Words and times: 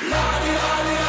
Hello, 0.00 1.03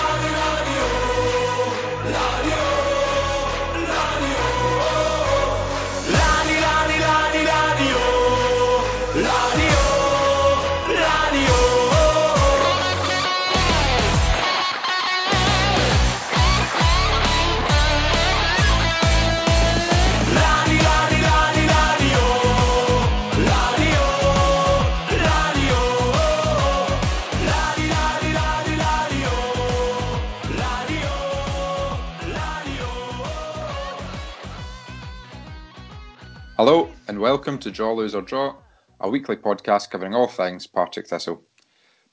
and 37.15 37.21
welcome 37.21 37.57
to 37.57 37.71
Draw, 37.71 37.93
Lose 37.93 38.13
or 38.13 38.21
Draw, 38.21 38.53
a 38.99 39.09
weekly 39.09 39.37
podcast 39.37 39.89
covering 39.89 40.13
all 40.13 40.27
things 40.27 40.67
Partick 40.67 41.07
Thistle. 41.07 41.41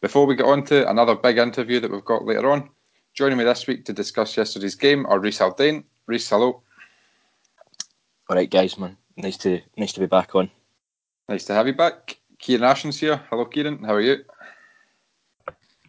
Before 0.00 0.26
we 0.26 0.36
get 0.36 0.46
on 0.46 0.62
to 0.66 0.88
another 0.88 1.16
big 1.16 1.38
interview 1.38 1.80
that 1.80 1.90
we've 1.90 2.04
got 2.04 2.24
later 2.24 2.48
on, 2.48 2.70
joining 3.12 3.36
me 3.36 3.42
this 3.42 3.66
week 3.66 3.84
to 3.86 3.92
discuss 3.92 4.36
yesterday's 4.36 4.76
game 4.76 5.04
are 5.06 5.18
Reese 5.18 5.38
Haldane. 5.38 5.82
Reese, 6.06 6.28
hello. 6.28 6.62
All 8.30 8.36
right, 8.36 8.48
guys, 8.48 8.78
man. 8.78 8.96
Nice 9.16 9.36
to 9.38 9.60
nice 9.76 9.92
to 9.94 9.98
be 9.98 10.06
back 10.06 10.36
on. 10.36 10.48
Nice 11.28 11.46
to 11.46 11.54
have 11.54 11.66
you 11.66 11.74
back. 11.74 12.20
Kieran 12.38 12.62
Ashens 12.62 13.00
here. 13.00 13.20
Hello, 13.28 13.44
Kieran. 13.44 13.82
How 13.82 13.94
are 13.94 14.00
you? 14.00 14.18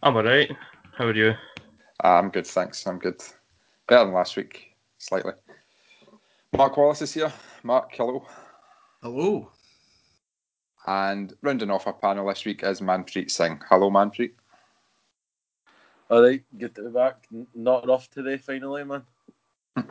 I'm 0.02 0.16
alright. 0.16 0.50
How 0.98 1.04
are 1.04 1.14
you? 1.14 1.34
Ah, 2.02 2.18
I'm 2.18 2.30
good, 2.30 2.48
thanks. 2.48 2.84
I'm 2.84 2.98
good. 2.98 3.22
Better 3.86 4.06
than 4.06 4.14
last 4.14 4.34
week, 4.34 4.74
slightly. 4.98 5.34
Mark 6.56 6.76
Wallace 6.76 7.02
is 7.02 7.14
here. 7.14 7.32
Mark, 7.62 7.92
hello. 7.94 8.26
Hello. 9.04 9.50
And 10.86 11.34
rounding 11.42 11.70
off 11.70 11.86
our 11.86 11.92
panel 11.92 12.26
this 12.26 12.46
week 12.46 12.62
is 12.62 12.80
Manpreet 12.80 13.30
Singh. 13.30 13.60
Hello, 13.68 13.90
Manpreet. 13.90 14.30
All 16.08 16.22
right, 16.22 16.42
good 16.56 16.74
to 16.76 16.84
be 16.84 16.88
back. 16.88 17.26
Not 17.54 17.86
rough 17.86 18.10
today, 18.10 18.38
finally, 18.38 18.84
man. 18.84 19.02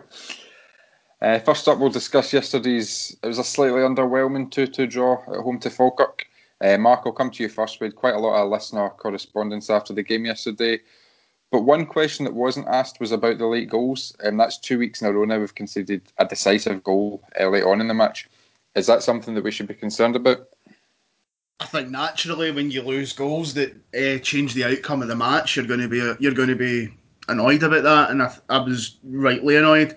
Uh, 1.21 1.39
first 1.39 1.69
up, 1.69 1.79
we'll 1.79 1.89
discuss 1.89 2.33
yesterday's. 2.33 3.15
It 3.23 3.27
was 3.27 3.37
a 3.37 3.45
slightly 3.45 3.79
underwhelming 3.79 4.51
2 4.51 4.67
2 4.67 4.87
draw 4.87 5.21
at 5.33 5.39
home 5.39 5.57
to 5.59 5.69
Falkirk. 5.69 6.25
Uh, 6.59 6.77
Mark, 6.77 7.03
I'll 7.05 7.13
come 7.13 7.31
to 7.31 7.43
you 7.43 7.47
first. 7.47 7.79
We 7.79 7.87
had 7.87 7.95
quite 7.95 8.15
a 8.15 8.19
lot 8.19 8.43
of 8.43 8.51
listener 8.51 8.89
correspondence 8.89 9.69
after 9.69 9.93
the 9.93 10.03
game 10.03 10.25
yesterday. 10.25 10.81
But 11.49 11.61
one 11.61 11.85
question 11.85 12.25
that 12.25 12.33
wasn't 12.33 12.67
asked 12.67 12.99
was 12.99 13.13
about 13.13 13.37
the 13.37 13.45
late 13.45 13.69
goals. 13.69 14.13
And 14.19 14.37
that's 14.37 14.57
two 14.57 14.77
weeks 14.77 15.01
in 15.01 15.07
a 15.07 15.13
row 15.13 15.23
now 15.23 15.39
we've 15.39 15.55
conceded 15.55 16.01
a 16.17 16.25
decisive 16.25 16.83
goal 16.83 17.23
early 17.39 17.61
on 17.61 17.79
in 17.79 17.87
the 17.87 17.93
match. 17.93 18.27
Is 18.75 18.87
that 18.87 19.03
something 19.03 19.33
that 19.35 19.43
we 19.43 19.51
should 19.51 19.67
be 19.67 19.75
concerned 19.75 20.15
about? 20.15 20.47
I 21.59 21.65
think 21.65 21.89
naturally 21.89 22.51
when 22.51 22.71
you 22.71 22.81
lose 22.81 23.13
goals 23.13 23.53
that 23.53 23.73
uh, 23.95 24.19
change 24.19 24.53
the 24.53 24.65
outcome 24.65 25.01
of 25.01 25.07
the 25.07 25.15
match, 25.15 25.55
you're 25.55 25.65
going 25.65 25.79
to 25.79 25.87
be 25.87 26.13
you're 26.19 26.33
going 26.33 26.49
to 26.49 26.55
be 26.55 26.93
annoyed 27.29 27.63
about 27.63 27.83
that, 27.83 28.11
and 28.11 28.21
I, 28.21 28.35
I 28.49 28.57
was 28.57 28.97
rightly 29.03 29.55
annoyed 29.55 29.95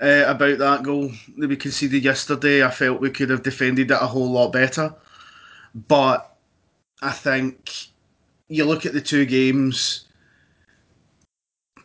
uh, 0.00 0.24
about 0.26 0.58
that 0.58 0.82
goal 0.82 1.10
that 1.38 1.48
we 1.48 1.56
conceded 1.56 2.04
yesterday. 2.04 2.64
I 2.64 2.70
felt 2.70 3.00
we 3.00 3.10
could 3.10 3.30
have 3.30 3.42
defended 3.42 3.90
it 3.90 3.98
a 4.00 4.06
whole 4.06 4.30
lot 4.30 4.52
better, 4.52 4.94
but 5.88 6.36
I 7.02 7.10
think 7.10 7.88
you 8.48 8.64
look 8.64 8.86
at 8.86 8.92
the 8.92 9.00
two 9.00 9.26
games, 9.26 10.06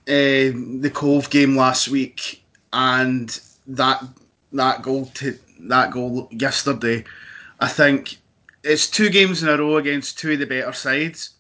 uh, 0.08 0.54
the 0.54 0.92
Cove 0.94 1.30
game 1.30 1.58
last 1.58 1.90
week, 1.90 2.44
and 2.72 3.40
that 3.68 4.04
that 4.54 4.84
goal 4.84 5.08
to 5.16 5.38
that 5.70 5.92
goal 5.92 6.28
yesterday. 6.32 7.04
I 7.60 7.68
think 7.68 8.18
it's 8.64 8.90
two 8.90 9.10
games 9.10 9.44
in 9.44 9.50
a 9.50 9.58
row 9.58 9.78
against 9.78 10.20
two 10.20 10.34
of 10.34 10.40
the 10.40 10.46
better 10.46 10.74
sides. 10.74 11.32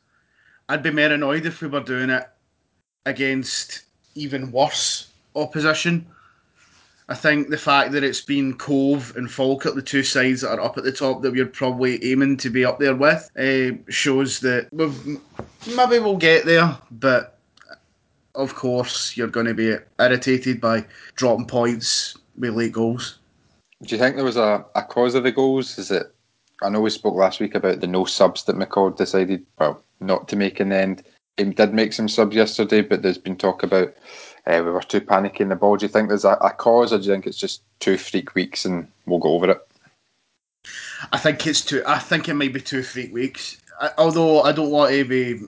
I'd 0.70 0.84
be 0.84 0.92
more 0.92 1.06
annoyed 1.06 1.46
if 1.46 1.62
we 1.62 1.68
were 1.68 1.82
doing 1.82 2.10
it 2.10 2.28
against 3.06 3.84
even 4.16 4.52
worse 4.52 5.12
opposition. 5.36 6.06
I 7.08 7.14
think 7.14 7.50
the 7.50 7.58
fact 7.58 7.92
that 7.92 8.04
it's 8.04 8.22
been 8.22 8.58
Cove 8.58 9.16
and 9.16 9.30
Falkirk, 9.30 9.76
the 9.76 9.82
two 9.82 10.02
sides 10.02 10.42
that 10.42 10.58
are 10.58 10.62
up 10.62 10.78
at 10.78 10.84
the 10.84 10.92
top 10.92 11.22
that 11.22 11.32
we're 11.32 11.46
probably 11.46 12.04
aiming 12.04 12.38
to 12.38 12.50
be 12.50 12.66
up 12.66 12.80
there 12.80 12.96
with, 12.96 13.30
uh, 13.38 13.78
shows 13.92 14.40
that 14.40 14.70
maybe 14.74 16.00
we'll 16.00 16.18
get 16.18 16.46
there, 16.46 16.76
but 16.92 17.38
of 18.34 18.56
course 18.56 19.16
you're 19.16 19.28
going 19.28 19.46
to 19.46 19.54
be 19.54 19.76
irritated 20.00 20.60
by 20.60 20.84
dropping 21.16 21.46
points 21.46 22.18
with 22.38 22.56
late 22.56 22.72
goals. 22.72 23.20
Do 23.84 23.96
you 23.96 24.00
think 24.00 24.16
there 24.16 24.26
was 24.26 24.38
a, 24.38 24.66
a 24.76 24.84
cause 24.84 25.16
of 25.16 25.24
the 25.24 25.32
goals? 25.32 25.78
Is 25.78 25.92
it? 25.92 26.14
I 26.64 26.70
know 26.70 26.82
we 26.82 26.90
spoke 26.90 27.16
last 27.16 27.40
week 27.40 27.56
about 27.56 27.82
the 27.82 27.88
no 27.88 28.06
subs 28.06 28.46
that 28.46 28.56
McCall 28.56 28.96
decided, 28.96 29.46
well, 29.60 29.84
not 30.00 30.28
to 30.30 30.36
make 30.36 30.60
in 30.60 30.70
the 30.70 30.78
end. 30.78 31.04
He 31.38 31.44
did 31.44 31.74
make 31.74 31.92
some 31.92 32.08
subs 32.08 32.36
yesterday, 32.36 32.82
but 32.82 33.02
there's 33.02 33.18
been 33.18 33.36
talk 33.36 33.62
about 33.62 33.94
uh, 34.48 34.62
we 34.64 34.72
were 34.72 34.82
too 34.82 35.02
panicky 35.02 35.44
in 35.44 35.50
the 35.50 35.56
ball. 35.56 35.76
Do 35.76 35.86
you 35.86 35.90
think 35.92 36.08
there's 36.08 36.24
a, 36.24 36.38
a 36.42 36.52
cause, 36.52 36.94
or 36.94 36.98
do 36.98 37.06
you 37.06 37.12
think 37.12 37.28
it's 37.28 37.38
just 37.38 37.64
two 37.80 37.98
freak 37.98 38.36
weeks 38.36 38.64
and 38.64 38.88
we'll 39.06 39.20
go 39.20 39.34
over 39.34 39.52
it? 39.52 39.68
I 41.12 41.18
think 41.18 41.46
it's 41.46 41.62
two. 41.62 41.84
I 41.86 42.00
think 42.00 42.30
it 42.30 42.36
might 42.36 42.54
be 42.54 42.62
two 42.62 42.84
freak 42.84 43.14
weeks. 43.14 43.58
I, 43.82 43.92
although 43.98 44.42
I 44.42 44.54
don't 44.54 44.72
want 44.72 44.92
to 44.92 45.04
be 45.04 45.42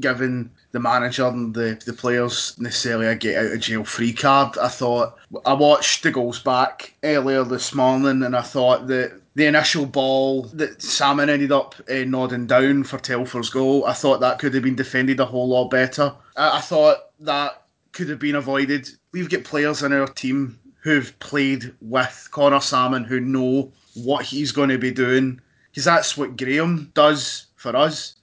giving 0.00 0.50
the 0.72 0.80
manager 0.80 1.26
and 1.26 1.54
the, 1.54 1.80
the 1.84 1.92
players 1.92 2.58
necessarily 2.58 3.06
a 3.06 3.14
get 3.14 3.44
out 3.44 3.52
of 3.52 3.60
jail 3.60 3.84
free 3.84 4.12
card. 4.12 4.56
I 4.58 4.68
thought 4.68 5.18
I 5.44 5.52
watched 5.52 6.02
the 6.02 6.10
goals 6.10 6.38
back 6.38 6.94
earlier 7.02 7.44
this 7.44 7.74
morning, 7.74 8.22
and 8.22 8.36
I 8.36 8.42
thought 8.42 8.86
that 8.88 9.20
the 9.34 9.46
initial 9.46 9.86
ball 9.86 10.42
that 10.54 10.82
Sammon 10.82 11.30
ended 11.30 11.52
up 11.52 11.74
uh, 11.90 12.04
nodding 12.06 12.46
down 12.46 12.84
for 12.84 12.98
Telfer's 12.98 13.50
goal, 13.50 13.84
I 13.86 13.94
thought 13.94 14.20
that 14.20 14.38
could 14.38 14.54
have 14.54 14.62
been 14.62 14.76
defended 14.76 15.20
a 15.20 15.24
whole 15.24 15.48
lot 15.48 15.70
better. 15.70 16.14
I, 16.36 16.58
I 16.58 16.60
thought 16.60 16.98
that 17.20 17.62
could 17.92 18.08
have 18.08 18.18
been 18.18 18.36
avoided. 18.36 18.88
We've 19.12 19.30
got 19.30 19.44
players 19.44 19.82
in 19.82 19.92
our 19.92 20.06
team 20.06 20.58
who've 20.80 21.16
played 21.20 21.74
with 21.80 22.28
Conor 22.32 22.60
Sammon 22.60 23.04
who 23.04 23.20
know 23.20 23.72
what 23.94 24.24
he's 24.24 24.52
going 24.52 24.70
to 24.70 24.78
be 24.78 24.90
doing 24.90 25.40
because 25.70 25.84
that's 25.84 26.16
what 26.16 26.36
Graham 26.36 26.90
does 26.94 27.46
for 27.56 27.74
us. 27.76 28.16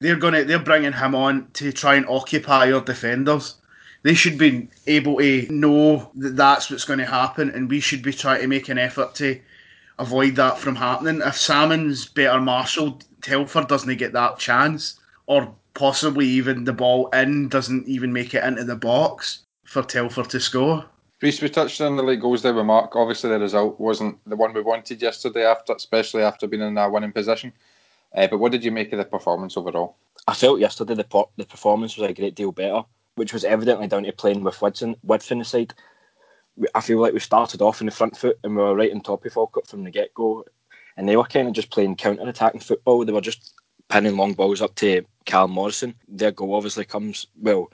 They're 0.00 0.16
gonna 0.16 0.44
they're 0.44 0.58
bringing 0.58 0.92
him 0.92 1.14
on 1.14 1.48
to 1.54 1.72
try 1.72 1.94
and 1.94 2.06
occupy 2.08 2.66
your 2.66 2.80
defenders. 2.80 3.56
They 4.02 4.14
should 4.14 4.36
be 4.36 4.68
able 4.86 5.18
to 5.18 5.46
know 5.50 6.10
that 6.16 6.36
that's 6.36 6.70
what's 6.70 6.84
going 6.84 6.98
to 6.98 7.06
happen, 7.06 7.48
and 7.50 7.70
we 7.70 7.80
should 7.80 8.02
be 8.02 8.12
trying 8.12 8.42
to 8.42 8.46
make 8.46 8.68
an 8.68 8.76
effort 8.76 9.14
to 9.14 9.40
avoid 9.98 10.36
that 10.36 10.58
from 10.58 10.76
happening. 10.76 11.22
If 11.24 11.36
Sammon's 11.36 12.06
better 12.06 12.38
marshalled, 12.38 13.04
Telfer 13.22 13.62
doesn't 13.62 13.96
get 13.96 14.12
that 14.12 14.38
chance, 14.38 15.00
or 15.26 15.54
possibly 15.72 16.26
even 16.26 16.64
the 16.64 16.74
ball 16.74 17.08
in 17.08 17.48
doesn't 17.48 17.88
even 17.88 18.12
make 18.12 18.34
it 18.34 18.44
into 18.44 18.64
the 18.64 18.76
box 18.76 19.40
for 19.64 19.82
Telfer 19.82 20.24
to 20.24 20.38
score. 20.38 20.84
Reese, 21.22 21.40
we 21.40 21.48
touched 21.48 21.80
on 21.80 21.96
the 21.96 22.02
late 22.02 22.20
goals 22.20 22.42
there 22.42 22.52
with 22.52 22.66
Mark. 22.66 22.94
Obviously, 22.96 23.30
the 23.30 23.38
result 23.38 23.80
wasn't 23.80 24.18
the 24.26 24.36
one 24.36 24.52
we 24.52 24.60
wanted 24.60 25.00
yesterday, 25.00 25.46
after 25.46 25.72
especially 25.72 26.22
after 26.22 26.46
being 26.46 26.62
in 26.62 26.76
a 26.76 26.90
winning 26.90 27.12
position. 27.12 27.54
Uh, 28.14 28.28
but 28.28 28.38
what 28.38 28.52
did 28.52 28.64
you 28.64 28.70
make 28.70 28.92
of 28.92 28.98
the 28.98 29.04
performance 29.04 29.56
overall? 29.56 29.96
I 30.28 30.34
felt 30.34 30.60
yesterday 30.60 30.94
the 30.94 31.24
the 31.36 31.44
performance 31.44 31.96
was 31.96 32.08
a 32.08 32.14
great 32.14 32.34
deal 32.34 32.52
better, 32.52 32.82
which 33.16 33.32
was 33.32 33.44
evidently 33.44 33.88
down 33.88 34.04
to 34.04 34.12
playing 34.12 34.44
with 34.44 34.62
width 34.62 34.82
in, 34.82 34.96
width 35.02 35.32
in 35.32 35.40
the 35.40 35.44
side. 35.44 35.74
We- 36.56 36.68
I 36.74 36.80
feel 36.80 37.00
like 37.00 37.12
we 37.12 37.20
started 37.20 37.60
off 37.60 37.80
in 37.80 37.86
the 37.86 37.92
front 37.92 38.16
foot 38.16 38.38
and 38.44 38.56
we 38.56 38.62
were 38.62 38.74
right 38.76 38.92
on 38.92 39.00
top 39.00 39.24
of 39.24 39.32
Falkirk 39.32 39.66
from 39.66 39.82
the 39.82 39.90
get 39.90 40.14
go, 40.14 40.44
and 40.96 41.08
they 41.08 41.16
were 41.16 41.24
kind 41.24 41.48
of 41.48 41.54
just 41.54 41.70
playing 41.70 41.96
counter 41.96 42.28
attacking 42.28 42.60
football. 42.60 43.04
They 43.04 43.12
were 43.12 43.20
just 43.20 43.54
pinning 43.88 44.16
long 44.16 44.32
balls 44.34 44.62
up 44.62 44.74
to 44.76 45.04
Cal 45.24 45.48
Morrison. 45.48 45.94
Their 46.08 46.30
goal 46.30 46.54
obviously 46.54 46.84
comes 46.84 47.26
well. 47.40 47.70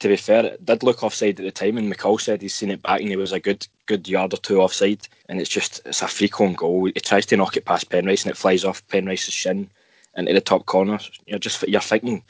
To 0.00 0.08
be 0.08 0.16
fair, 0.16 0.44
it 0.44 0.64
did 0.64 0.82
look 0.82 1.04
offside 1.04 1.38
at 1.38 1.44
the 1.44 1.52
time, 1.52 1.78
and 1.78 1.90
McCall 1.90 2.20
said 2.20 2.42
he's 2.42 2.54
seen 2.54 2.72
it 2.72 2.82
back 2.82 3.00
and 3.00 3.08
he 3.08 3.16
was 3.16 3.32
a 3.32 3.38
good 3.38 3.66
good 3.86 4.08
yard 4.08 4.34
or 4.34 4.38
two 4.38 4.60
offside. 4.60 5.06
And 5.28 5.40
it's 5.40 5.48
just 5.48 5.80
it's 5.86 6.02
a 6.02 6.08
freak 6.08 6.40
on 6.40 6.54
goal. 6.54 6.86
He 6.86 6.92
tries 6.94 7.26
to 7.26 7.36
knock 7.36 7.56
it 7.56 7.64
past 7.64 7.88
Penrice 7.90 8.24
and 8.24 8.32
it 8.32 8.36
flies 8.36 8.64
off 8.64 8.86
Penrice's 8.88 9.32
shin 9.32 9.70
into 10.16 10.32
the 10.32 10.40
top 10.40 10.66
corner. 10.66 10.98
You're 11.26 11.38
just 11.38 11.66
you're 11.68 11.80
thinking, 11.80 12.22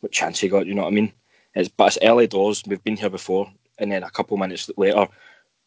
what 0.00 0.12
chance 0.12 0.40
he 0.40 0.48
got? 0.48 0.66
You 0.66 0.74
know 0.74 0.82
what 0.82 0.88
I 0.88 0.94
mean? 0.94 1.12
It's 1.54 1.68
but 1.68 1.88
it's 1.88 1.98
early 2.02 2.26
doors. 2.26 2.62
We've 2.66 2.82
been 2.82 2.96
here 2.96 3.10
before, 3.10 3.50
and 3.78 3.90
then 3.92 4.02
a 4.02 4.10
couple 4.10 4.36
minutes 4.36 4.70
later, 4.76 5.06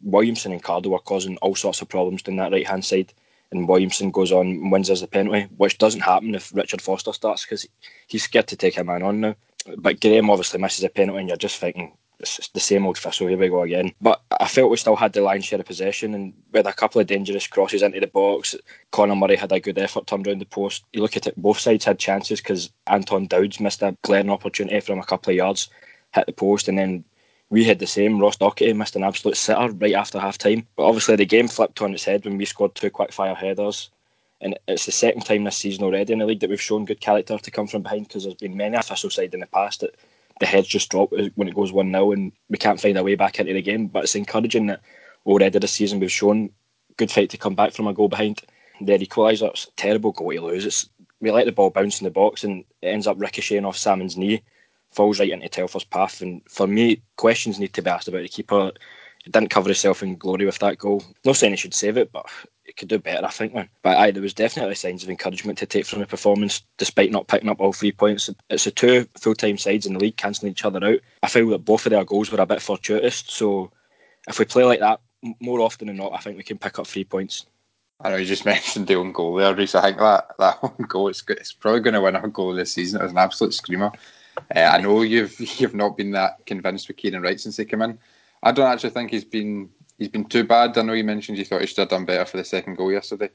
Williamson 0.01 0.51
and 0.51 0.63
Cardle 0.63 0.94
are 0.94 1.00
causing 1.00 1.38
all 1.38 1.56
sorts 1.56 1.81
of 1.81 1.89
problems 1.89 2.24
down 2.24 2.38
that 2.38 2.51
right 2.51 2.68
hand 2.68 2.86
side. 2.86 3.13
And 3.51 3.68
Williamson 3.68 4.10
goes 4.10 4.31
on 4.31 4.48
and 4.48 4.72
wins 4.72 4.89
as 4.89 5.04
a 5.04 5.07
penalty, 5.07 5.44
which 5.57 5.77
doesn't 5.77 6.01
happen 6.01 6.33
if 6.33 6.54
Richard 6.54 6.81
Foster 6.81 7.13
starts 7.13 7.45
because 7.45 7.68
he's 8.07 8.24
scared 8.24 8.48
to 8.48 8.56
take 8.56 8.77
a 8.77 8.83
man 8.83 9.04
on 9.04 9.22
now. 9.22 9.36
But 9.77 10.01
Graham 10.01 10.30
obviously 10.30 10.60
misses 10.60 10.83
a 10.83 10.89
penalty, 10.89 11.19
and 11.19 11.30
you're 11.30 11.38
just 11.38 11.57
thinking, 11.57 11.95
it's 12.20 12.50
the 12.50 12.60
same 12.60 12.86
old 12.86 12.98
Thistle, 12.98 13.28
here 13.28 13.38
we 13.38 13.50
go 13.50 13.64
again. 13.64 13.94
But 14.02 14.22
I 14.40 14.48
felt 14.48 14.72
we 14.72 14.78
still 14.78 14.96
had 14.96 15.14
the 15.14 15.22
lion's 15.22 15.46
share 15.46 15.60
of 15.60 15.66
possession 15.66 16.14
and 16.14 16.34
with 16.52 16.68
a 16.68 16.74
couple 16.74 17.02
of 17.02 17.08
dangerous 17.08 17.48
crosses 17.48 17.82
into 17.82 18.00
the 18.00 18.08
box. 18.08 18.56
Conor 18.92 19.16
Murray 19.16 19.36
had 19.36 19.52
a 19.52 19.60
good 19.60 19.78
effort 19.78 20.08
turned 20.08 20.28
around 20.28 20.40
the 20.40 20.46
post. 20.46 20.84
You 20.94 21.02
look 21.02 21.18
at 21.18 21.28
it, 21.28 21.36
both 21.38 21.60
sides 21.60 21.86
had 21.86 22.00
chances 22.00 22.40
because 22.40 22.70
Anton 22.88 23.28
Dowds 23.28 23.60
missed 23.60 23.82
a 23.82 23.96
glaring 24.04 24.30
opportunity 24.30 24.80
from 24.80 25.00
a 25.00 25.06
couple 25.06 25.32
of 25.32 25.38
yards, 25.38 25.70
hit 26.14 26.26
the 26.26 26.34
post, 26.34 26.68
and 26.68 26.78
then 26.78 27.04
we 27.50 27.64
had 27.64 27.80
the 27.80 27.88
same. 27.88 28.20
Ross 28.20 28.38
Docherty 28.38 28.76
missed 28.76 28.96
an 28.96 29.04
absolute 29.04 29.38
sitter 29.38 29.70
right 29.70 29.94
after 29.94 30.20
half 30.20 30.38
time. 30.38 30.68
But 30.76 30.86
obviously, 30.86 31.16
the 31.16 31.26
game 31.26 31.48
flipped 31.48 31.82
on 31.82 31.94
its 31.94 32.04
head 32.04 32.26
when 32.26 32.38
we 32.38 32.46
scored 32.46 32.76
two 32.76 32.90
quick 32.90 33.14
fire 33.14 33.36
headers. 33.36 33.90
And 34.42 34.58
it's 34.68 34.86
the 34.86 34.92
second 34.92 35.22
time 35.22 35.44
this 35.44 35.58
season 35.58 35.84
already 35.84 36.14
in 36.14 36.20
the 36.20 36.26
league 36.26 36.42
that 36.42 36.50
we've 36.50 36.62
shown 36.62 36.86
good 36.86 37.00
character 37.00 37.38
to 37.38 37.52
come 37.52 37.68
from 37.68 37.84
behind 37.84 38.08
because 38.08 38.24
there's 38.24 38.36
been 38.36 38.58
many 38.58 38.76
a 38.76 38.82
Thistle 38.82 39.10
side 39.10 39.34
in 39.34 39.40
the 39.40 39.48
past 39.48 39.82
that 39.82 39.96
the 40.40 40.46
heads 40.46 40.68
just 40.68 40.90
drop 40.90 41.12
when 41.12 41.48
it 41.48 41.56
goes 41.56 41.72
1 41.72 41.92
0 41.92 42.12
and 42.12 42.32
we 42.50 42.58
can't 42.58 42.80
find 42.80 42.98
our 42.98 43.04
way 43.04 43.16
back 43.16 43.40
into 43.40 43.54
the 43.54 43.62
game. 43.62 43.88
But 43.88 44.04
it's 44.04 44.16
encouraging 44.16 44.68
that 44.68 44.82
already 45.26 45.60
this 45.60 45.72
season 45.72 46.00
we've 46.00 46.12
shown 46.12 46.50
good 46.98 47.12
fight 47.12 47.30
to 47.32 47.38
come 47.38 47.56
back 47.56 47.74
from 47.74 47.88
a 47.88 47.94
goal 47.94 48.10
behind. 48.10 48.42
Their 48.82 49.00
equaliser, 49.00 49.50
it's 49.50 49.66
a 49.66 49.72
terrible 49.78 50.12
goal 50.12 50.34
to 50.34 50.42
lose. 50.42 50.66
It's, 50.66 50.90
we 51.22 51.32
let 51.32 51.46
the 51.46 51.52
ball 51.52 51.70
bounce 51.70 52.02
in 52.02 52.06
the 52.06 52.12
box 52.12 52.44
and 52.44 52.66
it 52.82 52.88
ends 52.88 53.08
up 53.08 53.20
ricocheting 53.20 53.66
off 53.66 53.78
Sammon's 53.78 54.18
knee, 54.18 54.44
falls 54.92 55.20
right 55.20 55.30
into 55.30 55.48
Telfer's 55.48 55.86
path. 55.86 56.22
And 56.22 56.42
for 56.50 56.68
me, 56.68 57.02
questions 57.16 57.58
need 57.58 57.74
to 57.74 57.82
be 57.82 57.90
asked 57.90 58.10
about 58.10 58.24
the 58.24 58.28
keeper. 58.28 58.72
Didn't 59.25 59.50
cover 59.50 59.69
himself 59.69 60.04
in 60.04 60.16
glory 60.16 60.45
with 60.45 60.60
that 60.60 60.77
goal. 60.77 61.04
No 61.24 61.33
saying 61.33 61.54
he 61.54 61.57
should 61.57 61.74
save 61.74 61.98
it, 61.98 62.12
but 62.12 62.25
he 62.63 62.74
could 62.74 62.89
do 62.89 63.00
better, 63.00 63.25
I 63.25 63.30
think, 63.30 63.54
man. 63.54 63.69
But 63.81 63.98
aye, 63.98 64.12
there 64.12 64.22
was 64.22 64.33
definitely 64.33 64.75
signs 64.75 65.04
of 65.04 65.10
encouragement 65.10 65.57
to 65.60 65.66
take 65.66 65.86
from 65.86 66.00
the 66.00 66.06
performance, 66.06 66.62
despite 66.77 67.12
not 67.12 67.27
picking 67.27 67.50
up 67.50 67.60
all 67.60 67.74
three 67.74 67.92
points. 67.92 68.30
It's 68.50 68.66
the 68.66 68.72
two 68.72 69.07
full-time 69.19 69.57
sides 69.57 69.86
in 69.86 69.94
the 69.94 70.00
league 70.00 70.18
cancelling 70.18 70.51
each 70.51 70.66
other 70.66 70.83
out. 70.83 71.00
I 71.24 71.27
feel 71.27 71.50
that 71.50 71.66
both 71.66 71.86
of 71.86 71.92
their 71.92 72.06
goals 72.06 72.31
were 72.31 72.42
a 72.42 72.45
bit 72.45 72.62
fortuitous, 72.62 73.24
so 73.27 73.72
if 74.27 74.39
we 74.39 74.45
play 74.45 74.63
like 74.63 74.80
that 74.80 75.01
more 75.39 75.62
often 75.62 75.88
than 75.88 75.98
not, 75.98 76.13
I 76.13 76.18
think 76.18 76.38
we 76.38 76.44
can 76.44 76.57
pick 76.57 76.80
up 76.80 76.88
three 76.88 77.04
points. 77.04 77.45
I 78.01 78.10
know 78.10 78.18
you 78.18 78.25
just 78.25 78.45
mentioned 78.45 78.88
the 78.88 78.95
own 78.95 79.12
goal 79.12 79.36
there, 79.36 79.56
Reese. 79.56 79.75
I 79.75 79.81
think 79.81 79.98
that 80.00 80.36
that 80.39 80.60
own 80.62 80.86
goal 80.88 81.07
is 81.07 81.24
it's 81.30 81.54
probably 81.54 81.81
going 81.81 81.94
to 81.94 82.01
win 82.01 82.16
our 82.16 82.27
goal 82.27 82.54
this 82.54 82.74
season. 82.74 83.00
It 83.00 83.04
was 83.04 83.12
an 83.12 83.18
absolute 83.18 83.54
screamer. 83.54 83.92
Uh, 84.56 84.60
I 84.60 84.81
know 84.81 85.01
you've 85.01 85.39
you've 85.60 85.75
not 85.75 85.98
been 85.98 86.12
that 86.12 86.45
convinced 86.45 86.88
with 86.88 86.98
Kieran 86.98 87.22
Wright 87.22 87.39
since 87.39 87.57
he 87.57 87.66
came 87.66 87.81
in. 87.81 87.98
I 88.46 88.52
don't 88.52 88.72
actually 88.72 88.92
think 88.92 89.12
he's 89.12 89.26
been 89.26 89.70
he's 89.98 90.08
been 90.08 90.26
too 90.26 90.44
bad. 90.44 90.78
I 90.78 90.84
know 90.84 90.94
you 90.94 91.04
mentioned 91.04 91.38
you 91.38 91.44
thought 91.44 91.62
he 91.62 91.68
should 91.68 91.80
have 91.80 91.90
done 91.90 92.06
better 92.06 92.26
for 92.26 92.38
the 92.38 92.46
second 92.46 92.76
goal 92.76 92.92
yesterday. 92.92 93.30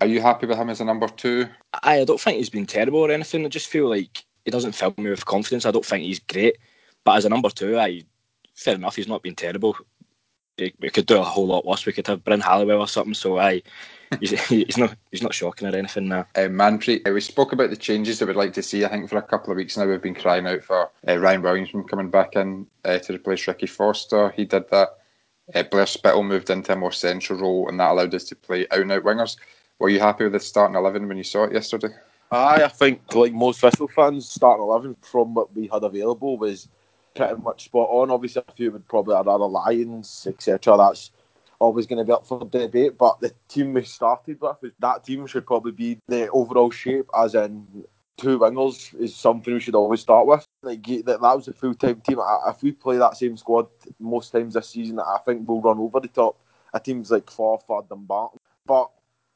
Are 0.00 0.06
you 0.06 0.20
happy 0.20 0.46
with 0.46 0.56
him 0.56 0.70
as 0.70 0.80
a 0.80 0.84
number 0.84 1.08
two? 1.08 1.48
I, 1.82 2.00
I 2.00 2.04
don't 2.04 2.20
think 2.20 2.38
he's 2.38 2.50
been 2.50 2.66
terrible 2.66 3.00
or 3.00 3.10
anything. 3.10 3.44
I 3.44 3.48
just 3.48 3.66
feel 3.66 3.88
like 3.88 4.24
he 4.44 4.50
doesn't 4.50 4.72
fill 4.72 4.94
me 4.96 5.10
with 5.10 5.26
confidence. 5.26 5.66
I 5.66 5.72
don't 5.72 5.84
think 5.84 6.04
he's 6.04 6.20
great, 6.20 6.58
but 7.04 7.16
as 7.16 7.24
a 7.24 7.28
number 7.28 7.50
two, 7.50 7.78
I 7.78 8.02
fair 8.54 8.76
enough. 8.76 8.96
He's 8.96 9.08
not 9.08 9.22
been 9.22 9.34
terrible. 9.34 9.76
We 10.58 10.90
could 10.90 11.06
do 11.06 11.18
a 11.18 11.24
whole 11.24 11.46
lot 11.46 11.66
worse. 11.66 11.86
We 11.86 11.92
could 11.92 12.06
have 12.06 12.22
Bryn 12.22 12.40
Halliwell 12.40 12.80
or 12.80 12.88
something. 12.88 13.14
So 13.14 13.38
I, 13.38 13.62
he's, 14.18 14.40
he's 14.48 14.76
not 14.76 14.94
he's 15.10 15.22
not 15.22 15.34
shocking 15.34 15.68
or 15.68 15.76
anything 15.76 16.08
now. 16.08 16.26
Uh, 16.34 16.48
Manpreet, 16.48 17.06
uh, 17.08 17.12
we 17.12 17.20
spoke 17.20 17.52
about 17.52 17.70
the 17.70 17.76
changes 17.76 18.18
that 18.18 18.26
we'd 18.26 18.36
like 18.36 18.52
to 18.54 18.62
see. 18.62 18.84
I 18.84 18.88
think 18.88 19.08
for 19.08 19.18
a 19.18 19.22
couple 19.22 19.52
of 19.52 19.56
weeks 19.56 19.76
now 19.76 19.86
we've 19.86 20.02
been 20.02 20.14
crying 20.14 20.46
out 20.46 20.64
for 20.64 20.90
uh, 21.06 21.18
Ryan 21.18 21.42
Williamson 21.42 21.84
coming 21.84 22.10
back 22.10 22.34
in 22.34 22.66
uh, 22.84 22.98
to 22.98 23.14
replace 23.14 23.46
Ricky 23.46 23.66
Foster. 23.66 24.30
He 24.30 24.44
did 24.44 24.68
that. 24.70 24.88
Uh, 25.54 25.62
Blair 25.64 25.86
Spittal 25.86 26.24
moved 26.24 26.50
into 26.50 26.72
a 26.72 26.76
more 26.76 26.92
central 26.92 27.40
role, 27.40 27.68
and 27.68 27.78
that 27.80 27.90
allowed 27.90 28.14
us 28.14 28.24
to 28.24 28.36
play 28.36 28.66
out 28.70 28.80
and 28.80 28.92
out 28.92 29.02
wingers. 29.02 29.36
Were 29.78 29.88
you 29.88 30.00
happy 30.00 30.24
with 30.24 30.32
the 30.32 30.40
starting 30.40 30.76
eleven 30.76 31.08
when 31.08 31.16
you 31.16 31.24
saw 31.24 31.44
it 31.44 31.52
yesterday? 31.52 31.88
Aye, 32.30 32.62
I 32.64 32.68
think 32.68 33.14
like 33.14 33.32
most 33.32 33.60
Thistle 33.60 33.88
fans, 33.88 34.28
starting 34.28 34.62
eleven 34.62 34.96
from 35.02 35.34
what 35.34 35.54
we 35.54 35.68
had 35.72 35.82
available 35.82 36.36
was 36.36 36.68
pretty 37.16 37.34
much 37.42 37.64
spot 37.64 37.88
on. 37.90 38.10
Obviously, 38.10 38.42
a 38.46 38.52
few 38.52 38.70
would 38.70 38.86
probably 38.86 39.16
have 39.16 39.26
other 39.26 39.46
Lions, 39.46 40.26
etc. 40.28 40.76
That's 40.76 41.10
always 41.60 41.86
going 41.86 41.98
to 41.98 42.04
be 42.04 42.12
up 42.12 42.26
for 42.26 42.44
debate. 42.44 42.98
But 42.98 43.20
the 43.20 43.32
team 43.48 43.74
we 43.74 43.84
started 43.84 44.40
with, 44.40 44.72
that 44.80 45.04
team 45.04 45.26
should 45.26 45.46
probably 45.46 45.72
be 45.72 45.98
the 46.08 46.28
overall 46.30 46.70
shape, 46.70 47.08
as 47.16 47.34
in 47.34 47.84
two 48.16 48.38
wingers 48.38 48.98
is 49.00 49.14
something 49.14 49.54
we 49.54 49.60
should 49.60 49.74
always 49.74 50.00
start 50.00 50.26
with. 50.26 50.44
Like 50.62 50.84
that, 50.84 51.06
that 51.06 51.20
was 51.20 51.48
a 51.48 51.52
full 51.52 51.74
time 51.74 52.00
team. 52.00 52.18
If 52.48 52.62
we 52.62 52.72
play 52.72 52.96
that 52.96 53.16
same 53.16 53.36
squad 53.36 53.68
most 53.98 54.30
times 54.30 54.54
this 54.54 54.70
season, 54.70 54.98
I 54.98 55.18
think 55.24 55.48
we'll 55.48 55.60
run 55.60 55.78
over 55.78 56.00
the 56.00 56.08
top 56.08 56.38
of 56.72 56.82
teams 56.82 57.10
like 57.10 57.26
Forfar 57.26 57.90
and 57.90 58.08
Barton. 58.08 58.38
But 58.66 58.90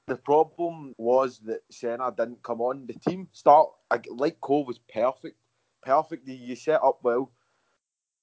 the 0.06 0.16
problem 0.16 0.94
was 0.98 1.38
that 1.46 1.62
Senna 1.70 2.12
didn't 2.14 2.42
come 2.42 2.60
on. 2.60 2.86
The 2.86 2.94
team 2.94 3.28
start 3.32 3.70
like 4.10 4.40
Cole 4.40 4.66
was 4.66 4.78
perfect, 4.78 5.36
perfect. 5.82 6.28
You 6.28 6.56
set 6.56 6.82
up 6.82 6.98
well. 7.02 7.30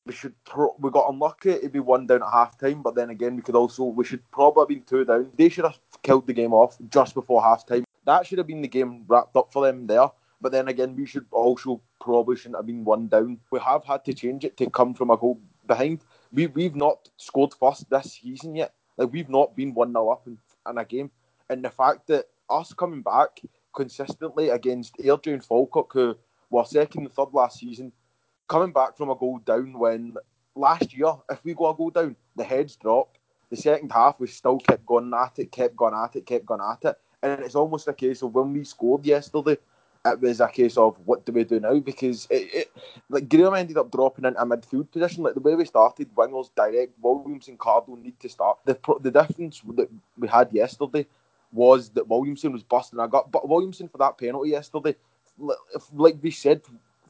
We 0.06 0.14
should 0.14 0.34
pro- 0.46 0.76
we 0.80 0.90
got 0.90 1.10
unlucky 1.10 1.52
It'd 1.52 1.72
be 1.72 1.80
one 1.80 2.08
down 2.08 2.24
at 2.24 2.32
half 2.32 2.58
time, 2.58 2.82
but 2.82 2.96
then 2.96 3.12
again 3.12 3.36
we 3.36 3.42
could 3.42 3.56
also 3.56 3.84
we 3.84 4.04
should 4.04 4.30
probably 4.32 4.76
been 4.76 4.84
two 4.84 5.06
down. 5.06 5.32
They 5.38 5.50
should 5.50 5.66
have 5.66 5.80
killed 6.02 6.28
the 6.28 6.34
game 6.34 6.54
off 6.54 6.78
just 6.90 7.14
before 7.14 7.44
half 7.44 7.66
time. 7.66 7.86
That 8.06 8.26
should 8.26 8.40
have 8.40 8.48
been 8.48 8.62
the 8.62 8.68
game 8.68 9.06
wrapped 9.08 9.36
up 9.36 9.54
for 9.54 9.66
them 9.66 9.86
there. 9.86 10.10
But 10.42 10.52
then 10.52 10.70
again, 10.70 10.96
we 10.96 11.06
should 11.06 11.28
also 11.32 11.82
probably 12.00 12.36
shouldn't 12.36 12.56
have 12.56 12.66
been 12.66 12.84
one 12.84 13.08
down. 13.08 13.40
We 13.52 13.60
have 13.60 13.86
had 13.86 14.04
to 14.06 14.14
change 14.14 14.44
it 14.44 14.58
to 14.58 14.70
come 14.72 14.96
from 14.96 15.12
a 15.12 15.18
goal 15.18 15.40
behind. 15.68 16.02
We 16.34 16.48
we've 16.48 16.76
not 16.76 17.10
scored 17.18 17.54
first 17.54 17.90
this 17.90 18.14
season 18.14 18.56
yet. 18.56 18.74
Like 18.98 19.14
we've 19.14 19.30
not 19.30 19.56
been 19.56 19.74
one 19.74 19.94
0 19.94 20.10
up 20.10 20.26
in, 20.26 20.38
in 20.68 20.78
a 20.80 20.86
game, 20.86 21.12
and 21.50 21.64
the 21.64 21.70
fact 21.70 22.08
that 22.08 22.26
us 22.50 22.74
coming 22.74 23.04
back 23.04 23.40
consistently 23.74 24.50
against 24.50 24.98
Airdrie 24.98 25.34
and 25.34 25.46
Falkirk, 25.46 25.94
who 25.94 26.18
were 26.50 26.66
second 26.66 27.04
and 27.04 27.14
third 27.14 27.34
last 27.34 27.60
season, 27.60 27.92
coming 28.52 28.74
back 28.74 28.98
from 28.98 29.10
a 29.10 29.16
goal 29.16 29.40
down 29.46 29.72
when 29.80 30.14
last 30.56 30.94
year, 30.94 31.14
if 31.30 31.42
we 31.46 31.54
go 31.54 31.70
a 31.70 31.74
goal 31.74 31.90
down, 31.90 32.14
the 32.36 32.44
heads 32.44 32.76
drop. 32.76 33.18
The 33.50 33.56
second 33.56 33.92
half, 33.94 34.20
we 34.20 34.28
still 34.28 34.60
kept 34.60 34.86
going 34.86 35.14
at 35.14 35.40
it, 35.40 35.54
kept 35.54 35.78
going 35.78 35.94
at 35.94 36.18
it, 36.18 36.26
kept 36.26 36.46
going 36.46 36.60
at 36.62 36.90
it. 36.90 36.98
And 37.24 37.42
it's 37.42 37.56
almost 37.56 37.88
a 37.88 37.94
case 37.94 38.22
of 38.22 38.36
when 38.36 38.52
we 38.52 38.66
scored 38.66 39.06
yesterday, 39.06 39.58
it 40.06 40.20
was 40.20 40.42
a 40.42 40.50
case 40.50 40.76
of 40.78 40.98
what 41.06 41.26
do 41.26 41.32
we 41.32 41.46
do 41.46 41.62
now? 41.62 41.80
Because 41.80 42.28
it, 42.30 42.54
it 42.54 42.72
like 43.10 43.30
Graham 43.30 43.54
ended 43.54 43.78
up 43.78 43.92
dropping 43.92 44.26
into 44.26 44.42
a 44.42 44.46
midfield 44.46 44.92
position. 44.92 45.24
Like 45.24 45.36
the 45.36 45.40
way 45.40 45.56
we 45.56 45.64
started, 45.64 46.14
wingers 46.16 46.50
direct, 46.54 46.94
Williamson, 47.02 47.58
Cardle 47.58 48.02
need 48.02 48.20
to 48.20 48.28
start. 48.28 48.58
The 48.66 48.78
the 49.00 49.12
difference 49.12 49.62
that 49.76 49.90
we 50.18 50.28
had 50.28 50.52
yesterday 50.52 51.06
was 51.54 51.90
that 51.92 52.08
Williamson 52.08 52.52
was 52.52 52.64
busting 52.64 53.00
a 53.00 53.08
gut, 53.08 53.32
but 53.32 53.48
Williamson 53.48 53.88
for 53.88 54.00
that 54.00 54.18
penalty 54.18 54.50
yesterday, 54.50 54.96
like 55.94 56.18
we 56.22 56.32
said, 56.32 56.62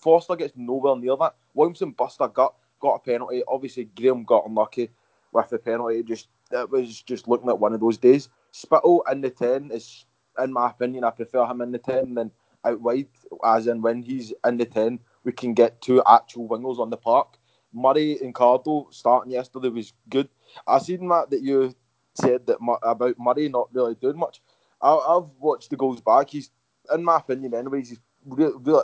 Foster 0.01 0.35
gets 0.35 0.53
nowhere 0.55 0.95
near 0.95 1.15
that. 1.17 1.35
Williamson 1.53 1.91
busted 1.91 2.25
a 2.25 2.29
gut, 2.29 2.53
got 2.79 2.95
a 2.95 2.99
penalty. 2.99 3.43
Obviously, 3.47 3.85
Graham 3.85 4.23
got 4.23 4.47
unlucky 4.47 4.89
with 5.31 5.49
the 5.49 5.59
penalty. 5.59 6.03
Just 6.03 6.27
it 6.51 6.69
was 6.69 7.01
just 7.01 7.27
looking 7.27 7.49
at 7.49 7.59
one 7.59 7.73
of 7.73 7.79
those 7.79 7.97
days. 7.97 8.29
Spittle 8.51 9.03
in 9.11 9.21
the 9.21 9.29
ten 9.29 9.71
is, 9.71 10.05
in 10.41 10.51
my 10.51 10.69
opinion, 10.69 11.03
I 11.03 11.11
prefer 11.11 11.45
him 11.45 11.61
in 11.61 11.71
the 11.71 11.77
ten 11.77 12.15
than 12.15 12.31
out 12.65 12.81
wide, 12.81 13.07
as 13.45 13.67
in 13.67 13.81
when 13.81 14.01
he's 14.01 14.33
in 14.45 14.57
the 14.57 14.65
10, 14.65 14.99
we 15.23 15.31
can 15.31 15.53
get 15.53 15.81
two 15.81 16.01
actual 16.07 16.47
wingers 16.47 16.79
on 16.79 16.89
the 16.89 16.97
park. 16.97 17.37
Murray 17.73 18.19
and 18.21 18.35
Cardle 18.35 18.93
starting 18.93 19.31
yesterday 19.31 19.69
was 19.69 19.93
good. 20.09 20.29
I 20.67 20.79
seen 20.79 21.07
that 21.09 21.29
that 21.29 21.41
you 21.41 21.73
said 22.15 22.45
that 22.47 22.57
about 22.83 23.15
Murray 23.17 23.49
not 23.49 23.73
really 23.73 23.95
doing 23.95 24.17
much. 24.17 24.41
I, 24.81 24.91
have 24.91 25.29
watched 25.39 25.69
the 25.69 25.77
goals 25.77 26.01
back. 26.01 26.29
He's, 26.31 26.51
in 26.93 27.03
my 27.03 27.17
opinion, 27.17 27.53
anyways, 27.53 27.89
he's 27.89 27.99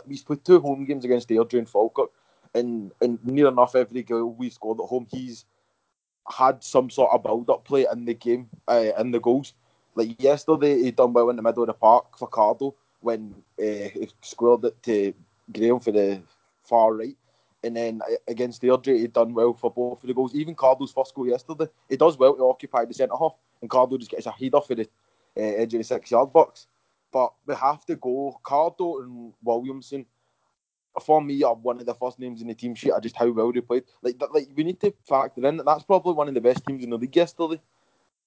he's 0.08 0.22
put 0.22 0.44
two 0.44 0.60
home 0.60 0.84
games 0.84 1.04
against 1.04 1.28
Airdrie 1.28 1.58
and 1.58 1.68
Falkirk, 1.68 2.10
and 2.54 2.92
and 3.00 3.24
near 3.24 3.48
enough 3.48 3.74
every 3.74 4.02
goal 4.02 4.32
we 4.32 4.50
scored 4.50 4.80
at 4.80 4.86
home, 4.86 5.06
he's 5.10 5.44
had 6.30 6.62
some 6.62 6.90
sort 6.90 7.12
of 7.12 7.22
build-up 7.22 7.64
play 7.64 7.86
in 7.90 8.04
the 8.04 8.14
game, 8.14 8.48
uh, 8.68 8.90
in 8.98 9.10
the 9.10 9.20
goals. 9.20 9.54
Like 9.94 10.22
yesterday, 10.22 10.82
he 10.82 10.90
done 10.90 11.12
well 11.12 11.30
in 11.30 11.36
the 11.36 11.42
middle 11.42 11.62
of 11.62 11.68
the 11.68 11.72
park 11.72 12.18
for 12.18 12.28
Cardle 12.28 12.74
when 13.00 13.34
uh, 13.58 13.88
he 13.92 14.08
squared 14.22 14.64
it 14.64 14.82
to 14.82 15.14
Graham 15.52 15.80
for 15.80 15.92
the 15.92 16.20
far 16.62 16.94
right. 16.94 17.16
And 17.64 17.76
then 17.76 18.02
uh, 18.08 18.14
against 18.28 18.62
Airdrie, 18.62 19.00
he 19.00 19.06
done 19.08 19.34
well 19.34 19.54
for 19.54 19.70
both 19.70 20.02
of 20.02 20.06
the 20.06 20.14
goals. 20.14 20.34
Even 20.34 20.54
Cardle's 20.54 20.92
first 20.92 21.14
goal 21.14 21.26
yesterday, 21.26 21.66
he 21.88 21.96
does 21.96 22.18
well 22.18 22.34
to 22.34 22.44
occupy 22.48 22.84
the 22.84 22.94
centre 22.94 23.16
half, 23.18 23.34
and 23.60 23.70
Cardle 23.70 23.98
just 23.98 24.10
gets 24.10 24.26
a 24.26 24.30
header 24.30 24.60
for 24.60 24.74
the 24.74 24.88
uh, 25.36 25.40
edge 25.40 25.74
of 25.74 25.80
the 25.80 25.84
six 25.84 26.10
yard 26.10 26.32
box. 26.32 26.66
But 27.12 27.32
we 27.46 27.54
have 27.54 27.84
to 27.86 27.96
go. 27.96 28.38
Cardle 28.44 29.02
and 29.02 29.32
Williamson, 29.42 30.06
for 31.02 31.22
me, 31.22 31.42
are 31.42 31.54
one 31.54 31.80
of 31.80 31.86
the 31.86 31.94
first 31.94 32.18
names 32.18 32.42
in 32.42 32.48
the 32.48 32.54
team 32.54 32.74
sheet. 32.74 32.92
Are 32.92 33.00
just 33.00 33.16
how 33.16 33.30
well 33.30 33.52
they 33.52 33.60
played. 33.60 33.84
Like, 34.02 34.20
like 34.32 34.48
we 34.54 34.64
need 34.64 34.80
to 34.80 34.92
factor 35.08 35.46
in 35.46 35.56
that 35.56 35.66
that's 35.66 35.84
probably 35.84 36.14
one 36.14 36.28
of 36.28 36.34
the 36.34 36.40
best 36.40 36.66
teams 36.66 36.84
in 36.84 36.90
the 36.90 36.98
league 36.98 37.16
yesterday 37.16 37.60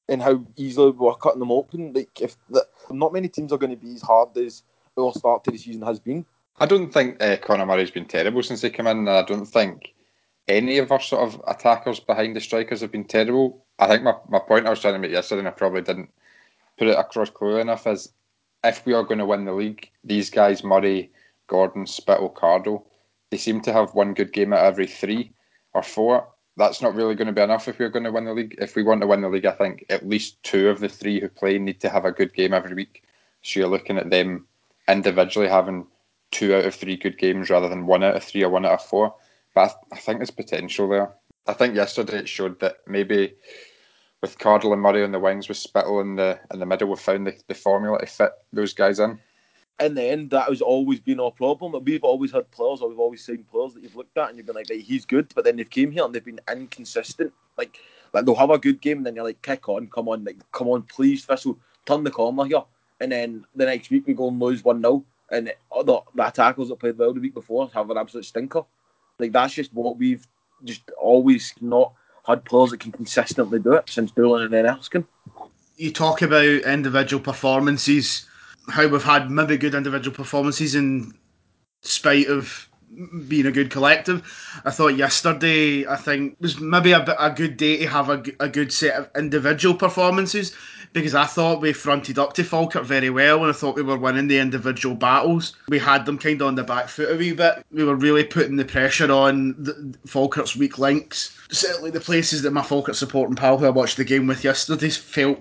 and 0.10 0.22
how 0.22 0.46
easily 0.58 0.92
we 0.92 1.06
were 1.06 1.16
cutting 1.16 1.40
them 1.40 1.52
open. 1.52 1.94
Like 1.94 2.22
if 2.22 2.36
not 2.90 3.14
many 3.14 3.30
teams 3.30 3.54
are 3.54 3.58
going 3.58 3.72
to 3.72 3.78
be 3.78 3.94
as 3.94 4.02
hard 4.02 4.36
as 4.38 4.64
our 4.98 5.14
start 5.14 5.44
to 5.46 5.52
the 5.52 5.58
season 5.58 5.82
has 5.84 6.00
been. 6.00 6.26
I 6.60 6.66
don't 6.66 6.92
think 6.92 7.22
uh, 7.24 7.38
Conor 7.38 7.66
Murray's 7.66 7.92
been 7.92 8.06
terrible 8.06 8.44
since 8.44 8.62
he 8.62 8.70
came 8.70 8.88
in. 8.88 8.98
and 9.00 9.10
I 9.10 9.24
don't 9.24 9.46
think 9.46 9.94
any 10.48 10.78
of 10.78 10.92
our 10.92 11.00
sort 11.00 11.28
of 11.28 11.42
attackers 11.48 12.00
behind 12.00 12.36
the 12.36 12.42
strikers 12.42 12.82
have 12.82 12.92
been 12.92 13.06
terrible. 13.06 13.66
I 13.80 13.88
think 13.88 14.04
my, 14.04 14.16
my 14.30 14.40
point 14.40 14.68
I 14.68 14.70
was 14.70 14.82
trying 14.82 14.94
to 14.94 15.00
make 15.00 15.12
yesterday, 15.12 15.40
and 15.40 15.48
I 15.48 15.52
probably 15.52 15.82
didn't 15.82 16.12
put 16.78 16.88
it 16.88 16.98
across 16.98 17.30
clearly 17.30 17.62
enough, 17.62 17.88
is 17.88 18.12
if 18.64 18.86
we 18.86 18.94
are 18.94 19.04
going 19.04 19.20
to 19.20 19.26
win 19.26 19.46
the 19.46 19.54
league, 19.54 19.90
these 20.04 20.30
guys, 20.30 20.64
Murray, 20.64 21.12
Gordon, 21.48 21.86
Spittal, 21.86 22.34
Cardle, 22.34 22.86
they 23.30 23.38
seem 23.38 23.62
to 23.62 23.74
have 23.74 23.94
one 23.96 24.14
good 24.14 24.34
game 24.34 24.54
out 24.54 24.60
of 24.60 24.66
every 24.66 24.88
three. 24.88 25.34
or 25.74 25.84
four, 25.84 26.28
that's 26.58 26.82
not 26.82 26.96
really 26.96 27.16
going 27.16 27.28
to 27.28 27.34
be 27.34 27.42
enough 27.42 27.68
if 27.68 27.80
we're 27.80 27.90
going 27.90 28.04
to 28.04 28.12
win 28.12 28.26
the 28.26 28.34
league. 28.34 28.56
If 28.60 28.76
we 28.76 28.84
want 28.84 29.02
to 29.02 29.08
win 29.08 29.22
the 29.22 29.30
league, 29.30 29.46
I 29.46 29.52
think 29.52 29.86
at 29.90 30.08
least 30.08 30.42
two 30.44 30.70
of 30.70 30.80
the 30.80 30.90
three 30.90 31.20
who 31.20 31.30
play 31.30 31.58
need 31.58 31.80
to 31.82 31.90
have 31.90 32.06
a 32.06 32.12
good 32.12 32.34
game 32.34 32.54
every 32.54 32.76
week. 32.76 33.04
So 33.42 33.60
you're 33.60 33.70
looking 33.70 33.98
at 33.98 34.10
them 34.10 34.48
individually 34.88 35.48
having 35.48 35.88
two 36.32 36.54
out 36.56 36.66
of 36.66 36.76
three 36.76 36.98
good 36.98 37.18
games 37.18 37.50
rather 37.50 37.70
than 37.70 37.86
one 37.86 38.04
out 38.04 38.16
of 38.16 38.24
three 38.24 38.44
or 38.44 38.50
one 38.50 38.66
out 38.66 38.74
of 38.74 38.86
four. 38.86 39.16
But 39.56 39.62
I, 39.62 39.68
th- 39.68 39.78
I 39.94 39.98
think 39.98 40.20
there's 40.20 40.32
potential 40.32 40.88
there. 40.90 41.14
I 41.48 41.54
think 41.54 41.76
yesterday 41.76 42.20
it 42.20 42.30
showed 42.30 42.60
that 42.60 42.78
maybe 42.86 43.34
with 44.22 44.38
Cardle 44.38 44.74
and 44.74 44.82
Murray 44.82 45.04
on 45.04 45.12
the 45.12 45.20
wings, 45.20 45.48
with 45.48 45.58
Spittle 45.58 46.00
in 46.00 46.16
the 46.16 46.40
in 46.54 46.60
the 46.60 46.66
middle, 46.66 46.88
we've 46.88 47.00
found 47.00 47.28
the, 47.28 47.36
the 47.48 47.56
formula 47.56 48.00
to 48.00 48.06
fit 48.06 48.32
those 48.54 48.74
guys 48.74 49.00
in. 49.00 49.20
In 49.80 49.96
the 49.96 50.04
end, 50.04 50.30
that 50.30 50.48
has 50.48 50.62
always 50.62 51.00
been 51.00 51.20
our 51.20 51.32
problem. 51.32 51.84
We've 51.84 52.04
always 52.04 52.32
had 52.32 52.50
players, 52.52 52.82
or 52.82 52.90
we've 52.90 53.00
always 53.00 53.26
seen 53.26 53.44
players 53.52 53.74
that 53.74 53.82
you've 53.82 53.96
looked 53.96 54.16
at 54.18 54.30
and 54.30 54.38
you've 54.38 54.46
been 54.46 54.56
like, 54.56 54.70
right, 54.70 54.80
he's 54.80 55.06
good, 55.06 55.32
but 55.34 55.44
then 55.44 55.56
they've 55.56 55.70
came 55.70 55.92
here 55.92 56.06
and 56.06 56.14
they've 56.14 56.24
been 56.24 56.40
inconsistent. 56.52 57.34
Like, 57.58 57.80
like 58.14 58.26
they'll 58.26 58.36
have 58.36 58.52
a 58.52 58.60
good 58.60 58.80
game 58.80 58.98
and 58.98 59.06
then 59.06 59.16
you're 59.16 59.24
like, 59.24 59.42
kick 59.42 59.68
on, 59.70 59.88
come 59.88 60.08
on, 60.08 60.24
like, 60.24 60.38
come 60.52 60.68
on, 60.68 60.84
please, 60.84 61.26
Thistle, 61.26 61.58
turn 61.88 62.04
the 62.04 62.12
corner 62.12 62.46
here. 62.46 62.64
And 63.00 63.12
then 63.12 63.44
the 63.56 63.66
next 63.66 63.90
week 63.90 64.06
we 64.06 64.14
go 64.14 64.28
and 64.28 64.40
lose 64.40 64.64
one 64.64 64.82
0 64.82 65.04
and 65.32 65.48
the, 65.48 66.02
the 66.14 66.28
attackers 66.28 66.70
that 66.70 66.80
played 66.80 66.98
well 67.00 67.14
the 67.14 67.20
week 67.20 67.34
before 67.34 67.70
have 67.74 67.90
an 67.90 67.98
absolute 67.98 68.26
stinker. 68.26 68.64
Like 69.18 69.32
that's 69.32 69.56
just 69.56 69.74
what 69.74 69.98
we've 69.98 70.28
just 70.64 70.92
always 71.00 71.54
not 71.60 71.94
had 72.26 72.46
players 72.46 72.72
that 72.72 72.80
can 72.80 72.92
consistently 72.92 73.60
do 73.60 73.74
it 73.74 73.90
since 73.90 74.12
Doolan 74.12 74.44
and 74.44 74.54
then 74.54 74.66
Erskine. 74.66 75.06
You 75.78 75.92
talk 75.92 76.22
about 76.22 76.46
individual 76.46 77.22
performances, 77.22 78.28
how 78.70 78.88
we've 78.88 79.04
had 79.04 79.32
maybe 79.32 79.58
good 79.58 79.76
individual 79.76 80.16
performances 80.16 80.76
in 80.76 81.14
spite 81.82 82.28
of 82.28 82.70
being 83.28 83.46
a 83.46 83.52
good 83.52 83.72
collective. 83.72 84.22
I 84.66 84.72
thought 84.72 84.98
yesterday, 84.98 85.88
I 85.88 85.96
think, 85.96 86.38
was 86.40 86.60
maybe 86.60 86.92
a, 86.92 87.04
a 87.18 87.32
good 87.32 87.58
day 87.58 87.78
to 87.78 87.88
have 87.88 88.10
a, 88.10 88.24
a 88.40 88.50
good 88.50 88.72
set 88.72 88.96
of 88.96 89.10
individual 89.16 89.76
performances 89.76 90.56
because 90.94 91.16
I 91.16 91.26
thought 91.26 91.62
we 91.62 91.74
fronted 91.74 92.20
up 92.20 92.34
to 92.34 92.44
Falkirk 92.44 92.84
very 92.84 93.10
well 93.10 93.40
and 93.42 93.50
I 93.50 93.54
thought 93.54 93.76
we 93.76 93.82
were 93.82 93.98
winning 93.98 94.28
the 94.28 94.40
individual 94.40 94.96
battles. 94.96 95.56
We 95.70 95.80
had 95.80 96.06
them 96.06 96.18
kind 96.18 96.42
of 96.42 96.48
on 96.48 96.56
the 96.56 96.64
back 96.64 96.90
foot 96.90 97.12
a 97.12 97.18
wee 97.18 97.32
bit. 97.32 97.66
We 97.72 97.84
were 97.84 97.96
really 97.96 98.24
putting 98.24 98.58
the 98.58 98.66
pressure 98.66 99.12
on 99.12 99.56
the, 99.58 99.96
Falkirk's 100.06 100.56
weak 100.56 100.78
links. 100.78 101.38
Certainly 101.50 101.92
the 101.92 102.02
places 102.02 102.42
that 102.42 102.52
my 102.52 102.62
Falkirk 102.62 102.96
supporting 102.96 103.36
pal 103.36 103.58
who 103.58 103.66
I 103.66 103.70
watched 103.70 103.98
the 103.98 104.04
game 104.04 104.28
with 104.28 104.44
yesterday 104.44 104.90
felt 104.90 105.40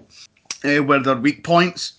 uh, 0.65 0.83
were 0.83 1.01
their 1.01 1.17
weak 1.17 1.43
points. 1.43 1.95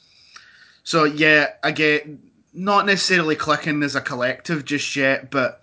So 0.84 1.04
yeah, 1.04 1.48
I 1.64 1.72
get 1.72 2.08
not 2.54 2.86
necessarily 2.86 3.36
clicking 3.36 3.84
as 3.84 3.96
a 3.96 4.02
collective 4.02 4.66
just 4.66 4.96
yet, 4.96 5.30
but 5.30 5.62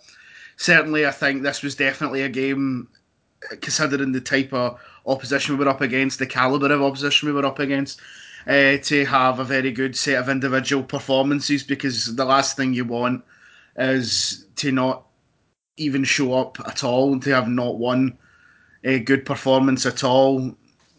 certainly 0.57 1.07
I 1.07 1.11
think 1.11 1.43
this 1.43 1.63
was 1.63 1.75
definitely 1.75 2.23
a 2.23 2.29
game 2.29 2.89
considering 3.61 4.13
the 4.13 4.21
type 4.21 4.53
of 4.53 4.79
opposition 5.09 5.57
we 5.57 5.65
were 5.65 5.71
up 5.71 5.81
against, 5.81 6.19
the 6.19 6.27
calibre 6.27 6.75
of 6.75 6.83
opposition 6.83 7.29
we 7.29 7.33
were 7.33 7.47
up 7.47 7.59
against, 7.59 8.01
uh, 8.47 8.77
to 8.79 9.05
have 9.07 9.41
a 9.41 9.45
very 9.45 9.73
good 9.73 9.97
set 9.97 10.19
of 10.19 10.29
individual 10.29 10.83
performances 10.83 11.63
because 11.63 12.15
the 12.15 12.25
last 12.25 12.57
thing 12.57 12.73
you 12.73 12.85
want 12.85 13.25
is 13.77 14.47
to 14.57 14.71
not 14.73 15.07
even 15.77 16.05
show 16.05 16.35
up 16.35 16.59
at 16.67 16.85
all 16.85 17.13
and 17.13 17.23
to 17.23 17.35
have 17.35 17.49
not 17.49 17.79
one 17.79 18.19
a 18.85 18.99
good 19.01 19.25
performance 19.27 19.87
at 19.87 20.05
all. 20.05 20.57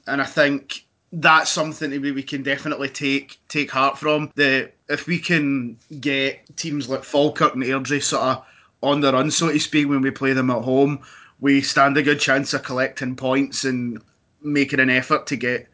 And 0.08 0.22
I 0.22 0.26
think 0.26 0.86
that's 1.12 1.50
something 1.50 1.90
that 1.90 2.02
we 2.02 2.24
can 2.24 2.44
definitely 2.44 2.90
take 2.90 3.40
take 3.48 3.72
heart 3.72 3.98
from. 3.98 4.32
The 4.36 4.72
if 4.88 5.08
we 5.08 5.20
can 5.20 5.78
get 6.00 6.56
teams 6.58 6.90
like 6.90 7.04
Falkirk 7.04 7.56
and 7.56 7.64
Airdrie 7.64 8.04
sort 8.04 8.24
of 8.24 8.46
on 8.82 9.02
the 9.02 9.12
run, 9.12 9.32
so 9.32 9.52
to 9.52 9.60
speak, 9.60 9.90
when 9.90 10.02
we 10.02 10.12
play 10.12 10.34
them 10.34 10.50
at 10.50 10.64
home, 10.64 11.00
we 11.42 11.62
stand 11.62 11.98
a 11.98 12.04
good 12.04 12.20
chance 12.20 12.54
of 12.54 12.64
collecting 12.64 13.16
points 13.16 13.64
and 13.64 14.02
making 14.42 14.80
an 14.80 14.90
effort 14.90 15.28
to 15.28 15.36
get 15.36 15.68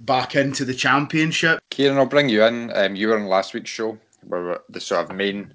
back 0.00 0.34
into 0.34 0.64
the 0.64 0.74
championship. 0.74 1.60
Kieran, 1.70 1.98
I'll 1.98 2.06
bring 2.06 2.28
you 2.28 2.44
in. 2.44 2.70
Um, 2.74 2.96
you 2.96 3.08
were 3.08 3.16
on 3.16 3.26
last 3.26 3.54
week's 3.54 3.70
show 3.70 3.98
where 4.26 4.60
the 4.68 4.80
sort 4.80 5.10
of 5.10 5.16
main 5.16 5.54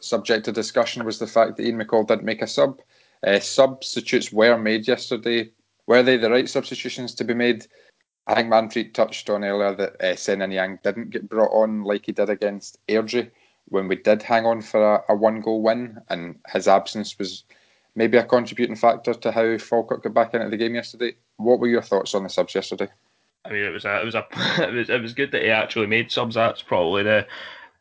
subject 0.00 0.48
of 0.48 0.54
discussion 0.54 1.04
was 1.04 1.18
the 1.18 1.26
fact 1.26 1.56
that 1.56 1.64
Ian 1.64 1.78
McCall 1.78 2.06
didn't 2.06 2.24
make 2.24 2.42
a 2.42 2.46
sub. 2.46 2.80
Uh, 3.26 3.38
substitutes 3.38 4.32
were 4.32 4.56
made 4.56 4.88
yesterday. 4.88 5.50
Were 5.86 6.02
they 6.02 6.16
the 6.16 6.30
right 6.30 6.48
substitutions 6.48 7.14
to 7.16 7.24
be 7.24 7.34
made? 7.34 7.66
I 8.26 8.34
think 8.34 8.48
Manpreet 8.48 8.94
touched 8.94 9.28
on 9.28 9.44
earlier 9.44 9.74
that 9.74 10.02
uh, 10.02 10.16
Sena 10.16 10.48
Yang 10.48 10.78
didn't 10.82 11.10
get 11.10 11.28
brought 11.28 11.52
on 11.52 11.82
like 11.82 12.06
he 12.06 12.12
did 12.12 12.30
against 12.30 12.78
Airdrie 12.86 13.30
when 13.66 13.88
we 13.88 13.96
did 13.96 14.22
hang 14.22 14.46
on 14.46 14.62
for 14.62 14.94
a, 14.94 15.04
a 15.08 15.16
one 15.16 15.40
goal 15.40 15.62
win, 15.62 16.00
and 16.08 16.38
his 16.52 16.68
absence 16.68 17.18
was 17.18 17.44
maybe 18.00 18.16
a 18.16 18.24
contributing 18.24 18.76
factor 18.76 19.12
to 19.12 19.30
how 19.30 19.58
Falkirk 19.58 20.02
got 20.02 20.14
back 20.14 20.32
into 20.32 20.48
the 20.48 20.56
game 20.56 20.74
yesterday. 20.74 21.14
What 21.36 21.60
were 21.60 21.68
your 21.68 21.82
thoughts 21.82 22.14
on 22.14 22.22
the 22.22 22.30
subs 22.30 22.54
yesterday? 22.54 22.88
I 23.44 23.50
mean, 23.50 23.62
it 23.62 23.74
was 23.74 23.84
a, 23.84 24.00
it 24.00 24.04
was 24.06 24.14
a, 24.14 24.26
it 24.62 24.72
was, 24.72 24.88
it 24.88 25.02
was 25.02 25.12
good 25.12 25.30
that 25.32 25.42
he 25.42 25.50
actually 25.50 25.86
made 25.86 26.10
subs. 26.10 26.34
That's 26.34 26.62
probably 26.62 27.02
the 27.02 27.26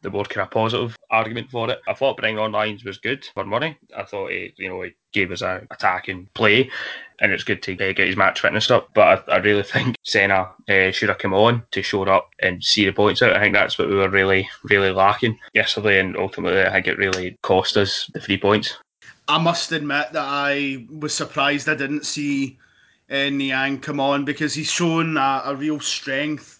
the 0.02 0.10
more 0.10 0.24
kind 0.24 0.46
of 0.46 0.52
positive 0.52 0.96
argument 1.10 1.50
for 1.50 1.70
it. 1.70 1.82
I 1.88 1.94
thought 1.94 2.18
bringing 2.18 2.40
on 2.40 2.54
Lyons 2.54 2.86
was 2.86 2.98
good 2.98 3.26
for 3.34 3.46
Murray. 3.46 3.78
I 3.96 4.04
thought 4.04 4.32
he, 4.32 4.54
you 4.58 4.70
know, 4.70 4.82
he 4.82 4.94
gave 5.12 5.32
us 5.32 5.42
a 5.42 5.66
attacking 5.72 6.30
play, 6.34 6.70
and 7.20 7.32
it's 7.32 7.44
good 7.44 7.62
to 7.64 7.74
uh, 7.74 7.94
get 7.94 8.08
his 8.08 8.16
match 8.16 8.42
fitness 8.42 8.72
up. 8.72 8.90
But 8.94 9.30
I, 9.30 9.34
I 9.34 9.38
really 9.38 9.64
think 9.64 9.96
Sena 10.06 10.52
uh, 10.70 10.92
should 10.92 11.10
have 11.10 11.18
come 11.18 11.34
on 11.34 11.64
to 11.72 11.82
show 11.82 12.04
up 12.04 12.30
and 12.42 12.64
see 12.64 12.86
the 12.86 12.94
points 12.94 13.22
out. 13.22 13.36
I 13.36 13.40
think 13.40 13.54
that's 13.54 13.78
what 13.78 13.90
we 13.90 13.96
were 13.96 14.10
really, 14.10 14.50
really 14.64 14.92
lacking 14.92 15.38
yesterday, 15.54 16.00
and 16.00 16.16
ultimately 16.18 16.62
I 16.62 16.72
think 16.72 16.88
it 16.88 16.98
really 16.98 17.38
cost 17.42 17.78
us 17.78 18.10
the 18.14 18.22
three 18.22 18.38
points. 18.38 18.78
I 19.30 19.38
must 19.38 19.72
admit 19.72 20.12
that 20.14 20.26
I 20.26 20.88
was 20.90 21.14
surprised 21.14 21.70
I 21.70 21.76
didn't 21.76 22.06
see 22.06 22.58
uh, 23.12 23.30
Niang 23.30 23.80
come 23.80 24.00
on 24.00 24.26
because 24.26 24.56
he's 24.56 24.72
shown 24.72 25.18
a, 25.18 25.44
a 25.46 25.56
real 25.56 25.80
strength, 25.80 26.60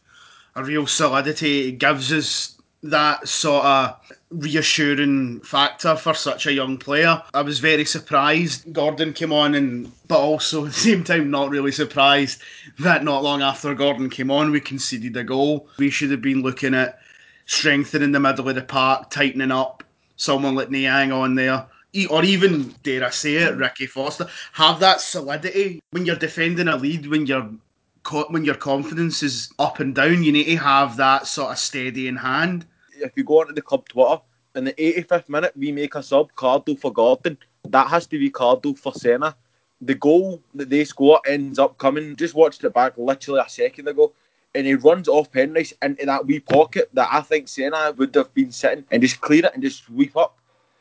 a 0.56 0.64
real 0.64 0.86
solidity. 0.86 1.70
It 1.70 1.80
gives 1.80 2.14
us 2.14 2.62
that 2.84 3.28
sort 3.28 3.66
of 3.66 4.00
reassuring 4.30 5.40
factor 5.42 5.96
for 5.96 6.14
such 6.14 6.46
a 6.46 6.54
young 6.54 6.78
player. 6.78 7.22
I 7.34 7.42
was 7.42 7.58
very 7.58 7.86
surprised 7.86 8.72
Gordon 8.72 9.14
came 9.14 9.34
on, 9.34 9.56
and 9.56 9.92
but 10.08 10.20
also 10.20 10.66
at 10.68 10.72
the 10.74 10.80
same 10.80 11.04
time 11.04 11.32
not 11.32 11.50
really 11.50 11.72
surprised 11.72 12.40
that 12.78 13.04
not 13.04 13.24
long 13.24 13.42
after 13.42 13.74
Gordon 13.74 14.12
came 14.12 14.30
on, 14.30 14.52
we 14.52 14.62
conceded 14.62 15.18
a 15.18 15.24
goal. 15.24 15.68
We 15.80 15.90
should 15.90 16.12
have 16.12 16.22
been 16.22 16.44
looking 16.44 16.76
at 16.76 17.00
strengthening 17.48 18.12
the 18.12 18.20
middle 18.20 18.48
of 18.48 18.54
the 18.54 18.62
park, 18.62 19.10
tightening 19.10 19.52
up 19.52 19.84
someone 20.18 20.54
like 20.54 20.70
Niang 20.70 21.12
on 21.12 21.34
there. 21.34 21.66
Or 22.10 22.24
even, 22.24 22.76
dare 22.84 23.06
I 23.06 23.10
say 23.10 23.36
it, 23.36 23.58
Ricky 23.58 23.88
Foster, 23.88 24.28
have 24.54 24.80
that 24.80 25.02
solidity 25.02 25.82
when 25.92 26.06
you're 26.06 26.16
defending 26.16 26.68
a 26.68 26.78
lead, 26.78 27.08
when 27.08 27.26
you're 27.26 27.50
when 28.30 28.46
your 28.46 28.56
confidence 28.56 29.22
is 29.22 29.54
up 29.60 29.80
and 29.80 29.94
down, 29.94 30.24
you 30.24 30.32
need 30.32 30.46
to 30.46 30.56
have 30.56 30.98
that 30.98 31.28
sort 31.28 31.52
of 31.52 31.60
steady 31.60 32.08
in 32.08 32.16
hand. 32.16 32.66
If 32.96 33.12
you 33.16 33.24
go 33.24 33.42
onto 33.42 33.54
the 33.54 33.62
club 33.62 33.88
Twitter, 33.88 34.22
in 34.56 34.64
the 34.64 34.74
85th 34.74 35.30
minute, 35.30 35.54
we 35.56 35.72
make 35.72 35.96
a 35.96 36.02
sub, 36.02 36.34
Cardle 36.36 36.80
for 36.80 36.92
Gordon. 36.92 37.38
That 37.68 37.88
has 37.88 38.08
to 38.08 38.18
be 38.20 38.32
Cardle 38.32 38.78
for 38.78 38.94
Sena. 38.94 39.36
The 39.82 39.96
goal 39.96 40.42
that 40.56 40.70
they 40.70 40.84
score 40.86 41.22
ends 41.26 41.60
up 41.60 41.78
coming. 41.78 42.16
Just 42.16 42.34
watched 42.34 42.64
it 42.64 42.74
back 42.74 42.98
literally 42.98 43.42
a 43.46 43.50
second 43.50 43.88
ago. 43.88 44.12
And 44.56 44.66
he 44.66 44.74
runs 44.74 45.08
off 45.08 45.32
Penrice 45.32 45.74
into 45.82 46.06
that 46.08 46.26
wee 46.26 46.40
pocket 46.40 46.90
that 46.94 47.10
I 47.12 47.22
think 47.22 47.48
Sena 47.48 47.94
would 47.96 48.16
have 48.16 48.34
been 48.34 48.52
sitting 48.52 48.84
and 48.90 49.02
just 49.02 49.22
clear 49.22 49.46
it 49.46 49.54
and 49.54 49.62
just 49.62 49.86
sweep 49.86 50.18
up. 50.18 50.39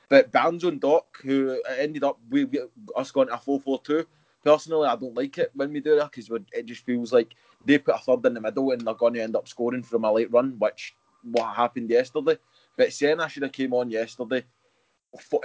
But 0.08 0.32
Barnes 0.32 0.64
on 0.64 0.78
Dock, 0.78 1.18
who 1.22 1.60
ended 1.76 2.04
up 2.04 2.18
we, 2.30 2.44
we, 2.44 2.60
us 2.96 3.10
going 3.10 3.28
to 3.28 3.34
a 3.34 3.38
4 3.38 3.60
4 3.60 3.82
2, 3.82 4.06
personally, 4.42 4.88
I 4.88 4.96
don't 4.96 5.14
like 5.14 5.36
it 5.38 5.50
when 5.54 5.72
we 5.72 5.80
do 5.80 5.96
that 5.96 6.10
because 6.10 6.30
it 6.52 6.66
just 6.66 6.84
feels 6.84 7.12
like 7.12 7.34
they 7.64 7.78
put 7.78 7.96
a 7.96 7.98
third 7.98 8.24
in 8.26 8.34
the 8.34 8.40
middle 8.40 8.70
and 8.70 8.80
they're 8.80 8.94
going 8.94 9.14
to 9.14 9.22
end 9.22 9.36
up 9.36 9.48
scoring 9.48 9.82
from 9.82 10.04
a 10.04 10.12
late 10.12 10.32
run, 10.32 10.56
which 10.58 10.94
what 11.22 11.54
happened 11.54 11.90
yesterday. 11.90 12.38
But 12.76 12.92
Sena 12.92 13.28
should 13.28 13.42
have 13.42 13.52
came 13.52 13.74
on 13.74 13.90
yesterday 13.90 14.44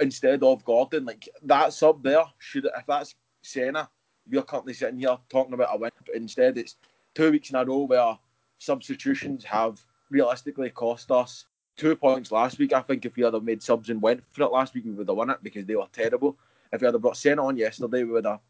instead 0.00 0.42
of 0.42 0.64
Gordon. 0.64 1.04
Like 1.04 1.28
that 1.42 1.72
sub 1.72 2.02
there 2.02 2.24
should 2.38 2.66
if 2.66 2.86
that's 2.86 3.14
Sena, 3.42 3.88
we're 4.30 4.42
currently 4.42 4.72
sitting 4.72 5.00
here 5.00 5.18
talking 5.28 5.54
about 5.54 5.74
a 5.74 5.78
win. 5.78 5.90
But 6.06 6.14
instead, 6.14 6.56
it's 6.56 6.76
two 7.14 7.32
weeks 7.32 7.50
in 7.50 7.56
a 7.56 7.64
row 7.64 7.82
where 7.82 8.18
substitutions 8.58 9.44
have 9.44 9.84
realistically 10.10 10.70
cost 10.70 11.10
us 11.10 11.46
two 11.76 11.96
points 11.96 12.30
last 12.30 12.58
week. 12.58 12.72
I 12.72 12.80
think 12.80 13.04
if 13.04 13.16
we 13.16 13.22
had 13.22 13.34
made 13.42 13.62
subs 13.62 13.90
and 13.90 14.00
went 14.00 14.22
for 14.32 14.42
it 14.42 14.52
last 14.52 14.74
week, 14.74 14.84
we 14.84 14.92
would 14.92 15.08
have 15.08 15.16
won 15.16 15.30
it 15.30 15.38
because 15.42 15.66
they 15.66 15.76
were 15.76 15.86
terrible. 15.92 16.36
If 16.72 16.80
we 16.80 16.86
had 16.86 17.00
brought 17.00 17.16
Sena 17.16 17.44
on 17.44 17.56
yesterday, 17.56 18.04
we 18.04 18.12
would 18.12 18.26
have 18.26 18.40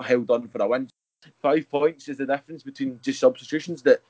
held 0.00 0.30
on 0.30 0.48
for 0.48 0.62
a 0.62 0.68
win. 0.68 0.88
Five 1.42 1.68
points 1.70 2.08
is 2.08 2.16
the 2.16 2.26
difference 2.26 2.62
between 2.62 2.98
just 3.02 3.20
substitutions 3.20 3.82
that 3.82 4.00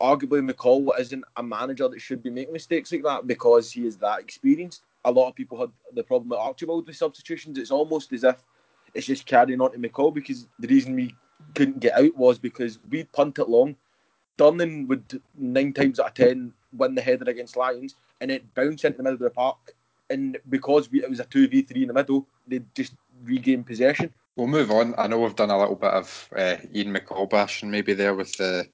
arguably 0.00 0.48
McCall 0.48 0.98
isn't 0.98 1.24
a 1.36 1.42
manager 1.42 1.88
that 1.88 2.00
should 2.00 2.22
be 2.22 2.30
making 2.30 2.52
mistakes 2.52 2.92
like 2.92 3.02
that 3.02 3.26
because 3.26 3.70
he 3.70 3.86
is 3.86 3.96
that 3.98 4.20
experienced. 4.20 4.82
A 5.04 5.10
lot 5.10 5.28
of 5.28 5.34
people 5.34 5.58
had 5.58 5.70
the 5.94 6.02
problem 6.02 6.30
with 6.30 6.38
Archibald 6.38 6.86
with 6.86 6.96
substitutions. 6.96 7.58
It's 7.58 7.70
almost 7.70 8.12
as 8.12 8.24
if 8.24 8.42
it's 8.94 9.06
just 9.06 9.26
carrying 9.26 9.60
on 9.60 9.72
to 9.72 9.78
McCall 9.78 10.14
because 10.14 10.46
the 10.58 10.68
reason 10.68 10.94
we 10.94 11.14
couldn't 11.54 11.80
get 11.80 11.98
out 11.98 12.16
was 12.16 12.38
because 12.38 12.78
we'd 12.90 13.12
punt 13.12 13.38
it 13.38 13.48
long. 13.48 13.76
Durnan 14.38 14.86
would 14.86 15.20
nine 15.36 15.72
times 15.72 15.98
out 16.00 16.08
of 16.08 16.14
ten 16.14 16.52
win 16.76 16.94
the 16.94 17.02
header 17.02 17.28
against 17.28 17.56
Lyons 17.56 17.94
and 18.20 18.30
it 18.30 18.54
bounced 18.54 18.84
into 18.84 18.98
the 18.98 19.02
middle 19.02 19.14
of 19.14 19.20
the 19.20 19.30
park. 19.30 19.74
And 20.10 20.38
because 20.48 20.90
we, 20.90 21.02
it 21.02 21.10
was 21.10 21.20
a 21.20 21.24
2v3 21.24 21.82
in 21.82 21.88
the 21.88 21.94
middle, 21.94 22.26
they 22.46 22.60
just 22.74 22.94
regained 23.24 23.66
possession. 23.66 24.12
We'll 24.36 24.46
move 24.46 24.70
on. 24.70 24.94
I 24.96 25.06
know 25.06 25.18
we've 25.18 25.34
done 25.34 25.50
a 25.50 25.58
little 25.58 25.74
bit 25.74 25.90
of 25.90 26.28
uh, 26.34 26.56
Ian 26.74 26.94
McCall 26.94 27.28
bashing 27.28 27.70
maybe 27.70 27.92
there 27.94 28.14
with 28.14 28.36
the 28.36 28.68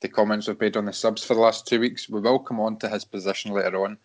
the 0.00 0.08
comments 0.08 0.48
we've 0.48 0.60
made 0.60 0.76
on 0.76 0.84
the 0.84 0.92
subs 0.92 1.24
for 1.24 1.32
the 1.32 1.40
last 1.40 1.66
two 1.66 1.80
weeks. 1.80 2.10
We 2.10 2.20
will 2.20 2.38
come 2.38 2.60
on 2.60 2.76
to 2.78 2.90
his 2.90 3.06
position 3.06 3.52
later 3.52 3.84
on, 3.84 3.96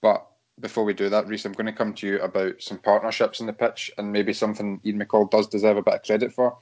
but 0.00 0.26
before 0.60 0.84
we 0.84 0.94
do 0.94 1.08
that, 1.10 1.26
Reese, 1.26 1.44
I'm 1.44 1.52
going 1.52 1.66
to 1.66 1.72
come 1.72 1.92
to 1.94 2.06
you 2.06 2.20
about 2.20 2.62
some 2.62 2.78
partnerships 2.78 3.40
in 3.40 3.46
the 3.46 3.52
pitch 3.52 3.90
and 3.98 4.12
maybe 4.12 4.32
something 4.32 4.80
Ian 4.84 5.00
McCall 5.00 5.30
does 5.30 5.48
deserve 5.48 5.76
a 5.76 5.82
bit 5.82 5.94
of 5.94 6.02
credit 6.02 6.32
for. 6.32 6.56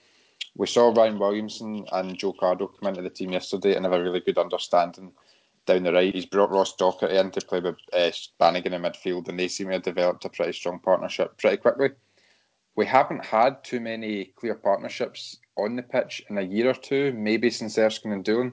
We 0.57 0.67
saw 0.67 0.93
Ryan 0.93 1.19
Williamson 1.19 1.87
and 1.93 2.19
Joe 2.19 2.33
Cardle 2.33 2.69
come 2.69 2.89
into 2.89 3.03
the 3.03 3.11
team 3.11 3.33
yesterday 3.33 3.77
and 3.77 3.85
have 3.85 3.93
a 3.93 4.03
really 4.03 4.21
good 4.21 4.39
understanding 4.39 5.13
down 5.67 5.83
the 5.83 5.93
right. 5.93 6.15
He's 6.15 6.27
brought 6.27 6.51
Ross 6.51 6.75
Docherty 6.77 7.19
in 7.19 7.31
to 7.33 7.41
play 7.41 7.61
with 7.61 7.77
uh, 7.93 8.11
Bannigan 8.39 8.73
in 8.73 8.83
midfield, 8.83 9.29
and 9.29 9.39
they 9.39 9.49
seem 9.49 9.69
to 9.69 9.75
have 9.75 9.83
developed 9.83 10.25
a 10.25 10.29
pretty 10.29 10.53
strong 10.53 10.79
partnership 10.79 11.39
pretty 11.39 11.57
quickly. 11.59 11.91
We 12.77 12.87
haven't 12.87 13.25
had 13.25 13.63
too 13.65 13.81
many 13.81 14.27
clear 14.37 14.55
partnerships 14.55 15.39
on 15.57 15.77
the 15.77 15.83
pitch 15.83 16.23
in 16.31 16.39
a 16.39 16.43
year 16.43 16.71
or 16.71 16.75
two, 16.75 17.13
maybe 17.13 17.51
since 17.51 17.79
Erskine 17.79 18.13
and 18.13 18.25
Doolan. 18.25 18.53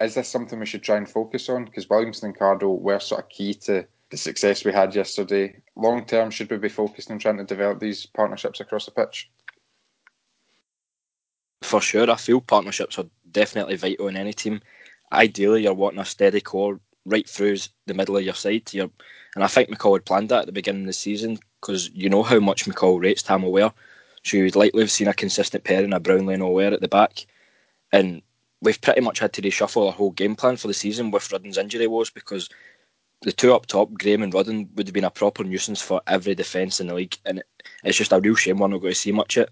Is 0.00 0.14
this 0.14 0.28
something 0.28 0.58
we 0.58 0.66
should 0.66 0.82
try 0.82 0.96
and 0.96 1.08
focus 1.08 1.48
on? 1.48 1.64
Because 1.64 1.90
Williamson 1.90 2.28
and 2.28 2.38
Cardle 2.38 2.80
were 2.80 3.00
sort 3.00 3.24
of 3.24 3.28
key 3.28 3.54
to 3.54 3.86
the 4.10 4.16
success 4.16 4.64
we 4.64 4.72
had 4.72 4.94
yesterday. 4.94 5.60
Long 5.76 6.04
term, 6.04 6.30
should 6.30 6.50
we 6.50 6.56
be 6.56 6.68
focused 6.68 7.10
on 7.10 7.18
trying 7.18 7.36
to 7.38 7.44
develop 7.44 7.80
these 7.80 8.06
partnerships 8.06 8.60
across 8.60 8.84
the 8.84 8.92
pitch? 8.92 9.28
For 11.62 11.80
sure, 11.80 12.10
I 12.10 12.16
feel 12.16 12.40
partnerships 12.40 12.98
are 12.98 13.06
definitely 13.30 13.76
vital 13.76 14.08
in 14.08 14.16
any 14.16 14.32
team. 14.32 14.60
Ideally, 15.12 15.62
you're 15.62 15.74
wanting 15.74 16.00
a 16.00 16.04
steady 16.04 16.40
core 16.40 16.80
right 17.04 17.28
through 17.28 17.56
the 17.86 17.94
middle 17.94 18.16
of 18.16 18.24
your 18.24 18.34
side. 18.34 18.70
And 18.74 19.44
I 19.44 19.46
think 19.46 19.68
McCall 19.68 19.94
had 19.94 20.04
planned 20.04 20.28
that 20.30 20.40
at 20.40 20.46
the 20.46 20.52
beginning 20.52 20.82
of 20.82 20.88
the 20.88 20.92
season 20.92 21.38
because 21.60 21.90
you 21.90 22.08
know 22.08 22.22
how 22.22 22.40
much 22.40 22.66
McCall 22.66 23.00
rates 23.00 23.22
Tam 23.22 23.44
O'Ware. 23.44 23.72
So 24.24 24.36
you'd 24.36 24.56
likely 24.56 24.82
have 24.82 24.90
seen 24.90 25.08
a 25.08 25.14
consistent 25.14 25.64
pairing 25.64 25.92
of 25.92 26.02
Brownlie 26.02 26.34
and 26.34 26.42
O'Ware 26.42 26.72
at 26.72 26.80
the 26.80 26.88
back. 26.88 27.26
And 27.92 28.22
we've 28.60 28.80
pretty 28.80 29.00
much 29.00 29.18
had 29.18 29.32
to 29.34 29.42
reshuffle 29.42 29.86
our 29.86 29.92
whole 29.92 30.10
game 30.10 30.34
plan 30.34 30.56
for 30.56 30.68
the 30.68 30.74
season 30.74 31.10
with 31.10 31.30
Rudden's 31.32 31.58
injury 31.58 31.86
woes 31.86 32.10
because 32.10 32.48
the 33.22 33.32
two 33.32 33.54
up 33.54 33.66
top, 33.66 33.92
Graham 33.94 34.22
and 34.22 34.32
Rudden, 34.32 34.68
would 34.74 34.86
have 34.86 34.94
been 34.94 35.04
a 35.04 35.10
proper 35.10 35.44
nuisance 35.44 35.80
for 35.80 36.00
every 36.06 36.34
defence 36.34 36.80
in 36.80 36.86
the 36.86 36.94
league, 36.94 37.16
and 37.24 37.38
it, 37.38 37.46
it's 37.82 37.98
just 37.98 38.12
a 38.12 38.20
real 38.20 38.34
shame 38.34 38.58
we're 38.58 38.68
not 38.68 38.80
going 38.80 38.92
to 38.92 38.98
see 38.98 39.12
much 39.12 39.36
of 39.36 39.44
it. 39.44 39.50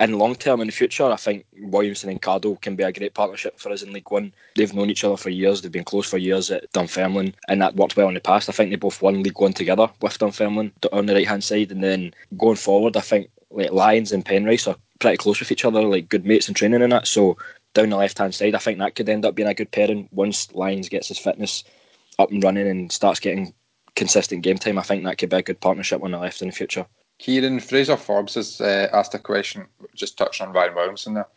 In 0.00 0.16
long 0.16 0.36
term, 0.36 0.60
in 0.60 0.68
the 0.68 0.72
future, 0.72 1.10
I 1.10 1.16
think 1.16 1.44
Williamson 1.58 2.08
and 2.08 2.22
Cardle 2.22 2.60
can 2.60 2.76
be 2.76 2.84
a 2.84 2.92
great 2.92 3.14
partnership 3.14 3.58
for 3.58 3.72
us 3.72 3.82
in 3.82 3.92
League 3.92 4.10
One. 4.10 4.32
They've 4.54 4.72
known 4.72 4.90
each 4.90 5.02
other 5.02 5.16
for 5.16 5.30
years, 5.30 5.60
they've 5.60 5.72
been 5.72 5.82
close 5.82 6.08
for 6.08 6.18
years 6.18 6.52
at 6.52 6.70
Dunfermline, 6.72 7.34
and 7.48 7.60
that 7.60 7.74
worked 7.74 7.96
well 7.96 8.06
in 8.06 8.14
the 8.14 8.20
past. 8.20 8.48
I 8.48 8.52
think 8.52 8.70
they 8.70 8.76
both 8.76 9.02
won 9.02 9.24
League 9.24 9.40
One 9.40 9.52
together 9.52 9.90
with 10.00 10.18
Dunfermline 10.18 10.72
on 10.92 11.06
the 11.06 11.14
right 11.14 11.26
hand 11.26 11.42
side, 11.42 11.72
and 11.72 11.82
then 11.82 12.14
going 12.36 12.56
forward, 12.56 12.96
I 12.96 13.00
think 13.00 13.28
like 13.50 13.72
Lyons 13.72 14.12
and 14.12 14.24
Penrice 14.24 14.68
are 14.68 14.76
pretty 15.00 15.16
close 15.16 15.40
with 15.40 15.50
each 15.50 15.64
other, 15.64 15.82
like 15.82 16.08
good 16.08 16.24
mates 16.24 16.48
in 16.48 16.54
training 16.54 16.82
and 16.82 16.92
that. 16.92 17.08
So 17.08 17.36
down 17.74 17.90
the 17.90 17.96
left 17.96 18.18
hand 18.18 18.34
side, 18.34 18.54
I 18.54 18.58
think 18.58 18.78
that 18.78 18.94
could 18.94 19.08
end 19.08 19.24
up 19.24 19.34
being 19.34 19.48
a 19.48 19.54
good 19.54 19.72
pairing 19.72 20.08
once 20.12 20.52
Lyons 20.54 20.88
gets 20.88 21.08
his 21.08 21.18
fitness 21.18 21.64
up 22.20 22.30
and 22.30 22.42
running 22.42 22.68
and 22.68 22.92
starts 22.92 23.20
getting 23.20 23.52
consistent 23.94 24.42
game 24.42 24.58
time, 24.58 24.78
I 24.78 24.82
think 24.82 25.04
that 25.04 25.18
could 25.18 25.30
be 25.30 25.36
a 25.36 25.42
good 25.42 25.60
partnership 25.60 26.02
on 26.02 26.12
the 26.12 26.18
left 26.18 26.40
in 26.40 26.48
the 26.48 26.54
future. 26.54 26.86
Kieran 27.18 27.60
Fraser 27.60 27.96
Forbes 27.96 28.34
has 28.34 28.60
uh, 28.60 28.88
asked 28.92 29.14
a 29.14 29.18
question, 29.18 29.66
just 29.94 30.16
touching 30.16 30.46
on 30.46 30.52
Ryan 30.52 30.74
Williamson 30.74 31.14
there. 31.14 31.28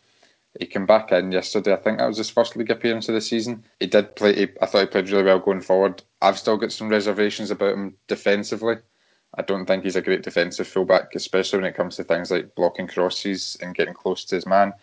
He 0.58 0.66
came 0.66 0.86
back 0.86 1.12
in 1.12 1.32
yesterday. 1.32 1.72
I 1.72 1.76
think 1.76 1.98
that 1.98 2.06
was 2.06 2.18
his 2.18 2.30
first 2.30 2.56
league 2.56 2.70
appearance 2.70 3.08
of 3.08 3.14
the 3.14 3.20
season. 3.20 3.64
He 3.80 3.86
did 3.86 4.14
play. 4.16 4.34
He, 4.34 4.48
I 4.60 4.66
thought 4.66 4.80
he 4.80 4.86
played 4.86 5.08
really 5.08 5.24
well 5.24 5.38
going 5.38 5.62
forward. 5.62 6.02
I've 6.20 6.38
still 6.38 6.58
got 6.58 6.72
some 6.72 6.88
reservations 6.88 7.50
about 7.50 7.72
him 7.72 7.96
defensively. 8.06 8.76
I 9.34 9.42
don't 9.42 9.64
think 9.64 9.82
he's 9.82 9.96
a 9.96 10.02
great 10.02 10.22
defensive 10.22 10.68
fullback, 10.68 11.14
especially 11.14 11.60
when 11.60 11.70
it 11.70 11.76
comes 11.76 11.96
to 11.96 12.04
things 12.04 12.30
like 12.30 12.54
blocking 12.54 12.86
crosses 12.86 13.56
and 13.62 13.74
getting 13.74 13.94
close 13.94 14.26
to 14.26 14.34
his 14.34 14.46
man. 14.46 14.74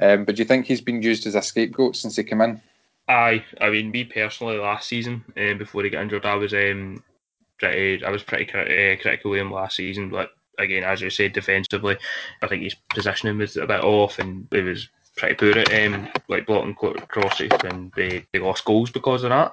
Um, 0.00 0.24
but 0.24 0.34
do 0.34 0.42
you 0.42 0.46
think 0.46 0.66
he's 0.66 0.80
been 0.80 1.00
used 1.00 1.26
as 1.28 1.36
a 1.36 1.42
scapegoat 1.42 1.94
since 1.94 2.16
he 2.16 2.24
came 2.24 2.40
in? 2.40 2.60
Aye, 3.08 3.44
I 3.60 3.70
mean, 3.70 3.92
me 3.92 4.02
personally, 4.02 4.56
last 4.56 4.88
season 4.88 5.24
uh, 5.36 5.54
before 5.54 5.84
he 5.84 5.90
got 5.90 6.02
injured, 6.02 6.26
I 6.26 6.34
was 6.34 6.52
um, 6.52 7.04
pretty, 7.58 8.04
I 8.04 8.10
was 8.10 8.22
pretty 8.22 8.50
uh, 8.52 9.00
critical 9.00 9.32
of 9.32 9.40
him 9.40 9.52
last 9.52 9.76
season. 9.76 10.10
But 10.10 10.30
again, 10.58 10.84
as 10.84 11.00
you 11.00 11.10
said, 11.10 11.32
defensively, 11.32 11.96
I 12.42 12.46
think 12.46 12.62
his 12.62 12.76
positioning 12.90 13.38
was 13.38 13.56
a 13.56 13.66
bit 13.66 13.84
off, 13.84 14.18
and 14.18 14.46
he 14.50 14.60
was 14.60 14.88
pretty 15.16 15.34
poor 15.34 15.58
at 15.58 15.72
um, 15.86 16.08
like 16.28 16.46
blocking 16.46 16.74
crosses, 16.74 17.50
and 17.64 17.92
they, 17.96 18.24
they 18.32 18.38
lost 18.38 18.64
goals 18.64 18.90
because 18.90 19.24
of 19.24 19.30
that. 19.30 19.52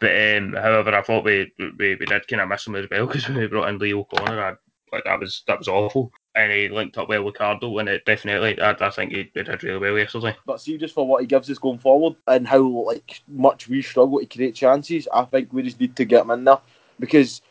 But 0.00 0.36
um, 0.36 0.52
however, 0.54 0.94
I 0.94 1.02
thought 1.02 1.24
we, 1.24 1.52
we 1.58 1.96
we 1.96 2.06
did 2.06 2.28
kind 2.28 2.42
of 2.42 2.48
miss 2.48 2.66
him 2.66 2.76
as 2.76 2.88
well 2.90 3.06
because 3.06 3.28
when 3.28 3.38
we 3.38 3.46
brought 3.46 3.68
in 3.68 3.78
Leo 3.78 4.04
Connor, 4.04 4.42
I, 4.42 4.54
like 4.92 5.04
that 5.04 5.20
was 5.20 5.42
that 5.46 5.58
was 5.58 5.68
awful 5.68 6.12
and 6.34 6.52
he 6.52 6.68
linked 6.68 6.96
up 6.96 7.08
well 7.08 7.24
with 7.24 7.34
Cardle, 7.34 7.80
and 7.80 7.88
it 7.88 8.04
definitely, 8.04 8.60
I, 8.60 8.70
I 8.80 8.90
think 8.90 9.12
he, 9.12 9.30
he, 9.34 9.42
did 9.42 9.62
really 9.62 9.78
well 9.78 9.98
yesterday. 9.98 10.36
But 10.46 10.60
see, 10.60 10.78
just 10.78 10.94
for 10.94 11.06
what 11.06 11.20
he 11.20 11.26
gives 11.26 11.50
us 11.50 11.58
going 11.58 11.78
forward 11.78 12.14
and 12.28 12.46
how 12.46 12.62
like 12.62 13.20
much 13.26 13.68
we 13.68 13.82
struggle 13.82 14.20
to 14.20 14.26
create 14.26 14.54
chances, 14.54 15.08
I 15.12 15.24
think 15.24 15.52
we 15.52 15.62
just 15.62 15.80
need 15.80 15.96
to 15.96 16.04
get 16.04 16.22
him 16.22 16.30
in 16.30 16.44
there 16.44 16.58
because 17.00 17.42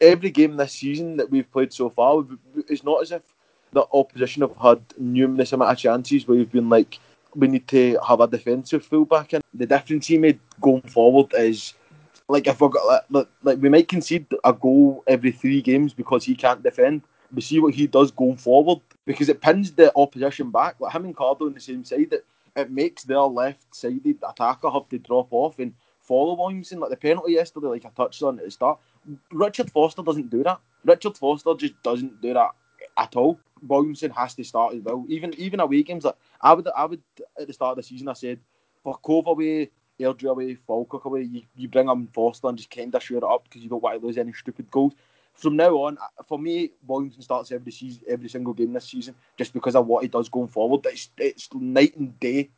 every 0.00 0.30
game 0.30 0.56
this 0.56 0.72
season 0.72 1.16
that 1.16 1.30
we've 1.30 1.50
played 1.50 1.72
so 1.72 1.88
far, 1.88 2.24
it's 2.68 2.84
not 2.84 3.02
as 3.02 3.12
if 3.12 3.22
the 3.72 3.86
opposition 3.92 4.42
have 4.42 4.56
had 4.56 4.80
numerous 4.98 5.52
amount 5.52 5.72
of 5.72 5.78
chances 5.78 6.28
where 6.28 6.36
we've 6.38 6.52
been 6.52 6.68
like, 6.68 6.98
we 7.34 7.48
need 7.48 7.66
to 7.68 7.98
have 8.06 8.20
a 8.20 8.26
defensive 8.26 8.84
fullback 8.84 9.34
in. 9.34 9.42
The 9.54 9.66
difference 9.66 10.06
he 10.06 10.18
made 10.18 10.40
going 10.60 10.82
forward 10.82 11.32
is 11.34 11.74
like 12.28 12.46
if 12.46 12.60
we 12.60 12.68
like, 13.10 13.28
like 13.42 13.58
we 13.58 13.68
might 13.68 13.88
concede 13.88 14.26
a 14.44 14.52
goal 14.52 15.04
every 15.06 15.32
three 15.32 15.62
games 15.62 15.94
because 15.94 16.24
he 16.24 16.34
can't 16.34 16.62
defend 16.62 17.02
we 17.34 17.42
see 17.42 17.60
what 17.60 17.74
he 17.74 17.86
does 17.86 18.10
going 18.10 18.36
forward 18.36 18.80
because 19.04 19.28
it 19.28 19.40
pins 19.40 19.72
the 19.72 19.92
opposition 19.96 20.50
back. 20.50 20.76
Like 20.78 20.94
him 20.94 21.04
and 21.04 21.16
Cardle 21.16 21.46
on 21.46 21.54
the 21.54 21.60
same 21.60 21.84
side, 21.84 22.12
it, 22.12 22.24
it 22.54 22.70
makes 22.70 23.04
their 23.04 23.20
left-sided 23.20 24.18
attacker 24.28 24.70
have 24.70 24.88
to 24.88 24.98
drop 24.98 25.28
off 25.30 25.58
and 25.58 25.74
follow 26.06 26.34
Williamson. 26.34 26.80
Like 26.80 26.90
the 26.90 26.96
penalty 26.96 27.32
yesterday, 27.32 27.66
like 27.68 27.84
I 27.84 27.90
touched 27.90 28.22
on 28.22 28.38
at 28.38 28.44
the 28.44 28.50
start, 28.50 28.78
Richard 29.32 29.70
Foster 29.70 30.02
doesn't 30.02 30.30
do 30.30 30.42
that. 30.44 30.60
Richard 30.84 31.16
Foster 31.16 31.54
just 31.54 31.80
doesn't 31.82 32.20
do 32.20 32.34
that 32.34 32.50
at 32.96 33.16
all. 33.16 33.38
Williamson 33.66 34.10
has 34.10 34.34
to 34.34 34.44
start 34.44 34.74
as 34.74 34.82
well. 34.82 35.04
Even 35.08 35.34
even 35.34 35.60
away 35.60 35.82
games, 35.82 36.04
like 36.04 36.16
I 36.40 36.52
would 36.54 36.68
I 36.76 36.84
would 36.84 37.02
at 37.40 37.46
the 37.46 37.52
start 37.52 37.72
of 37.72 37.76
the 37.76 37.82
season 37.82 38.08
I 38.08 38.12
said 38.12 38.38
for 38.82 38.96
Cove 38.98 39.26
away, 39.26 39.70
Airdrie 39.98 40.30
away, 40.30 40.54
Falkirk 40.54 41.04
away, 41.04 41.22
you, 41.22 41.42
you 41.56 41.68
bring 41.68 41.88
on 41.88 42.08
Foster 42.08 42.48
and 42.48 42.56
just 42.56 42.70
kind 42.70 42.94
of 42.94 43.02
shore 43.02 43.18
it 43.18 43.24
up 43.24 43.44
because 43.44 43.62
you 43.62 43.68
don't 43.68 43.82
want 43.82 44.00
to 44.00 44.06
lose 44.06 44.18
any 44.18 44.32
stupid 44.32 44.70
goals 44.70 44.94
from 45.36 45.56
now 45.56 45.74
on, 45.74 45.98
for 46.26 46.38
me, 46.38 46.72
Williamson 46.86 47.22
starts 47.22 47.52
every 47.52 47.70
season, 47.70 48.02
every 48.08 48.28
single 48.28 48.54
game 48.54 48.72
this 48.72 48.86
season, 48.86 49.14
just 49.36 49.52
because 49.52 49.76
of 49.76 49.86
what 49.86 50.02
he 50.02 50.08
does 50.08 50.28
going 50.28 50.48
forward. 50.48 50.84
It's, 50.86 51.10
it's 51.18 51.48
night 51.54 51.94
and 51.96 52.18
day. 52.18 52.50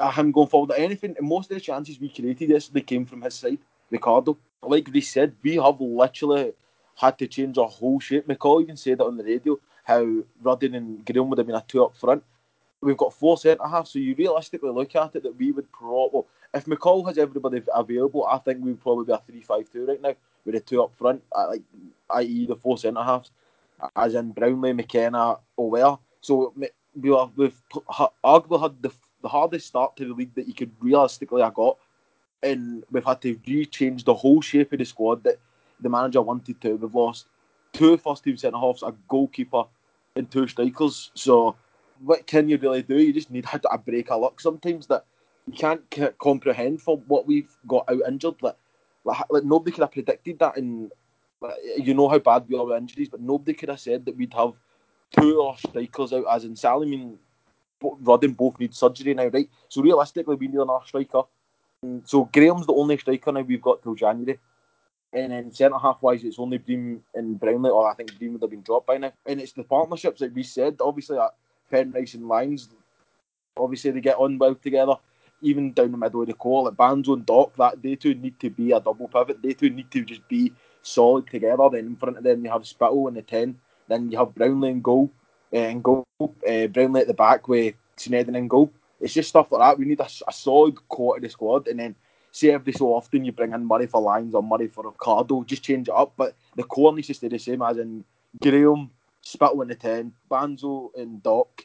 Uh, 0.00 0.10
him 0.10 0.32
going 0.32 0.48
forward, 0.48 0.74
anything, 0.76 1.14
most 1.20 1.50
of 1.50 1.56
the 1.56 1.60
chances 1.60 2.00
we 2.00 2.08
created 2.08 2.48
yesterday 2.48 2.80
came 2.80 3.04
from 3.04 3.20
his 3.20 3.34
side, 3.34 3.58
Ricardo. 3.90 4.38
Like 4.62 4.88
we 4.92 5.02
said, 5.02 5.34
we 5.42 5.56
have 5.56 5.78
literally 5.78 6.54
had 6.96 7.18
to 7.18 7.26
change 7.26 7.58
our 7.58 7.68
whole 7.68 8.00
shape. 8.00 8.26
McCall 8.26 8.62
even 8.62 8.76
said 8.76 8.94
it 8.94 9.00
on 9.00 9.18
the 9.18 9.24
radio 9.24 9.58
how 9.84 10.22
Rudden 10.42 10.74
and 10.74 11.04
Graham 11.04 11.28
would 11.28 11.38
have 11.38 11.46
been 11.46 11.56
a 11.56 11.64
two 11.66 11.84
up 11.84 11.96
front. 11.96 12.22
We've 12.80 12.96
got 12.96 13.12
four 13.12 13.36
centre 13.36 13.66
halves, 13.66 13.90
so 13.90 13.98
you 13.98 14.14
realistically 14.14 14.70
look 14.70 14.96
at 14.96 15.16
it 15.16 15.22
that 15.22 15.36
we 15.36 15.52
would 15.52 15.70
probably, 15.70 16.22
if 16.54 16.64
McCall 16.64 17.06
has 17.06 17.18
everybody 17.18 17.62
available, 17.74 18.24
I 18.24 18.38
think 18.38 18.64
we 18.64 18.70
would 18.70 18.80
probably 18.80 19.04
be 19.04 19.12
a 19.12 19.18
3 19.18 19.42
5 19.42 19.70
2 19.70 19.86
right 19.86 20.00
now 20.00 20.14
with 20.46 20.54
the 20.54 20.60
two 20.60 20.82
up 20.82 20.94
front, 20.96 21.22
uh, 21.36 21.48
like 21.48 21.62
i.e. 22.10 22.46
the 22.46 22.56
four 22.56 22.78
centre 22.78 23.02
halves, 23.02 23.30
as 23.96 24.14
in 24.14 24.32
Brownlie, 24.32 24.74
McKenna, 24.74 25.36
O'Ware. 25.58 25.98
So 26.22 26.54
we 26.56 26.70
we've 27.36 27.62
arguably 28.24 28.62
had 28.62 28.82
the, 28.82 28.90
the 29.22 29.28
hardest 29.28 29.66
start 29.66 29.96
to 29.96 30.06
the 30.06 30.14
league 30.14 30.34
that 30.34 30.48
you 30.48 30.54
could 30.54 30.72
realistically 30.80 31.42
have 31.42 31.54
got, 31.54 31.78
and 32.42 32.84
we've 32.90 33.04
had 33.04 33.20
to 33.22 33.36
rechange 33.36 34.04
the 34.04 34.14
whole 34.14 34.40
shape 34.40 34.72
of 34.72 34.78
the 34.78 34.84
squad 34.84 35.24
that 35.24 35.38
the 35.80 35.88
manager 35.88 36.22
wanted 36.22 36.60
to. 36.60 36.76
We've 36.76 36.94
lost 36.94 37.26
two 37.72 37.96
first 37.96 38.24
team 38.24 38.36
centre 38.36 38.58
halves, 38.58 38.82
a 38.82 38.94
goalkeeper, 39.08 39.64
and 40.16 40.30
two 40.30 40.46
strikers. 40.46 41.10
So 41.14 41.56
what 42.00 42.26
can 42.26 42.48
you 42.48 42.58
really 42.58 42.82
do? 42.82 42.96
You 42.96 43.12
just 43.12 43.30
need 43.30 43.46
a 43.70 43.78
break 43.78 44.10
of 44.10 44.20
luck 44.20 44.40
sometimes 44.40 44.86
that 44.88 45.04
you 45.46 45.52
can't 45.52 45.82
comprehend 46.18 46.80
for 46.80 46.98
what 47.06 47.26
we've 47.26 47.50
got 47.66 47.84
out 47.88 48.02
injured. 48.08 48.36
Like 48.40 48.56
like, 49.04 49.18
like 49.30 49.44
nobody 49.44 49.72
could 49.72 49.82
have 49.82 49.92
predicted 49.92 50.38
that, 50.38 50.56
and 50.56 50.90
like, 51.40 51.54
you 51.76 51.94
know 51.94 52.08
how 52.08 52.18
bad 52.18 52.46
we 52.48 52.58
are 52.58 52.64
with 52.64 52.76
injuries, 52.76 53.08
but 53.08 53.20
nobody 53.20 53.54
could 53.54 53.68
have 53.68 53.80
said 53.80 54.04
that 54.04 54.16
we'd 54.16 54.34
have 54.34 54.52
two 55.18 55.40
our 55.40 55.56
strikers 55.56 56.12
out, 56.12 56.26
as 56.30 56.44
in 56.44 56.54
And 57.82 58.06
Rudden 58.06 58.32
both 58.32 58.58
need 58.58 58.74
surgery 58.74 59.14
now, 59.14 59.26
right? 59.26 59.48
So 59.68 59.82
realistically, 59.82 60.36
we 60.36 60.48
need 60.48 60.60
another 60.60 60.84
striker. 60.86 61.22
And 61.82 62.06
so 62.06 62.24
Graham's 62.32 62.66
the 62.66 62.74
only 62.74 62.98
striker 62.98 63.32
now 63.32 63.40
we've 63.40 63.62
got 63.62 63.82
till 63.82 63.94
January. 63.94 64.38
And 65.12 65.32
then 65.32 65.52
centre 65.52 65.78
half 65.78 66.00
wise, 66.02 66.22
it's 66.22 66.38
only 66.38 66.58
Bream 66.58 67.02
and 67.14 67.40
Brownlie, 67.40 67.72
or 67.72 67.90
I 67.90 67.94
think 67.94 68.16
Bream 68.18 68.34
would 68.34 68.42
have 68.42 68.50
been 68.50 68.62
dropped 68.62 68.86
by 68.86 68.98
now. 68.98 69.12
And 69.26 69.40
it's 69.40 69.52
the 69.52 69.64
partnerships 69.64 70.20
that 70.20 70.32
we 70.32 70.42
said, 70.42 70.76
obviously, 70.80 71.18
at 71.18 71.34
Penrice 71.70 72.14
and 72.14 72.28
Lyons, 72.28 72.68
obviously 73.56 73.90
they 73.90 74.00
get 74.00 74.16
on 74.16 74.38
well 74.38 74.54
together 74.54 74.94
even 75.42 75.72
down 75.72 75.92
the 75.92 75.96
middle 75.96 76.20
of 76.20 76.26
the 76.26 76.34
court, 76.34 76.66
like 76.66 76.74
Banzo 76.74 77.14
and 77.14 77.26
Doc, 77.26 77.56
that 77.56 77.82
they 77.82 77.96
two 77.96 78.14
need 78.14 78.38
to 78.40 78.50
be 78.50 78.72
a 78.72 78.80
double 78.80 79.08
pivot. 79.08 79.42
They 79.42 79.54
two 79.54 79.70
need 79.70 79.90
to 79.90 80.04
just 80.04 80.26
be 80.28 80.52
solid 80.82 81.28
together. 81.28 81.68
Then 81.70 81.86
in 81.86 81.96
front 81.96 82.18
of 82.18 82.24
them 82.24 82.44
you 82.44 82.50
have 82.50 82.66
Spittle 82.66 83.08
in 83.08 83.14
the 83.14 83.22
ten. 83.22 83.58
Then 83.88 84.10
you 84.10 84.18
have 84.18 84.34
Brownlie 84.34 84.70
in 84.70 84.82
goal. 84.82 85.10
Uh, 85.52 85.58
in 85.58 85.82
goal, 85.82 86.06
uh, 86.20 86.26
Brownlie 86.68 87.00
at 87.00 87.06
the 87.06 87.14
back 87.14 87.48
with 87.48 87.74
Sneddon 87.96 88.36
in 88.36 88.48
goal. 88.48 88.72
It's 89.00 89.14
just 89.14 89.30
stuff 89.30 89.50
like 89.50 89.60
that. 89.60 89.78
We 89.78 89.84
need 89.86 90.00
a, 90.00 90.08
a 90.28 90.32
solid 90.32 90.76
the 91.20 91.28
squad, 91.28 91.66
and 91.66 91.80
then 91.80 91.94
say 92.32 92.50
every 92.50 92.72
so 92.72 92.86
often 92.94 93.24
you 93.24 93.32
bring 93.32 93.52
in 93.52 93.66
Murray 93.66 93.86
for 93.86 94.00
Lyons 94.00 94.34
or 94.34 94.42
Murray 94.42 94.68
for 94.68 94.84
Ricardo, 94.84 95.42
just 95.44 95.62
change 95.62 95.88
it 95.88 95.94
up. 95.94 96.12
But 96.16 96.34
the 96.56 96.62
core 96.62 96.94
needs 96.94 97.08
to 97.08 97.14
stay 97.14 97.28
the 97.28 97.38
same 97.38 97.62
as 97.62 97.78
in 97.78 98.04
Graham, 98.40 98.90
Spittle 99.22 99.62
in 99.62 99.68
the 99.68 99.74
10, 99.74 100.12
Banzo 100.30 100.90
and 100.96 101.22
Dock, 101.22 101.64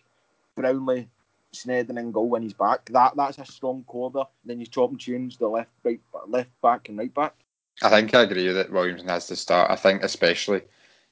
Brownlie, 0.57 1.07
Sneddon 1.53 1.99
and 1.99 2.13
goal 2.13 2.29
when 2.29 2.41
he's 2.41 2.53
back. 2.53 2.85
That 2.91 3.15
That's 3.15 3.37
a 3.37 3.45
strong 3.45 3.83
core 3.83 4.11
there. 4.11 4.25
Then 4.43 4.59
you 4.59 4.65
chop 4.65 4.89
and 4.89 4.99
change 4.99 5.37
the 5.37 5.47
left, 5.47 5.69
right, 5.83 6.01
left 6.27 6.49
back 6.61 6.89
and 6.89 6.97
right 6.97 7.13
back. 7.13 7.33
I 7.81 7.89
think 7.89 8.13
I 8.13 8.23
agree 8.23 8.47
that 8.47 8.71
Williamson 8.71 9.09
has 9.09 9.27
to 9.27 9.35
start. 9.35 9.69
I 9.69 9.75
think 9.75 10.03
especially 10.03 10.61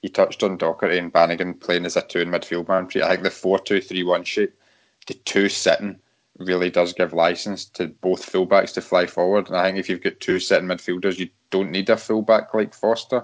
you 0.04 0.10
touched 0.10 0.44
on 0.44 0.58
Docherty 0.58 1.00
and 1.00 1.12
Bannigan 1.12 1.54
playing 1.56 1.86
as 1.86 1.96
a 1.96 2.02
two 2.02 2.20
in 2.20 2.30
midfield 2.30 2.68
man. 2.68 2.88
I 3.04 3.10
think 3.10 3.24
the 3.24 3.32
4 3.32 3.58
2 3.60 3.82
3 3.82 4.04
1 4.04 4.24
shape, 4.26 4.54
the 5.08 5.14
two 5.14 5.50
sitting, 5.50 5.98
really 6.38 6.70
does 6.70 6.94
give 6.94 7.14
license 7.14 7.66
to 7.66 7.88
both 7.88 8.30
fullbacks 8.30 8.74
to 8.74 8.82
fly 8.82 9.06
forward. 9.08 9.48
And 9.48 9.58
I 9.58 9.64
think 9.64 9.78
if 9.78 9.90
you've 9.90 10.04
got 10.04 10.20
two 10.20 10.40
sitting 10.40 10.68
midfielders, 10.68 11.18
you 11.18 11.30
don't 11.52 11.72
need 11.72 11.90
a 11.90 11.98
fullback 11.98 12.54
like 12.54 12.74
Foster. 12.74 13.24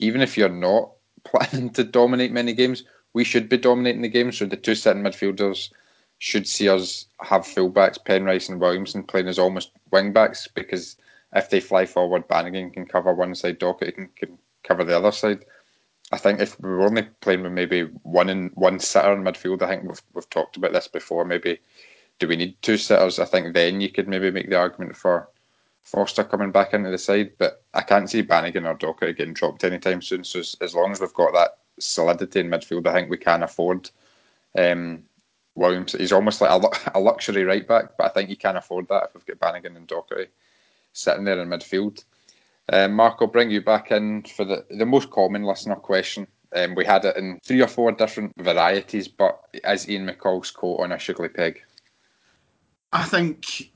Even 0.00 0.20
if 0.20 0.36
you're 0.36 0.48
not 0.48 0.90
planning 1.24 1.70
to 1.70 1.84
dominate 1.84 2.32
many 2.32 2.52
games, 2.52 2.82
we 3.12 3.22
should 3.24 3.48
be 3.48 3.56
dominating 3.56 4.02
the 4.02 4.08
game. 4.08 4.32
So 4.32 4.46
the 4.46 4.56
two 4.56 4.74
sitting 4.74 5.02
midfielders 5.02 5.70
should 6.18 6.48
see 6.48 6.68
us 6.68 7.06
have 7.20 7.42
fullbacks, 7.42 8.02
Penrice 8.04 8.48
and 8.48 8.60
Williamson 8.60 9.04
playing 9.04 9.28
as 9.28 9.38
almost 9.38 9.70
wingbacks 9.92 10.48
because 10.52 10.96
if 11.34 11.50
they 11.50 11.60
fly 11.60 11.86
forward, 11.86 12.26
Bannigan 12.26 12.70
can 12.70 12.86
cover 12.86 13.14
one 13.14 13.34
side, 13.34 13.60
Docherty 13.60 13.94
can, 13.94 14.08
can 14.16 14.38
cover 14.64 14.82
the 14.82 14.96
other 14.96 15.12
side. 15.12 15.44
I 16.12 16.18
think 16.18 16.40
if 16.40 16.60
we 16.60 16.68
were 16.68 16.86
only 16.86 17.02
playing 17.20 17.42
with 17.42 17.52
maybe 17.52 17.82
one 18.02 18.28
in 18.28 18.50
one 18.54 18.78
sitter 18.78 19.12
in 19.12 19.22
midfield, 19.22 19.62
I 19.62 19.68
think 19.68 19.84
we've 19.84 20.02
we've 20.14 20.30
talked 20.30 20.56
about 20.56 20.72
this 20.72 20.88
before. 20.88 21.24
Maybe 21.24 21.58
do 22.18 22.28
we 22.28 22.36
need 22.36 22.60
two 22.62 22.76
sitters? 22.76 23.18
I 23.18 23.24
think 23.24 23.54
then 23.54 23.80
you 23.80 23.90
could 23.90 24.08
maybe 24.08 24.30
make 24.30 24.48
the 24.48 24.58
argument 24.58 24.96
for 24.96 25.28
Foster 25.82 26.24
coming 26.24 26.50
back 26.50 26.74
into 26.74 26.90
the 26.90 26.98
side, 26.98 27.32
but 27.38 27.62
I 27.72 27.82
can't 27.82 28.10
see 28.10 28.22
Bannigan 28.22 28.66
or 28.66 28.74
Docherty 28.74 29.16
getting 29.16 29.34
dropped 29.34 29.62
anytime 29.62 30.02
soon. 30.02 30.24
So 30.24 30.40
as, 30.40 30.56
as, 30.60 30.74
long 30.74 30.90
as 30.90 31.00
we've 31.00 31.14
got 31.14 31.32
that 31.34 31.58
solidity 31.78 32.40
in 32.40 32.48
midfield, 32.48 32.88
I 32.88 32.92
think 32.92 33.08
we 33.08 33.18
can 33.18 33.44
afford 33.44 33.88
um, 34.58 35.04
Williams. 35.54 35.92
He's 35.92 36.10
almost 36.10 36.40
like 36.40 36.50
a, 36.50 36.90
a, 36.98 37.00
luxury 37.00 37.44
right 37.44 37.66
back, 37.66 37.96
but 37.96 38.04
I 38.04 38.08
think 38.08 38.30
you 38.30 38.36
can 38.36 38.56
afford 38.56 38.88
that 38.88 39.04
if 39.04 39.14
we've 39.14 39.26
got 39.26 39.38
Bannigan 39.38 39.76
and 39.76 39.86
Docherty 39.86 40.26
sitting 40.92 41.22
there 41.22 41.40
in 41.40 41.48
midfield. 41.48 42.02
Um, 42.72 42.94
Mark, 42.94 43.18
I'll 43.20 43.28
bring 43.28 43.50
you 43.50 43.60
back 43.60 43.92
in 43.92 44.22
for 44.24 44.44
the, 44.44 44.64
the 44.70 44.86
most 44.86 45.10
common 45.10 45.44
listener 45.44 45.76
question. 45.76 46.26
Um, 46.54 46.74
we 46.74 46.84
had 46.84 47.04
it 47.04 47.16
in 47.16 47.38
three 47.44 47.60
or 47.60 47.68
four 47.68 47.92
different 47.92 48.32
varieties, 48.38 49.08
but 49.08 49.40
as 49.64 49.88
Ian 49.88 50.08
McCall's 50.08 50.50
quote 50.50 50.80
on 50.80 50.92
a 50.92 50.98
sugary 50.98 51.28
Pig? 51.28 51.62
I 52.92 53.04
think 53.04 53.70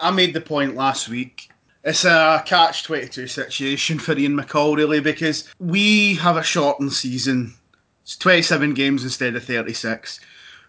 I 0.00 0.10
made 0.10 0.34
the 0.34 0.40
point 0.40 0.74
last 0.74 1.08
week. 1.08 1.50
It's 1.84 2.04
a 2.04 2.42
catch 2.46 2.84
22 2.84 3.26
situation 3.26 3.98
for 3.98 4.16
Ian 4.16 4.36
McCall, 4.36 4.76
really, 4.76 5.00
because 5.00 5.52
we 5.58 6.14
have 6.16 6.36
a 6.36 6.42
shortened 6.42 6.92
season. 6.92 7.54
It's 8.02 8.16
27 8.16 8.74
games 8.74 9.04
instead 9.04 9.36
of 9.36 9.44
36. 9.44 10.20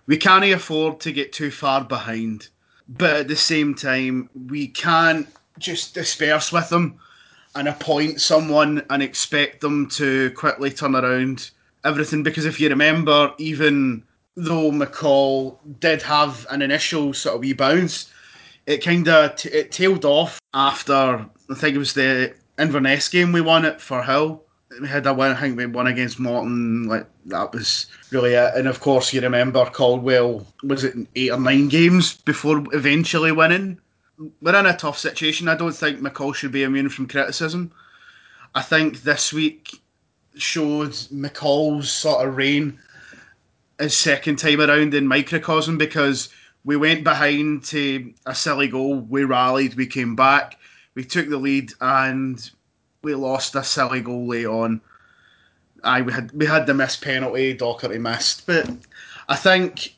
We 0.07 0.17
can't 0.17 0.45
afford 0.45 0.99
to 1.01 1.11
get 1.11 1.33
too 1.33 1.51
far 1.51 1.83
behind, 1.83 2.49
but 2.87 3.15
at 3.15 3.27
the 3.27 3.35
same 3.35 3.75
time, 3.75 4.29
we 4.47 4.67
can't 4.67 5.27
just 5.59 5.93
disperse 5.93 6.51
with 6.51 6.69
them 6.69 6.99
and 7.55 7.67
appoint 7.67 8.21
someone 8.21 8.83
and 8.89 9.03
expect 9.03 9.61
them 9.61 9.89
to 9.89 10.31
quickly 10.31 10.71
turn 10.71 10.95
around 10.95 11.51
everything. 11.83 12.23
Because 12.23 12.45
if 12.45 12.59
you 12.59 12.69
remember, 12.69 13.33
even 13.37 14.03
though 14.35 14.71
McCall 14.71 15.57
did 15.79 16.01
have 16.01 16.45
an 16.49 16.61
initial 16.61 17.13
sort 17.13 17.35
of 17.35 17.41
wee 17.41 17.53
bounce, 17.53 18.11
it 18.65 18.83
kind 18.83 19.07
of 19.07 19.35
t- 19.35 19.49
it 19.49 19.71
tailed 19.71 20.05
off 20.05 20.39
after 20.53 21.25
I 21.49 21.55
think 21.55 21.75
it 21.75 21.79
was 21.79 21.93
the 21.93 22.33
Inverness 22.59 23.09
game 23.09 23.31
we 23.31 23.41
won 23.41 23.65
it 23.65 23.79
Firhill. 23.79 24.41
We 24.79 24.87
had 24.87 25.05
a 25.05 25.13
win, 25.13 25.31
I 25.31 25.41
think 25.41 25.57
we 25.57 25.65
won 25.65 25.87
against 25.87 26.19
Morton. 26.19 26.85
Like 26.87 27.07
that 27.25 27.51
was 27.51 27.87
really 28.11 28.33
it. 28.33 28.55
And 28.55 28.67
of 28.67 28.79
course, 28.79 29.11
you 29.11 29.19
remember 29.19 29.65
Caldwell 29.65 30.45
was 30.63 30.83
it 30.83 30.95
eight 31.15 31.31
or 31.31 31.39
nine 31.39 31.67
games 31.67 32.15
before 32.17 32.63
eventually 32.71 33.31
winning 33.31 33.79
we're 34.41 34.59
in 34.59 34.65
a 34.65 34.75
tough 34.75 34.97
situation. 34.97 35.47
I 35.47 35.55
don't 35.55 35.75
think 35.75 35.99
McCall 35.99 36.35
should 36.35 36.51
be 36.51 36.63
immune 36.63 36.89
from 36.89 37.07
criticism. 37.07 37.71
I 38.53 38.61
think 38.61 39.01
this 39.01 39.31
week 39.33 39.81
showed 40.35 40.91
McCall's 40.91 41.91
sort 41.91 42.27
of 42.27 42.35
reign 42.35 42.79
his 43.79 43.97
second 43.97 44.37
time 44.37 44.61
around 44.61 44.93
in 44.93 45.07
microcosm 45.07 45.77
because 45.77 46.29
we 46.63 46.77
went 46.77 47.03
behind 47.03 47.63
to 47.65 48.13
a 48.25 48.35
silly 48.35 48.67
goal, 48.67 48.99
we 48.99 49.23
rallied, 49.23 49.75
we 49.75 49.87
came 49.87 50.15
back, 50.15 50.57
we 50.93 51.03
took 51.03 51.27
the 51.27 51.37
lead, 51.37 51.71
and 51.81 52.51
we 53.01 53.15
lost 53.15 53.55
a 53.55 53.63
silly 53.63 54.01
goal 54.01 54.27
late 54.27 54.45
on. 54.45 54.81
I 55.83 56.01
we 56.03 56.13
had 56.13 56.31
we 56.33 56.45
had 56.45 56.67
the 56.67 56.75
missed 56.75 57.01
penalty, 57.01 57.57
Docherty 57.57 57.99
missed, 57.99 58.45
but 58.45 58.69
I 59.27 59.35
think 59.35 59.95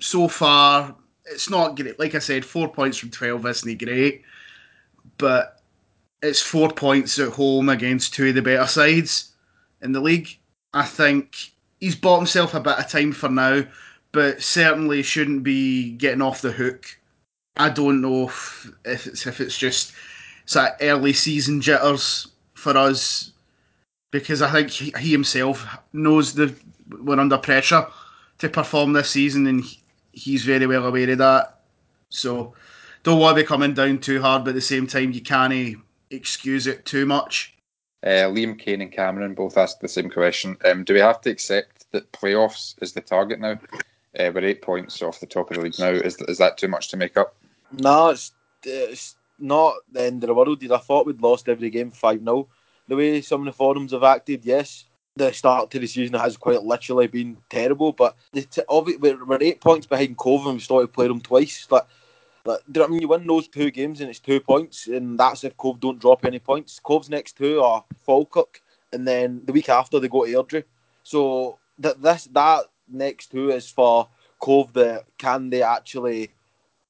so 0.00 0.26
far 0.26 0.96
it's 1.26 1.50
not 1.50 1.76
great. 1.76 1.98
Like 1.98 2.14
I 2.14 2.18
said, 2.18 2.44
four 2.44 2.68
points 2.68 2.98
from 2.98 3.10
12 3.10 3.46
isn't 3.46 3.84
great, 3.84 4.22
but 5.18 5.62
it's 6.22 6.42
four 6.42 6.70
points 6.70 7.18
at 7.18 7.32
home 7.32 7.68
against 7.68 8.14
two 8.14 8.28
of 8.28 8.34
the 8.34 8.42
better 8.42 8.66
sides 8.66 9.32
in 9.82 9.92
the 9.92 10.00
league. 10.00 10.36
I 10.72 10.84
think 10.84 11.52
he's 11.80 11.96
bought 11.96 12.18
himself 12.18 12.54
a 12.54 12.60
bit 12.60 12.78
of 12.78 12.88
time 12.88 13.12
for 13.12 13.28
now, 13.28 13.64
but 14.12 14.42
certainly 14.42 15.02
shouldn't 15.02 15.42
be 15.42 15.92
getting 15.92 16.22
off 16.22 16.42
the 16.42 16.52
hook. 16.52 16.86
I 17.56 17.68
don't 17.68 18.00
know 18.00 18.28
if, 18.28 18.70
if 18.84 19.06
it's 19.06 19.26
if 19.26 19.40
it's 19.40 19.56
just 19.56 19.92
sort 20.46 20.72
early 20.80 21.12
season 21.12 21.60
jitters 21.60 22.28
for 22.54 22.76
us, 22.76 23.32
because 24.10 24.42
I 24.42 24.50
think 24.50 24.70
he, 24.70 24.92
he 24.98 25.12
himself 25.12 25.64
knows 25.92 26.34
that 26.34 26.54
we're 26.88 27.20
under 27.20 27.38
pressure 27.38 27.86
to 28.38 28.48
perform 28.48 28.92
this 28.92 29.10
season, 29.10 29.46
and 29.46 29.64
he's 30.14 30.44
very 30.44 30.66
well 30.66 30.86
aware 30.86 31.10
of 31.10 31.18
that. 31.18 31.60
So 32.08 32.54
don't 33.02 33.20
want 33.20 33.36
to 33.36 33.42
be 33.42 33.46
coming 33.46 33.74
down 33.74 33.98
too 33.98 34.20
hard, 34.20 34.44
but 34.44 34.50
at 34.50 34.54
the 34.54 34.60
same 34.60 34.86
time, 34.86 35.12
you 35.12 35.20
can't 35.20 35.76
excuse 36.10 36.66
it 36.66 36.84
too 36.84 37.06
much. 37.06 37.54
Uh, 38.02 38.28
Liam 38.28 38.58
Kane 38.58 38.82
and 38.82 38.92
Cameron 38.92 39.34
both 39.34 39.56
asked 39.56 39.80
the 39.80 39.88
same 39.88 40.10
question. 40.10 40.56
Um, 40.64 40.84
do 40.84 40.92
we 40.92 41.00
have 41.00 41.20
to 41.22 41.30
accept 41.30 41.90
that 41.92 42.12
playoffs 42.12 42.74
is 42.82 42.92
the 42.92 43.00
target 43.00 43.40
now? 43.40 43.58
Uh, 44.18 44.30
we're 44.32 44.44
eight 44.44 44.62
points 44.62 45.02
off 45.02 45.20
the 45.20 45.26
top 45.26 45.50
of 45.50 45.56
the 45.56 45.62
league 45.62 45.78
now. 45.78 45.88
Is, 45.88 46.16
is 46.28 46.38
that 46.38 46.58
too 46.58 46.68
much 46.68 46.88
to 46.88 46.96
make 46.96 47.16
up? 47.16 47.34
No, 47.72 48.10
it's, 48.10 48.32
it's 48.62 49.16
not 49.38 49.74
the 49.90 50.02
end 50.02 50.22
of 50.22 50.28
the 50.28 50.34
world. 50.34 50.62
I 50.70 50.76
thought 50.78 51.06
we'd 51.06 51.22
lost 51.22 51.48
every 51.48 51.70
game 51.70 51.90
5 51.90 52.20
0. 52.20 52.48
The 52.88 52.96
way 52.96 53.20
some 53.22 53.40
of 53.40 53.46
the 53.46 53.52
forums 53.52 53.92
have 53.92 54.02
acted, 54.02 54.44
yes, 54.44 54.84
the 55.16 55.32
start 55.32 55.70
to 55.70 55.78
the 55.78 55.86
season 55.86 56.18
has 56.18 56.36
quite 56.36 56.62
literally 56.62 57.06
been 57.06 57.36
terrible. 57.48 57.92
But 57.92 58.16
t- 58.32 58.62
we're, 58.68 59.24
we're 59.24 59.38
eight 59.40 59.60
points 59.60 59.86
behind 59.86 60.16
Cove 60.16 60.44
and 60.46 60.54
we've 60.54 60.62
started 60.62 60.92
playing 60.92 61.12
them 61.12 61.20
twice. 61.20 61.66
Like, 61.70 61.86
like, 62.44 62.60
you 62.74 62.84
I 62.84 62.86
mean? 62.88 63.00
You 63.00 63.08
win 63.08 63.26
those 63.26 63.48
two 63.48 63.70
games 63.70 64.00
and 64.00 64.10
it's 64.10 64.18
two 64.18 64.40
points, 64.40 64.86
and 64.86 65.18
that's 65.18 65.44
if 65.44 65.56
Cove 65.56 65.80
don't 65.80 66.00
drop 66.00 66.24
any 66.24 66.38
points. 66.38 66.78
Cove's 66.78 67.08
next 67.08 67.36
two 67.36 67.62
are 67.62 67.84
Falkirk, 68.02 68.60
and 68.92 69.06
then 69.08 69.40
the 69.44 69.52
week 69.52 69.68
after 69.68 69.98
they 69.98 70.08
go 70.08 70.26
to 70.26 70.32
Airdrie. 70.32 70.64
So 71.04 71.58
that 71.78 72.02
this 72.02 72.28
that 72.32 72.64
next 72.88 73.30
two 73.30 73.50
is 73.50 73.70
for 73.70 74.08
Cove. 74.40 74.74
That 74.74 75.04
can 75.16 75.48
they 75.48 75.62
actually 75.62 76.32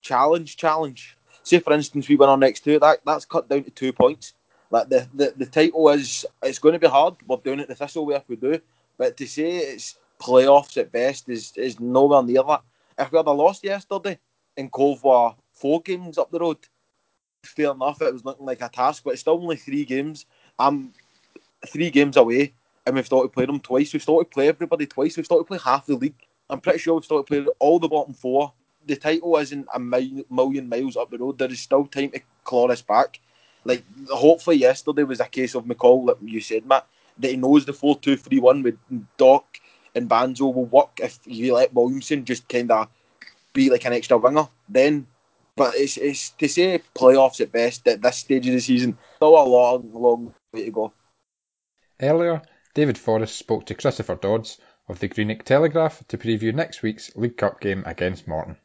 challenge? 0.00 0.56
Challenge. 0.56 1.16
Say 1.44 1.60
for 1.60 1.72
instance, 1.72 2.08
we 2.08 2.16
win 2.16 2.30
our 2.30 2.36
next 2.36 2.64
two. 2.64 2.80
That 2.80 3.00
that's 3.06 3.24
cut 3.24 3.48
down 3.48 3.62
to 3.64 3.70
two 3.70 3.92
points. 3.92 4.32
Like 4.70 4.88
the, 4.88 5.08
the, 5.14 5.34
the 5.36 5.46
title 5.46 5.88
is 5.90 6.26
it's 6.42 6.58
going 6.58 6.72
to 6.74 6.78
be 6.78 6.88
hard. 6.88 7.14
We're 7.26 7.36
doing 7.36 7.60
it 7.60 7.68
the 7.68 7.74
Thistle 7.74 8.06
way 8.06 8.16
if 8.16 8.28
we 8.28 8.36
do, 8.36 8.60
but 8.98 9.16
to 9.16 9.26
say 9.26 9.56
it's 9.58 9.98
playoffs 10.20 10.76
at 10.76 10.92
best 10.92 11.28
is 11.28 11.52
is 11.56 11.80
nowhere 11.80 12.22
near 12.22 12.42
that. 12.42 12.62
If 12.98 13.12
we 13.12 13.18
had 13.18 13.26
a 13.26 13.32
loss 13.32 13.62
yesterday 13.62 14.18
and 14.56 14.70
Cove 14.70 15.02
were 15.02 15.34
four 15.52 15.82
games 15.82 16.18
up 16.18 16.30
the 16.30 16.38
road, 16.38 16.58
fair 17.44 17.72
enough. 17.72 18.00
It 18.02 18.12
was 18.12 18.24
looking 18.24 18.46
like 18.46 18.62
a 18.62 18.68
task, 18.68 19.02
but 19.04 19.10
it's 19.10 19.20
still 19.20 19.34
only 19.34 19.56
three 19.56 19.84
games. 19.84 20.26
I'm 20.58 20.92
three 21.66 21.90
games 21.90 22.16
away, 22.16 22.54
and 22.86 22.94
we've 22.94 23.06
started 23.06 23.32
playing 23.32 23.50
them 23.50 23.60
twice. 23.60 23.92
We've 23.92 24.02
started 24.02 24.30
to 24.30 24.34
play 24.34 24.48
everybody 24.48 24.86
twice. 24.86 25.16
We've 25.16 25.26
started 25.26 25.44
play 25.44 25.58
half 25.62 25.86
the 25.86 25.96
league. 25.96 26.14
I'm 26.50 26.60
pretty 26.60 26.78
sure 26.78 26.94
we've 26.94 27.04
started 27.04 27.26
to 27.26 27.44
play 27.44 27.52
all 27.58 27.78
the 27.78 27.88
bottom 27.88 28.14
four. 28.14 28.52
The 28.86 28.96
title 28.96 29.36
isn't 29.38 29.66
a 29.74 29.80
million 29.80 30.68
miles 30.68 30.96
up 30.96 31.10
the 31.10 31.18
road. 31.18 31.38
There 31.38 31.50
is 31.50 31.60
still 31.60 31.86
time 31.86 32.10
to 32.10 32.20
claw 32.44 32.68
us 32.68 32.82
back. 32.82 33.18
Like 33.64 33.84
hopefully 34.10 34.56
yesterday 34.56 35.04
was 35.04 35.20
a 35.20 35.26
case 35.26 35.54
of 35.54 35.64
McCall, 35.64 36.06
like 36.06 36.16
you 36.22 36.40
said, 36.40 36.66
Matt, 36.66 36.86
that 37.18 37.30
he 37.30 37.36
knows 37.36 37.64
the 37.64 37.72
four 37.72 37.98
two 37.98 38.16
three 38.16 38.40
one 38.40 38.62
with 38.62 38.76
Doc 39.16 39.58
and 39.94 40.08
Banjo 40.08 40.46
will 40.48 40.66
work 40.66 40.98
if 41.00 41.18
you 41.24 41.54
let 41.54 41.72
Williamson 41.72 42.24
just 42.24 42.48
kind 42.48 42.70
of 42.70 42.88
be 43.52 43.70
like 43.70 43.84
an 43.84 43.92
extra 43.92 44.18
winger. 44.18 44.48
Then, 44.68 45.06
but 45.56 45.74
it's 45.76 45.96
it's 45.96 46.30
to 46.30 46.48
say 46.48 46.82
playoffs 46.94 47.40
at 47.40 47.52
best 47.52 47.86
at 47.88 48.02
this 48.02 48.16
stage 48.18 48.46
of 48.46 48.54
the 48.54 48.60
season. 48.60 48.98
Still 49.16 49.40
a 49.40 49.44
long, 49.44 49.90
long 49.92 50.34
way 50.52 50.64
to 50.64 50.70
go. 50.70 50.92
Earlier, 52.00 52.42
David 52.74 52.98
Forrest 52.98 53.36
spoke 53.36 53.66
to 53.66 53.74
Christopher 53.74 54.16
Dodds 54.16 54.58
of 54.88 54.98
the 54.98 55.08
Greenock 55.08 55.44
Telegraph 55.44 56.06
to 56.08 56.18
preview 56.18 56.52
next 56.52 56.82
week's 56.82 57.14
League 57.16 57.36
Cup 57.36 57.60
game 57.60 57.84
against 57.86 58.26
Morton. 58.26 58.56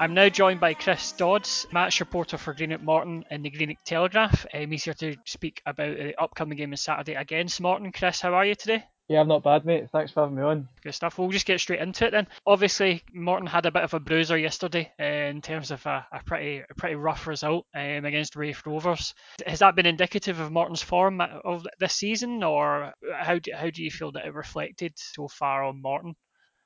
I'm 0.00 0.14
now 0.14 0.30
joined 0.30 0.60
by 0.60 0.72
Chris 0.72 1.12
Dodds, 1.12 1.66
match 1.72 2.00
reporter 2.00 2.38
for 2.38 2.54
Greenock 2.54 2.80
Morton 2.80 3.22
in 3.30 3.42
the 3.42 3.50
Greenock 3.50 3.84
Telegraph. 3.84 4.46
Um, 4.54 4.70
he's 4.70 4.84
here 4.84 4.94
to 4.94 5.14
speak 5.26 5.60
about 5.66 5.94
the 5.94 6.18
upcoming 6.18 6.56
game 6.56 6.70
on 6.70 6.78
Saturday 6.78 7.12
against 7.16 7.60
Morton. 7.60 7.92
Chris, 7.92 8.18
how 8.18 8.32
are 8.32 8.46
you 8.46 8.54
today? 8.54 8.82
Yeah, 9.08 9.20
I'm 9.20 9.28
not 9.28 9.42
bad, 9.42 9.66
mate. 9.66 9.90
Thanks 9.92 10.10
for 10.10 10.20
having 10.20 10.36
me 10.36 10.42
on. 10.42 10.68
Good 10.82 10.94
stuff. 10.94 11.18
We'll 11.18 11.28
just 11.28 11.44
get 11.44 11.60
straight 11.60 11.82
into 11.82 12.06
it 12.06 12.12
then. 12.12 12.28
Obviously, 12.46 13.02
Morton 13.12 13.46
had 13.46 13.66
a 13.66 13.70
bit 13.70 13.82
of 13.82 13.92
a 13.92 14.00
bruiser 14.00 14.38
yesterday 14.38 14.90
uh, 14.98 15.04
in 15.04 15.42
terms 15.42 15.70
of 15.70 15.84
a, 15.84 16.06
a, 16.10 16.24
pretty 16.24 16.62
a 16.70 16.74
pretty 16.78 16.94
rough 16.94 17.26
result 17.26 17.66
um, 17.74 18.06
against 18.06 18.36
Raith 18.36 18.64
Rovers. 18.64 19.12
Has 19.46 19.58
that 19.58 19.76
been 19.76 19.84
indicative 19.84 20.40
of 20.40 20.50
Morton's 20.50 20.80
form 20.80 21.20
of 21.20 21.66
this 21.78 21.96
season, 21.96 22.42
or 22.42 22.94
how 23.18 23.38
do, 23.38 23.50
how 23.54 23.68
do 23.68 23.82
you 23.82 23.90
feel 23.90 24.12
that 24.12 24.24
it 24.24 24.32
reflected 24.32 24.94
so 24.96 25.28
far 25.28 25.62
on 25.62 25.82
Morton? 25.82 26.14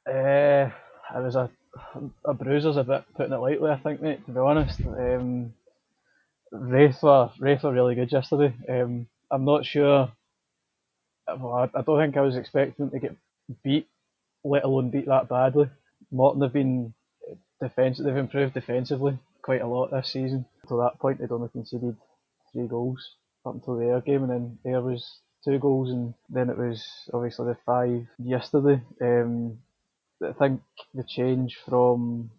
Uh, 0.09 0.71
it 1.17 1.21
was 1.21 1.35
a 1.35 1.51
a 2.25 2.35
bruiser's 2.35 2.77
a 2.77 2.85
bit 2.85 3.05
putting 3.17 3.33
it 3.33 3.39
lightly, 3.41 3.71
I 3.71 3.79
think, 3.79 4.01
mate. 4.01 4.25
To 4.27 4.33
be 4.33 4.39
honest, 4.39 4.81
um, 4.81 5.53
Raith 6.53 7.03
were 7.03 7.31
Raith 7.39 7.63
were 7.63 7.73
really 7.73 7.95
good 7.95 8.13
yesterday. 8.13 8.55
Um, 8.69 9.07
I'm 9.31 9.45
not 9.45 9.65
sure. 9.67 10.13
Well, 11.27 11.53
I, 11.75 11.79
I 11.79 11.83
don't 11.83 11.99
think 11.99 12.17
I 12.17 12.21
was 12.21 12.37
expecting 12.37 12.91
to 12.91 12.99
get 12.99 13.17
beat, 13.63 13.89
let 14.45 14.65
alone 14.65 14.91
beat 14.91 15.07
that 15.07 15.29
badly. 15.29 15.71
Morton 16.11 16.43
have 16.43 16.53
been 16.53 16.95
defensive. 17.61 18.05
They've 18.05 18.17
improved 18.17 18.55
defensively 18.55 19.19
quite 19.43 19.63
a 19.63 19.67
lot 19.67 19.91
this 19.91 20.13
season. 20.13 20.47
To 20.69 20.77
that 20.79 20.99
point, 20.99 21.19
they'd 21.19 21.33
only 21.33 21.49
conceded 21.49 21.97
three 22.53 22.67
goals 22.67 23.17
up 23.45 23.55
until 23.55 23.77
the 23.77 23.87
Ayr 23.87 24.01
game, 24.01 24.23
and 24.23 24.31
then 24.31 24.59
Ayr 24.67 24.81
was 24.81 25.19
two 25.45 25.59
goals, 25.59 25.91
and 25.91 26.15
then 26.29 26.51
it 26.51 26.59
was 26.59 26.85
obviously 27.13 27.47
the 27.47 27.57
five 27.67 28.07
yesterday. 28.19 28.81
Um, 29.01 29.59
I 30.25 30.33
think 30.33 30.63
the 30.95 31.05
change 31.05 31.59
from 31.67 32.31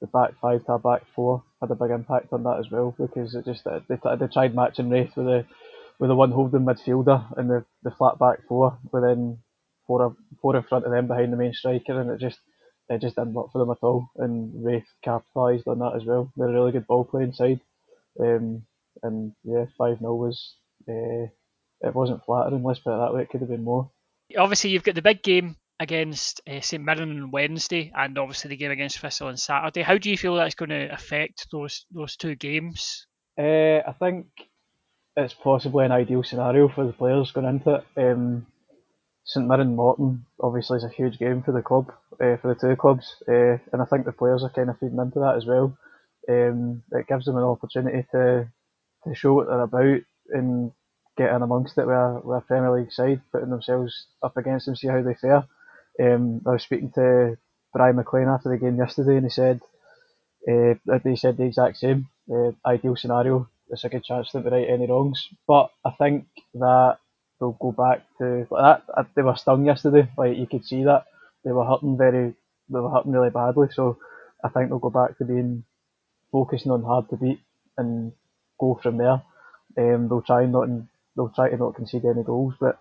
the 0.00 0.06
back 0.06 0.32
five 0.40 0.64
to 0.64 0.72
a 0.72 0.78
back 0.78 1.02
four 1.14 1.44
had 1.60 1.70
a 1.70 1.74
big 1.74 1.90
impact 1.90 2.32
on 2.32 2.42
that 2.44 2.58
as 2.58 2.70
well 2.70 2.94
because 2.98 3.34
it 3.34 3.44
just 3.44 3.64
they, 3.64 3.96
they 4.18 4.26
tried 4.26 4.54
matching 4.54 4.88
Raith 4.88 5.16
with 5.16 5.26
the 5.26 5.44
with 5.98 6.08
the 6.08 6.16
one 6.16 6.32
holding 6.32 6.60
midfielder 6.60 7.38
and 7.38 7.50
the, 7.50 7.64
the 7.82 7.90
flat 7.90 8.18
back 8.18 8.38
four 8.48 8.78
with 8.90 9.02
then 9.02 9.38
four 9.86 10.16
four 10.40 10.56
in 10.56 10.62
front 10.62 10.86
of 10.86 10.90
them 10.90 11.06
behind 11.06 11.32
the 11.32 11.36
main 11.36 11.52
striker 11.52 12.00
and 12.00 12.10
it 12.10 12.18
just 12.18 12.38
it 12.88 13.00
just 13.00 13.16
didn't 13.16 13.34
work 13.34 13.52
for 13.52 13.58
them 13.58 13.70
at 13.70 13.78
all 13.82 14.08
and 14.16 14.64
Raith 14.64 14.86
capitalised 15.04 15.68
on 15.68 15.78
that 15.80 15.96
as 15.96 16.04
well. 16.04 16.32
They're 16.36 16.48
a 16.48 16.52
really 16.52 16.72
good 16.72 16.86
ball 16.86 17.04
playing 17.04 17.34
side. 17.34 17.60
Um, 18.18 18.62
and 19.02 19.32
yeah, 19.44 19.66
five 19.78 19.98
0 19.98 20.14
was 20.16 20.54
uh, 20.88 21.28
it 21.82 21.94
wasn't 21.94 22.24
flattering, 22.24 22.64
let's 22.64 22.80
put 22.80 22.94
it 22.94 22.98
that 22.98 23.14
way, 23.14 23.22
it 23.22 23.30
could 23.30 23.40
have 23.40 23.50
been 23.50 23.62
more. 23.64 23.90
Obviously 24.36 24.70
you've 24.70 24.82
got 24.82 24.94
the 24.94 25.02
big 25.02 25.22
game 25.22 25.56
against 25.80 26.42
uh, 26.48 26.60
St 26.60 26.84
Mirren 26.84 27.22
on 27.22 27.30
Wednesday, 27.30 27.90
and 27.96 28.16
obviously 28.18 28.50
the 28.50 28.56
game 28.56 28.70
against 28.70 28.98
Thistle 28.98 29.28
on 29.28 29.38
Saturday. 29.38 29.82
How 29.82 29.98
do 29.98 30.10
you 30.10 30.18
feel 30.18 30.36
that's 30.36 30.54
going 30.54 30.68
to 30.68 30.92
affect 30.92 31.48
those 31.50 31.86
those 31.90 32.16
two 32.16 32.36
games? 32.36 33.06
Uh, 33.38 33.80
I 33.88 33.94
think 33.98 34.26
it's 35.16 35.34
possibly 35.34 35.86
an 35.86 35.92
ideal 35.92 36.22
scenario 36.22 36.68
for 36.68 36.86
the 36.86 36.92
players 36.92 37.32
going 37.32 37.46
into 37.46 37.76
it. 37.76 37.84
Um, 37.96 38.46
St 39.24 39.46
Mirren 39.46 39.74
Morton 39.74 40.26
obviously 40.40 40.76
is 40.76 40.84
a 40.84 40.88
huge 40.88 41.18
game 41.18 41.42
for 41.42 41.52
the 41.52 41.62
club, 41.62 41.90
uh, 42.14 42.36
for 42.36 42.54
the 42.54 42.60
two 42.60 42.76
clubs, 42.76 43.16
uh, 43.28 43.56
and 43.72 43.80
I 43.80 43.86
think 43.86 44.04
the 44.04 44.12
players 44.12 44.44
are 44.44 44.50
kind 44.50 44.68
of 44.68 44.78
feeding 44.78 44.98
into 44.98 45.20
that 45.20 45.36
as 45.36 45.46
well. 45.46 45.76
Um, 46.28 46.82
it 46.92 47.08
gives 47.08 47.24
them 47.24 47.38
an 47.38 47.44
opportunity 47.44 48.06
to 48.12 48.48
to 49.04 49.14
show 49.14 49.32
what 49.32 49.46
they're 49.46 49.62
about 49.62 50.00
and 50.28 50.72
get 51.16 51.34
in 51.34 51.42
amongst 51.42 51.78
it 51.78 51.86
with 51.86 51.96
a, 51.96 52.20
with 52.22 52.38
a 52.38 52.46
Premier 52.46 52.70
League 52.70 52.92
side, 52.92 53.22
putting 53.32 53.48
themselves 53.48 54.08
up 54.22 54.36
against 54.36 54.66
them, 54.66 54.76
see 54.76 54.88
how 54.88 55.02
they 55.02 55.14
fare. 55.14 55.46
Um, 56.00 56.42
I 56.46 56.52
was 56.52 56.62
speaking 56.62 56.92
to 56.94 57.36
Brian 57.72 57.96
McLean 57.96 58.28
after 58.28 58.48
the 58.48 58.58
game 58.58 58.76
yesterday, 58.76 59.16
and 59.16 59.26
he 59.26 59.30
said 59.30 59.60
uh, 60.48 60.74
he 61.04 61.16
said 61.16 61.36
the 61.36 61.44
exact 61.44 61.78
same. 61.78 62.08
Uh, 62.32 62.52
ideal 62.66 62.96
scenario, 62.96 63.48
there's 63.68 63.84
a 63.84 63.88
good 63.88 64.04
chance 64.04 64.30
that 64.32 64.44
we 64.44 64.50
right 64.50 64.68
any 64.68 64.86
wrongs, 64.86 65.28
but 65.46 65.70
I 65.84 65.90
think 65.98 66.26
that 66.54 66.98
they'll 67.38 67.58
go 67.60 67.72
back 67.72 68.04
to 68.18 68.46
like 68.50 68.82
that. 68.86 69.06
They 69.14 69.22
were 69.22 69.36
stung 69.36 69.66
yesterday, 69.66 70.08
like 70.16 70.36
you 70.36 70.46
could 70.46 70.64
see 70.64 70.84
that 70.84 71.04
they 71.44 71.52
were 71.52 71.64
hurting 71.66 71.98
very, 71.98 72.34
they 72.68 72.80
were 72.80 72.90
hurting 72.90 73.12
really 73.12 73.30
badly. 73.30 73.68
So 73.72 73.98
I 74.44 74.48
think 74.48 74.68
they'll 74.68 74.78
go 74.78 74.90
back 74.90 75.18
to 75.18 75.24
being 75.24 75.64
focusing 76.32 76.72
on 76.72 76.82
hard 76.82 77.08
to 77.10 77.16
beat 77.16 77.40
and 77.76 78.12
go 78.58 78.78
from 78.82 78.98
there. 78.98 79.22
Um, 79.78 80.08
they'll 80.08 80.22
try 80.22 80.46
not 80.46 80.68
they'll 81.16 81.32
try 81.34 81.50
to 81.50 81.56
not 81.56 81.74
concede 81.76 82.04
any 82.04 82.22
goals, 82.22 82.54
but 82.60 82.80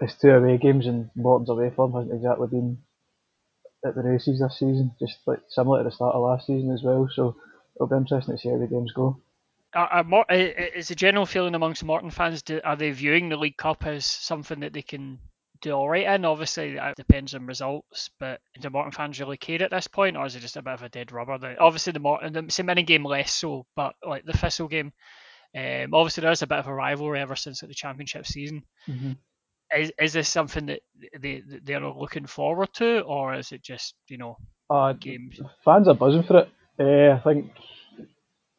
it's 0.00 0.18
two 0.18 0.30
away 0.30 0.58
games 0.58 0.86
and 0.86 1.10
Morton's 1.14 1.50
away 1.50 1.70
form 1.70 1.92
hasn't 1.92 2.14
exactly 2.14 2.48
been 2.48 2.78
at 3.84 3.94
the 3.94 4.02
races 4.02 4.40
this 4.40 4.58
season, 4.58 4.92
just 4.98 5.18
like 5.26 5.40
similar 5.48 5.82
to 5.82 5.84
the 5.84 5.94
start 5.94 6.14
of 6.14 6.22
last 6.22 6.46
season 6.46 6.72
as 6.72 6.82
well. 6.82 7.08
So 7.12 7.36
it'll 7.76 7.86
be 7.86 7.96
interesting 7.96 8.34
to 8.34 8.40
see 8.40 8.48
how 8.48 8.58
the 8.58 8.66
games 8.66 8.92
go. 8.92 9.20
Are, 9.74 10.04
are, 10.06 10.32
is 10.32 10.88
the 10.88 10.94
general 10.94 11.26
feeling 11.26 11.54
amongst 11.54 11.84
Morton 11.84 12.10
fans? 12.10 12.42
Do, 12.42 12.60
are 12.64 12.76
they 12.76 12.90
viewing 12.90 13.28
the 13.28 13.36
League 13.36 13.56
Cup 13.56 13.86
as 13.86 14.06
something 14.06 14.60
that 14.60 14.72
they 14.72 14.82
can 14.82 15.18
do 15.60 15.72
all 15.72 15.88
right 15.88 16.06
in? 16.06 16.24
Obviously, 16.24 16.76
it 16.76 16.96
depends 16.96 17.34
on 17.34 17.46
results, 17.46 18.10
but 18.20 18.40
do 18.60 18.70
Morton 18.70 18.92
fans 18.92 19.18
really 19.18 19.36
care 19.36 19.62
at 19.62 19.70
this 19.70 19.88
point, 19.88 20.16
or 20.16 20.26
is 20.26 20.36
it 20.36 20.40
just 20.40 20.56
a 20.56 20.62
bit 20.62 20.74
of 20.74 20.82
a 20.82 20.88
dead 20.88 21.12
rubber? 21.12 21.38
The, 21.38 21.58
obviously, 21.58 21.92
the 21.92 21.98
Morton, 21.98 22.32
the 22.32 22.44
St 22.48 22.66
Mirren 22.66 22.84
game 22.84 23.04
less 23.04 23.32
so, 23.32 23.66
but 23.74 23.94
like 24.06 24.24
the 24.24 24.32
Thistle 24.32 24.68
game, 24.68 24.92
um, 25.56 25.92
obviously 25.92 26.22
there 26.22 26.32
is 26.32 26.42
a 26.42 26.46
bit 26.46 26.58
of 26.58 26.68
a 26.68 26.74
rivalry 26.74 27.20
ever 27.20 27.36
since 27.36 27.60
the 27.60 27.74
championship 27.74 28.26
season. 28.26 28.62
Mm-hmm 28.88 29.12
is 29.76 29.92
is 29.98 30.12
this 30.12 30.28
something 30.28 30.66
that 30.66 30.80
they 31.18 31.42
they're 31.62 31.80
looking 31.80 32.26
forward 32.26 32.72
to, 32.74 33.00
or 33.00 33.34
is 33.34 33.52
it 33.52 33.62
just 33.62 33.94
you 34.08 34.18
know 34.18 34.36
uh, 34.70 34.92
games? 34.92 35.40
Fans 35.64 35.88
are 35.88 35.94
buzzing 35.94 36.22
for 36.22 36.38
it. 36.38 36.48
Uh, 36.78 37.16
I 37.16 37.20
think 37.20 37.50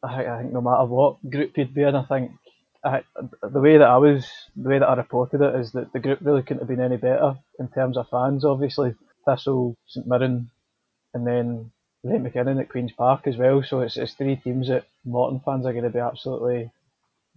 I, 0.02 0.38
think 0.40 0.52
no 0.52 0.60
matter 0.60 0.84
what 0.84 1.28
group 1.28 1.56
you'd 1.56 1.74
be 1.74 1.82
in, 1.82 1.94
I 1.94 2.04
think 2.04 2.32
I, 2.84 3.02
the 3.42 3.60
way 3.60 3.78
that 3.78 3.88
I 3.88 3.96
was, 3.96 4.26
the 4.54 4.68
way 4.68 4.78
that 4.78 4.88
I 4.88 4.94
reported 4.94 5.40
it 5.40 5.54
is 5.56 5.72
that 5.72 5.92
the 5.92 5.98
group 5.98 6.20
really 6.22 6.42
couldn't 6.42 6.60
have 6.60 6.68
been 6.68 6.80
any 6.80 6.96
better 6.96 7.36
in 7.58 7.68
terms 7.68 7.96
of 7.96 8.08
fans. 8.08 8.44
Obviously, 8.44 8.94
Thistle, 9.26 9.76
St 9.86 10.06
Mirren, 10.06 10.50
and 11.12 11.26
then 11.26 11.72
St 12.04 12.22
McKinnon 12.22 12.60
at 12.60 12.68
Queens 12.68 12.92
Park 12.92 13.26
as 13.26 13.36
well. 13.36 13.62
So 13.62 13.80
it's, 13.80 13.96
it's 13.96 14.14
three 14.14 14.36
teams 14.36 14.68
that 14.68 14.84
Morton 15.04 15.40
fans 15.44 15.66
are 15.66 15.72
going 15.72 15.84
to 15.84 15.90
be 15.90 15.98
absolutely 15.98 16.70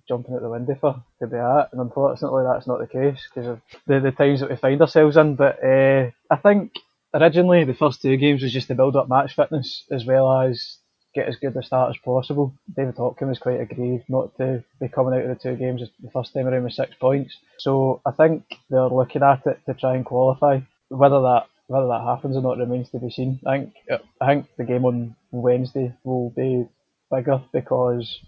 jumping 0.09 0.35
out 0.35 0.41
the 0.41 0.49
window 0.49 0.75
for 0.81 1.01
to 1.19 1.27
be 1.27 1.37
at, 1.37 1.69
and 1.71 1.79
unfortunately 1.79 2.43
that's 2.43 2.67
not 2.67 2.79
the 2.79 2.87
case 2.87 3.21
because 3.29 3.47
of 3.47 3.61
the, 3.87 4.01
the 4.01 4.11
times 4.11 4.41
that 4.41 4.49
we 4.49 4.57
find 4.57 4.81
ourselves 4.81 5.15
in. 5.15 5.35
But 5.35 5.63
uh, 5.63 6.09
I 6.29 6.35
think 6.35 6.73
originally 7.13 7.63
the 7.63 7.73
first 7.73 8.01
two 8.01 8.17
games 8.17 8.43
was 8.43 8.51
just 8.51 8.67
to 8.67 8.75
build 8.75 8.95
up 8.95 9.07
match 9.07 9.35
fitness 9.35 9.85
as 9.91 10.05
well 10.05 10.41
as 10.41 10.77
get 11.15 11.27
as 11.27 11.37
good 11.37 11.55
a 11.55 11.63
start 11.63 11.91
as 11.91 12.01
possible. 12.03 12.53
David 12.75 12.95
Hopkin 12.95 13.29
was 13.29 13.39
quite 13.39 13.61
aggrieved 13.61 14.05
not 14.09 14.35
to 14.37 14.63
be 14.79 14.87
coming 14.89 15.13
out 15.13 15.29
of 15.29 15.29
the 15.29 15.41
two 15.41 15.55
games 15.55 15.81
the 16.01 16.11
first 16.11 16.33
time 16.33 16.47
around 16.47 16.63
with 16.63 16.73
six 16.73 16.91
points. 16.99 17.37
So 17.57 18.01
I 18.05 18.11
think 18.11 18.43
they're 18.69 18.87
looking 18.87 19.23
at 19.23 19.45
it 19.45 19.59
to 19.65 19.73
try 19.73 19.95
and 19.95 20.05
qualify. 20.05 20.59
Whether 20.89 21.21
that 21.21 21.45
whether 21.67 21.87
that 21.87 22.03
happens 22.03 22.35
or 22.35 22.41
not 22.41 22.57
remains 22.57 22.89
to 22.89 22.99
be 22.99 23.11
seen. 23.11 23.39
I 23.45 23.59
think 23.59 23.73
I 24.19 24.27
think 24.27 24.47
the 24.57 24.63
game 24.63 24.85
on 24.85 25.15
Wednesday 25.31 25.93
will 26.03 26.31
be 26.31 26.67
bigger 27.11 27.41
because 27.53 28.19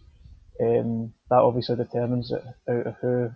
um, 0.61 1.13
that 1.31 1.37
obviously 1.37 1.77
determines 1.77 2.29
it 2.29 2.43
out 2.69 2.87
of 2.87 2.95
who 3.01 3.31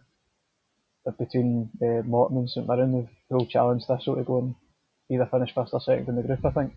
between 1.17 1.69
uh, 1.81 2.01
Morton 2.05 2.38
and 2.38 2.49
St 2.49 2.67
Mirren 2.67 3.08
who 3.29 3.36
will 3.36 3.45
challenge 3.45 3.86
Thistle 3.86 4.15
to 4.15 4.23
go 4.23 4.39
and 4.39 4.55
either 5.10 5.25
finish 5.31 5.53
first 5.53 5.73
or 5.73 5.79
second 5.79 6.10
in 6.10 6.15
the 6.17 6.23
group. 6.23 6.45
I 6.45 6.51
think. 6.51 6.73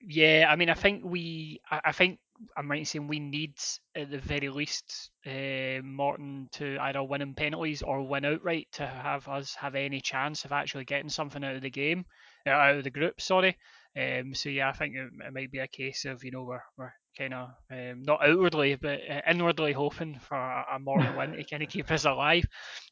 Yeah, 0.00 0.46
I 0.48 0.56
mean, 0.56 0.70
I 0.70 0.74
think 0.74 1.04
we, 1.04 1.60
I 1.70 1.92
think 1.92 2.18
I'm 2.56 2.70
right 2.70 2.78
in 2.78 2.84
saying 2.84 3.08
we 3.08 3.18
need 3.18 3.54
at 3.94 4.10
the 4.10 4.18
very 4.18 4.48
least 4.48 5.10
uh, 5.26 5.82
Morton 5.82 6.48
to 6.52 6.78
either 6.80 7.02
win 7.02 7.22
in 7.22 7.34
penalties 7.34 7.82
or 7.82 8.06
win 8.06 8.24
outright 8.24 8.68
to 8.72 8.86
have 8.86 9.26
us 9.28 9.54
have 9.56 9.74
any 9.74 10.00
chance 10.00 10.44
of 10.44 10.52
actually 10.52 10.84
getting 10.84 11.08
something 11.08 11.42
out 11.42 11.56
of 11.56 11.62
the 11.62 11.70
game, 11.70 12.06
uh, 12.46 12.50
out 12.50 12.76
of 12.76 12.84
the 12.84 12.90
group. 12.90 13.20
Sorry, 13.20 13.56
Um, 13.96 14.34
so 14.34 14.50
yeah, 14.50 14.68
I 14.68 14.72
think 14.72 14.94
it, 14.94 15.08
it, 15.26 15.32
might 15.32 15.50
be 15.50 15.58
a 15.58 15.66
case 15.66 16.04
of 16.04 16.22
you 16.22 16.30
know 16.30 16.42
we're 16.42 16.60
we're 16.76 16.92
kind 17.16 17.32
of 17.32 17.48
um, 17.70 18.02
not 18.02 18.20
outwardly 18.22 18.74
but 18.74 19.00
inwardly 19.26 19.72
hoping 19.72 20.18
for 20.18 20.36
a, 20.36 20.66
a 20.74 20.78
Morton 20.78 21.16
win 21.18 21.32
to 21.32 21.44
kind 21.44 21.62
of 21.62 21.70
keep 21.70 21.90
us 21.90 22.04
alive. 22.04 22.44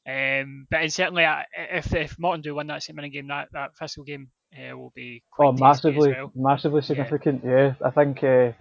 Um, 0.09 0.67
but 0.71 0.91
certainly, 0.91 1.25
uh, 1.25 1.43
if 1.57 1.95
if 1.95 2.19
Morton 2.19 2.41
do 2.41 2.55
win 2.55 2.69
that 2.69 2.83
St 2.83 2.97
Mirren 2.97 3.13
game, 3.13 3.29
that 3.29 3.49
that 3.53 3.77
Thistle 3.79 4.05
game 4.05 4.31
uh, 4.57 4.77
will 4.77 4.93
be 4.95 5.23
quite 5.31 5.49
oh 5.49 5.53
massively 5.53 6.13
well. 6.13 6.33
massively 6.35 6.81
significant. 6.81 7.43
Yeah, 7.45 7.51
yeah 7.51 7.75
I 7.85 7.91
think 7.91 8.25
uh, 8.25 8.53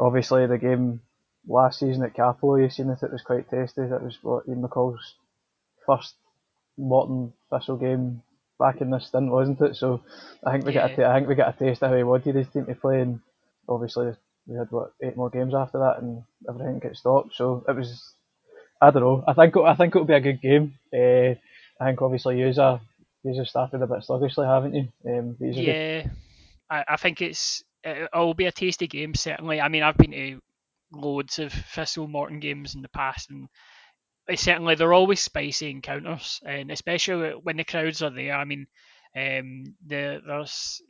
obviously 0.00 0.46
the 0.46 0.58
game 0.58 1.00
last 1.46 1.80
season 1.80 2.04
at 2.04 2.16
Cappielow, 2.16 2.62
you've 2.62 2.72
seen 2.72 2.88
that 2.88 3.02
it 3.02 3.12
was 3.12 3.22
quite 3.22 3.50
tasty. 3.50 3.82
That 3.82 4.02
was 4.02 4.18
what 4.22 4.44
Ian 4.48 4.62
McCall's 4.62 5.16
first 5.86 6.14
Morton 6.78 7.32
Thistle 7.50 7.76
game 7.76 8.22
back 8.58 8.80
in 8.80 8.90
this 8.90 9.06
stint, 9.06 9.30
wasn't 9.30 9.60
it? 9.60 9.76
So 9.76 10.02
I 10.44 10.52
think 10.52 10.64
we 10.64 10.74
yeah. 10.74 10.88
got 10.88 10.92
a 10.92 10.96
t- 10.96 11.04
I 11.04 11.14
think 11.14 11.28
we 11.28 11.34
got 11.34 11.54
a 11.54 11.58
taste 11.58 11.82
of 11.82 11.90
how 11.90 11.96
he 11.96 12.02
wanted 12.02 12.34
his 12.34 12.48
team 12.48 12.66
to 12.66 12.74
play, 12.74 13.00
and 13.00 13.20
obviously 13.68 14.12
we 14.46 14.56
had 14.56 14.70
what 14.70 14.92
eight 15.02 15.16
more 15.16 15.30
games 15.30 15.54
after 15.54 15.78
that, 15.78 16.02
and 16.02 16.22
everything 16.48 16.78
got 16.78 16.96
stopped. 16.96 17.34
So 17.34 17.64
it 17.68 17.76
was 17.76 18.14
I 18.80 18.90
don't 18.90 19.02
know. 19.02 19.24
I 19.26 19.32
think 19.34 19.56
I 19.56 19.74
think 19.74 19.94
it'll 19.94 20.06
be 20.06 20.14
a 20.14 20.20
good 20.20 20.40
game. 20.40 20.74
Uh, 20.92 21.34
I 21.80 21.86
think 21.86 22.02
obviously 22.02 22.42
are 22.42 22.46
you 22.48 23.44
started 23.44 23.82
a 23.82 23.86
bit 23.86 24.04
sluggishly, 24.04 24.46
haven't 24.46 24.74
you? 24.74 24.88
Um, 25.06 25.36
yeah, 25.40 26.06
I, 26.70 26.84
I 26.88 26.96
think 26.96 27.22
it's 27.22 27.64
it'll 27.84 28.34
be 28.34 28.46
a 28.46 28.52
tasty 28.52 28.86
game 28.86 29.14
certainly. 29.14 29.60
I 29.60 29.68
mean 29.68 29.82
I've 29.82 29.96
been 29.96 30.12
to 30.12 30.40
loads 30.92 31.38
of 31.38 31.52
Thistle 31.52 32.08
Morton 32.08 32.40
games 32.40 32.74
in 32.74 32.82
the 32.82 32.88
past, 32.88 33.30
and 33.30 33.48
certainly 34.34 34.74
they're 34.74 34.92
always 34.92 35.20
spicy 35.20 35.70
encounters, 35.70 36.40
and 36.44 36.70
especially 36.70 37.30
when 37.42 37.56
the 37.58 37.64
crowds 37.64 38.02
are 38.02 38.10
there. 38.10 38.34
I 38.34 38.44
mean, 38.44 38.66
um, 39.16 39.74
the, 39.86 40.20
there's, 40.26 40.82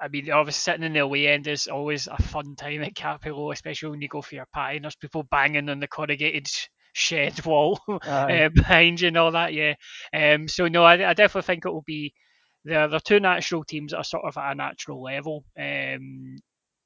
I 0.00 0.08
mean, 0.08 0.30
obviously 0.30 0.60
sitting 0.72 0.86
in 0.86 0.94
the 0.94 1.00
away 1.00 1.28
end 1.28 1.46
is 1.46 1.66
always 1.66 2.06
a 2.06 2.20
fun 2.22 2.56
time 2.56 2.82
at 2.82 2.94
Cappielow, 2.94 3.52
especially 3.52 3.90
when 3.90 4.00
you 4.00 4.08
go 4.08 4.22
for 4.22 4.34
your 4.34 4.46
pie 4.52 4.72
and 4.74 4.84
there's 4.84 4.96
people 4.96 5.24
banging 5.24 5.68
on 5.68 5.80
the 5.80 5.88
corrugated 5.88 6.48
shed 6.92 7.44
wall 7.46 7.80
uh, 7.88 8.48
behind 8.48 9.00
you 9.00 9.08
and 9.08 9.16
all 9.18 9.32
that. 9.32 9.52
Yeah. 9.52 9.74
Um. 10.14 10.48
So 10.48 10.68
no, 10.68 10.84
I, 10.84 11.10
I 11.10 11.14
definitely 11.14 11.42
think 11.46 11.66
it 11.66 11.72
will 11.72 11.82
be. 11.82 12.14
They're, 12.64 12.88
they're 12.88 13.00
two 13.00 13.20
natural 13.20 13.64
teams 13.64 13.92
that 13.92 13.98
are 13.98 14.04
sort 14.04 14.24
of 14.24 14.36
at 14.36 14.52
a 14.52 14.54
natural 14.54 15.02
level. 15.02 15.44
Um, 15.58 16.38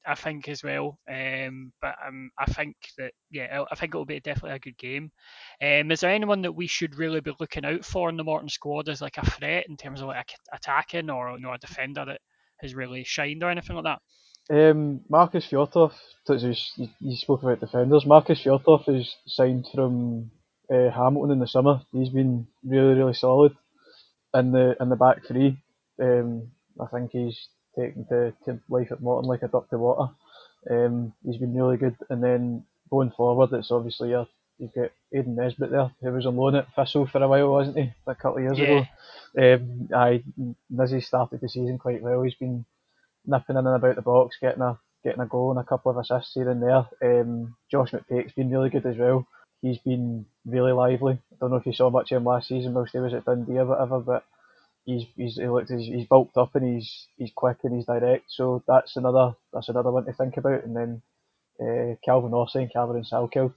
I 0.06 0.14
think 0.14 0.48
as 0.48 0.62
well. 0.62 0.98
Um, 1.08 1.72
but 1.80 1.94
um, 2.06 2.30
I 2.38 2.46
think 2.46 2.76
that 2.98 3.12
yeah, 3.30 3.64
I 3.70 3.74
think 3.74 3.94
it 3.94 3.98
will 3.98 4.04
be 4.04 4.20
definitely 4.20 4.56
a 4.56 4.60
good 4.60 4.78
game. 4.78 5.10
Um, 5.60 5.90
is 5.90 6.00
there 6.00 6.10
anyone 6.10 6.42
that 6.42 6.52
we 6.52 6.66
should 6.66 6.96
really 6.96 7.20
be 7.20 7.32
looking 7.38 7.64
out 7.64 7.84
for 7.84 8.08
in 8.08 8.16
the 8.16 8.24
Morton 8.24 8.48
squad 8.48 8.88
as 8.88 9.00
like 9.00 9.18
a 9.18 9.30
threat 9.30 9.66
in 9.68 9.76
terms 9.76 10.00
of 10.00 10.08
like 10.08 10.32
attacking 10.52 11.10
or 11.10 11.32
you 11.32 11.42
know 11.42 11.52
a 11.52 11.58
defender 11.58 12.04
that 12.04 12.20
has 12.60 12.74
really 12.74 13.04
shined 13.04 13.42
or 13.42 13.50
anything 13.50 13.76
like 13.76 13.84
that? 13.84 14.00
Um, 14.50 15.02
Marcus 15.08 15.46
Fjortoft, 15.46 15.94
you, 16.28 16.88
you 17.00 17.16
spoke 17.16 17.42
about 17.42 17.60
defenders. 17.60 18.06
Marcus 18.06 18.42
Fjortoft 18.42 18.88
is 18.88 19.14
signed 19.26 19.66
from 19.72 20.30
uh, 20.70 20.90
Hamilton 20.90 21.32
in 21.32 21.38
the 21.38 21.46
summer. 21.46 21.82
He's 21.92 22.10
been 22.10 22.46
really, 22.64 22.94
really 22.94 23.14
solid 23.14 23.52
in 24.34 24.52
the 24.52 24.74
in 24.80 24.88
the 24.88 24.96
back 24.96 25.26
three. 25.26 25.58
Um, 26.00 26.50
I 26.80 26.86
think 26.86 27.10
he's 27.12 27.48
taken 27.78 28.06
to, 28.06 28.32
to 28.44 28.60
life 28.68 28.92
at 28.92 29.00
Morton 29.00 29.28
like 29.28 29.42
a 29.42 29.48
duck 29.48 29.68
to 29.70 29.78
water. 29.78 30.12
Um, 30.70 31.12
he's 31.24 31.38
been 31.38 31.54
really 31.54 31.76
good. 31.76 31.96
And 32.10 32.22
then 32.22 32.64
going 32.90 33.10
forward, 33.10 33.52
it's 33.52 33.70
obviously 33.70 34.10
your, 34.10 34.26
you've 34.58 34.74
got 34.74 34.90
Aidan 35.14 35.36
Nesbitt 35.36 35.70
there, 35.70 35.90
who 36.00 36.12
was 36.12 36.26
on 36.26 36.36
loan 36.36 36.56
at 36.56 36.74
Thistle 36.74 37.06
for 37.06 37.22
a 37.22 37.28
while, 37.28 37.50
wasn't 37.50 37.78
he? 37.78 37.92
A 38.06 38.14
couple 38.14 38.38
of 38.38 38.44
years 38.44 38.58
yeah. 38.58 38.84
ago. 39.36 39.54
Um, 39.54 39.88
I 39.94 40.22
Nizzy 40.72 41.02
started 41.02 41.40
the 41.40 41.48
season 41.48 41.78
quite 41.78 42.02
well. 42.02 42.22
He's 42.22 42.34
been 42.34 42.64
nipping 43.26 43.56
in 43.56 43.66
and 43.66 43.76
about 43.76 43.96
the 43.96 44.02
box, 44.02 44.36
getting 44.40 44.62
a 44.62 44.78
getting 45.04 45.20
a 45.20 45.26
goal 45.26 45.50
and 45.50 45.60
a 45.60 45.64
couple 45.64 45.90
of 45.90 45.98
assists 45.98 46.34
here 46.34 46.48
and 46.48 46.62
there. 46.62 46.86
Um, 47.02 47.56
Josh 47.70 47.90
McPake's 47.90 48.34
been 48.34 48.50
really 48.50 48.70
good 48.70 48.86
as 48.86 48.96
well. 48.96 49.26
He's 49.60 49.78
been 49.78 50.26
really 50.44 50.72
lively. 50.72 51.18
I 51.32 51.36
don't 51.40 51.50
know 51.50 51.56
if 51.56 51.66
you 51.66 51.72
saw 51.72 51.90
much 51.90 52.12
of 52.12 52.18
him 52.18 52.24
last 52.24 52.48
season 52.48 52.74
whilst 52.74 52.92
he 52.92 52.98
was 52.98 53.14
at 53.14 53.24
Dundee 53.24 53.58
or 53.58 53.66
whatever, 53.66 54.00
but 54.00 54.24
he's 54.84 55.04
he's 55.16 55.36
he 55.36 55.46
looked 55.48 55.70
he's, 55.70 55.86
he's 55.86 56.06
bulked 56.06 56.36
up 56.36 56.54
and 56.54 56.74
he's 56.74 57.06
he's 57.16 57.32
quick 57.34 57.58
and 57.64 57.76
he's 57.76 57.86
direct. 57.86 58.24
So 58.28 58.62
that's 58.66 58.96
another 58.96 59.34
that's 59.52 59.68
another 59.68 59.90
one 59.90 60.04
to 60.06 60.12
think 60.12 60.36
about. 60.36 60.64
And 60.64 60.76
then 60.76 61.02
uh, 61.60 61.96
Kalvin 62.06 62.32
Orsi 62.32 62.60
and 62.60 62.72
Cameron 62.72 63.04
Salkeld, 63.04 63.54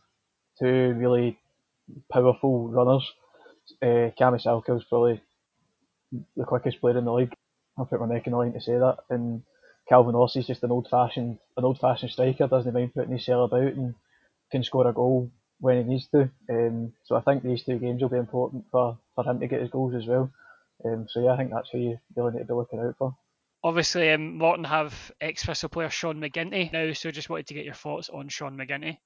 two 0.59 0.93
really 0.93 1.37
powerful 2.11 2.69
runners. 2.69 3.11
Uh, 3.81 4.11
Cammy 4.19 4.43
Salkeld's 4.43 4.85
probably 4.85 5.21
the 6.35 6.45
quickest 6.45 6.81
player 6.81 6.97
in 6.97 7.05
the 7.05 7.13
league. 7.13 7.33
I'll 7.77 7.85
put 7.85 7.99
my 7.99 8.07
neck 8.07 8.27
in 8.27 8.31
the 8.31 8.37
line 8.37 8.53
to 8.53 8.61
say 8.61 8.73
that. 8.73 8.97
And 9.09 9.43
Kalvin 9.91 10.13
Orsi's 10.13 10.47
just 10.47 10.63
an 10.63 10.71
old 10.71 10.87
fashioned 10.89 11.39
an 11.57 11.65
old 11.65 11.79
fashioned 11.79 12.11
striker, 12.11 12.47
doesn't 12.47 12.73
mind 12.73 12.93
putting 12.93 13.13
his 13.13 13.25
cell 13.25 13.45
about 13.45 13.73
and 13.73 13.95
can 14.51 14.63
score 14.63 14.87
a 14.87 14.93
goal 14.93 15.31
when 15.59 15.77
he 15.77 15.83
needs 15.83 16.07
to. 16.09 16.29
Um, 16.49 16.93
so 17.05 17.15
I 17.15 17.21
think 17.21 17.43
these 17.43 17.63
two 17.63 17.79
games 17.79 18.01
will 18.01 18.09
be 18.09 18.17
important 18.17 18.65
for, 18.71 18.97
for 19.15 19.23
him 19.23 19.39
to 19.39 19.47
get 19.47 19.61
his 19.61 19.69
goals 19.69 19.95
as 19.95 20.05
well. 20.05 20.31
Um, 20.83 21.07
so 21.09 21.23
yeah, 21.23 21.31
I 21.31 21.37
think 21.37 21.51
that's 21.51 21.69
who 21.69 21.79
you 21.79 21.97
really 22.15 22.33
need 22.33 22.39
to 22.39 22.45
be 22.45 22.53
looking 22.53 22.79
out 22.79 22.95
for. 22.97 23.15
Obviously, 23.63 24.11
um, 24.11 24.37
Morton 24.37 24.65
have 24.65 25.11
ex-Thistle 25.19 25.69
player 25.69 25.89
Sean 25.89 26.21
McGinty 26.21 26.71
now, 26.71 26.93
so 26.93 27.09
just 27.09 27.29
wanted 27.29 27.47
to 27.47 27.53
get 27.55 27.65
your 27.65 27.73
thoughts 27.73 28.09
on 28.09 28.29
Sean 28.29 28.57
McGinty. 28.57 28.97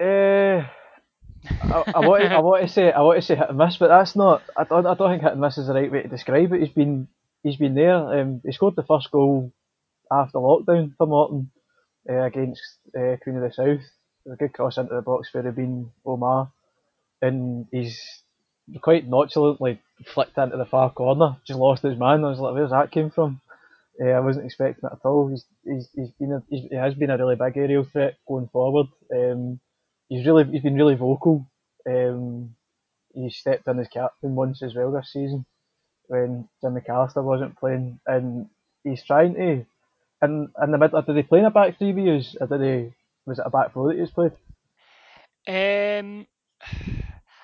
Uh, 0.00 0.66
I, 1.62 1.92
I, 1.94 2.00
want 2.00 2.22
to, 2.22 2.30
I 2.30 2.40
want 2.40 2.66
to 2.66 2.72
say 2.72 2.90
I 2.90 3.02
want 3.02 3.20
to 3.20 3.26
say 3.26 3.36
hit 3.36 3.48
and 3.48 3.58
miss, 3.58 3.76
but 3.76 3.88
that's 3.88 4.16
not. 4.16 4.42
I 4.56 4.64
don't, 4.64 4.86
I 4.86 4.94
don't 4.94 5.10
think 5.10 5.22
hit 5.22 5.32
and 5.32 5.40
miss 5.40 5.58
is 5.58 5.68
the 5.68 5.74
right 5.74 5.90
way 5.90 6.02
to 6.02 6.08
describe 6.08 6.52
it. 6.52 6.60
He's 6.60 6.70
been 6.70 7.08
he's 7.42 7.56
been 7.56 7.74
there. 7.74 8.20
Um, 8.20 8.40
he 8.44 8.52
scored 8.52 8.76
the 8.76 8.82
first 8.82 9.10
goal 9.10 9.52
after 10.10 10.38
lockdown 10.38 10.96
for 10.96 11.06
Morton 11.06 11.50
uh, 12.08 12.22
against 12.22 12.62
uh, 12.96 13.16
Queen 13.22 13.36
of 13.36 13.42
the 13.42 13.52
South. 13.52 13.86
A 14.30 14.36
good 14.36 14.52
cross 14.52 14.76
into 14.76 14.94
the 14.94 15.02
box 15.02 15.30
for 15.30 15.40
Rabin 15.40 15.90
Omar, 16.04 16.52
and 17.22 17.66
he's 17.72 18.22
quite 18.82 19.08
nonchalantly 19.08 19.80
flicked 20.06 20.38
into 20.38 20.56
the 20.56 20.64
far 20.64 20.90
corner, 20.90 21.36
just 21.44 21.58
lost 21.58 21.82
his 21.82 21.98
man. 21.98 22.24
I 22.24 22.30
was 22.30 22.38
like, 22.38 22.54
where's 22.54 22.70
that 22.70 22.90
came 22.90 23.10
from? 23.10 23.40
Uh, 24.00 24.08
I 24.08 24.20
wasn't 24.20 24.46
expecting 24.46 24.88
it 24.88 24.92
at 24.92 25.04
all. 25.04 25.28
He's 25.28 25.44
he's, 25.64 25.88
he's 25.94 26.10
been 26.18 26.32
a, 26.32 26.42
he's, 26.48 26.68
he 26.70 26.76
has 26.76 26.94
been 26.94 27.10
a 27.10 27.18
really 27.18 27.36
big 27.36 27.56
aerial 27.56 27.84
threat 27.84 28.16
going 28.26 28.48
forward. 28.48 28.86
Um, 29.14 29.60
he's 30.08 30.26
really 30.26 30.44
he's 30.44 30.62
been 30.62 30.76
really 30.76 30.94
vocal. 30.94 31.46
Um, 31.88 32.54
he 33.14 33.30
stepped 33.30 33.66
in 33.66 33.78
as 33.78 33.88
captain 33.88 34.34
once 34.34 34.62
as 34.62 34.74
well 34.74 34.92
this 34.92 35.12
season 35.12 35.44
when 36.06 36.48
Jim 36.60 36.74
McAlister 36.74 37.22
wasn't 37.22 37.58
playing, 37.58 38.00
and 38.06 38.48
he's 38.82 39.04
trying 39.04 39.34
to. 39.34 39.66
And 40.22 40.50
in 40.62 40.70
the 40.70 40.78
middle, 40.78 41.00
did 41.02 41.16
he 41.16 41.22
play 41.22 41.38
in 41.38 41.44
a 41.44 41.50
back 41.50 41.78
three 41.78 41.92
or 41.92 42.46
did 42.46 42.60
he? 42.60 42.92
Was 43.26 43.38
it 43.38 43.46
a 43.46 43.50
back 43.50 43.72
four 43.72 43.88
that 43.88 43.98
he's 43.98 44.10
played? 44.10 44.32
Um, 45.46 46.26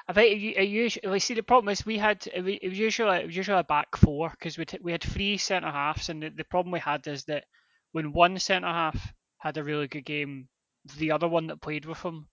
I 0.09 0.13
think 0.13 0.41
it, 0.41 0.57
it 0.57 0.69
usually 0.69 1.19
see 1.19 1.35
the 1.35 1.43
problem 1.43 1.73
is 1.73 1.85
we 1.85 1.99
had 1.99 2.27
it 2.33 2.43
was 2.43 2.79
usually 2.79 3.17
it 3.19 3.27
was 3.27 3.37
usually 3.37 3.59
a 3.59 3.65
back 3.65 3.97
four 3.97 4.31
because 4.31 4.57
we 4.57 4.65
t- 4.65 4.79
we 4.83 4.93
had 4.93 5.03
three 5.03 5.37
centre 5.37 5.71
halves 5.71 6.09
and 6.09 6.23
the, 6.23 6.31
the 6.31 6.45
problem 6.45 6.73
we 6.73 6.79
had 6.79 7.07
is 7.09 7.25
that 7.25 7.45
when 7.93 8.13
one 8.13 8.39
centre 8.39 8.69
half 8.69 9.13
had 9.39 9.57
a 9.57 9.65
really 9.65 9.89
good 9.89 10.05
game, 10.05 10.49
the 10.99 11.11
other 11.11 11.29
one 11.29 11.49
that 11.49 11.61
played 11.61 11.87
with 11.87 12.01
him 12.03 12.29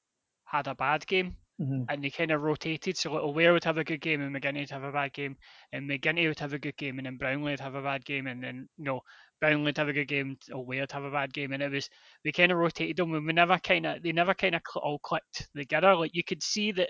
had 0.46 0.68
a 0.68 0.76
bad 0.76 1.06
game. 1.08 1.38
Mm-hmm. 1.62 1.84
And 1.88 2.04
they 2.04 2.10
kind 2.10 2.32
of 2.32 2.42
rotated, 2.42 2.98
so 2.98 3.14
like 3.14 3.22
O'Ware 3.22 3.54
would 3.54 3.64
have 3.64 3.78
a 3.78 3.84
good 3.84 4.02
game 4.02 4.22
and 4.22 4.36
McGinty 4.36 4.62
would 4.62 4.72
have 4.72 4.84
a 4.84 4.92
bad 4.92 5.14
game, 5.14 5.38
and 5.72 5.88
McGinty 5.88 6.28
would 6.28 6.40
have 6.40 6.54
a 6.54 6.60
good 6.60 6.76
game 6.78 6.98
and 6.98 7.06
then 7.06 7.20
Brownlie 7.20 7.52
would 7.52 7.60
have 7.60 7.76
a 7.76 7.82
bad 7.82 8.04
game, 8.04 8.26
and 8.26 8.44
then 8.44 8.68
you 8.76 8.86
know 8.86 9.02
Brownlie 9.42 9.66
would 9.66 9.78
have 9.78 9.88
a 9.88 9.94
good 9.94 10.08
game, 10.08 10.30
and 10.30 10.56
O'Ware 10.58 10.82
would 10.82 10.92
have 10.92 11.04
a 11.04 11.12
bad 11.12 11.32
game, 11.32 11.54
and 11.54 11.62
it 11.62 11.72
was 11.72 11.90
we 12.26 12.32
kind 12.32 12.52
of 12.52 12.58
rotated 12.58 12.98
them, 12.98 13.14
and 13.14 13.28
we 13.28 13.34
never 13.34 13.60
kind 13.60 13.86
of 13.86 14.02
they 14.02 14.12
never 14.12 14.34
kind 14.34 14.56
of 14.56 14.62
all 14.78 14.98
clicked 14.98 15.48
together. 15.56 15.96
Like 15.96 16.16
you 16.16 16.24
could 16.24 16.42
see 16.42 16.72
that 16.72 16.90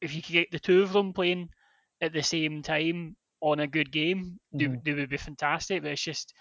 if 0.00 0.14
you 0.14 0.22
could 0.22 0.32
get 0.32 0.50
the 0.50 0.58
two 0.58 0.82
of 0.82 0.92
them 0.92 1.12
playing 1.12 1.48
at 2.00 2.12
the 2.12 2.22
same 2.22 2.62
time 2.62 3.16
on 3.40 3.60
a 3.60 3.66
good 3.66 3.90
game, 3.90 4.38
mm-hmm. 4.54 4.74
they, 4.84 4.92
they, 4.92 5.00
would 5.00 5.10
be 5.10 5.16
fantastic. 5.16 5.82
But 5.82 5.92
it's 5.92 6.02
just, 6.02 6.34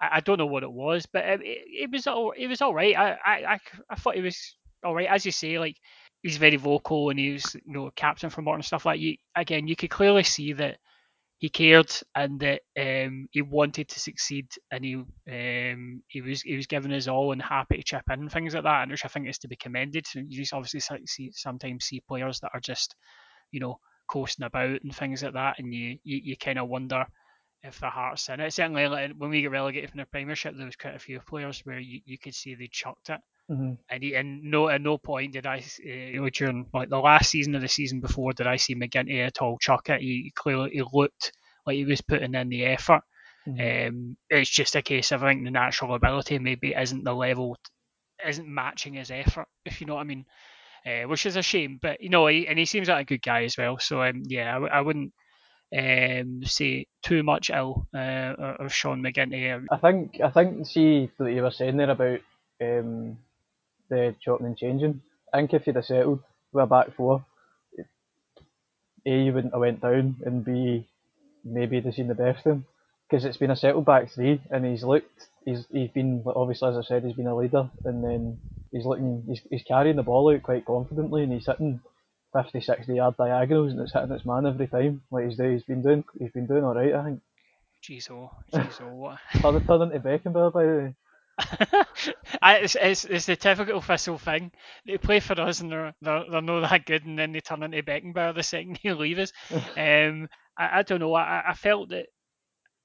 I, 0.00 0.16
I 0.16 0.20
don't 0.20 0.38
know 0.38 0.46
what 0.46 0.62
it 0.62 0.72
was, 0.72 1.06
but 1.12 1.24
it, 1.24 1.40
it, 1.42 1.64
it 1.84 1.90
was 1.90 2.06
all 2.06 2.32
it 2.32 2.46
was 2.46 2.62
all 2.62 2.74
right. 2.74 2.96
I, 2.96 3.18
I 3.24 3.58
I 3.90 3.94
thought 3.96 4.16
it 4.16 4.22
was 4.22 4.56
all 4.84 4.94
right, 4.94 5.08
as 5.08 5.24
you 5.26 5.32
say. 5.32 5.58
Like 5.58 5.76
he's 6.22 6.36
very 6.36 6.56
vocal 6.56 7.10
and 7.10 7.18
he's 7.18 7.54
you 7.54 7.72
know 7.72 7.90
captain 7.96 8.30
for 8.30 8.42
Morton 8.42 8.62
stuff 8.62 8.86
like 8.86 9.00
you. 9.00 9.16
Again, 9.36 9.66
you 9.66 9.76
could 9.76 9.90
clearly 9.90 10.22
see 10.22 10.52
that 10.54 10.78
he 11.42 11.48
cared 11.50 11.90
and 12.14 12.38
that 12.38 12.60
um, 12.80 13.26
he 13.32 13.42
wanted 13.42 13.88
to 13.88 13.98
succeed 13.98 14.46
and 14.70 14.84
he 14.84 14.94
um, 14.94 16.00
he 16.06 16.20
was 16.20 16.40
he 16.42 16.54
was 16.54 16.68
giving 16.68 16.92
his 16.92 17.08
all 17.08 17.32
and 17.32 17.42
happy 17.42 17.78
to 17.78 17.82
chip 17.82 18.04
in 18.12 18.20
and 18.20 18.30
things 18.30 18.54
like 18.54 18.62
that, 18.62 18.82
and 18.82 18.92
which 18.92 19.04
I 19.04 19.08
think 19.08 19.28
is 19.28 19.38
to 19.40 19.48
be 19.48 19.56
commended. 19.56 20.06
You 20.14 20.38
just 20.38 20.54
obviously 20.54 20.80
see, 21.06 21.32
sometimes 21.32 21.84
see 21.86 22.00
players 22.06 22.38
that 22.40 22.52
are 22.54 22.60
just 22.60 22.94
you 23.50 23.58
know 23.58 23.80
coasting 24.08 24.46
about 24.46 24.84
and 24.84 24.94
things 24.94 25.24
like 25.24 25.32
that, 25.34 25.58
and 25.58 25.74
you 25.74 25.98
you, 26.04 26.20
you 26.22 26.36
kind 26.36 26.60
of 26.60 26.68
wonder 26.68 27.04
if 27.64 27.80
their 27.80 27.90
heart's 27.90 28.28
in 28.28 28.38
it. 28.38 28.52
Certainly, 28.52 29.12
when 29.18 29.30
we 29.30 29.42
get 29.42 29.50
relegated 29.50 29.90
from 29.90 29.98
the 29.98 30.06
Premiership, 30.06 30.54
there 30.56 30.66
was 30.66 30.76
quite 30.76 30.94
a 30.94 31.00
few 31.00 31.18
players 31.26 31.60
where 31.64 31.80
you, 31.80 32.02
you 32.04 32.18
could 32.18 32.36
see 32.36 32.54
they 32.54 32.68
chucked 32.70 33.10
it. 33.10 33.20
Mm-hmm. 33.52 33.72
And, 33.90 34.02
he, 34.02 34.14
and 34.14 34.42
no, 34.44 34.68
at 34.68 34.80
no 34.80 34.96
point 34.96 35.34
did 35.34 35.46
I, 35.46 35.58
uh, 35.58 36.28
during 36.32 36.66
like 36.72 36.88
the 36.88 36.98
last 36.98 37.30
season 37.30 37.54
or 37.54 37.60
the 37.60 37.68
season 37.68 38.00
before, 38.00 38.32
did 38.32 38.46
I 38.46 38.56
see 38.56 38.74
McGinty 38.74 39.26
at 39.26 39.42
all 39.42 39.58
chuck 39.58 39.90
it. 39.90 40.00
He 40.00 40.32
clearly 40.34 40.70
he 40.72 40.82
looked 40.92 41.32
like 41.66 41.76
he 41.76 41.84
was 41.84 42.00
putting 42.00 42.34
in 42.34 42.48
the 42.48 42.64
effort. 42.64 43.02
Mm-hmm. 43.46 43.88
Um, 43.88 44.16
it's 44.30 44.48
just 44.48 44.76
a 44.76 44.82
case 44.82 45.12
of 45.12 45.22
I 45.22 45.32
think 45.32 45.44
the 45.44 45.50
natural 45.50 45.94
ability 45.94 46.38
maybe 46.38 46.74
isn't 46.74 47.04
the 47.04 47.12
level, 47.12 47.56
isn't 48.26 48.48
matching 48.48 48.94
his 48.94 49.10
effort, 49.10 49.48
if 49.66 49.80
you 49.80 49.86
know 49.86 49.96
what 49.96 50.02
I 50.02 50.04
mean. 50.04 50.24
Uh, 50.84 51.06
which 51.06 51.26
is 51.26 51.36
a 51.36 51.42
shame, 51.42 51.78
but 51.80 52.00
you 52.00 52.08
know, 52.08 52.26
he, 52.26 52.48
and 52.48 52.58
he 52.58 52.64
seems 52.64 52.88
like 52.88 53.02
a 53.02 53.14
good 53.14 53.22
guy 53.22 53.44
as 53.44 53.56
well. 53.56 53.78
So 53.78 54.02
um, 54.02 54.24
yeah, 54.26 54.58
I, 54.58 54.78
I 54.78 54.80
wouldn't 54.80 55.12
um, 55.76 56.40
say 56.44 56.86
too 57.04 57.22
much 57.22 57.50
ill 57.50 57.86
uh, 57.94 58.34
of 58.58 58.74
Sean 58.74 59.00
McGinty. 59.00 59.64
I 59.70 59.76
think 59.76 60.20
I 60.20 60.30
think 60.30 60.66
see 60.66 61.08
that 61.18 61.32
you 61.32 61.42
were 61.42 61.52
saying 61.52 61.76
there 61.76 61.90
about 61.90 62.18
um, 62.60 63.18
Eh, 63.92 64.10
the 64.10 64.16
chopping 64.20 64.46
and 64.46 64.56
changing. 64.56 65.02
I 65.32 65.38
think 65.38 65.52
if 65.52 65.66
you'd 65.66 65.76
have 65.76 65.84
settled 65.84 66.20
with 66.52 66.64
a 66.64 66.66
back 66.66 66.94
four, 66.96 67.24
A, 69.06 69.10
you 69.10 69.32
wouldn't 69.32 69.52
have 69.52 69.60
went 69.60 69.80
down, 69.80 70.16
and 70.24 70.44
B, 70.44 70.86
maybe 71.44 71.76
you'd 71.76 71.84
have 71.86 71.94
seen 71.94 72.08
the 72.08 72.14
best 72.14 72.46
of 72.46 72.52
him. 72.52 72.66
Because 73.08 73.24
it's 73.26 73.36
been 73.36 73.50
a 73.50 73.56
settled 73.56 73.84
back 73.84 74.10
three, 74.10 74.40
and 74.50 74.64
he's 74.64 74.84
looked, 74.84 75.28
he's 75.44 75.66
he's 75.70 75.90
been, 75.90 76.22
obviously, 76.24 76.70
as 76.70 76.76
I 76.76 76.82
said, 76.82 77.04
he's 77.04 77.16
been 77.16 77.26
a 77.26 77.36
leader, 77.36 77.68
and 77.84 78.02
then 78.02 78.38
he's 78.70 78.86
looking, 78.86 79.24
he's, 79.28 79.40
he's 79.50 79.62
carrying 79.64 79.96
the 79.96 80.02
ball 80.02 80.32
out 80.32 80.42
quite 80.42 80.64
confidently, 80.64 81.24
and 81.24 81.32
he's 81.32 81.46
hitting 81.46 81.80
50, 82.32 82.60
60 82.62 82.94
yard 82.94 83.16
diagonals, 83.18 83.72
and 83.72 83.80
it's 83.80 83.92
hitting 83.92 84.12
its 84.12 84.24
man 84.24 84.46
every 84.46 84.66
time. 84.66 85.02
Like 85.10 85.26
he's, 85.26 85.38
he's 85.38 85.64
been 85.64 85.82
doing, 85.82 86.04
he's 86.18 86.32
been 86.32 86.46
doing 86.46 86.64
all 86.64 86.74
right, 86.74 86.94
I 86.94 87.04
think. 87.04 87.20
Jeez, 87.82 88.10
oh, 88.10 88.30
jeez, 88.50 88.80
oh, 88.80 88.94
what? 88.94 89.18
Turn, 89.40 89.66
turn 89.66 89.82
into 89.82 89.98
Beckenbauer, 89.98 90.52
by 90.52 90.62
the 90.64 90.72
way. 90.78 90.94
it's, 92.42 92.76
it's, 92.80 93.04
it's 93.04 93.26
the 93.26 93.36
typical 93.36 93.80
Thistle 93.80 94.18
thing. 94.18 94.52
They 94.86 94.98
play 94.98 95.20
for 95.20 95.40
us 95.40 95.60
and 95.60 95.70
they're, 95.70 95.94
they're, 96.02 96.24
they're 96.30 96.42
not 96.42 96.68
that 96.68 96.86
good, 96.86 97.04
and 97.04 97.18
then 97.18 97.32
they 97.32 97.40
turn 97.40 97.62
into 97.62 97.82
Beckenbauer 97.82 98.34
the 98.34 98.42
second 98.42 98.78
they 98.84 98.92
leave 98.92 99.18
us. 99.18 99.32
um, 99.50 100.28
I, 100.58 100.78
I 100.78 100.82
don't 100.82 101.00
know. 101.00 101.14
I, 101.14 101.50
I 101.50 101.54
felt 101.54 101.90
that 101.90 102.06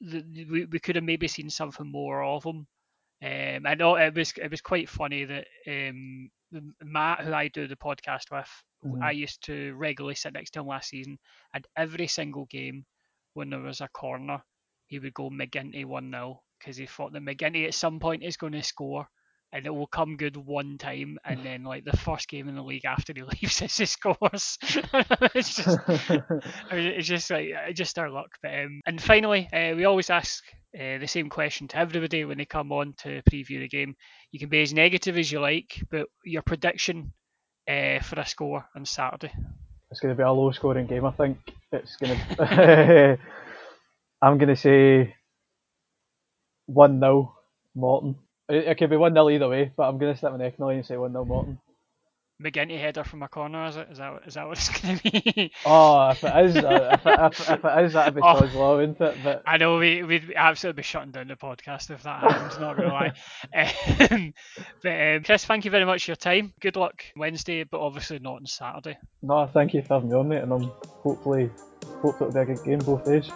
the, 0.02 0.24
we, 0.50 0.66
we 0.66 0.80
could 0.80 0.95
have 0.95 1.04
maybe 1.04 1.28
seen 1.28 1.50
something 1.50 1.91
more 1.91 2.24
of 2.24 2.43
him. 2.43 2.68
Um, 3.24 3.66
I 3.66 3.74
know 3.74 3.95
it 3.95 4.14
was 4.16 4.32
it 4.38 4.52
was 4.52 4.62
quite 4.62 4.88
funny 4.89 5.26
that 5.26 5.48
um, 5.68 6.30
Matt, 6.84 7.22
who 7.22 7.34
I 7.34 7.48
do 7.48 7.68
the 7.68 7.76
podcast 7.76 8.32
with, 8.32 8.48
mm-hmm. 8.86 9.02
I 9.02 9.10
used 9.10 9.43
to 9.45 9.74
regularly 9.74 10.14
sit 10.14 10.34
next 10.34 10.52
to 10.52 10.60
him 10.60 10.68
last 10.68 10.89
season, 10.89 11.18
and 11.54 11.66
every 11.76 12.06
single 12.06 12.45
game 12.45 12.86
when 13.34 13.50
there 13.50 13.60
was 13.60 13.82
a 13.82 13.88
corner, 13.88 14.43
he 14.86 15.00
would 15.00 15.16
go 15.16 15.32
McGinty 15.32 15.84
1 15.84 16.12
0 16.12 16.41
because 16.60 16.78
he 16.78 16.86
thought 16.86 17.14
that 17.14 17.24
McGinty 17.24 17.66
at 17.68 17.74
some 17.74 17.99
point 17.99 18.24
is 18.24 18.38
going 18.38 18.53
to 18.53 18.64
score 18.64 19.08
and 19.53 19.66
it 19.66 19.74
will 19.74 19.88
come 19.88 20.18
good 20.18 20.36
one 20.36 20.78
time 20.78 21.18
and 21.26 21.43
then 21.43 21.64
like 21.64 21.86
the 21.86 21.95
first 21.97 22.28
game 22.28 22.49
in 22.49 22.55
the 22.55 22.62
league 22.62 22.86
after 22.86 23.14
he 23.16 23.22
leaves 23.41 23.60
he 23.60 23.86
scores. 23.86 24.58
It's 25.34 25.55
just 25.55 25.80
it's 26.72 27.08
just 27.08 27.30
like 27.30 27.47
just 27.74 27.97
our 27.97 28.10
luck. 28.10 28.30
But 28.41 28.53
um, 28.53 28.82
and 28.86 29.01
finally 29.01 29.47
uh, 29.53 29.76
we 29.76 29.86
always 29.86 30.10
ask 30.10 30.43
uh, 30.76 30.97
the 30.97 31.08
same 31.08 31.30
question 31.30 31.68
to 31.70 31.78
everybody 31.78 32.26
when 32.26 32.38
they 32.38 32.45
come 32.45 32.72
on 32.72 32.93
to 32.99 33.22
preview 33.32 33.60
the 33.60 33.70
game. 33.70 33.95
You 34.32 34.39
can 34.39 34.49
be 34.49 34.62
as 34.62 34.74
negative 34.74 35.18
as 35.18 35.32
you 35.32 35.39
like 35.39 35.82
but 35.89 36.08
your 36.26 36.41
prediction 36.41 37.14
uh, 37.70 37.99
for 38.01 38.20
a 38.20 38.26
score 38.26 38.66
on 38.76 38.86
saturday. 38.86 39.32
It's 39.89 40.01
going 40.01 40.14
to 40.14 40.18
be 40.18 40.24
a 40.24 40.32
low 40.32 40.51
scoring 40.51 40.88
game 40.88 41.05
i 41.05 41.12
think. 41.12 41.38
It's 41.72 41.95
going 41.95 42.20
to 42.38 43.18
i'm 44.22 44.38
going 44.38 44.49
to 44.49 44.55
say 44.55 45.16
1 46.68 46.99
0 46.99 47.36
Morton. 47.76 48.15
It, 48.47 48.68
it 48.68 48.78
could 48.78 48.89
be 48.89 48.97
1 48.97 49.13
0 49.13 49.30
either 49.30 49.49
way, 49.49 49.72
but 49.76 49.84
I'm 49.84 49.97
going 49.97 50.13
to 50.13 50.18
stick 50.18 50.32
my 50.32 50.38
neck 50.38 50.55
and 50.57 50.86
say 50.86 50.97
1 50.97 51.11
0 51.11 51.26
Morton. 51.26 51.59
McGinty 52.41 52.80
header 52.80 53.03
from 53.03 53.24
a 53.24 53.28
corner, 53.28 53.65
is 53.65 53.78
it? 53.78 53.88
Is 53.91 53.97
that 53.97 54.22
is 54.28 54.34
that 54.36 54.47
what 54.47 54.57
it's 54.57 54.70
going 54.82 54.99
to 54.99 55.11
be? 55.11 55.51
oh, 55.65 56.09
if 56.09 56.24
it 56.24 56.45
is, 56.45 56.57
uh, 56.57 56.89
if, 56.93 57.05
it, 57.07 57.20
if, 57.20 57.49
if, 57.49 57.65
it 57.65 57.86
is, 57.86 57.93
that'd 57.93 58.13
be 58.13 58.22
oh, 58.24 58.49
low, 58.53 58.80
isn't 58.80 59.01
it? 59.01 59.18
But 59.24 59.41
I 59.47 59.57
know 59.57 59.80
we 59.80 60.03
we'd 60.03 60.34
absolutely 60.36 60.82
be 60.82 60.84
shutting 60.84 61.11
down 61.11 61.30
the 61.30 61.36
podcast 61.36 61.89
if 61.89 62.03
that 62.03 62.22
happens. 62.22 62.59
not 62.59 62.78
gonna 62.78 62.93
lie. 62.93 63.13
Um, 64.09 64.34
but 64.84 65.01
um, 65.01 65.24
Chris, 65.24 65.45
thank 65.45 65.65
you 65.65 65.72
very 65.72 65.86
much 65.86 66.05
for 66.05 66.11
your 66.11 66.15
time. 66.15 66.53
Good 66.59 66.76
luck 66.76 67.03
Wednesday, 67.15 67.63
but 67.63 67.80
obviously 67.80 68.20
not 68.20 68.36
on 68.36 68.45
Saturday. 68.45 68.97
No, 69.24 69.47
thank 69.47 69.74
you 69.74 69.82
for 69.82 69.95
having 69.95 70.09
me 70.09 70.15
on, 70.15 70.28
mate, 70.28 70.43
and 70.43 70.53
I'm 70.53 70.63
hopefully 71.01 71.49
hopefully 72.01 72.30
it'll 72.30 72.45
be 72.45 72.51
a 72.51 72.55
good 72.55 72.63
game 72.63 72.80
both 72.80 73.05
days. 73.05 73.32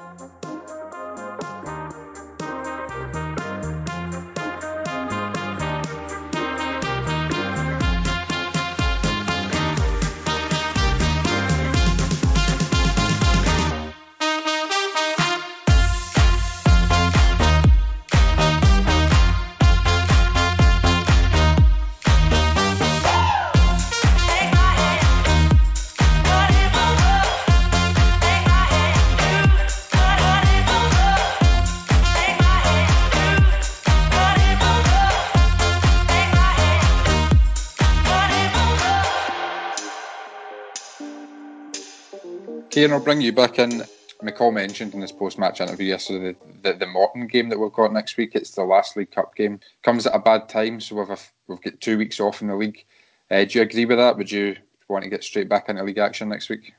Kieran, 42.82 42.94
I'll 42.96 43.00
bring 43.00 43.22
you 43.22 43.32
back 43.32 43.60
in. 43.60 43.84
McCall 44.24 44.52
mentioned 44.52 44.96
in 44.96 45.02
his 45.02 45.12
post-match 45.12 45.62
interview 45.62 45.86
yesterday 45.86 46.36
the, 46.64 46.72
the, 46.72 46.78
the 46.80 46.88
Morton 46.88 47.28
game 47.28 47.48
that 47.50 47.60
we've 47.60 47.72
got 47.72 47.94
next 47.94 48.18
week. 48.18 48.34
It's 48.34 48.56
the 48.56 48.64
last 48.64 48.98
League 48.98 49.12
Cup 49.12 49.36
game. 49.36 49.60
Comes 49.84 50.08
at 50.08 50.16
a 50.16 50.20
bad 50.20 50.50
time, 50.50 50.82
so 50.82 50.96
we've 50.96 51.12
a, 51.12 51.18
we've 51.48 51.62
got 51.62 51.80
two 51.80 52.00
weeks 52.00 52.20
off 52.20 52.42
in 52.42 52.48
the 52.48 52.56
league. 52.56 52.84
Uh, 53.30 53.46
do 53.46 53.60
you 53.60 53.62
agree 53.62 53.86
with 53.86 54.00
that? 54.00 54.18
Would 54.18 54.32
you 54.32 54.56
want 54.90 55.04
to 55.04 55.12
get 55.12 55.24
straight 55.24 55.48
back 55.48 55.70
into 55.70 55.84
league 55.84 56.00
action 56.00 56.28
next 56.28 56.50
week? 56.50 56.74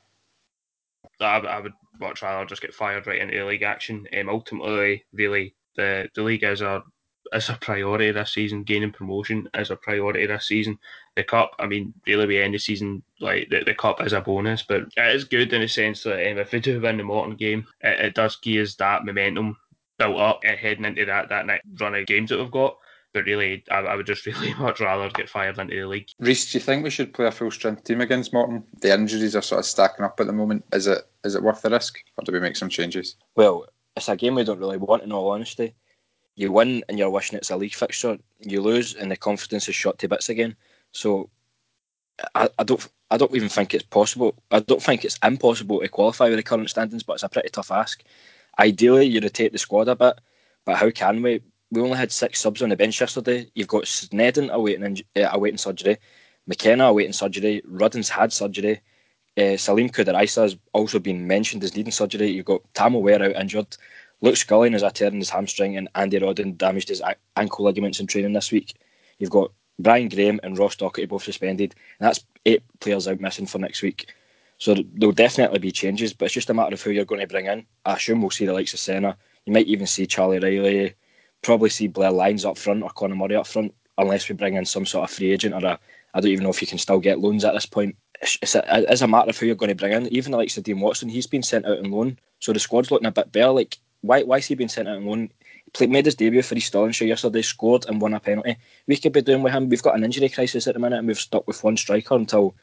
I, 1.21 1.37
I 1.37 1.61
would 1.61 1.75
much 2.01 2.21
rather 2.21 2.47
just 2.47 2.63
get 2.63 2.75
fired 2.75 3.07
right 3.07 3.21
into 3.21 3.47
league 3.47 3.63
action. 3.63 4.09
Um, 4.19 4.29
ultimately, 4.29 5.05
really, 5.13 5.55
the 5.77 6.09
the 6.17 6.25
league 6.25 6.43
is 6.43 6.63
a 6.63 6.83
is 7.35 7.49
a 7.49 7.55
priority 7.55 8.11
this 8.11 8.35
season. 8.35 8.63
Gaining 8.63 8.93
promotion 8.93 9.49
is 9.55 9.71
a 9.71 9.77
priority 9.77 10.27
this 10.27 10.47
season. 10.47 10.79
The 11.17 11.25
cup, 11.25 11.55
I 11.59 11.67
mean, 11.67 11.93
really, 12.07 12.27
we 12.27 12.41
end 12.41 12.55
the 12.55 12.59
season 12.59 13.03
like 13.21 13.49
the, 13.51 13.65
the 13.65 13.75
cup 13.75 14.03
is 14.03 14.13
a 14.13 14.21
bonus, 14.21 14.63
but 14.63 14.83
it 14.97 15.17
is 15.17 15.25
good 15.25 15.53
in 15.53 15.61
the 15.61 15.69
sense 15.69 16.03
that 16.05 16.31
um, 16.31 16.39
if 16.39 16.53
we 16.53 16.61
do 16.61 16.81
win 16.81 16.97
the 16.97 17.05
Morton 17.05 17.37
game, 17.37 17.67
it, 17.81 18.01
it 18.01 18.15
does 18.15 18.37
give 18.37 18.63
us 18.63 18.75
that 18.77 19.05
momentum 19.05 19.57
built 19.99 20.19
up 20.19 20.41
and 20.45 20.59
heading 20.59 20.85
into 20.85 21.05
that 21.05 21.29
that 21.29 21.47
next 21.47 21.67
run 21.81 21.95
of 21.95 22.07
games 22.07 22.31
that 22.31 22.39
we've 22.39 22.51
got. 22.51 22.77
But 23.13 23.25
really, 23.27 23.63
I, 23.71 23.81
I, 23.81 23.97
would 23.97 24.07
just 24.07 24.25
really 24.27 24.55
much 24.55 24.81
rather 24.81 25.11
get 25.11 25.29
fired 25.29 25.59
into 25.59 25.75
the 25.75 25.87
league. 25.87 26.09
Reese, 26.19 26.51
do 26.51 26.57
you 26.57 26.63
think 26.63 26.83
we 26.83 26.91
should 26.91 27.13
play 27.13 27.27
a 27.27 27.31
full 27.31 27.51
strength 27.51 27.85
team 27.85 28.01
against 28.01 28.33
Morton? 28.33 28.65
The 28.81 28.95
injuries 28.95 29.37
are 29.37 29.43
sort 29.43 29.59
of 29.59 29.67
stacking 29.67 30.05
up 30.05 30.19
at 30.19 30.27
the 30.27 30.33
moment. 30.33 30.65
Is 30.73 30.87
it 30.87 31.03
is 31.25 31.35
it 31.35 31.43
worth 31.43 31.63
the 31.63 31.71
risk, 31.71 31.99
or 32.17 32.25
do 32.25 32.33
we 32.33 32.41
make 32.41 32.57
some 32.57 32.71
changes? 32.71 33.17
Well, 33.37 33.67
it's 33.97 34.09
a 34.09 34.17
game 34.17 34.35
we 34.35 34.45
don't 34.45 34.59
really 34.59 34.79
want, 34.79 35.03
in 35.03 35.13
all 35.13 35.31
honesty 35.31 35.75
you 36.35 36.53
win 36.53 36.85
and 36.89 36.99
you're 36.99 37.11
wishing 37.11 37.37
it's 37.37 37.51
a 37.51 37.57
league 37.57 37.75
fixture. 37.75 38.19
You 38.41 38.61
lose 38.61 38.95
and 38.95 39.11
the 39.11 39.17
confidence 39.17 39.69
is 39.69 39.75
shot 39.75 39.99
to 39.99 40.09
bits 40.09 40.29
again. 40.29 40.57
So 40.93 41.31
I, 42.35 42.49
I 42.59 42.65
don't 42.65 42.87
I 43.11 43.17
don't 43.19 43.35
even 43.35 43.49
think 43.49 43.75
it's 43.75 43.85
possible. 43.85 44.35
I 44.51 44.61
don't 44.61 44.83
think 44.83 45.05
it's 45.05 45.19
impossible 45.23 45.81
to 45.81 45.89
qualify 45.89 46.29
with 46.29 46.37
the 46.37 46.43
current 46.43 46.71
standings, 46.71 47.03
but 47.03 47.15
it's 47.15 47.23
a 47.23 47.29
pretty 47.29 47.51
tough 47.51 47.71
ask. 47.71 48.03
Ideally, 48.59 49.07
you 49.07 49.21
rotate 49.21 49.53
the 49.53 49.59
squad 49.59 49.89
a 49.89 49.97
bit, 49.97 50.21
but 50.65 50.77
how 50.77 50.91
can 50.91 51.23
we? 51.23 51.43
We 51.71 51.81
only 51.81 51.97
had 51.97 52.13
six 52.13 52.41
subs 52.41 52.63
on 52.63 52.69
the 52.69 52.77
bench 52.77 53.01
yesterday. 53.01 53.51
You've 53.55 53.69
got 53.69 53.85
Sneddon 53.85 54.51
awaiting 54.51 55.03
uh, 55.17 55.29
awaiting 55.33 55.59
surgery, 55.59 55.99
McKenna 56.47 56.85
awaiting 56.85 57.13
surgery, 57.13 57.63
Rudden's 57.67 58.09
had 58.09 58.33
surgery, 58.33 58.81
uh, 59.39 59.57
Salim 59.57 59.89
Kouider-Aissa 59.89 60.43
has 60.43 60.57
also 60.75 60.99
been 60.99 61.27
mentioned 61.27 61.65
as 61.65 61.75
needing 61.75 61.93
surgery. 61.93 62.31
You've 62.31 62.45
got 62.45 62.63
Tam 62.75 62.95
Ware 62.95 63.23
out 63.23 63.37
injured. 63.37 63.77
Luke 64.23 64.37
Scullion 64.37 64.73
has 64.73 64.85
a 64.85 64.91
tear 64.91 65.09
in 65.09 65.19
his 65.19 65.31
hamstring, 65.31 65.77
and 65.77 65.89
Andy 65.97 66.21
Rodden 66.21 66.57
damaged 66.57 66.89
his 66.89 67.03
ankle 67.37 67.65
ligaments 67.65 67.99
in 67.99 68.07
training 68.07 68.33
this 68.33 68.53
week. 68.53 68.75
You've 69.19 69.31
got 69.31 69.51
Brian 69.81 70.09
Graham 70.09 70.39
and 70.45 70.57
Ross 70.57 70.77
Docherty 70.77 71.09
both 71.09 71.25
suspended, 71.25 71.75
and 71.99 72.07
that's 72.07 72.25
eight 72.47 72.63
players 72.79 73.09
out 73.09 73.21
missing 73.21 73.47
for 73.47 73.59
next 73.59 73.83
week. 73.83 74.13
So 74.59 74.77
there'll 74.95 75.13
definitely 75.13 75.59
be 75.59 75.73
changes, 75.73 76.13
but 76.13 76.27
it's 76.27 76.35
just 76.35 76.51
a 76.51 76.55
matter 76.55 76.75
of 76.75 76.81
who 76.81 76.93
you're 76.93 77.05
going 77.05 77.21
to 77.21 77.27
bring 77.27 77.47
in. 77.47 77.67
I 77.85 77.95
assume 77.95 78.23
we'll 78.23 78.31
see 78.31 78.47
the 78.47 78.53
likes 78.53 78.73
of 78.73 78.79
Senna. 78.79 79.17
You 79.45 79.53
might 79.53 79.67
even 79.67 79.89
see 79.89 80.07
Charlie 80.07 80.39
Riley, 80.39 80.95
probably 81.43 81.71
see 81.71 81.89
Blair 81.89 82.13
Lyons 82.13 82.45
up 82.45 82.57
front 82.57 82.85
or 82.85 82.91
Conor 82.91 83.17
Murray 83.17 83.35
up 83.35 83.49
front, 83.49 83.75
unless 83.99 84.29
we 84.29 84.37
bring 84.37 84.55
in 84.55 84.65
some 84.65 84.87
sort 84.87 85.11
of 85.11 85.15
free 85.17 85.33
agent 85.33 85.55
or 85.55 85.67
a. 85.67 85.79
I 86.15 86.21
don't 86.21 86.31
even 86.31 86.45
know 86.45 86.51
if 86.51 86.61
you 86.61 86.69
can 86.69 86.79
still 86.79 87.01
get 87.01 87.19
loans 87.19 87.45
at 87.45 87.55
this 87.55 87.67
point. 87.67 87.97
It's 88.21 88.55
a, 88.55 88.63
it's 88.89 89.01
a 89.01 89.09
matter 89.09 89.31
of 89.31 89.39
who 89.39 89.47
you're 89.47 89.57
going 89.57 89.71
to 89.71 89.75
bring 89.75 89.95
in. 89.95 90.07
Even 90.15 90.31
the 90.31 90.39
likes 90.39 90.57
of 90.57 90.63
Dean 90.63 90.79
Watson, 90.79 91.09
he's 91.09 91.27
been 91.27 91.43
sent 91.43 91.67
out 91.67 91.79
on 91.79 91.91
loan, 91.91 92.19
so 92.39 92.53
the 92.53 92.61
squad's 92.61 92.93
looking 92.93 93.09
a 93.09 93.11
bit 93.11 93.33
better. 93.33 93.51
Like 93.51 93.79
why 94.03 94.23
why 94.23 94.39
is 94.39 94.47
he 94.47 94.55
being 94.55 94.69
sent 94.69 94.89
out 94.89 94.97
on 94.97 95.07
loan? 95.07 95.31
Played, 95.73 95.91
made 95.91 96.05
his 96.05 96.17
debut 96.17 96.43
for 96.43 96.55
East 96.55 96.73
Stirlingshire 96.73 97.07
yesterday, 97.07 97.41
scored 97.41 97.87
and 97.89 98.01
won 98.01 98.13
a 98.15 98.21
penalty. 98.21 98.57
We 98.87 98.97
could 98.97 99.13
be 99.13 99.23
doing 99.23 99.43
with 99.43 99.55
him. 99.55 99.69
We've 99.69 99.83
got 99.83 99.95
an 99.95 100.05
injury 100.05 100.29
crisis 100.29 100.67
at 100.67 100.75
the 100.75 100.81
minute, 100.81 100.99
and 100.99 101.09
we've 101.09 101.19
stuck 101.19 101.47
with 101.47 101.65
one 101.65 101.77
striker 101.77 102.15
until 102.15 102.55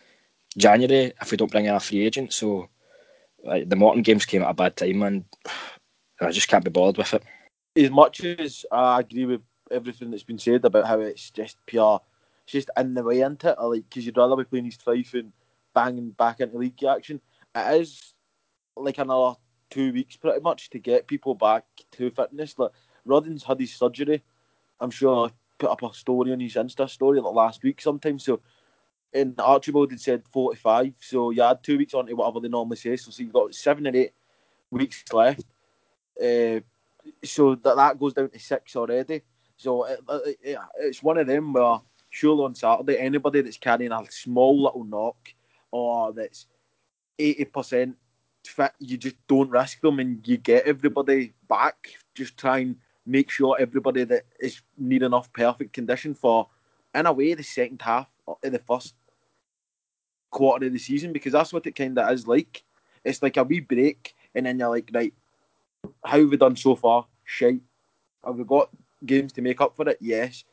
January 0.58 1.14
if 1.20 1.32
we 1.32 1.38
don't 1.38 1.52
bring 1.52 1.66
in 1.66 1.74
a 1.74 1.80
free 1.80 2.06
agent. 2.06 2.34
So 2.34 2.70
like, 3.44 3.70
the 3.70 3.76
Morton 3.76 4.04
games 4.04 4.26
came 4.26 4.44
at 4.44 4.52
a 4.52 4.54
bad 4.54 4.76
time, 4.76 5.02
and 5.02 5.26
I 6.22 6.32
just 6.32 6.50
can't 6.50 6.64
be 6.64 6.70
bothered 6.70 6.98
with 6.98 7.14
it. 7.14 7.24
as 7.76 7.90
much 7.90 8.24
as 8.24 8.66
I 8.72 9.00
agree 9.00 9.26
with 9.26 9.42
everything 9.72 10.12
that's 10.12 10.24
been 10.24 10.40
said 10.40 10.66
about 10.66 10.88
how 10.88 11.00
it's 11.00 11.32
just 11.32 11.58
pure, 11.66 12.02
it's 12.44 12.54
just 12.54 12.70
in 12.78 12.94
the 12.94 13.04
way 13.04 13.22
into 13.22 13.50
it. 13.50 13.62
Like 13.62 13.90
because 13.90 14.06
you'd 14.06 14.18
rather 14.18 14.36
be 14.36 14.44
playing 14.44 14.66
East 14.68 14.84
Fife 14.84 15.14
and 15.14 15.32
banging 15.74 16.12
back 16.12 16.42
into 16.42 16.58
league 16.58 16.84
action. 16.84 17.22
It 17.56 17.82
is 17.82 18.14
like 18.76 18.98
another 18.98 19.36
two 19.70 19.94
weeks 19.94 20.16
pretty 20.18 20.42
much 20.42 20.70
to 20.72 20.80
get 20.80 21.08
people 21.08 21.36
back 21.36 21.66
to 21.92 22.10
fitness. 22.12 22.58
Like 22.58 22.72
Rodden's 23.08 23.44
had 23.44 23.60
his 23.60 23.74
surgery. 23.74 24.24
I'm 24.80 24.92
sure 24.92 25.28
I 25.28 25.32
put 25.58 25.72
up 25.72 25.84
a 25.84 25.94
story 25.94 26.32
on 26.32 26.40
his 26.40 26.56
Insta 26.56 26.90
story 26.90 27.20
like 27.20 27.34
last 27.34 27.64
week 27.64 27.82
sometime. 27.82 28.20
So 28.20 28.42
and 29.14 29.40
Archibald 29.40 29.92
had 29.92 30.02
said 30.02 30.24
45. 30.32 30.94
So 31.00 31.32
you 31.32 31.42
add 31.42 31.64
two 31.64 31.78
weeks 31.78 31.94
on 31.94 32.06
to 32.06 32.14
whatever 32.14 32.40
they 32.40 32.48
normally 32.48 32.78
say. 32.78 32.96
So, 32.96 33.12
so 33.12 33.24
you've 33.24 33.34
got 33.34 33.56
seven 33.56 33.88
or 33.88 33.96
eight 33.96 34.14
weeks 34.72 35.04
left. 35.12 35.46
Uh, 36.22 36.60
so 37.24 37.56
that, 37.56 37.76
that 37.76 38.00
goes 38.00 38.14
down 38.14 38.30
to 38.30 38.40
six 38.40 38.76
already. 38.76 39.22
So 39.58 39.86
it, 39.86 40.00
it, 40.42 40.58
it's 40.80 41.02
one 41.02 41.18
of 41.18 41.28
them 41.28 41.54
where 41.54 41.80
surely 42.10 42.44
on 42.44 42.56
Saturday, 42.56 42.98
anybody 42.98 43.42
that's 43.42 43.58
carrying 43.58 43.92
a 43.92 44.04
small 44.10 44.62
little 44.62 44.84
knock 44.84 45.34
or 45.72 46.14
that's 46.14 46.48
80% 47.18 47.96
fit, 48.50 48.72
you 48.80 48.98
just 48.98 49.16
don't 49.28 49.50
risk 49.50 49.82
them 49.82 50.00
and 50.00 50.28
you 50.28 50.38
get 50.38 50.66
everybody 50.66 51.34
back. 51.48 51.90
Just 52.16 52.38
try 52.38 52.60
and 52.60 52.76
make 53.06 53.30
sure 53.30 53.58
everybody 53.60 54.04
that 54.04 54.26
is 54.40 54.62
near 54.78 55.04
enough 55.04 55.32
perfect 55.34 55.74
condition 55.74 56.14
for, 56.14 56.48
in 56.94 57.06
a 57.06 57.14
way, 57.14 57.34
the 57.34 57.44
second 57.44 57.82
half 57.82 58.08
of 58.28 58.38
the 58.42 58.60
first 58.60 58.94
quarter 60.32 60.68
of 60.68 60.74
the 60.74 60.80
season 60.80 61.12
because 61.12 61.34
that's 61.34 61.54
what 61.54 61.66
it 61.66 61.76
kind 61.76 61.98
of 61.98 62.12
is 62.12 62.28
like. 62.28 62.64
It's 63.04 63.24
like 63.24 63.38
a 63.38 63.44
wee 63.44 63.62
break, 63.62 64.16
and 64.36 64.46
then 64.46 64.60
you're 64.60 64.70
like, 64.70 64.90
right, 64.94 65.14
how 66.04 66.20
have 66.20 66.30
we 66.30 66.38
done 66.38 66.56
so 66.56 66.76
far? 66.76 67.06
Shite. 67.24 67.62
Have 68.26 68.36
we 68.36 68.44
got 68.44 68.70
games 69.06 69.32
to 69.34 69.42
make 69.42 69.62
up 69.62 69.76
for 69.76 69.88
it? 69.88 69.98
Yes. 70.02 70.44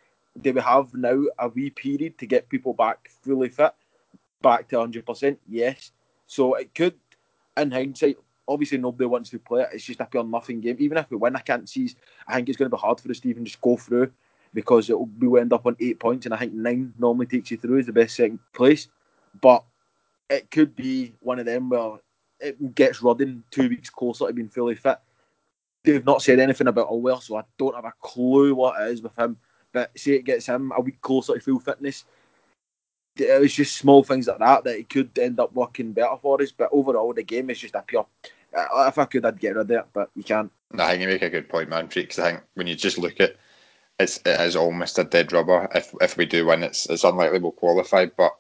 Do 0.41 0.53
we 0.53 0.61
have 0.61 0.95
now 0.95 1.25
a 1.39 1.49
wee 1.49 1.71
period 1.71 2.19
to 2.19 2.27
get 2.27 2.49
people 2.49 2.73
back 2.73 3.11
fully 3.23 3.49
fit, 3.49 3.75
back 4.43 4.69
to 4.69 4.77
100%? 4.77 5.37
Yes. 5.49 5.91
So 6.27 6.55
it 6.55 6.75
could, 6.75 6.95
in 7.57 7.71
hindsight, 7.71 8.19
obviously 8.49 8.79
nobody 8.79 9.07
wants 9.07 9.31
to 9.31 9.39
play 9.39 9.63
it. 9.63 9.71
It's 9.73 9.85
just 9.85 10.01
a 10.01 10.07
pure 10.07 10.25
nothing 10.25 10.61
game. 10.61 10.77
Even 10.79 10.99
if 10.99 11.11
we 11.11 11.17
win, 11.17 11.37
I 11.37 11.41
can't 11.41 11.69
see. 11.69 11.91
I 12.27 12.35
think 12.35 12.49
it's 12.49 12.59
going 12.59 12.71
to 12.71 12.77
be 12.77 12.81
hard 12.81 13.01
for 13.01 13.11
us 13.11 13.21
to 13.21 13.29
even 13.29 13.45
just 13.45 13.61
go 13.61 13.77
through 13.77 14.11
because 14.55 14.89
it 14.89 14.99
will 14.99 15.39
end 15.39 15.53
up 15.53 15.67
on 15.67 15.77
eight 15.81 15.99
points, 15.99 16.25
and 16.25 16.35
I 16.35 16.39
think 16.39 16.55
nine 16.55 16.95
normally 16.99 17.27
takes 17.27 17.51
you 17.51 17.57
through 17.57 17.81
as 17.81 17.87
the 17.87 17.93
best 17.93 18.17
second 18.17 18.39
place. 18.55 18.89
But 19.41 19.65
it 20.31 20.51
could 20.51 20.75
be 20.75 21.15
one 21.21 21.39
of 21.39 21.47
them 21.47 21.69
where 21.69 21.99
it 22.41 22.75
gets 22.75 23.03
Rudden 23.03 23.45
two 23.51 23.69
weeks 23.69 23.91
closer 23.91 24.27
to 24.27 24.33
being 24.33 24.49
fully 24.49 24.75
fit. 24.75 24.99
They've 25.85 26.05
not 26.05 26.23
said 26.23 26.41
anything 26.41 26.67
about 26.67 26.89
Ulwell, 26.91 27.23
so 27.23 27.37
I 27.37 27.43
don't 27.59 27.75
have 27.75 27.85
a 27.85 27.93
clue 28.01 28.55
what 28.55 28.81
it 28.81 28.93
is 28.93 29.03
with 29.03 29.17
him. 29.19 29.37
But 29.73 29.97
say 29.97 30.13
it 30.13 30.25
gets 30.25 30.47
him 30.47 30.73
a 30.77 30.81
week 30.81 31.01
closer 31.01 31.35
to 31.35 31.41
full 31.41 31.61
fitness. 31.61 32.05
It 33.17 33.41
was 33.41 33.55
just 33.55 33.77
small 33.77 34.03
things 34.03 34.27
like 34.27 34.39
that 34.39 34.65
that 34.65 34.79
it 34.79 34.89
could 34.89 35.19
end 35.19 35.41
up 35.41 35.55
working 35.55 35.93
better 35.93 36.17
for 36.21 36.41
us. 36.41 36.53
But 36.53 36.71
overall, 36.73 37.13
the 37.15 37.23
game 37.23 37.51
is 37.51 37.59
just 37.59 37.75
a 37.75 37.83
pure. 37.83 38.07
Uh, 38.55 38.87
if 38.89 38.99
I 38.99 39.05
could, 39.05 39.25
I'd 39.25 39.41
get 39.41 39.57
rid 39.57 39.71
of 39.71 39.71
it, 39.71 39.87
but 39.93 40.11
you 40.15 40.23
can't. 40.23 40.51
I 40.79 40.91
think 40.91 41.03
you 41.03 41.09
make 41.09 41.23
a 41.23 41.31
good 41.31 41.49
point, 41.49 41.69
man, 41.69 41.87
because 41.87 42.19
I 42.19 42.31
think 42.31 42.43
when 42.55 42.67
you 42.67 42.75
just 42.75 42.99
look 42.99 43.21
at 43.21 43.37
it's 43.99 44.19
it 44.27 44.41
is 44.41 44.57
almost 44.57 44.99
a 44.99 45.05
dead 45.05 45.33
rubber. 45.33 45.69
If 45.75 45.95
if 46.01 46.17
we 46.17 46.27
do 46.27 46.47
win, 46.47 46.63
it's 46.63 46.87
it's 46.87 47.05
unlikely 47.05 47.39
we'll 47.39 47.53
qualify. 47.53 48.07
But 48.07 48.37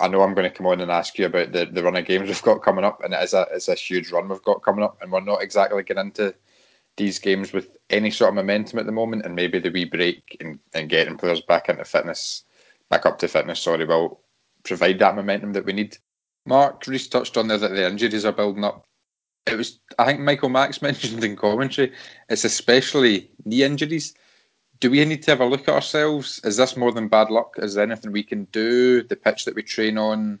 I 0.00 0.08
know 0.08 0.22
I'm 0.22 0.34
going 0.34 0.48
to 0.48 0.56
come 0.56 0.66
on 0.66 0.80
and 0.80 0.90
ask 0.90 1.18
you 1.18 1.26
about 1.26 1.52
the, 1.52 1.66
the 1.66 1.82
run 1.82 1.96
of 1.96 2.06
games 2.06 2.28
we've 2.28 2.42
got 2.42 2.62
coming 2.62 2.84
up, 2.84 3.02
and 3.02 3.14
it 3.14 3.22
is 3.22 3.34
a 3.34 3.46
it's 3.52 3.68
a 3.68 3.74
huge 3.74 4.10
run 4.10 4.28
we've 4.28 4.42
got 4.42 4.62
coming 4.62 4.84
up, 4.84 4.98
and 5.00 5.10
we're 5.10 5.20
not 5.20 5.42
exactly 5.42 5.82
getting 5.82 6.06
into 6.06 6.34
these 6.96 7.18
games 7.18 7.52
with 7.52 7.76
any 7.88 8.10
sort 8.10 8.30
of 8.30 8.34
momentum 8.34 8.78
at 8.78 8.86
the 8.86 8.92
moment, 8.92 9.24
and 9.24 9.34
maybe 9.34 9.58
the 9.58 9.70
wee 9.70 9.84
break 9.84 10.36
and, 10.40 10.58
and 10.74 10.90
getting 10.90 11.16
players 11.16 11.40
back 11.40 11.68
into 11.68 11.84
fitness, 11.84 12.44
back 12.90 13.06
up 13.06 13.18
to 13.20 13.28
fitness. 13.28 13.60
Sorry, 13.60 13.84
will 13.84 14.20
provide 14.64 14.98
that 14.98 15.16
momentum 15.16 15.52
that 15.54 15.64
we 15.64 15.72
need. 15.72 15.96
Mark 16.46 16.86
Reese 16.86 17.08
touched 17.08 17.36
on 17.36 17.48
there 17.48 17.58
that 17.58 17.70
the 17.70 17.86
injuries 17.86 18.24
are 18.24 18.32
building 18.32 18.64
up. 18.64 18.84
It 19.46 19.56
was 19.56 19.80
I 19.98 20.06
think 20.06 20.20
Michael 20.20 20.48
Max 20.48 20.82
mentioned 20.82 21.24
in 21.24 21.36
commentary. 21.36 21.92
It's 22.28 22.44
especially 22.44 23.30
knee 23.44 23.62
injuries 23.62 24.14
do 24.80 24.90
we 24.90 25.04
need 25.04 25.22
to 25.22 25.30
have 25.30 25.40
a 25.40 25.44
look 25.46 25.68
at 25.68 25.74
ourselves? 25.74 26.40
Is 26.42 26.56
this 26.56 26.76
more 26.76 26.90
than 26.90 27.08
bad 27.08 27.30
luck? 27.30 27.54
Is 27.58 27.74
there 27.74 27.84
anything 27.84 28.12
we 28.12 28.22
can 28.22 28.44
do? 28.44 29.02
The 29.02 29.16
pitch 29.16 29.44
that 29.44 29.54
we 29.54 29.62
train 29.62 29.98
on, 29.98 30.40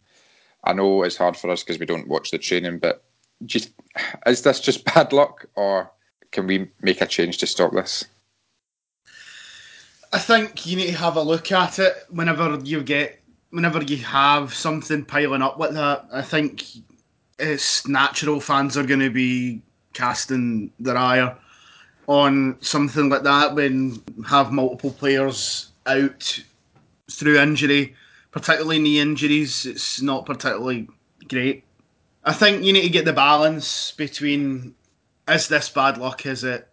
I 0.64 0.72
know 0.72 1.02
it's 1.02 1.16
hard 1.16 1.36
for 1.36 1.50
us 1.50 1.62
because 1.62 1.78
we 1.78 1.86
don't 1.86 2.08
watch 2.08 2.30
the 2.30 2.38
training, 2.38 2.78
but 2.78 3.04
just 3.44 3.70
is 4.26 4.42
this 4.42 4.60
just 4.60 4.84
bad 4.94 5.12
luck, 5.12 5.46
or 5.54 5.90
can 6.32 6.46
we 6.46 6.70
make 6.80 7.02
a 7.02 7.06
change 7.06 7.38
to 7.38 7.46
stop 7.46 7.72
this? 7.72 8.06
I 10.12 10.18
think 10.18 10.66
you 10.66 10.76
need 10.76 10.88
to 10.88 10.98
have 10.98 11.16
a 11.16 11.22
look 11.22 11.52
at 11.52 11.78
it 11.78 11.94
whenever 12.10 12.58
you 12.64 12.82
get, 12.82 13.20
whenever 13.50 13.82
you 13.82 13.98
have 13.98 14.52
something 14.52 15.04
piling 15.04 15.42
up 15.42 15.58
like 15.58 15.70
that. 15.72 16.06
I 16.12 16.22
think 16.22 16.64
it's 17.38 17.86
natural 17.86 18.40
fans 18.40 18.76
are 18.76 18.86
going 18.86 19.00
to 19.00 19.10
be 19.10 19.62
casting 19.92 20.72
their 20.80 20.96
ire 20.96 21.36
on 22.06 22.56
something 22.60 23.08
like 23.08 23.22
that 23.22 23.54
when 23.54 24.02
have 24.26 24.52
multiple 24.52 24.90
players 24.90 25.70
out 25.86 26.42
through 27.10 27.38
injury, 27.38 27.94
particularly 28.32 28.80
knee 28.80 28.98
injuries. 28.98 29.64
It's 29.64 30.02
not 30.02 30.26
particularly 30.26 30.88
great. 31.28 31.64
I 32.24 32.32
think 32.32 32.64
you 32.64 32.72
need 32.72 32.82
to 32.82 32.88
get 32.88 33.04
the 33.04 33.12
balance 33.12 33.92
between 33.92 34.74
is 35.28 35.46
this 35.46 35.68
bad 35.68 35.98
luck? 35.98 36.26
Is 36.26 36.42
it 36.42 36.68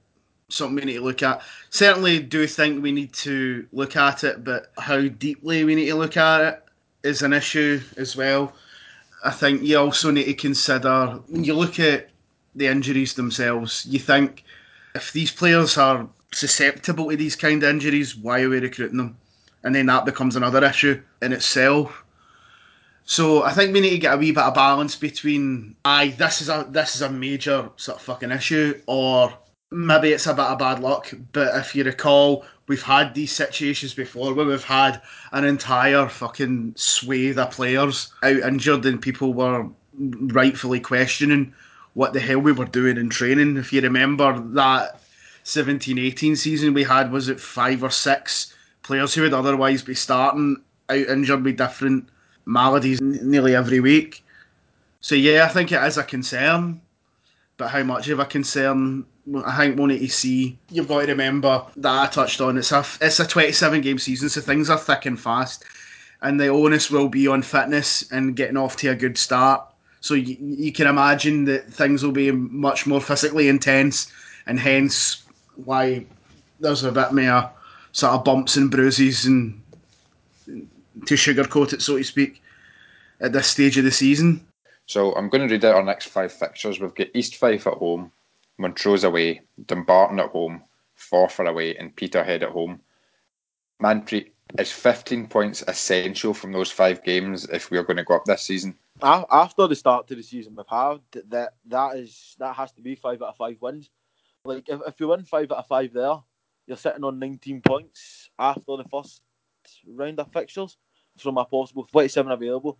something 0.49 0.75
we 0.75 0.85
need 0.85 0.97
to 0.97 1.03
look 1.03 1.23
at? 1.23 1.41
Certainly, 1.69 2.21
do 2.21 2.47
think 2.47 2.81
we 2.81 2.91
need 2.91 3.13
to 3.13 3.67
look 3.71 3.95
at 3.95 4.23
it, 4.23 4.43
but 4.43 4.71
how 4.77 5.01
deeply 5.01 5.63
we 5.63 5.75
need 5.75 5.87
to 5.87 5.95
look 5.95 6.17
at 6.17 6.41
it 6.41 6.63
is 7.03 7.21
an 7.21 7.33
issue 7.33 7.81
as 7.97 8.15
well. 8.15 8.53
I 9.23 9.31
think 9.31 9.63
you 9.63 9.77
also 9.77 10.11
need 10.11 10.25
to 10.25 10.33
consider 10.33 11.19
when 11.27 11.43
you 11.43 11.53
look 11.53 11.79
at 11.79 12.09
the 12.55 12.67
injuries 12.67 13.13
themselves, 13.13 13.85
you 13.87 13.99
think 13.99 14.43
if 14.95 15.13
these 15.13 15.31
players 15.31 15.77
are 15.77 16.07
susceptible 16.33 17.09
to 17.09 17.15
these 17.15 17.35
kind 17.35 17.61
of 17.63 17.69
injuries, 17.69 18.15
why 18.15 18.41
are 18.41 18.49
we 18.49 18.59
recruiting 18.59 18.97
them? 18.97 19.17
And 19.63 19.73
then 19.75 19.85
that 19.87 20.05
becomes 20.05 20.35
another 20.35 20.63
issue 20.63 21.01
in 21.21 21.33
itself. 21.33 22.03
So 23.05 23.43
I 23.43 23.53
think 23.53 23.73
we 23.73 23.79
need 23.79 23.91
to 23.91 23.97
get 23.99 24.13
a 24.13 24.17
wee 24.17 24.31
bit 24.31 24.43
of 24.43 24.53
balance 24.53 24.95
between 24.95 25.75
aye, 25.85 26.09
this 26.17 26.41
is 26.41 26.49
a 26.49 26.67
this 26.69 26.95
is 26.95 27.01
a 27.01 27.09
major 27.09 27.69
sort 27.77 27.97
of 27.97 28.03
fucking 28.03 28.31
issue, 28.31 28.81
or 28.85 29.33
maybe 29.71 30.09
it's 30.09 30.27
a 30.27 30.33
bit 30.33 30.45
of 30.45 30.59
bad 30.59 30.79
luck. 30.79 31.11
But 31.31 31.55
if 31.55 31.75
you 31.75 31.83
recall, 31.83 32.45
we've 32.67 32.81
had 32.81 33.13
these 33.13 33.31
situations 33.31 33.93
before 33.93 34.33
where 34.33 34.45
we've 34.45 34.63
had 34.63 35.01
an 35.31 35.43
entire 35.43 36.07
fucking 36.07 36.73
swathe 36.75 37.39
of 37.39 37.51
players 37.51 38.13
out 38.23 38.37
injured 38.37 38.85
and 38.85 39.01
people 39.01 39.33
were 39.33 39.67
rightfully 39.97 40.79
questioning 40.79 41.53
what 41.93 42.13
the 42.13 42.19
hell 42.19 42.39
we 42.39 42.51
were 42.51 42.65
doing 42.65 42.97
in 42.97 43.09
training. 43.09 43.57
If 43.57 43.73
you 43.73 43.81
remember 43.81 44.39
that 44.53 45.01
17 45.43 45.97
18 45.97 46.35
season, 46.35 46.73
we 46.73 46.83
had, 46.83 47.11
was 47.11 47.29
it 47.29 47.39
five 47.39 47.83
or 47.83 47.89
six 47.89 48.53
players 48.83 49.13
who 49.13 49.23
would 49.23 49.33
otherwise 49.33 49.81
be 49.81 49.95
starting 49.95 50.57
out 50.89 50.97
injured 50.97 51.43
with 51.43 51.57
different 51.57 52.09
maladies 52.45 53.01
nearly 53.01 53.55
every 53.55 53.79
week. 53.79 54.23
So, 55.01 55.15
yeah, 55.15 55.45
I 55.45 55.49
think 55.49 55.71
it 55.71 55.83
is 55.83 55.97
a 55.97 56.03
concern. 56.03 56.81
But 57.57 57.69
how 57.69 57.83
much 57.83 58.07
of 58.09 58.19
a 58.19 58.25
concern? 58.25 59.05
I 59.45 59.57
think 59.57 59.77
we'll 59.77 59.87
need 59.87 59.99
to 59.99 60.09
see. 60.09 60.57
You've 60.69 60.87
got 60.87 61.01
to 61.01 61.07
remember 61.07 61.65
that 61.77 62.03
I 62.03 62.07
touched 62.07 62.41
on. 62.41 62.57
It's 62.57 62.71
a 62.71 62.85
it's 63.01 63.19
a 63.19 63.27
27 63.27 63.81
game 63.81 63.99
season, 63.99 64.29
so 64.29 64.41
things 64.41 64.69
are 64.69 64.77
thick 64.77 65.05
and 65.05 65.19
fast, 65.19 65.65
and 66.21 66.39
the 66.39 66.47
onus 66.47 66.89
will 66.89 67.09
be 67.09 67.27
on 67.27 67.41
fitness 67.41 68.09
and 68.11 68.35
getting 68.35 68.57
off 68.57 68.77
to 68.77 68.89
a 68.89 68.95
good 68.95 69.17
start 69.17 69.67
so 70.07 70.13
you 70.13 70.71
can 70.71 70.87
imagine 70.87 71.45
that 71.45 71.71
things 71.71 72.03
will 72.03 72.11
be 72.11 72.31
much 72.31 72.85
more 72.87 73.01
physically 73.01 73.47
intense, 73.47 74.11
and 74.45 74.59
hence 74.59 75.23
why 75.65 76.05
there's 76.59 76.83
a 76.83 76.91
bit 76.91 77.11
more 77.11 77.51
sort 77.91 78.13
of 78.13 78.23
bumps 78.23 78.55
and 78.55 78.71
bruises 78.71 79.25
and 79.25 79.61
to 80.45 81.15
sugarcoat 81.15 81.73
it, 81.73 81.81
so 81.81 81.97
to 81.97 82.03
speak, 82.03 82.41
at 83.19 83.33
this 83.33 83.47
stage 83.47 83.77
of 83.77 83.83
the 83.83 83.91
season. 83.91 84.45
So 84.85 85.13
I'm 85.13 85.29
going 85.29 85.47
to 85.47 85.53
read 85.53 85.65
out 85.65 85.75
our 85.75 85.83
next 85.83 86.07
five 86.07 86.31
fixtures. 86.31 86.79
We've 86.79 86.95
got 86.95 87.07
East 87.13 87.35
Fife 87.35 87.67
at 87.67 87.73
home, 87.73 88.11
Montrose 88.57 89.03
away, 89.03 89.41
Dumbarton 89.65 90.19
at 90.19 90.29
home, 90.29 90.63
Forfar 90.97 91.47
away, 91.49 91.75
and 91.75 91.95
Peterhead 91.95 92.43
at 92.43 92.49
home. 92.49 92.81
Manpreet, 93.81 94.31
is 94.57 94.71
15 94.71 95.27
points 95.27 95.63
essential 95.67 96.33
from 96.33 96.51
those 96.51 96.71
five 96.71 97.03
games 97.03 97.45
if 97.49 97.69
we're 97.69 97.83
going 97.83 97.97
to 97.97 98.03
go 98.03 98.15
up 98.15 98.25
this 98.25 98.43
season? 98.43 98.75
after 99.03 99.67
the 99.67 99.75
start 99.75 100.07
to 100.07 100.15
the 100.15 100.23
season 100.23 100.55
we've 100.55 100.65
had, 100.67 100.99
that 101.29 101.53
that 101.67 101.97
is 101.97 102.35
that 102.39 102.55
has 102.55 102.71
to 102.71 102.81
be 102.81 102.95
five 102.95 103.21
out 103.21 103.29
of 103.29 103.37
five 103.37 103.57
wins. 103.61 103.91
Like 104.43 104.67
if, 104.69 104.79
if 104.87 104.99
you 104.99 105.09
win 105.09 105.23
five 105.23 105.51
out 105.51 105.59
of 105.59 105.67
five 105.67 105.93
there, 105.93 106.15
you're 106.65 106.77
sitting 106.77 107.03
on 107.03 107.19
19 107.19 107.61
points 107.61 108.29
after 108.39 108.77
the 108.77 108.85
first 108.89 109.21
round 109.85 110.19
of 110.19 110.31
fixtures 110.31 110.77
from 111.17 111.37
a 111.37 111.45
possible 111.45 111.85
27 111.91 112.31
available. 112.31 112.79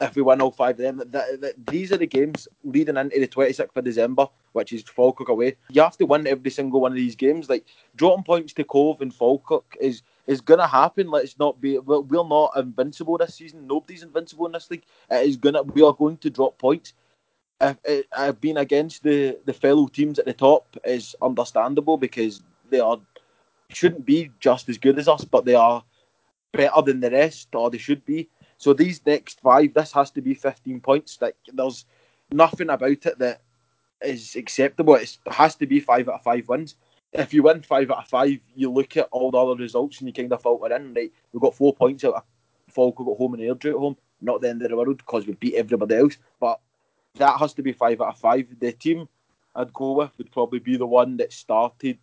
If 0.00 0.14
we 0.14 0.22
win 0.22 0.40
all 0.40 0.50
five 0.50 0.78
of 0.78 0.82
them. 0.82 0.98
That, 0.98 1.40
that, 1.40 1.66
these 1.66 1.92
are 1.92 1.96
the 1.96 2.06
games 2.06 2.46
leading 2.64 2.96
into 2.96 3.18
the 3.18 3.28
26th 3.28 3.76
of 3.76 3.84
December, 3.84 4.28
which 4.52 4.72
is 4.72 4.82
Falkirk 4.82 5.28
away. 5.28 5.56
You 5.70 5.82
have 5.82 5.96
to 5.98 6.06
win 6.06 6.26
every 6.26 6.50
single 6.50 6.80
one 6.80 6.92
of 6.92 6.96
these 6.96 7.16
games. 7.16 7.48
Like 7.48 7.64
dropping 7.96 8.24
points 8.24 8.52
to 8.54 8.64
Cove 8.64 9.00
and 9.00 9.14
Falkirk 9.14 9.76
is 9.80 10.02
is 10.26 10.40
gonna 10.40 10.66
happen. 10.66 11.10
Let's 11.10 11.38
not 11.38 11.60
be 11.60 11.78
we're, 11.78 12.00
we're 12.00 12.28
not 12.28 12.52
invincible 12.56 13.16
this 13.18 13.34
season. 13.34 13.66
Nobody's 13.66 14.02
invincible 14.02 14.46
in 14.46 14.52
this 14.52 14.70
league. 14.70 14.84
It 15.10 15.28
is 15.28 15.36
gonna 15.36 15.62
we 15.62 15.82
are 15.82 15.94
going 15.94 16.18
to 16.18 16.30
drop 16.30 16.58
points. 16.58 16.92
It, 17.60 18.06
uh, 18.12 18.32
being 18.32 18.58
against 18.58 19.02
the 19.02 19.38
the 19.46 19.54
fellow 19.54 19.86
teams 19.86 20.18
at 20.18 20.26
the 20.26 20.34
top 20.34 20.76
is 20.84 21.16
understandable 21.22 21.96
because 21.96 22.42
they 22.68 22.80
are 22.80 22.98
shouldn't 23.70 24.04
be 24.04 24.30
just 24.40 24.68
as 24.68 24.78
good 24.78 24.98
as 24.98 25.08
us, 25.08 25.24
but 25.24 25.44
they 25.44 25.54
are 25.54 25.82
better 26.52 26.82
than 26.82 27.00
the 27.00 27.10
rest, 27.10 27.48
or 27.54 27.70
they 27.70 27.78
should 27.78 28.04
be. 28.04 28.28
So 28.58 28.72
these 28.72 29.04
next 29.04 29.40
five, 29.40 29.74
this 29.74 29.92
has 29.92 30.10
to 30.12 30.22
be 30.22 30.34
15 30.34 30.80
points. 30.80 31.18
Like 31.20 31.36
there's 31.52 31.84
nothing 32.32 32.70
about 32.70 32.90
it 32.90 33.18
that 33.18 33.42
is 34.02 34.36
acceptable. 34.36 34.94
It's, 34.94 35.18
it 35.26 35.32
has 35.32 35.54
to 35.56 35.66
be 35.66 35.80
five 35.80 36.08
out 36.08 36.16
of 36.16 36.22
five 36.22 36.48
wins. 36.48 36.76
If 37.12 37.32
you 37.32 37.42
win 37.42 37.62
five 37.62 37.90
out 37.90 37.98
of 37.98 38.08
five, 38.08 38.38
you 38.54 38.70
look 38.70 38.96
at 38.96 39.08
all 39.10 39.30
the 39.30 39.38
other 39.38 39.54
results 39.54 40.00
and 40.00 40.08
you 40.08 40.12
kind 40.12 40.32
of 40.32 40.42
filter 40.42 40.74
in. 40.74 40.94
Right, 40.94 41.12
we've 41.32 41.40
got 41.40 41.54
four 41.54 41.74
points 41.74 42.04
out 42.04 42.14
of 42.14 42.22
Falkirk 42.68 43.08
at 43.08 43.16
home 43.16 43.34
and 43.34 43.42
Airdrie 43.42 43.70
at 43.70 43.76
home. 43.76 43.96
Not 44.20 44.40
the 44.40 44.48
end 44.48 44.62
of 44.62 44.70
the 44.70 44.76
world 44.76 44.98
because 44.98 45.26
we 45.26 45.34
beat 45.34 45.54
everybody 45.54 45.96
else, 45.96 46.16
but 46.40 46.60
that 47.16 47.38
has 47.38 47.52
to 47.54 47.62
be 47.62 47.72
five 47.72 48.00
out 48.00 48.08
of 48.08 48.18
five. 48.18 48.46
The 48.58 48.72
team 48.72 49.08
I'd 49.54 49.72
go 49.72 49.92
with 49.92 50.10
would 50.18 50.32
probably 50.32 50.58
be 50.58 50.76
the 50.76 50.86
one 50.86 51.16
that 51.18 51.32
started. 51.32 51.98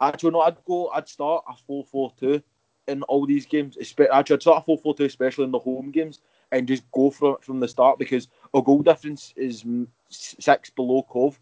Actually, 0.00 0.32
no, 0.32 0.40
I'd 0.40 0.64
go. 0.64 0.88
I'd 0.88 1.08
start 1.08 1.44
a 1.48 1.54
four-four-two 1.66 2.42
in 2.88 3.02
all 3.04 3.26
these 3.26 3.46
games. 3.46 3.76
Actually, 3.80 4.10
I'd 4.10 4.42
start 4.42 4.62
a 4.62 4.66
4 4.66 4.78
4 4.78 4.94
2, 4.96 5.04
especially 5.04 5.44
in 5.44 5.50
the 5.50 5.58
home 5.58 5.90
games, 5.90 6.20
and 6.50 6.68
just 6.68 6.90
go 6.92 7.10
from 7.10 7.36
from 7.40 7.60
the 7.60 7.68
start 7.68 7.98
because 7.98 8.28
our 8.54 8.62
goal 8.62 8.82
difference 8.82 9.32
is 9.36 9.64
six 10.08 10.70
below 10.70 11.02
Cove, 11.08 11.38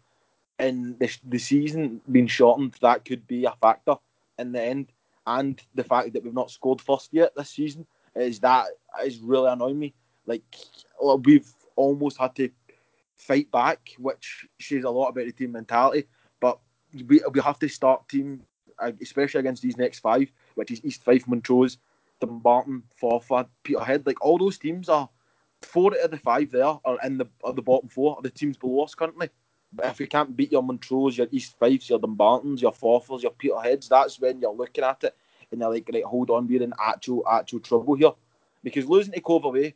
and 0.59 0.97
the, 0.99 1.11
the 1.27 1.39
season 1.39 2.01
being 2.11 2.27
shortened, 2.27 2.75
that 2.81 3.05
could 3.05 3.25
be 3.27 3.45
a 3.45 3.53
factor 3.61 3.95
in 4.37 4.51
the 4.51 4.61
end. 4.61 4.91
And 5.27 5.61
the 5.75 5.83
fact 5.83 6.13
that 6.13 6.23
we've 6.23 6.33
not 6.33 6.51
scored 6.51 6.81
first 6.81 7.09
yet 7.11 7.33
this 7.35 7.51
season 7.51 7.85
is 8.15 8.39
that 8.39 8.67
is 9.03 9.19
really 9.19 9.51
annoying 9.51 9.79
me. 9.79 9.93
Like 10.25 10.43
we've 11.23 11.51
almost 11.75 12.17
had 12.17 12.35
to 12.35 12.49
fight 13.17 13.51
back, 13.51 13.91
which 13.97 14.47
shows 14.57 14.83
a 14.83 14.89
lot 14.89 15.09
about 15.09 15.25
the 15.25 15.31
team 15.31 15.51
mentality. 15.51 16.07
But 16.39 16.59
we 17.07 17.21
we 17.31 17.41
have 17.41 17.59
to 17.59 17.67
start 17.67 18.07
team, 18.09 18.41
uh, 18.79 18.91
especially 19.01 19.39
against 19.39 19.61
these 19.61 19.77
next 19.77 19.99
five 19.99 20.31
which 20.55 20.71
is 20.71 20.83
East 20.83 21.03
Fife, 21.03 21.27
Montrose, 21.27 21.77
Dumbarton, 22.19 22.83
Forfar, 23.01 23.47
Peterhead. 23.63 24.05
Like 24.05 24.23
all 24.23 24.37
those 24.37 24.57
teams 24.57 24.89
are 24.89 25.09
four 25.61 25.93
out 25.93 26.05
of 26.05 26.11
the 26.11 26.17
five 26.17 26.51
there 26.51 26.65
are 26.65 26.97
in 27.03 27.17
the 27.17 27.27
are 27.43 27.53
the 27.53 27.61
bottom 27.61 27.89
four 27.89 28.15
are 28.17 28.21
the 28.21 28.29
teams 28.29 28.57
below 28.57 28.83
us 28.83 28.95
currently. 28.95 29.29
But 29.73 29.85
if 29.87 29.99
you 29.99 30.07
can't 30.07 30.35
beat 30.35 30.51
your 30.51 30.63
Montrose, 30.63 31.17
your 31.17 31.27
East 31.31 31.55
Fifes, 31.57 31.89
your 31.89 31.99
Dumbartons, 31.99 32.61
your 32.61 32.73
Forfars, 32.73 33.21
your 33.21 33.31
Peterheads, 33.31 33.87
that's 33.87 34.19
when 34.19 34.41
you're 34.41 34.53
looking 34.53 34.83
at 34.83 35.03
it 35.03 35.15
and 35.51 35.61
you're 35.61 35.69
like, 35.69 35.89
right, 35.93 36.03
hold 36.03 36.29
on, 36.29 36.47
we're 36.47 36.63
in 36.63 36.73
actual 36.79 37.23
actual 37.29 37.59
trouble 37.59 37.95
here. 37.95 38.11
Because 38.63 38.85
losing 38.85 39.13
to 39.13 39.21
Cove 39.21 39.45
away, 39.45 39.75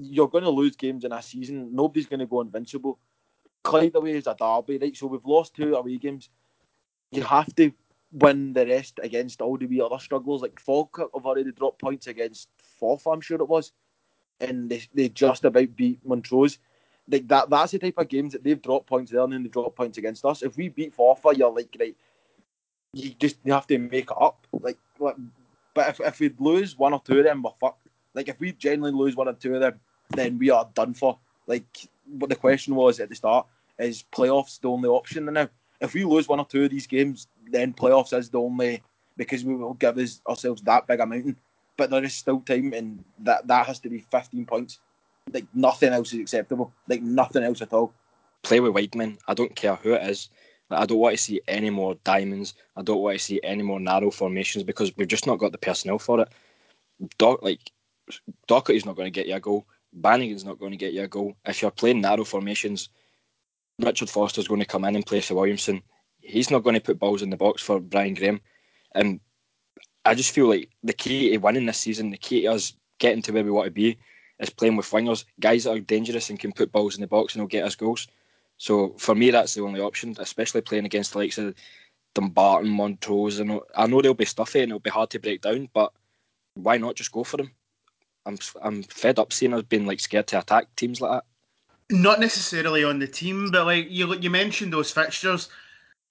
you're 0.00 0.28
going 0.28 0.44
to 0.44 0.50
lose 0.50 0.76
games 0.76 1.04
in 1.04 1.12
a 1.12 1.22
season. 1.22 1.74
Nobody's 1.74 2.06
going 2.06 2.20
to 2.20 2.26
go 2.26 2.40
invincible. 2.40 2.98
Clyde 3.62 3.94
away 3.94 4.12
is 4.12 4.26
a 4.26 4.34
derby, 4.38 4.78
right? 4.78 4.96
So 4.96 5.06
we've 5.06 5.24
lost 5.24 5.54
two 5.54 5.74
away 5.74 5.98
games. 5.98 6.30
You 7.12 7.22
have 7.22 7.54
to 7.56 7.72
win 8.14 8.52
the 8.52 8.66
rest 8.66 9.00
against 9.02 9.42
all 9.42 9.58
the 9.58 9.66
wee 9.66 9.80
other 9.80 9.98
struggles. 9.98 10.42
Like 10.42 10.60
Falkirk 10.60 11.10
have 11.14 11.26
already 11.26 11.52
dropped 11.52 11.80
points 11.80 12.06
against 12.06 12.48
Forth, 12.78 13.06
I'm 13.06 13.20
sure 13.20 13.38
it 13.38 13.48
was, 13.48 13.72
and 14.40 14.70
they, 14.70 14.82
they 14.94 15.08
just 15.08 15.44
about 15.44 15.76
beat 15.76 16.04
Montrose. 16.04 16.58
Like 17.08 17.28
that, 17.28 17.50
that's 17.50 17.72
the 17.72 17.78
type 17.78 17.98
of 17.98 18.08
games 18.08 18.32
that 18.32 18.42
they've 18.42 18.60
dropped 18.60 18.86
points 18.86 19.10
there 19.12 19.20
and 19.20 19.32
then 19.32 19.42
they 19.42 19.48
drop 19.48 19.76
points 19.76 19.98
against 19.98 20.24
us. 20.24 20.42
If 20.42 20.56
we 20.56 20.68
beat 20.68 20.96
Forfar, 20.96 21.36
you're 21.36 21.52
like, 21.52 21.76
right, 21.78 21.96
you 22.94 23.10
just 23.18 23.36
have 23.46 23.66
to 23.66 23.78
make 23.78 24.10
it 24.10 24.16
up. 24.18 24.46
Like, 24.52 24.78
like 24.98 25.16
but 25.74 25.88
if, 25.88 26.00
if 26.00 26.20
we 26.20 26.32
lose 26.38 26.78
one 26.78 26.94
or 26.94 27.02
two 27.04 27.18
of 27.18 27.24
them, 27.24 27.42
we're 27.42 27.50
fucked. 27.60 27.88
Like 28.14 28.28
if 28.28 28.38
we 28.40 28.52
genuinely 28.52 28.98
lose 28.98 29.16
one 29.16 29.28
or 29.28 29.34
two 29.34 29.54
of 29.54 29.60
them, 29.60 29.80
then 30.10 30.38
we 30.38 30.50
are 30.50 30.68
done 30.74 30.94
for. 30.94 31.18
Like 31.46 31.66
what 32.06 32.30
the 32.30 32.36
question 32.36 32.74
was 32.74 33.00
at 33.00 33.08
the 33.08 33.14
start 33.14 33.46
is 33.78 34.04
playoffs 34.12 34.60
the 34.60 34.70
only 34.70 34.88
option 34.88 35.26
now? 35.26 35.48
If 35.84 35.94
we 35.94 36.04
lose 36.04 36.28
one 36.28 36.40
or 36.40 36.46
two 36.46 36.64
of 36.64 36.70
these 36.70 36.86
games, 36.86 37.28
then 37.50 37.74
playoffs 37.74 38.16
is 38.16 38.30
the 38.30 38.40
only 38.40 38.82
because 39.16 39.44
we 39.44 39.54
will 39.54 39.74
give 39.74 39.98
us 39.98 40.20
ourselves 40.28 40.62
that 40.62 40.86
big 40.86 41.00
a 41.00 41.06
mountain. 41.06 41.36
But 41.76 41.90
there 41.90 42.02
is 42.02 42.14
still 42.14 42.40
time, 42.40 42.72
and 42.72 43.04
that 43.20 43.46
that 43.48 43.66
has 43.66 43.78
to 43.80 43.88
be 43.88 44.00
15 44.00 44.46
points. 44.46 44.80
Like 45.32 45.46
nothing 45.54 45.92
else 45.92 46.12
is 46.12 46.20
acceptable. 46.20 46.72
Like 46.88 47.02
nothing 47.02 47.42
else 47.42 47.60
at 47.62 47.72
all. 47.72 47.92
Play 48.42 48.60
with 48.60 48.74
Wideman. 48.74 49.18
I 49.28 49.34
don't 49.34 49.54
care 49.54 49.74
who 49.76 49.94
it 49.94 50.08
is. 50.08 50.30
Like, 50.70 50.80
I 50.80 50.86
don't 50.86 50.98
want 50.98 51.16
to 51.16 51.22
see 51.22 51.40
any 51.48 51.70
more 51.70 51.96
diamonds. 52.04 52.54
I 52.76 52.82
don't 52.82 53.00
want 53.00 53.18
to 53.18 53.24
see 53.24 53.40
any 53.42 53.62
more 53.62 53.80
narrow 53.80 54.10
formations 54.10 54.64
because 54.64 54.96
we've 54.96 55.08
just 55.08 55.26
not 55.26 55.38
got 55.38 55.52
the 55.52 55.58
personnel 55.58 55.98
for 55.98 56.20
it. 56.20 56.28
Doc, 57.18 57.42
like 57.42 57.72
Docherty's 58.48 58.86
not 58.86 58.96
going 58.96 59.06
to 59.06 59.10
get 59.10 59.26
you 59.26 59.34
a 59.34 59.40
goal. 59.40 59.66
Bannigan's 59.92 60.44
not 60.44 60.58
going 60.58 60.72
to 60.72 60.76
get 60.76 60.92
you 60.92 61.02
a 61.02 61.08
goal. 61.08 61.36
If 61.44 61.62
you're 61.62 61.70
playing 61.70 62.00
narrow 62.00 62.24
formations, 62.24 62.88
Richard 63.80 64.10
Foster's 64.10 64.48
going 64.48 64.60
to 64.60 64.66
come 64.66 64.84
in 64.84 64.94
and 64.94 65.06
play 65.06 65.20
for 65.20 65.34
Williamson 65.34 65.82
he's 66.24 66.50
not 66.50 66.62
going 66.62 66.74
to 66.74 66.80
put 66.80 66.98
balls 66.98 67.22
in 67.22 67.30
the 67.30 67.36
box 67.36 67.62
for 67.62 67.78
Brian 67.78 68.14
Graham. 68.14 68.40
And 68.94 69.20
I 70.04 70.14
just 70.14 70.32
feel 70.32 70.48
like 70.48 70.70
the 70.82 70.92
key 70.92 71.30
to 71.30 71.36
winning 71.38 71.66
this 71.66 71.78
season, 71.78 72.10
the 72.10 72.16
key 72.16 72.42
to 72.42 72.48
us 72.48 72.72
getting 72.98 73.22
to 73.22 73.32
where 73.32 73.44
we 73.44 73.50
want 73.50 73.66
to 73.66 73.70
be, 73.70 73.98
is 74.40 74.50
playing 74.50 74.76
with 74.76 74.90
wingers, 74.90 75.24
guys 75.40 75.64
that 75.64 75.72
are 75.72 75.80
dangerous 75.80 76.30
and 76.30 76.40
can 76.40 76.52
put 76.52 76.72
balls 76.72 76.96
in 76.96 77.02
the 77.02 77.06
box 77.06 77.34
and 77.34 77.42
will 77.42 77.48
get 77.48 77.64
us 77.64 77.76
goals. 77.76 78.08
So 78.56 78.94
for 78.98 79.14
me, 79.14 79.30
that's 79.30 79.54
the 79.54 79.62
only 79.62 79.80
option, 79.80 80.16
especially 80.18 80.62
playing 80.62 80.86
against 80.86 81.12
the 81.12 81.18
likes 81.18 81.38
of 81.38 81.54
Dumbarton, 82.14 82.70
Montrose. 82.70 83.38
And 83.38 83.60
I 83.76 83.86
know 83.86 84.00
they'll 84.00 84.14
be 84.14 84.24
stuffy 84.24 84.60
and 84.60 84.70
it'll 84.70 84.80
be 84.80 84.90
hard 84.90 85.10
to 85.10 85.20
break 85.20 85.42
down, 85.42 85.68
but 85.72 85.92
why 86.54 86.78
not 86.78 86.96
just 86.96 87.12
go 87.12 87.24
for 87.24 87.36
them? 87.36 87.50
I'm 88.26 88.38
I'm 88.62 88.82
fed 88.84 89.18
up 89.18 89.32
seeing 89.32 89.52
us 89.52 89.64
being 89.64 89.86
like 89.86 90.00
scared 90.00 90.28
to 90.28 90.38
attack 90.38 90.74
teams 90.76 91.00
like 91.00 91.10
that. 91.10 91.24
Not 91.90 92.20
necessarily 92.20 92.82
on 92.82 92.98
the 92.98 93.06
team, 93.06 93.50
but 93.50 93.66
like 93.66 93.86
you 93.90 94.14
you 94.14 94.30
mentioned 94.30 94.72
those 94.72 94.90
fixtures 94.90 95.48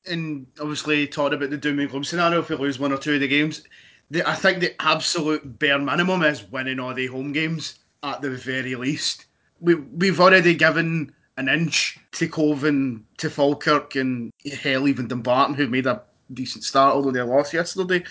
and 0.05 0.45
obviously 0.59 1.07
talked 1.07 1.33
about 1.33 1.49
the 1.49 1.57
doom 1.57 1.79
and 1.79 1.89
gloom 1.89 2.03
scenario 2.03 2.39
if 2.39 2.49
we 2.49 2.57
lose 2.57 2.79
one 2.79 2.91
or 2.91 2.97
two 2.97 3.15
of 3.15 3.21
the 3.21 3.27
games. 3.27 3.63
The, 4.11 4.27
I 4.27 4.35
think 4.35 4.59
the 4.59 4.79
absolute 4.81 5.57
bare 5.59 5.79
minimum 5.79 6.23
is 6.23 6.43
winning 6.51 6.79
all 6.79 6.93
the 6.93 7.07
home 7.07 7.31
games 7.31 7.79
at 8.03 8.21
the 8.21 8.29
very 8.29 8.75
least. 8.75 9.25
We 9.61 9.75
we've 9.75 10.19
already 10.19 10.53
given 10.53 11.13
an 11.37 11.49
inch 11.49 11.97
to 12.13 12.27
Cove 12.27 12.63
and 12.63 13.03
to 13.17 13.29
Falkirk 13.29 13.95
and 13.95 14.31
hell 14.61 14.87
even 14.87 15.07
Dumbarton 15.07 15.55
who 15.55 15.67
made 15.67 15.87
a 15.87 16.03
decent 16.33 16.63
start 16.63 16.93
although 16.95 17.11
they 17.11 17.21
lost 17.21 17.53
yesterday. 17.53 18.03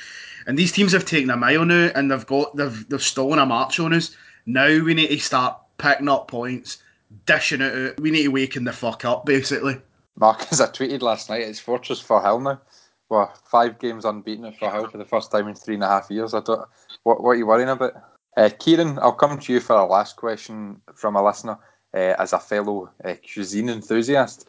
And 0.46 0.58
these 0.58 0.72
teams 0.72 0.92
have 0.92 1.04
taken 1.04 1.30
a 1.30 1.36
mile 1.36 1.64
now 1.64 1.90
and 1.94 2.10
they've 2.10 2.26
got 2.26 2.56
they've 2.56 2.88
they've 2.88 3.02
stolen 3.02 3.38
a 3.38 3.46
march 3.46 3.78
on 3.78 3.92
us. 3.92 4.16
Now 4.46 4.66
we 4.82 4.94
need 4.94 5.08
to 5.08 5.18
start 5.18 5.58
picking 5.78 6.08
up 6.08 6.26
points, 6.26 6.82
dishing 7.26 7.60
it 7.60 7.90
out. 7.90 8.00
We 8.00 8.10
need 8.10 8.24
to 8.24 8.28
waken 8.28 8.64
the 8.64 8.72
fuck 8.72 9.04
up 9.04 9.26
basically. 9.26 9.80
Mark, 10.16 10.46
as 10.50 10.60
I 10.60 10.66
tweeted 10.66 11.02
last 11.02 11.30
night, 11.30 11.42
it's 11.42 11.60
Fortress 11.60 12.02
Firhill 12.02 12.42
now. 12.42 12.60
Well, 13.08 13.32
five 13.44 13.78
games 13.78 14.04
unbeaten 14.04 14.46
at 14.46 14.54
hell 14.54 14.88
for 14.88 14.98
the 14.98 15.04
first 15.04 15.30
time 15.30 15.48
in 15.48 15.54
three 15.54 15.74
and 15.74 15.84
a 15.84 15.88
half 15.88 16.10
years. 16.10 16.32
I 16.32 16.40
don't. 16.40 16.66
What, 17.02 17.22
what 17.22 17.30
are 17.30 17.36
you 17.36 17.46
worrying 17.46 17.68
about? 17.68 17.92
Uh, 18.36 18.48
Kieran, 18.58 18.98
I'll 19.00 19.12
come 19.12 19.38
to 19.38 19.52
you 19.52 19.60
for 19.60 19.76
a 19.76 19.84
last 19.84 20.16
question 20.16 20.80
from 20.94 21.16
a 21.16 21.22
listener 21.22 21.58
uh, 21.94 22.14
as 22.18 22.32
a 22.32 22.38
fellow 22.38 22.90
uh, 23.04 23.14
cuisine 23.32 23.68
enthusiast. 23.68 24.48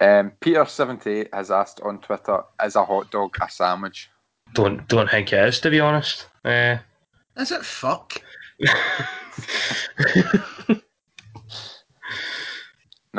Um, 0.00 0.30
Peter78 0.40 1.28
has 1.32 1.50
asked 1.50 1.80
on 1.80 2.00
Twitter, 2.00 2.44
is 2.62 2.76
a 2.76 2.84
hot 2.84 3.10
dog 3.10 3.36
a 3.42 3.50
sandwich? 3.50 4.08
Don't 4.54 4.86
don't 4.88 5.10
think 5.10 5.32
it 5.32 5.48
is, 5.48 5.60
to 5.60 5.70
be 5.70 5.80
honest. 5.80 6.28
Uh, 6.44 6.76
is 7.36 7.50
it 7.50 7.64
fuck? 7.64 8.22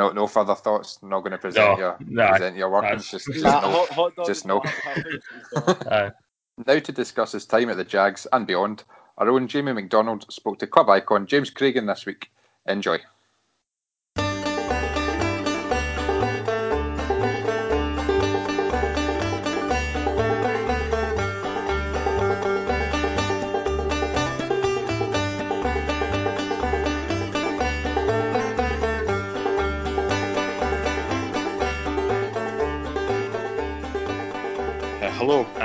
No, 0.00 0.10
no 0.12 0.26
further 0.26 0.54
thoughts. 0.54 0.98
Not 1.02 1.20
going 1.20 1.32
to 1.32 1.38
present 1.38 1.72
No, 1.72 1.78
your 1.78 1.96
nah, 2.00 2.30
present 2.30 2.56
your 2.56 2.70
workings. 2.70 3.10
that's- 3.10 3.10
Just, 3.10 3.26
just 3.26 3.44
Nah, 3.44 3.60
no. 3.60 3.70
hot, 3.86 4.14
hot 4.16 4.26
just 4.26 4.46
no. 4.46 4.62
Now 6.66 6.78
to 6.78 6.92
discuss 6.92 7.32
his 7.32 7.44
time 7.46 7.68
at 7.70 7.76
the 7.76 7.84
Jags 7.84 8.26
and 8.32 8.46
beyond, 8.46 8.84
our 9.18 9.28
own 9.28 9.46
Jamie 9.46 9.72
McDonald 9.72 10.24
spoke 10.32 10.58
to 10.60 10.66
club 10.66 10.88
icon 10.88 11.26
James 11.26 11.50
Craigen 11.50 11.86
this 11.86 12.06
week. 12.06 12.30
Enjoy. 12.66 12.98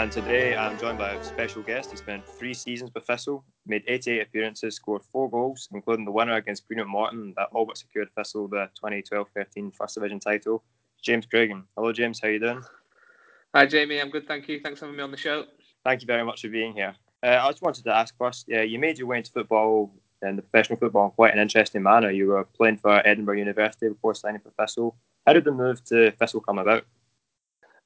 And 0.06 0.12
today 0.12 0.56
I'm 0.56 0.78
joined 0.78 1.00
by 1.00 1.14
a 1.14 1.24
special 1.24 1.64
guest. 1.64 1.90
He 1.90 1.98
spent 1.98 2.24
three 2.28 2.54
seasons 2.54 2.92
with 2.94 3.08
Thistle, 3.08 3.44
made 3.66 3.84
88 3.88 4.22
appearances, 4.22 4.76
scored 4.76 5.02
four 5.12 5.32
goals, 5.32 5.68
including 5.74 6.06
the 6.06 6.12
winner 6.12 6.36
against 6.36 6.68
Greenock 6.68 6.88
Morton 6.88 7.34
that 7.38 7.48
all 7.52 7.66
but 7.66 7.76
secured 7.76 8.10
Thistle 8.16 8.48
the 8.48 8.70
2012-13 8.86 9.74
First 9.76 9.96
Division 9.96 10.20
title. 10.20 10.64
James 11.02 11.26
Craigen. 11.26 11.64
Hello, 11.76 11.92
James. 11.92 12.20
How 12.22 12.28
you 12.28 12.38
doing? 12.38 12.62
Hi, 13.56 13.66
Jamie. 13.66 14.00
I'm 14.00 14.12
good, 14.12 14.28
thank 14.28 14.48
you. 14.48 14.60
Thanks 14.60 14.80
for 14.80 14.86
having 14.86 14.98
me 14.98 15.02
on 15.02 15.10
the 15.10 15.18
show. 15.18 15.46
Thank 15.84 16.02
you 16.02 16.06
very 16.06 16.24
much 16.24 16.44
for 16.44 16.50
being 16.50 16.74
here. 16.74 16.94
Uh, 17.24 17.40
I 17.42 17.50
just 17.50 17.64
wanted 17.64 17.84
to 17.86 17.96
ask 17.96 18.16
first. 18.16 18.46
Yeah, 18.48 18.62
you 18.62 18.78
made 18.78 19.00
your 19.00 19.08
way 19.08 19.18
into 19.18 19.32
football 19.32 19.92
and 20.22 20.38
the 20.38 20.44
professional 20.44 20.78
football 20.78 21.06
in 21.06 21.12
quite 21.14 21.34
an 21.34 21.40
interesting 21.40 21.82
manner. 21.82 22.12
You 22.12 22.28
were 22.28 22.44
playing 22.44 22.78
for 22.78 23.02
Edinburgh 23.08 23.40
University 23.40 23.90
before 23.90 24.14
signing 24.14 24.42
for 24.42 24.52
Thistle. 24.52 24.98
How 25.26 25.34
did 25.34 25.46
the 25.46 25.52
move 25.52 25.84
to 25.86 26.12
Thistle 26.12 26.42
come 26.42 26.60
about? 26.60 26.86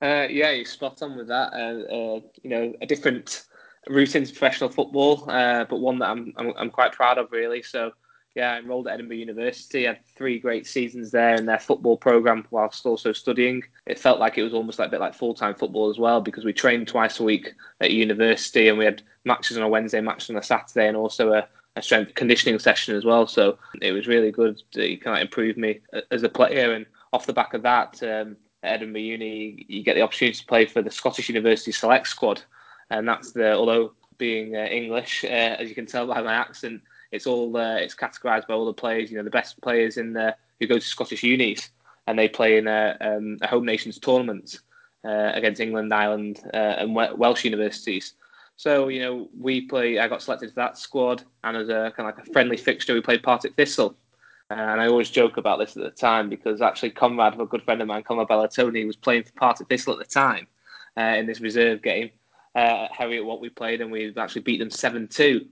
Uh, 0.02 0.28
yeah, 0.30 0.52
you're 0.52 0.66
spot 0.66 1.02
on 1.02 1.18
with 1.18 1.28
that. 1.28 1.52
Uh, 1.54 1.94
uh, 1.94 2.20
you 2.42 2.50
know, 2.50 2.74
a 2.82 2.86
different 2.86 3.46
route 3.88 4.16
into 4.16 4.32
professional 4.32 4.70
football, 4.70 5.30
uh, 5.30 5.66
but 5.66 5.80
one 5.80 6.00
that 6.00 6.10
I'm, 6.10 6.34
I'm, 6.38 6.54
I'm 6.58 6.70
quite 6.70 6.94
proud 6.94 7.18
of, 7.18 7.32
really. 7.32 7.62
So, 7.62 7.92
yeah, 8.36 8.54
I 8.54 8.60
enrolled 8.60 8.88
at 8.88 8.94
Edinburgh 8.94 9.18
University. 9.18 9.88
I 9.88 9.94
had 9.94 10.06
three 10.16 10.40
great 10.40 10.66
seasons 10.66 11.12
there 11.12 11.36
in 11.36 11.46
their 11.46 11.60
football 11.60 11.98
program 11.98 12.48
whilst 12.52 12.86
also 12.86 13.12
studying. 13.12 13.62
It 13.88 14.00
felt 14.00 14.20
like 14.20 14.38
it 14.38 14.44
was 14.44 14.54
almost 14.54 14.80
like 14.80 14.88
a 14.88 14.92
bit 14.92 15.02
like 15.02 15.16
full 15.16 15.34
time 15.34 15.56
football 15.56 15.90
as 15.90 15.98
well 15.98 16.22
because 16.22 16.46
we 16.46 16.54
trained 16.54 16.88
twice 16.88 17.20
a 17.20 17.24
week 17.24 17.54
at 17.82 17.92
university 17.92 18.70
and 18.70 18.78
we 18.78 18.86
had 18.86 19.02
matches 19.26 19.58
on 19.58 19.64
a 19.64 19.68
Wednesday, 19.68 20.00
matches 20.00 20.30
on 20.30 20.38
a 20.38 20.44
Saturday, 20.44 20.88
and 20.88 20.96
also 20.96 21.34
a, 21.34 21.48
a 21.76 21.82
strength 21.82 22.16
conditioning 22.16 22.60
session 22.60 22.96
as 22.96 23.04
well. 23.04 23.28
So 23.28 23.58
it 23.82 23.92
was 23.92 24.08
really 24.08 24.32
good. 24.32 24.62
It 24.76 25.02
kind 25.02 25.18
of 25.18 25.22
improved 25.24 25.58
me 25.58 25.82
as 26.12 26.24
a 26.24 26.30
player, 26.30 26.74
and 26.74 26.86
off 27.12 27.26
the 27.26 27.34
back 27.34 27.54
of 27.54 27.64
that. 27.64 28.02
Um, 28.04 28.38
Edinburgh 28.64 29.02
Uni, 29.02 29.66
you 29.68 29.84
get 29.84 29.96
the 29.96 30.02
opportunity 30.02 30.38
to 30.38 30.46
play 30.46 30.66
for 30.66 30.82
the 30.82 30.92
Scottish 30.92 31.30
University 31.30 31.72
Select 31.72 32.08
Squad, 32.08 32.42
and 32.90 33.08
that's 33.08 33.32
the 33.32 33.54
although 33.54 33.94
being 34.18 34.56
uh, 34.56 34.66
English, 34.66 35.24
uh, 35.24 35.28
as 35.28 35.70
you 35.70 35.76
can 35.76 35.86
tell 35.86 36.06
by 36.06 36.22
my 36.22 36.34
accent, 36.34 36.82
it's 37.12 37.26
all 37.26 37.56
uh, 37.58 37.76
it's 37.76 37.96
categorised 37.96 38.48
by 38.48 38.54
all 38.54 38.66
the 38.66 38.74
players. 38.74 39.10
You 39.10 39.18
know, 39.18 39.24
the 39.24 39.30
best 39.30 39.60
players 39.62 39.98
in 39.98 40.14
the 40.14 40.36
who 40.60 40.68
go 40.68 40.78
to 40.78 40.86
Scottish 40.86 41.24
unis, 41.24 41.70
and 42.08 42.20
they 42.20 42.28
play 42.28 42.58
in 42.58 42.68
a, 42.68 42.98
um, 43.02 43.38
a 43.42 43.48
home 43.48 43.66
nations 43.66 43.98
tournament 43.98 44.60
uh, 45.06 45.32
against 45.34 45.62
England, 45.62 45.94
Ireland, 45.94 46.42
uh, 46.54 46.76
and 46.78 46.94
Welsh 46.94 47.46
universities. 47.46 48.14
So 48.58 48.90
you 48.90 49.00
know, 49.02 49.30
we 49.40 49.62
play. 49.62 50.00
I 50.00 50.08
got 50.08 50.22
selected 50.22 50.50
for 50.50 50.56
that 50.56 50.78
squad, 50.78 51.24
and 51.44 51.58
as 51.58 51.70
a 51.70 51.94
kind 51.96 52.10
of 52.10 52.18
like 52.18 52.28
a 52.28 52.32
friendly 52.32 52.58
fixture, 52.58 52.94
we 52.94 53.02
played 53.02 53.24
Partick 53.24 53.56
Thistle. 53.56 53.96
And 54.52 54.82
I 54.82 54.88
always 54.88 55.12
joke 55.12 55.38
about 55.38 55.60
this 55.60 55.78
at 55.78 55.84
the 55.84 55.92
time 55.92 56.28
because 56.28 56.62
actually 56.62 56.90
Conrad, 56.90 57.40
a 57.40 57.46
good 57.46 57.62
friend 57.62 57.82
of 57.82 57.88
mine, 57.88 58.04
Conrad 58.04 58.28
Balatoni, 58.28 58.86
was 58.86 58.96
playing 58.96 59.24
for 59.24 59.32
Partick 59.34 59.70
Thistle 59.70 59.94
at 59.94 60.00
the 60.00 60.06
time 60.06 60.48
uh, 60.98 61.18
in 61.18 61.28
this 61.28 61.40
reserve 61.40 61.84
game. 61.84 62.10
Uh, 62.56 62.88
Heriot 62.88 63.26
what 63.26 63.42
we 63.42 63.50
played, 63.50 63.80
and 63.80 63.92
we 63.92 64.12
actually 64.18 64.42
beat 64.42 64.58
them 64.58 64.72
7 64.72 65.08
2. 65.08 65.46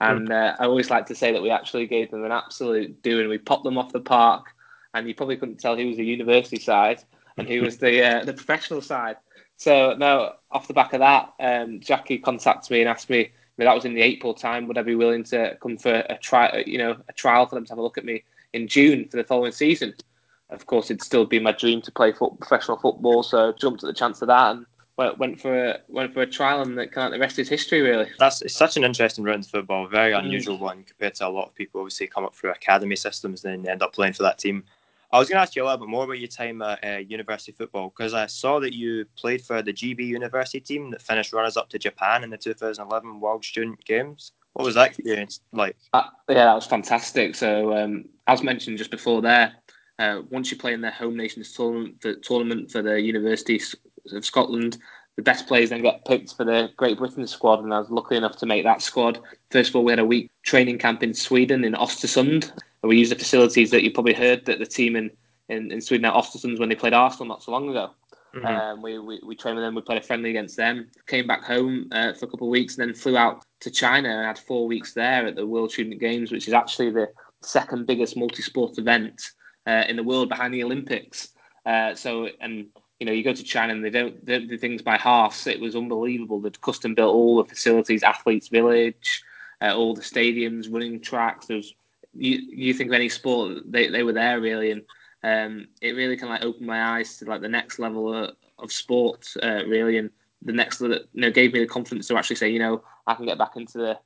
And 0.00 0.32
uh, 0.32 0.56
I 0.58 0.64
always 0.64 0.90
like 0.90 1.06
to 1.06 1.14
say 1.14 1.32
that 1.32 1.42
we 1.42 1.50
actually 1.50 1.86
gave 1.86 2.10
them 2.10 2.24
an 2.24 2.32
absolute 2.32 3.02
doing. 3.02 3.28
We 3.28 3.38
popped 3.38 3.64
them 3.64 3.78
off 3.78 3.92
the 3.92 4.00
park, 4.00 4.46
and 4.94 5.06
you 5.06 5.14
probably 5.14 5.36
couldn't 5.36 5.60
tell 5.60 5.76
who 5.76 5.86
was 5.86 5.96
the 5.96 6.04
university 6.04 6.58
side 6.58 7.04
and 7.36 7.48
who 7.48 7.62
was 7.62 7.78
the 7.78 8.02
uh, 8.02 8.24
the 8.24 8.32
professional 8.32 8.80
side. 8.80 9.16
So 9.58 9.94
now, 9.94 10.32
off 10.50 10.66
the 10.66 10.74
back 10.74 10.92
of 10.92 11.00
that, 11.00 11.34
um, 11.38 11.80
Jackie 11.80 12.18
contacted 12.18 12.70
me 12.72 12.80
and 12.80 12.88
asked 12.88 13.10
me. 13.10 13.20
I 13.20 13.62
mean, 13.62 13.66
that 13.66 13.74
was 13.74 13.84
in 13.84 13.94
the 13.94 14.00
April 14.00 14.32
time. 14.32 14.66
Would 14.68 14.78
I 14.78 14.82
be 14.82 14.94
willing 14.94 15.22
to 15.24 15.56
come 15.62 15.76
for 15.76 15.92
a 15.92 16.18
try? 16.20 16.64
You 16.66 16.78
know, 16.78 16.96
a 17.08 17.12
trial 17.12 17.46
for 17.46 17.54
them 17.54 17.66
to 17.66 17.72
have 17.72 17.78
a 17.78 17.82
look 17.82 17.98
at 17.98 18.06
me 18.06 18.24
in 18.52 18.68
June 18.68 19.08
for 19.08 19.16
the 19.16 19.24
following 19.24 19.52
season. 19.52 19.94
Of 20.50 20.66
course, 20.66 20.86
it'd 20.86 21.02
still 21.02 21.26
be 21.26 21.38
my 21.38 21.52
dream 21.52 21.80
to 21.82 21.92
play 21.92 22.12
foot, 22.12 22.38
professional 22.40 22.76
football, 22.76 23.22
so 23.22 23.50
I 23.50 23.52
jumped 23.52 23.84
at 23.84 23.86
the 23.86 23.94
chance 23.94 24.20
of 24.20 24.28
that 24.28 24.56
and 24.56 24.66
went 25.18 25.40
for 25.40 25.70
a, 25.70 25.80
went 25.88 26.12
for 26.12 26.22
a 26.22 26.26
trial, 26.26 26.60
and 26.62 26.76
the, 26.76 26.86
kind 26.86 27.06
of 27.06 27.12
the 27.12 27.20
rest 27.20 27.38
is 27.38 27.48
history, 27.48 27.80
really. 27.80 28.08
That's 28.18 28.42
it's 28.42 28.56
such 28.56 28.76
an 28.76 28.84
interesting 28.84 29.24
route 29.24 29.36
in 29.36 29.42
football, 29.42 29.86
very 29.86 30.12
unusual 30.12 30.58
mm. 30.58 30.62
one 30.62 30.84
compared 30.84 31.14
to 31.16 31.26
a 31.26 31.30
lot 31.30 31.46
of 31.46 31.54
people. 31.54 31.80
Obviously, 31.80 32.08
come 32.08 32.24
up 32.24 32.34
through 32.34 32.50
academy 32.50 32.96
systems, 32.96 33.42
then 33.42 33.66
end 33.68 33.82
up 33.82 33.92
playing 33.92 34.14
for 34.14 34.24
that 34.24 34.38
team. 34.38 34.64
I 35.12 35.18
was 35.18 35.28
going 35.28 35.38
to 35.38 35.42
ask 35.42 35.56
you 35.56 35.62
a 35.62 35.64
little 35.64 35.78
bit 35.78 35.88
more 35.88 36.04
about 36.04 36.20
your 36.20 36.28
time 36.28 36.62
at 36.62 36.84
uh, 36.84 36.98
university 36.98 37.50
football 37.50 37.88
because 37.88 38.14
I 38.14 38.26
saw 38.26 38.60
that 38.60 38.72
you 38.72 39.06
played 39.16 39.42
for 39.42 39.60
the 39.60 39.72
GB 39.72 40.06
University 40.06 40.60
team 40.60 40.90
that 40.92 41.02
finished 41.02 41.32
runners 41.32 41.56
up 41.56 41.68
to 41.70 41.80
Japan 41.80 42.22
in 42.22 42.30
the 42.30 42.36
2011 42.36 43.18
World 43.18 43.44
Student 43.44 43.84
Games. 43.84 44.32
What 44.54 44.64
was 44.64 44.74
that 44.74 44.88
experience 44.88 45.40
like? 45.52 45.76
Uh, 45.92 46.02
yeah, 46.28 46.46
that 46.46 46.54
was 46.54 46.66
fantastic. 46.66 47.34
So, 47.34 47.76
um, 47.76 48.04
as 48.26 48.42
mentioned 48.42 48.78
just 48.78 48.90
before 48.90 49.22
there, 49.22 49.54
uh, 49.98 50.22
once 50.30 50.50
you 50.50 50.56
play 50.56 50.72
in 50.72 50.80
the 50.80 50.90
home 50.90 51.16
nations 51.16 51.52
tournament, 51.52 52.00
the 52.00 52.16
tournament 52.16 52.70
for 52.70 52.82
the 52.82 53.00
University 53.00 53.60
of 54.12 54.24
Scotland, 54.24 54.78
the 55.16 55.22
best 55.22 55.46
players 55.46 55.70
then 55.70 55.82
get 55.82 56.04
picked 56.04 56.34
for 56.34 56.44
the 56.44 56.70
Great 56.76 56.98
Britain 56.98 57.26
squad, 57.26 57.62
and 57.62 57.74
I 57.74 57.78
was 57.78 57.90
lucky 57.90 58.16
enough 58.16 58.36
to 58.38 58.46
make 58.46 58.64
that 58.64 58.82
squad. 58.82 59.18
First 59.50 59.70
of 59.70 59.76
all, 59.76 59.84
we 59.84 59.92
had 59.92 59.98
a 59.98 60.04
week 60.04 60.30
training 60.42 60.78
camp 60.78 61.02
in 61.02 61.12
Sweden 61.12 61.64
in 61.64 61.74
Östersund, 61.74 62.50
and 62.50 62.88
we 62.88 62.98
used 62.98 63.12
the 63.12 63.16
facilities 63.16 63.70
that 63.70 63.82
you 63.82 63.90
probably 63.90 64.14
heard 64.14 64.46
that 64.46 64.58
the 64.58 64.66
team 64.66 64.96
in, 64.96 65.10
in, 65.48 65.70
in 65.70 65.80
Sweden 65.80 66.06
at 66.06 66.14
Östersund 66.14 66.58
when 66.58 66.70
they 66.70 66.74
played 66.74 66.94
Arsenal 66.94 67.28
not 67.28 67.42
so 67.42 67.52
long 67.52 67.68
ago. 67.68 67.90
Mm-hmm. 68.34 68.46
Um, 68.46 68.82
we, 68.82 68.98
we, 68.98 69.20
we 69.24 69.34
trained 69.34 69.56
with 69.56 69.64
them. 69.64 69.74
We 69.74 69.82
played 69.82 69.98
a 69.98 70.02
friendly 70.02 70.30
against 70.30 70.56
them. 70.56 70.88
Came 71.06 71.26
back 71.26 71.42
home 71.42 71.88
uh, 71.92 72.12
for 72.12 72.26
a 72.26 72.28
couple 72.28 72.46
of 72.46 72.52
weeks, 72.52 72.78
and 72.78 72.88
then 72.88 72.94
flew 72.94 73.16
out 73.16 73.44
to 73.60 73.70
China 73.70 74.08
and 74.08 74.26
had 74.26 74.38
four 74.38 74.66
weeks 74.66 74.92
there 74.94 75.26
at 75.26 75.36
the 75.36 75.46
World 75.46 75.72
Student 75.72 76.00
Games, 76.00 76.30
which 76.30 76.46
is 76.46 76.54
actually 76.54 76.90
the 76.90 77.08
second 77.42 77.86
biggest 77.86 78.16
multi-sport 78.16 78.78
event 78.78 79.20
uh, 79.66 79.84
in 79.88 79.96
the 79.96 80.02
world 80.02 80.28
behind 80.28 80.54
the 80.54 80.62
Olympics. 80.62 81.30
Uh, 81.66 81.94
so, 81.94 82.28
and 82.40 82.66
you 83.00 83.06
know, 83.06 83.12
you 83.12 83.24
go 83.24 83.32
to 83.32 83.42
China 83.42 83.72
and 83.72 83.84
they 83.84 83.90
don't, 83.90 84.24
they 84.24 84.38
don't 84.38 84.48
do 84.48 84.58
things 84.58 84.82
by 84.82 84.96
halves. 84.96 85.46
It 85.46 85.60
was 85.60 85.74
unbelievable. 85.74 86.40
They'd 86.40 86.60
custom 86.60 86.94
built 86.94 87.14
all 87.14 87.42
the 87.42 87.48
facilities, 87.48 88.02
athletes' 88.02 88.48
village, 88.48 89.22
uh, 89.62 89.74
all 89.76 89.94
the 89.94 90.02
stadiums, 90.02 90.72
running 90.72 91.00
tracks. 91.00 91.46
There's 91.46 91.74
you, 92.14 92.40
you 92.50 92.74
think 92.74 92.90
of 92.90 92.94
any 92.94 93.08
sport, 93.08 93.62
they, 93.66 93.88
they 93.88 94.02
were 94.02 94.12
there 94.12 94.40
really, 94.40 94.70
and 94.70 94.82
um, 95.22 95.68
it 95.80 95.92
really 95.92 96.16
kind 96.16 96.32
of 96.32 96.40
like 96.40 96.46
opened 96.46 96.66
my 96.66 96.96
eyes 96.96 97.16
to 97.18 97.24
like 97.26 97.40
the 97.40 97.48
next 97.48 97.78
level 97.78 98.14
of, 98.14 98.30
of 98.58 98.72
sport, 98.72 99.26
uh, 99.42 99.62
really, 99.66 99.98
and 99.98 100.10
the 100.42 100.52
next 100.52 100.80
you 100.80 100.98
know 101.14 101.30
gave 101.30 101.52
me 101.52 101.60
the 101.60 101.66
confidence 101.66 102.08
to 102.08 102.16
actually 102.16 102.36
say, 102.36 102.48
you 102.48 102.58
know, 102.58 102.82
I 103.06 103.14
can 103.14 103.26
get 103.26 103.38
back 103.38 103.56
into 103.56 103.78
the 103.78 103.98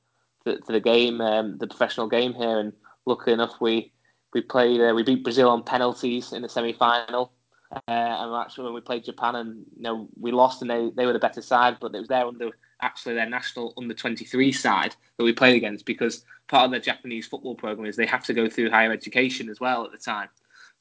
to, 0.45 0.61
to 0.61 0.73
the 0.73 0.81
game, 0.81 1.21
um, 1.21 1.59
the 1.59 1.67
professional 1.67 2.09
game 2.09 2.35
here. 2.35 2.59
And 2.59 2.73
luckily 3.07 3.35
enough, 3.35 3.61
we 3.61 3.93
we 4.33 4.41
played, 4.41 4.81
uh, 4.81 4.93
we 4.95 5.05
beat 5.05 5.23
Brazil 5.23 5.51
on 5.51 5.63
penalties 5.63 6.33
in 6.33 6.43
the 6.43 6.49
semi 6.49 6.73
final. 6.73 7.33
Uh, 7.73 7.81
and 7.89 8.35
actually, 8.35 8.65
when 8.65 8.75
we 8.75 8.81
played 8.81 9.05
Japan, 9.05 9.37
and 9.37 9.65
you 9.77 9.83
know, 9.83 10.09
we 10.19 10.31
lost, 10.31 10.63
and 10.63 10.71
they, 10.71 10.91
they 10.97 11.07
were 11.07 11.13
the 11.13 11.19
better 11.19 11.43
side, 11.43 11.79
but 11.81 11.95
it 11.95 11.99
was 11.99 12.09
their 12.09 12.27
under 12.27 12.51
actually 12.83 13.15
their 13.15 13.29
national 13.29 13.73
under 13.77 13.95
twenty 13.95 14.25
three 14.25 14.53
side 14.53 14.95
that 15.17 15.25
we 15.25 15.33
played 15.33 15.57
against 15.57 15.87
because 15.87 16.25
part 16.49 16.67
of 16.67 16.71
the 16.73 16.79
Japanese 16.79 17.27
football 17.27 17.55
program 17.55 17.87
is 17.87 17.97
they 17.97 18.07
have 18.07 18.25
to 18.25 18.35
go 18.35 18.49
through 18.49 18.71
higher 18.71 18.93
education 18.93 19.49
as 19.49 19.61
well 19.61 19.85
at 19.85 19.93
the 19.93 19.99
time. 19.99 20.29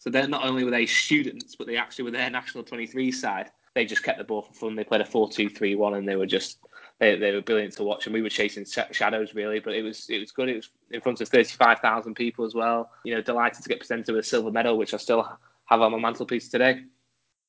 So 0.04 0.10
they're 0.10 0.28
not 0.28 0.44
only 0.44 0.66
were 0.66 0.72
they 0.72 0.86
students, 0.86 1.56
but 1.56 1.66
they 1.66 1.78
actually 1.78 2.04
were 2.04 2.12
their 2.12 2.30
national 2.30 2.66
23 2.66 3.10
side. 3.10 3.52
They 3.74 3.86
just 3.86 4.04
kept 4.04 4.18
the 4.18 4.26
ball 4.26 4.42
for 4.42 4.52
fun. 4.52 4.76
They 4.76 4.84
played 4.84 5.00
a 5.00 5.06
4-2-3-1, 5.06 5.98
and 5.98 6.06
they 6.06 6.18
were 6.18 6.26
just 6.26 6.58
they, 7.00 7.18
they 7.18 7.32
were 7.32 7.42
brilliant 7.42 7.74
to 7.76 7.86
watch. 7.86 8.06
And 8.06 8.14
we 8.14 8.22
were 8.22 8.28
chasing 8.28 8.66
shadows 8.92 9.34
really, 9.34 9.62
but 9.62 9.74
it 9.74 9.82
was 9.82 10.10
it 10.10 10.20
was 10.20 10.34
good. 10.34 10.50
It 10.50 10.58
was 10.58 10.70
in 10.92 11.00
front 11.00 11.22
of 11.22 11.30
35,000 11.30 12.16
people 12.16 12.44
as 12.44 12.54
well. 12.54 12.92
You 13.06 13.16
know, 13.16 13.22
delighted 13.22 13.64
to 13.64 13.70
get 13.70 13.80
presented 13.80 14.12
with 14.12 14.26
a 14.26 14.28
silver 14.28 14.52
medal, 14.52 14.78
which 14.78 14.94
I 14.94 14.98
still 14.98 15.26
have 15.68 15.80
on 15.82 15.94
my 15.94 15.98
mantelpiece 16.00 16.50
today. 16.50 16.82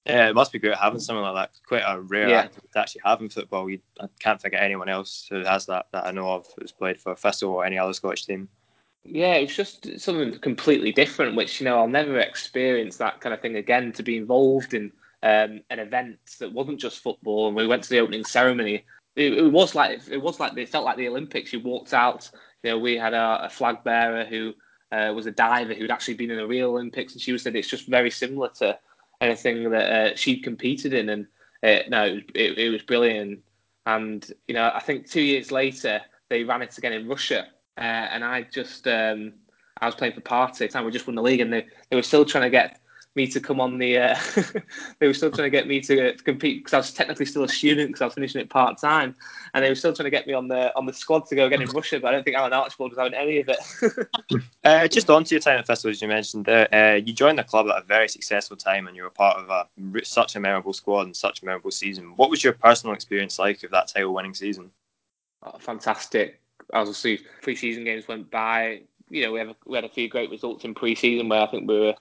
Yeah, 0.06 0.28
it 0.28 0.36
must 0.36 0.52
be 0.52 0.60
great 0.60 0.76
having 0.76 1.00
something 1.00 1.24
like 1.24 1.34
that. 1.34 1.58
Quite 1.66 1.82
a 1.84 2.00
rare 2.02 2.28
yeah. 2.28 2.46
to 2.46 2.78
actually 2.78 3.00
have 3.04 3.20
in 3.20 3.30
football. 3.30 3.68
You, 3.68 3.80
I 4.00 4.06
can't 4.20 4.40
think 4.40 4.54
of 4.54 4.60
anyone 4.60 4.88
else 4.88 5.26
who 5.28 5.42
has 5.42 5.66
that 5.66 5.86
that 5.92 6.06
I 6.06 6.12
know 6.12 6.30
of 6.30 6.46
who's 6.56 6.70
played 6.70 7.00
for 7.00 7.16
Thistle 7.16 7.50
or 7.50 7.64
any 7.64 7.78
other 7.78 7.94
Scottish 7.94 8.26
team. 8.26 8.48
Yeah, 9.04 9.34
it's 9.34 9.54
just 9.54 10.00
something 10.00 10.38
completely 10.38 10.90
different, 10.90 11.36
which 11.36 11.60
you 11.60 11.64
know 11.64 11.78
I'll 11.78 11.88
never 11.88 12.18
experience 12.18 12.96
that 12.96 13.20
kind 13.20 13.34
of 13.34 13.40
thing 13.40 13.56
again. 13.56 13.92
To 13.92 14.02
be 14.02 14.16
involved 14.16 14.72
in 14.72 14.92
um, 15.22 15.60
an 15.70 15.78
event 15.78 16.18
that 16.40 16.52
wasn't 16.52 16.80
just 16.80 17.02
football, 17.02 17.46
and 17.46 17.56
we 17.56 17.66
went 17.66 17.82
to 17.84 17.90
the 17.90 18.00
opening 18.00 18.24
ceremony. 18.24 18.84
It, 19.14 19.34
it, 19.34 19.52
was 19.52 19.74
like 19.74 20.00
it 20.10 20.22
was 20.22 20.40
like 20.40 20.56
it 20.56 20.70
felt 20.70 20.86
like 20.86 20.96
the 20.96 21.08
Olympics. 21.08 21.52
You 21.52 21.60
walked 21.60 21.92
out. 21.92 22.30
You 22.62 22.70
know, 22.70 22.78
we 22.78 22.96
had 22.96 23.12
a, 23.12 23.44
a 23.44 23.50
flag 23.50 23.84
bearer 23.84 24.24
who 24.24 24.54
uh, 24.90 25.12
was 25.14 25.26
a 25.26 25.30
diver 25.30 25.74
who'd 25.74 25.90
actually 25.90 26.14
been 26.14 26.30
in 26.30 26.38
the 26.38 26.46
real 26.46 26.70
Olympics, 26.70 27.12
and 27.12 27.20
she 27.20 27.36
said 27.36 27.54
it's 27.54 27.68
just 27.68 27.86
very 27.86 28.10
similar 28.10 28.48
to 28.56 28.78
anything 29.20 29.70
that 29.70 29.92
uh, 29.92 30.16
she'd 30.16 30.42
competed 30.42 30.94
in. 30.94 31.10
And 31.10 31.26
uh, 31.62 31.80
no, 31.88 32.04
it, 32.04 32.30
it, 32.34 32.58
it 32.58 32.70
was 32.70 32.82
brilliant. 32.82 33.40
And 33.84 34.26
you 34.48 34.54
know, 34.54 34.72
I 34.74 34.80
think 34.80 35.10
two 35.10 35.20
years 35.22 35.52
later 35.52 36.00
they 36.30 36.42
ran 36.42 36.62
it 36.62 36.78
again 36.78 36.94
in 36.94 37.06
Russia 37.06 37.48
uh, 37.76 37.80
and 37.80 38.24
I 38.24 38.42
just 38.42 38.86
um, 38.86 39.32
I 39.80 39.86
was 39.86 39.94
playing 39.94 40.14
for 40.14 40.20
Party 40.20 40.68
time. 40.68 40.84
We 40.84 40.92
just 40.92 41.06
won 41.06 41.16
the 41.16 41.22
league, 41.22 41.40
and 41.40 41.52
they, 41.52 41.66
they 41.90 41.96
were 41.96 42.02
still 42.02 42.24
trying 42.24 42.44
to 42.44 42.50
get 42.50 42.80
me 43.16 43.26
to 43.26 43.40
come 43.40 43.60
on 43.60 43.78
the. 43.78 43.98
Uh, 43.98 44.18
they 44.98 45.06
were 45.06 45.14
still 45.14 45.30
trying 45.30 45.46
to 45.46 45.50
get 45.50 45.66
me 45.66 45.80
to, 45.80 46.16
to 46.16 46.24
compete 46.24 46.60
because 46.60 46.74
I 46.74 46.76
was 46.78 46.92
technically 46.92 47.26
still 47.26 47.44
a 47.44 47.48
student 47.48 47.88
because 47.88 48.02
I 48.02 48.04
was 48.06 48.14
finishing 48.14 48.40
it 48.40 48.50
part 48.50 48.78
time, 48.78 49.14
and 49.52 49.64
they 49.64 49.68
were 49.68 49.74
still 49.74 49.92
trying 49.92 50.04
to 50.04 50.10
get 50.10 50.26
me 50.26 50.32
on 50.32 50.48
the 50.48 50.76
on 50.76 50.86
the 50.86 50.92
squad 50.92 51.26
to 51.26 51.34
go 51.34 51.46
again 51.46 51.62
in 51.62 51.68
Russia. 51.70 51.98
But 52.00 52.08
I 52.08 52.12
don't 52.12 52.24
think 52.24 52.36
Alan 52.36 52.52
Archibald 52.52 52.92
was 52.92 52.98
having 52.98 53.14
any 53.14 53.40
of 53.40 53.48
it. 53.48 54.38
uh, 54.64 54.88
just 54.88 55.10
on 55.10 55.24
to 55.24 55.34
your 55.34 55.40
time 55.40 55.58
at 55.58 55.66
Thistle, 55.66 55.90
as 55.90 56.00
you 56.00 56.08
mentioned 56.08 56.44
there, 56.44 56.72
uh, 56.72 56.94
you 56.94 57.12
joined 57.12 57.38
the 57.38 57.44
club 57.44 57.66
at 57.68 57.82
a 57.82 57.86
very 57.86 58.08
successful 58.08 58.56
time, 58.56 58.86
and 58.86 58.96
you 58.96 59.02
were 59.02 59.10
part 59.10 59.36
of 59.38 59.50
a, 59.50 60.04
such 60.04 60.36
a 60.36 60.40
memorable 60.40 60.72
squad 60.72 61.06
and 61.06 61.16
such 61.16 61.42
a 61.42 61.44
memorable 61.44 61.70
season. 61.70 62.14
What 62.16 62.30
was 62.30 62.44
your 62.44 62.52
personal 62.52 62.94
experience 62.94 63.38
like 63.38 63.62
of 63.64 63.70
that 63.72 63.88
title-winning 63.88 64.34
season? 64.34 64.70
Oh, 65.42 65.58
fantastic. 65.58 66.40
Obviously, 66.72 67.20
pre-season 67.42 67.84
games 67.84 68.08
went 68.08 68.30
by. 68.30 68.82
You 69.10 69.24
know, 69.24 69.32
we 69.32 69.38
have 69.40 69.54
we 69.66 69.76
had 69.76 69.84
a 69.84 69.88
few 69.88 70.08
great 70.08 70.30
results 70.30 70.64
in 70.64 70.74
pre-season 70.74 71.28
where 71.28 71.42
I 71.42 71.46
think 71.46 71.68
we 71.68 71.78
were 71.78 71.94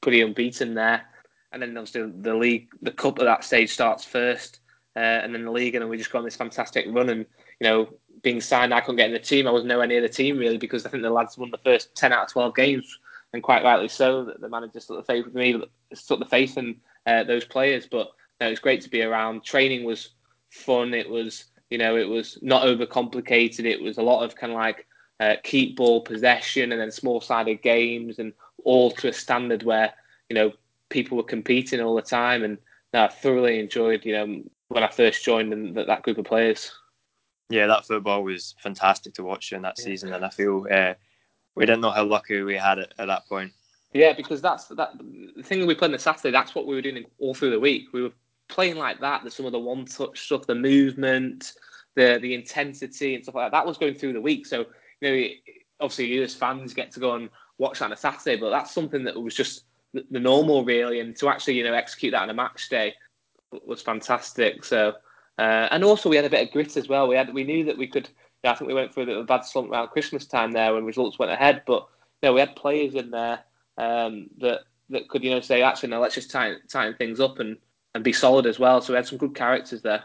pretty 0.00 0.20
unbeaten 0.22 0.74
there. 0.74 1.06
And 1.52 1.62
then 1.62 1.76
obviously 1.76 2.12
the 2.20 2.34
league, 2.34 2.68
the 2.80 2.92
cup 2.92 3.18
at 3.18 3.24
that 3.24 3.44
stage 3.44 3.72
starts 3.72 4.04
first, 4.04 4.60
uh, 4.94 4.98
and 4.98 5.34
then 5.34 5.44
the 5.44 5.50
league, 5.50 5.74
and 5.74 5.82
then 5.82 5.88
we 5.88 5.96
just 5.96 6.12
got 6.12 6.20
on 6.20 6.24
this 6.24 6.36
fantastic 6.36 6.86
run. 6.88 7.08
And 7.08 7.26
you 7.60 7.68
know, 7.68 7.88
being 8.22 8.40
signed, 8.40 8.72
I 8.72 8.80
couldn't 8.80 8.96
get 8.96 9.08
in 9.08 9.12
the 9.12 9.18
team. 9.18 9.48
I 9.48 9.50
was 9.50 9.64
nowhere 9.64 9.86
near 9.86 10.00
the 10.00 10.08
team 10.08 10.38
really 10.38 10.58
because 10.58 10.86
I 10.86 10.90
think 10.90 11.02
the 11.02 11.10
lads 11.10 11.36
won 11.36 11.50
the 11.50 11.58
first 11.58 11.94
ten 11.96 12.12
out 12.12 12.24
of 12.24 12.32
twelve 12.32 12.54
games, 12.54 12.98
and 13.32 13.42
quite 13.42 13.64
rightly 13.64 13.88
so. 13.88 14.24
That 14.24 14.40
the 14.40 14.48
manager 14.48 14.78
took 14.78 14.98
the 14.98 15.12
faith 15.12 15.24
with 15.24 15.34
me, 15.34 15.60
took 16.06 16.20
the 16.20 16.26
faith 16.26 16.56
in 16.56 16.76
uh, 17.06 17.24
those 17.24 17.44
players. 17.44 17.88
But 17.90 18.10
no, 18.40 18.46
it 18.46 18.50
was 18.50 18.60
great 18.60 18.82
to 18.82 18.90
be 18.90 19.02
around. 19.02 19.42
Training 19.42 19.84
was 19.84 20.10
fun. 20.50 20.94
It 20.94 21.10
was 21.10 21.46
you 21.70 21.78
know, 21.78 21.96
it 21.96 22.08
was 22.08 22.38
not 22.42 22.64
overcomplicated. 22.64 23.64
It 23.64 23.80
was 23.80 23.98
a 23.98 24.02
lot 24.02 24.24
of 24.24 24.34
kind 24.34 24.52
of 24.52 24.58
like 24.58 24.86
uh, 25.20 25.36
keep 25.42 25.76
ball 25.76 26.00
possession 26.00 26.72
and 26.72 26.80
then 26.80 26.90
small 26.90 27.20
sided 27.20 27.62
games 27.62 28.18
and 28.18 28.32
all 28.64 28.90
to 28.90 29.08
a 29.08 29.12
standard 29.12 29.62
where 29.62 29.92
you 30.28 30.34
know 30.34 30.52
people 30.88 31.16
were 31.16 31.22
competing 31.22 31.80
all 31.80 31.94
the 31.94 32.02
time. 32.02 32.42
And 32.42 32.58
no, 32.92 33.04
I 33.04 33.08
thoroughly 33.08 33.60
enjoyed 33.60 34.04
you 34.04 34.12
know 34.12 34.42
when 34.68 34.82
I 34.82 34.88
first 34.88 35.24
joined 35.24 35.52
and 35.52 35.74
that, 35.76 35.86
that 35.86 36.02
group 36.02 36.18
of 36.18 36.24
players. 36.24 36.72
Yeah, 37.48 37.66
that 37.66 37.86
football 37.86 38.22
was 38.22 38.54
fantastic 38.60 39.14
to 39.14 39.24
watch 39.24 39.52
in 39.52 39.62
that 39.62 39.74
yeah. 39.78 39.84
season, 39.84 40.12
and 40.12 40.24
I 40.24 40.30
feel 40.30 40.66
uh, 40.70 40.94
we 41.54 41.66
didn't 41.66 41.80
know 41.80 41.90
how 41.90 42.04
lucky 42.04 42.42
we 42.42 42.56
had 42.56 42.78
it 42.78 42.94
at 42.98 43.06
that 43.06 43.26
point. 43.28 43.52
Yeah, 43.92 44.12
because 44.12 44.40
that's 44.40 44.66
that 44.66 44.92
the 45.36 45.42
thing 45.42 45.66
we 45.66 45.74
played 45.74 45.88
on 45.88 45.92
the 45.92 45.98
Saturday. 45.98 46.30
That's 46.30 46.54
what 46.54 46.66
we 46.66 46.74
were 46.74 46.82
doing 46.82 47.04
all 47.18 47.34
through 47.34 47.50
the 47.50 47.60
week. 47.60 47.92
We 47.92 48.02
were 48.02 48.12
playing 48.50 48.76
like 48.76 49.00
that. 49.00 49.24
The 49.24 49.30
some 49.30 49.46
of 49.46 49.52
the 49.52 49.58
one 49.58 49.84
touch 49.84 50.20
stuff, 50.20 50.46
the 50.46 50.54
movement, 50.54 51.52
the 51.94 52.18
the 52.20 52.34
intensity 52.34 53.14
and 53.14 53.24
stuff 53.24 53.34
like 53.34 53.46
that. 53.46 53.56
That 53.56 53.66
was 53.66 53.78
going 53.78 53.94
through 53.94 54.12
the 54.12 54.20
week. 54.20 54.46
So 54.46 54.66
you 55.00 55.10
know, 55.10 55.28
obviously 55.80 56.06
you 56.06 56.22
as 56.22 56.34
fans 56.34 56.74
get 56.74 56.92
to 56.92 57.00
go 57.00 57.14
and 57.14 57.30
watch 57.58 57.78
that 57.78 57.86
on 57.86 57.92
a 57.92 57.96
Saturday, 57.96 58.36
but 58.36 58.50
that's 58.50 58.72
something 58.72 59.04
that 59.04 59.20
was 59.20 59.34
just 59.34 59.64
the, 59.94 60.04
the 60.10 60.20
normal 60.20 60.64
really, 60.64 61.00
and 61.00 61.16
to 61.16 61.28
actually 61.28 61.54
you 61.54 61.64
know 61.64 61.74
execute 61.74 62.12
that 62.12 62.22
on 62.22 62.30
a 62.30 62.34
match 62.34 62.68
day 62.68 62.94
was 63.64 63.82
fantastic. 63.82 64.64
So. 64.64 64.94
Uh, 65.38 65.68
and 65.70 65.82
also 65.82 66.10
we 66.10 66.16
had 66.16 66.26
a 66.26 66.30
bit 66.30 66.46
of 66.46 66.52
grit 66.52 66.76
as 66.76 66.86
well. 66.86 67.08
We 67.08 67.16
had 67.16 67.32
we 67.32 67.44
knew 67.44 67.64
that 67.64 67.78
we 67.78 67.86
could. 67.86 68.10
I 68.44 68.54
think 68.54 68.68
we 68.68 68.74
went 68.74 68.92
through 68.92 69.10
a 69.10 69.20
a 69.20 69.24
bad 69.24 69.46
slump 69.46 69.70
around 69.70 69.88
Christmas 69.88 70.26
time 70.26 70.52
there 70.52 70.74
when 70.74 70.84
results 70.84 71.18
went 71.18 71.32
ahead. 71.32 71.62
But 71.66 71.88
you 72.20 72.28
know, 72.28 72.34
we 72.34 72.40
had 72.40 72.54
players 72.56 72.94
in 72.94 73.10
there 73.10 73.38
um, 73.78 74.28
that 74.38 74.64
that 74.90 75.08
could 75.08 75.24
you 75.24 75.30
know 75.30 75.40
say 75.40 75.62
actually 75.62 75.88
no, 75.88 76.00
let's 76.00 76.14
just 76.14 76.30
tighten, 76.30 76.60
tighten 76.68 76.94
things 76.96 77.20
up 77.20 77.38
and, 77.38 77.56
and 77.94 78.04
be 78.04 78.12
solid 78.12 78.46
as 78.46 78.58
well. 78.58 78.80
So 78.80 78.92
we 78.92 78.96
had 78.96 79.06
some 79.06 79.18
good 79.18 79.34
characters 79.34 79.82
there. 79.82 80.04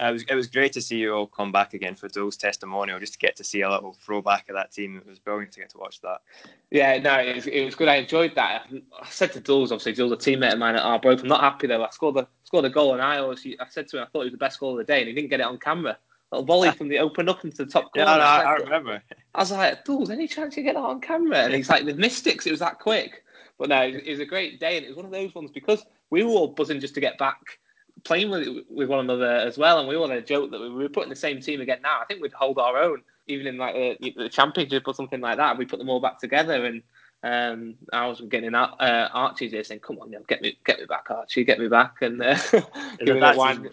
Uh, 0.00 0.06
it 0.06 0.12
was 0.12 0.22
it 0.22 0.34
was 0.34 0.46
great 0.46 0.72
to 0.72 0.80
see 0.80 0.96
you 0.96 1.12
all 1.12 1.26
come 1.26 1.52
back 1.52 1.74
again 1.74 1.94
for 1.94 2.08
Dole's 2.08 2.38
testimonial, 2.38 2.98
just 2.98 3.12
to 3.12 3.18
get 3.18 3.36
to 3.36 3.44
see 3.44 3.60
a 3.60 3.70
little 3.70 3.92
throwback 3.92 4.48
of 4.48 4.54
that 4.54 4.72
team. 4.72 4.96
It 4.96 5.06
was 5.06 5.18
brilliant 5.18 5.52
to 5.52 5.60
get 5.60 5.68
to 5.70 5.78
watch 5.78 6.00
that. 6.00 6.22
Yeah, 6.70 6.96
no, 6.98 7.18
it 7.18 7.34
was, 7.34 7.46
it 7.46 7.62
was 7.62 7.74
good. 7.74 7.88
I 7.88 7.96
enjoyed 7.96 8.34
that. 8.36 8.68
I 8.72 9.08
said 9.10 9.32
to 9.32 9.40
Dole's, 9.40 9.70
obviously, 9.70 9.92
Dole's 9.92 10.12
a 10.12 10.16
teammate 10.16 10.54
of 10.54 10.58
mine 10.58 10.76
at 10.76 10.82
Arbroath. 10.82 11.20
I'm 11.20 11.28
not 11.28 11.42
happy 11.42 11.66
though. 11.66 11.84
I 11.84 11.90
scored 11.90 12.14
the 12.14 12.26
scored 12.44 12.64
a 12.64 12.70
goal, 12.70 12.94
and 12.94 13.02
I 13.02 13.18
always 13.18 13.46
I 13.60 13.66
said 13.68 13.86
to 13.88 13.98
him, 13.98 14.04
I 14.04 14.06
thought 14.06 14.22
it 14.22 14.24
was 14.24 14.32
the 14.32 14.38
best 14.38 14.60
goal 14.60 14.72
of 14.72 14.78
the 14.78 14.84
day, 14.84 15.00
and 15.00 15.08
he 15.08 15.14
didn't 15.14 15.28
get 15.28 15.40
it 15.40 15.46
on 15.46 15.58
camera. 15.58 15.98
A 16.30 16.36
little 16.36 16.46
volley 16.46 16.70
from 16.78 16.88
the 16.88 16.98
open 16.98 17.28
up 17.28 17.44
into 17.44 17.58
the 17.58 17.70
top 17.70 17.92
corner. 17.92 18.10
Yeah, 18.10 18.16
no, 18.16 18.22
I, 18.22 18.40
I, 18.40 18.54
remember. 18.54 19.02
I 19.34 19.38
was 19.38 19.52
like, 19.52 19.84
Dole's, 19.84 20.08
any 20.08 20.26
chance 20.26 20.56
you 20.56 20.62
get 20.62 20.74
that 20.76 20.80
on 20.80 21.02
camera? 21.02 21.40
And 21.40 21.52
he's 21.52 21.68
like, 21.68 21.84
the 21.84 21.92
Mystics, 21.92 22.46
it 22.46 22.50
was 22.50 22.60
that 22.60 22.78
quick. 22.78 23.22
But 23.62 23.68
no, 23.68 23.82
it 23.82 24.08
was 24.08 24.18
a 24.18 24.26
great 24.26 24.58
day, 24.58 24.76
and 24.76 24.84
it 24.84 24.88
was 24.88 24.96
one 24.96 25.06
of 25.06 25.12
those 25.12 25.36
ones 25.36 25.52
because 25.52 25.86
we 26.10 26.24
were 26.24 26.32
all 26.32 26.48
buzzing 26.48 26.80
just 26.80 26.94
to 26.94 27.00
get 27.00 27.16
back 27.16 27.60
playing 28.02 28.28
with 28.28 28.48
with 28.68 28.88
one 28.88 28.98
another 28.98 29.36
as 29.36 29.56
well, 29.56 29.78
and 29.78 29.86
we 29.86 29.94
all 29.94 30.08
had 30.08 30.18
a 30.18 30.20
joke 30.20 30.50
that 30.50 30.60
we 30.60 30.68
were 30.68 30.88
putting 30.88 31.10
the 31.10 31.14
same 31.14 31.40
team 31.40 31.60
again. 31.60 31.78
Now 31.80 32.00
I 32.00 32.04
think 32.06 32.20
we'd 32.20 32.32
hold 32.32 32.58
our 32.58 32.76
own, 32.76 33.02
even 33.28 33.46
in 33.46 33.58
like 33.58 34.00
the, 34.00 34.14
the 34.16 34.28
championship 34.28 34.88
or 34.88 34.94
something 34.94 35.20
like 35.20 35.36
that. 35.36 35.56
We 35.56 35.64
put 35.64 35.78
them 35.78 35.88
all 35.88 36.00
back 36.00 36.18
together, 36.18 36.64
and 36.64 36.82
um, 37.22 37.76
I 37.92 38.08
was 38.08 38.20
getting 38.22 38.48
in 38.48 38.56
uh, 38.56 39.08
Archie's 39.12 39.52
here 39.52 39.62
saying, 39.62 39.78
"Come 39.78 40.00
on, 40.00 40.12
get 40.26 40.42
me, 40.42 40.58
get 40.66 40.80
me 40.80 40.86
back, 40.86 41.06
Archie, 41.08 41.44
get 41.44 41.60
me 41.60 41.68
back," 41.68 42.02
and 42.02 42.20
uh, 42.20 42.36
giving 42.98 43.20
that 43.20 43.36
one. 43.36 43.70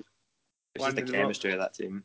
Just 0.78 0.98
the 0.98 1.02
chemistry 1.02 1.54
of 1.54 1.58
that 1.58 1.74
team. 1.74 2.04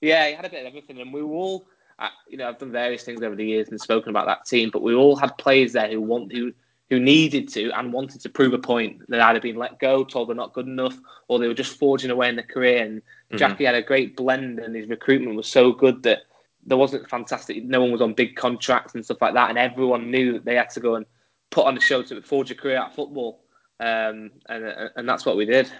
Yeah, 0.00 0.26
he 0.26 0.34
had 0.34 0.44
a 0.44 0.50
bit 0.50 0.62
of 0.62 0.66
everything, 0.66 1.00
and 1.00 1.12
we 1.12 1.22
were 1.22 1.36
all. 1.36 1.68
Uh, 2.00 2.08
you 2.26 2.36
know, 2.36 2.48
I've 2.48 2.58
done 2.58 2.72
various 2.72 3.04
things 3.04 3.22
over 3.22 3.36
the 3.36 3.46
years 3.46 3.68
and 3.68 3.80
spoken 3.80 4.10
about 4.10 4.26
that 4.26 4.44
team, 4.44 4.70
but 4.72 4.82
we 4.82 4.92
all 4.92 5.14
had 5.14 5.38
players 5.38 5.74
there 5.74 5.88
who 5.88 6.00
want 6.00 6.32
who 6.32 6.52
who 6.92 7.00
needed 7.00 7.48
to 7.48 7.70
and 7.70 7.90
wanted 7.90 8.20
to 8.20 8.28
prove 8.28 8.52
a 8.52 8.58
point 8.58 9.00
that 9.08 9.18
either 9.18 9.40
been 9.40 9.56
let 9.56 9.78
go, 9.78 10.04
told 10.04 10.28
they're 10.28 10.36
not 10.36 10.52
good 10.52 10.66
enough, 10.66 10.94
or 11.26 11.38
they 11.38 11.48
were 11.48 11.54
just 11.54 11.78
forging 11.78 12.10
away 12.10 12.28
in 12.28 12.36
their 12.36 12.44
career. 12.44 12.84
And 12.84 13.00
mm-hmm. 13.00 13.38
Jackie 13.38 13.64
had 13.64 13.74
a 13.74 13.80
great 13.80 14.14
blend, 14.14 14.58
and 14.58 14.76
his 14.76 14.90
recruitment 14.90 15.34
was 15.34 15.48
so 15.48 15.72
good 15.72 16.02
that 16.02 16.24
there 16.66 16.76
wasn't 16.76 17.08
fantastic. 17.08 17.64
No 17.64 17.80
one 17.80 17.92
was 17.92 18.02
on 18.02 18.12
big 18.12 18.36
contracts 18.36 18.94
and 18.94 19.02
stuff 19.02 19.22
like 19.22 19.32
that, 19.32 19.48
and 19.48 19.58
everyone 19.58 20.10
knew 20.10 20.34
that 20.34 20.44
they 20.44 20.56
had 20.56 20.68
to 20.68 20.80
go 20.80 20.96
and 20.96 21.06
put 21.48 21.64
on 21.64 21.78
a 21.78 21.80
show 21.80 22.02
to 22.02 22.20
forge 22.20 22.50
a 22.50 22.54
career 22.54 22.76
at 22.76 22.94
football, 22.94 23.40
um, 23.80 24.30
and 24.50 24.90
and 24.94 25.08
that's 25.08 25.24
what 25.24 25.38
we 25.38 25.46
did. 25.46 25.72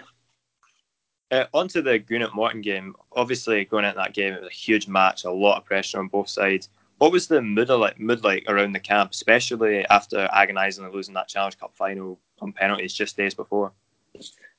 Uh, 1.29 1.45
onto 1.53 1.83
the 1.83 1.99
Greenock 1.99 2.33
Morton 2.33 2.61
game. 2.61 2.95
Obviously, 3.11 3.65
going 3.65 3.85
into 3.85 3.97
that 3.97 4.15
game, 4.15 4.33
it 4.33 4.41
was 4.41 4.49
a 4.49 4.55
huge 4.55 4.87
match, 4.87 5.25
a 5.25 5.31
lot 5.31 5.59
of 5.59 5.65
pressure 5.65 5.99
on 5.99 6.07
both 6.07 6.27
sides. 6.27 6.69
What 6.97 7.11
was 7.11 7.27
the 7.27 7.41
mood 7.41 7.69
like, 7.69 7.99
mood 7.99 8.23
like 8.23 8.45
around 8.47 8.73
the 8.73 8.79
camp, 8.79 9.11
especially 9.11 9.85
after 9.87 10.29
agonisingly 10.31 10.91
losing 10.91 11.13
that 11.15 11.27
Challenge 11.27 11.57
Cup 11.57 11.75
final 11.75 12.19
on 12.39 12.53
penalties 12.53 12.93
just 12.93 13.17
days 13.17 13.33
before? 13.33 13.71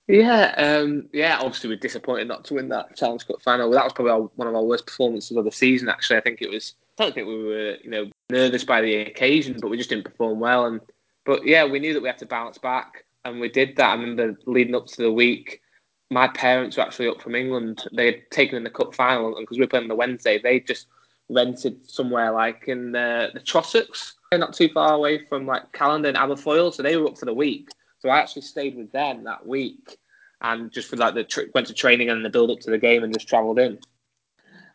Yeah, 0.07 0.55
um, 0.59 1.09
yeah. 1.13 1.39
Obviously, 1.39 1.71
we're 1.71 1.77
disappointed 1.77 2.29
not 2.29 2.45
to 2.47 2.55
win 2.55 2.69
that 2.69 2.97
Challenge 2.97 3.27
Cup 3.27 3.41
final. 3.43 3.71
That 3.71 3.85
was 3.85 3.93
probably 3.93 4.13
our, 4.13 4.21
one 4.37 4.49
of 4.49 4.55
our 4.55 4.63
worst 4.63 4.87
performances 4.87 5.37
of 5.37 5.45
the 5.45 5.53
season. 5.53 5.89
Actually, 5.89 6.19
I 6.19 6.21
think 6.21 6.43
it 6.43 6.51
was. 6.51 6.75
I 6.99 7.05
don't 7.05 7.15
think 7.15 7.27
we 7.27 7.45
were, 7.45 7.77
you 7.83 7.91
know, 7.91 8.11
nervous 8.31 8.65
by 8.65 8.81
the 8.81 8.97
occasion, 8.97 9.57
but 9.61 9.71
we 9.71 9.77
just 9.77 9.91
didn't 9.91 10.05
perform 10.05 10.41
well. 10.41 10.67
And 10.67 10.81
but 11.25 11.47
yeah, 11.47 11.65
we 11.65 11.79
knew 11.79 11.95
that 11.95 12.03
we 12.03 12.09
had 12.09 12.19
to 12.19 12.27
bounce 12.27 12.59
back, 12.59 13.05
and 13.25 13.41
we 13.41 13.49
did 13.49 13.77
that. 13.77 13.91
I 13.91 13.95
remember 13.95 14.39
leading 14.47 14.75
up 14.75 14.87
to 14.89 15.03
the 15.03 15.13
week, 15.13 15.63
my 16.11 16.29
parents 16.29 16.77
were 16.77 16.83
actually 16.83 17.09
up 17.09 17.23
from 17.23 17.35
England. 17.35 17.85
They 17.93 18.07
had 18.07 18.31
taken 18.31 18.57
in 18.57 18.65
the 18.65 18.71
cup 18.71 18.95
final, 18.95 19.37
and 19.37 19.45
because 19.45 19.59
we 19.59 19.65
were 19.65 19.69
playing 19.69 19.85
on 19.85 19.89
the 19.89 19.95
Wednesday, 19.95 20.39
they 20.39 20.61
just 20.61 20.87
rented 21.29 21.89
somewhere 21.89 22.33
like 22.33 22.65
in 22.69 22.93
the, 22.93 23.31
the 23.35 23.41
Trossachs, 23.41 24.15
not 24.33 24.53
too 24.53 24.69
far 24.69 24.95
away 24.95 25.25
from 25.27 25.47
like 25.47 25.73
Callander 25.73 26.09
and 26.09 26.17
Aberfoyle. 26.17 26.73
So 26.73 26.83
they 26.83 26.97
were 26.97 27.07
up 27.07 27.19
for 27.19 27.27
the 27.27 27.35
week. 27.35 27.69
So 27.99 28.09
I 28.09 28.19
actually 28.19 28.43
stayed 28.43 28.77
with 28.77 28.93
them 28.93 29.25
that 29.25 29.47
week 29.47 29.97
and 30.41 30.71
just 30.71 30.89
for 30.89 30.97
like 30.97 31.15
the 31.15 31.25
tr- 31.25 31.43
went 31.55 31.67
to 31.69 31.75
training 31.75 32.11
and 32.11 32.25
the 32.25 32.31
build 32.31 32.51
up 32.51 32.61
to 32.61 32.71
the 32.71 32.79
game 32.79 33.03
and 33.03 33.15
just 33.15 33.29
travelled 33.29 33.59
in. 33.59 33.79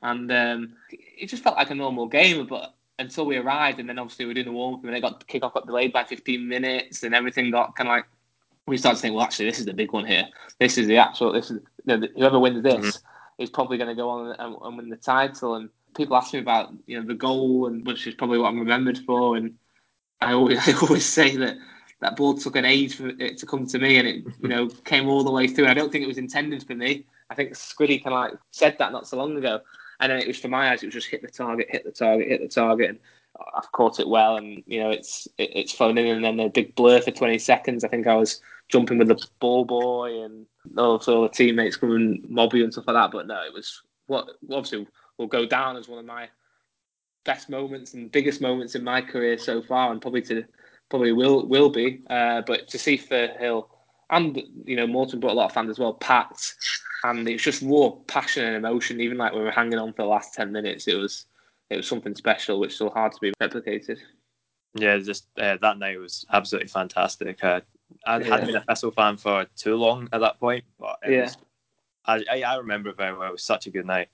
And 0.01 0.31
um, 0.31 0.73
it 0.91 1.27
just 1.27 1.43
felt 1.43 1.57
like 1.57 1.69
a 1.71 1.75
normal 1.75 2.07
game, 2.07 2.47
but 2.47 2.73
until 2.97 3.25
we 3.25 3.37
arrived, 3.37 3.79
and 3.79 3.87
then 3.87 3.99
obviously 3.99 4.25
we 4.25 4.29
were 4.29 4.33
doing 4.33 4.47
the 4.47 4.51
warm 4.53 4.75
up, 4.75 4.83
and 4.83 4.95
it 4.95 5.01
got 5.01 5.27
kick 5.27 5.43
off 5.43 5.53
got 5.53 5.67
delayed 5.67 5.91
by 5.91 6.05
15 6.05 6.47
minutes, 6.47 7.03
and 7.03 7.13
everything 7.13 7.51
got 7.51 7.75
kind 7.75 7.89
of 7.89 7.95
like 7.95 8.05
we 8.65 8.77
started 8.77 8.97
to 8.97 9.01
think, 9.01 9.15
well, 9.15 9.25
actually, 9.25 9.45
this 9.45 9.59
is 9.59 9.65
the 9.65 9.73
big 9.73 9.91
one 9.91 10.05
here. 10.05 10.25
This 10.59 10.77
is 10.77 10.87
the 10.87 10.97
actual. 10.97 11.33
This 11.33 11.51
is 11.51 11.59
know, 11.89 12.07
whoever 12.15 12.39
wins 12.39 12.63
this 12.63 12.73
mm-hmm. 12.73 13.43
is 13.43 13.49
probably 13.49 13.77
going 13.77 13.89
to 13.89 13.95
go 13.95 14.09
on 14.09 14.35
and, 14.39 14.55
and, 14.61 14.77
win 14.77 14.89
the 14.89 14.95
title. 14.95 15.55
And 15.55 15.69
people 15.95 16.15
ask 16.15 16.33
me 16.33 16.39
about 16.39 16.71
you 16.85 16.99
know 16.99 17.07
the 17.07 17.13
goal, 17.13 17.67
and 17.67 17.85
which 17.85 18.07
is 18.07 18.15
probably 18.15 18.37
what 18.37 18.49
I'm 18.49 18.59
remembered 18.59 18.99
for. 18.99 19.35
And 19.35 19.55
I 20.21 20.33
always 20.33 20.59
I 20.67 20.73
always 20.73 21.05
say 21.05 21.35
that 21.37 21.57
that 22.01 22.15
ball 22.15 22.37
took 22.37 22.55
an 22.55 22.65
age 22.65 22.95
for 22.95 23.09
it 23.09 23.37
to 23.39 23.45
come 23.45 23.65
to 23.67 23.79
me, 23.79 23.97
and 23.97 24.07
it 24.07 24.25
you 24.41 24.49
know 24.49 24.67
came 24.85 25.07
all 25.07 25.23
the 25.23 25.31
way 25.31 25.47
through. 25.47 25.67
I 25.67 25.73
don't 25.73 25.91
think 25.91 26.03
it 26.03 26.07
was 26.07 26.17
intended 26.17 26.65
for 26.65 26.75
me. 26.75 27.05
I 27.29 27.35
think 27.35 27.51
Squiddy 27.51 28.03
kind 28.03 28.15
of 28.15 28.21
like 28.21 28.33
said 28.51 28.77
that 28.79 28.91
not 28.91 29.07
so 29.07 29.17
long 29.17 29.37
ago, 29.37 29.61
and 29.99 30.11
then 30.11 30.19
it 30.19 30.27
was 30.27 30.39
for 30.39 30.47
my 30.47 30.71
eyes. 30.71 30.83
It 30.83 30.87
was 30.87 30.95
just 30.95 31.07
hit 31.07 31.21
the 31.21 31.27
target, 31.27 31.67
hit 31.69 31.83
the 31.83 31.91
target, 31.91 32.27
hit 32.27 32.41
the 32.41 32.47
target, 32.47 32.89
and 32.89 32.99
I've 33.55 33.71
caught 33.71 33.99
it 33.99 34.07
well, 34.07 34.37
and 34.37 34.63
you 34.65 34.81
know 34.81 34.89
it's 34.89 35.27
it, 35.37 35.51
it's 35.55 35.71
flown 35.71 35.97
in, 35.97 36.07
and 36.07 36.23
then 36.23 36.39
a 36.39 36.49
big 36.49 36.75
blur 36.75 37.01
for 37.01 37.11
20 37.11 37.37
seconds. 37.37 37.83
I 37.83 37.87
think 37.87 38.07
I 38.07 38.15
was 38.15 38.41
jumping 38.69 38.99
with 38.99 39.07
the 39.07 39.27
ball 39.39 39.65
boy 39.65 40.23
and 40.23 40.45
also 40.77 41.23
the 41.23 41.29
teammates 41.29 41.75
coming 41.75 42.23
mob 42.29 42.53
you 42.53 42.63
and 42.63 42.71
stuff 42.71 42.85
like 42.87 42.95
that. 42.95 43.11
But 43.11 43.27
no, 43.27 43.41
it 43.43 43.53
was 43.53 43.81
what 44.07 44.29
obviously 44.51 44.87
will 45.19 45.27
go 45.27 45.45
down 45.45 45.75
as 45.77 45.87
one 45.87 45.99
of 45.99 46.05
my 46.05 46.29
best 47.25 47.49
moments 47.49 47.93
and 47.93 48.11
biggest 48.11 48.41
moments 48.41 48.73
in 48.73 48.83
my 48.83 49.01
career 49.01 49.37
so 49.37 49.61
far, 49.61 49.91
and 49.91 50.01
probably 50.01 50.21
to 50.23 50.43
probably 50.89 51.11
will 51.11 51.45
will 51.45 51.69
be. 51.69 52.01
Uh, 52.09 52.41
but 52.47 52.67
to 52.69 52.79
see 52.79 52.97
Firhill 52.97 53.67
and 54.09 54.41
you 54.65 54.75
know 54.75 54.87
Morton 54.87 55.19
brought 55.19 55.33
a 55.33 55.35
lot 55.35 55.45
of 55.45 55.53
fans 55.53 55.69
as 55.69 55.77
well, 55.77 55.93
packed, 55.93 56.55
and 57.03 57.27
it's 57.29 57.43
just 57.43 57.61
raw 57.61 57.89
passion 58.07 58.45
and 58.45 58.55
emotion. 58.55 58.99
Even 59.01 59.17
like 59.17 59.33
when 59.33 59.41
we 59.41 59.45
were 59.45 59.51
hanging 59.51 59.77
on 59.77 59.93
for 59.93 60.01
the 60.03 60.07
last 60.07 60.33
ten 60.33 60.51
minutes, 60.51 60.87
it 60.87 60.95
was 60.95 61.25
it 61.69 61.75
was 61.75 61.87
something 61.87 62.15
special, 62.15 62.59
which 62.59 62.69
is 62.71 62.75
still 62.75 62.89
hard 62.89 63.11
to 63.11 63.19
be 63.21 63.31
replicated. 63.41 63.99
Yeah, 64.75 64.97
just 64.99 65.27
uh, 65.37 65.57
that 65.61 65.77
night 65.77 65.99
was 65.99 66.25
absolutely 66.31 66.69
fantastic. 66.69 67.43
Uh, 67.43 67.61
I 68.05 68.23
hadn't 68.23 68.45
been 68.45 68.55
a 68.55 68.61
Thistle 68.61 68.91
fan 68.91 69.17
for 69.17 69.45
too 69.57 69.75
long 69.75 70.07
at 70.13 70.21
that 70.21 70.39
point, 70.39 70.63
but 70.79 70.99
Yeah. 71.05 71.21
was, 71.23 71.37
I, 72.05 72.23
I 72.31 72.41
I 72.43 72.55
remember 72.57 72.89
it 72.89 72.97
very 72.97 73.17
well. 73.17 73.29
It 73.29 73.31
was 73.33 73.43
such 73.43 73.65
a 73.65 73.71
good 73.71 73.85
night. 73.85 74.09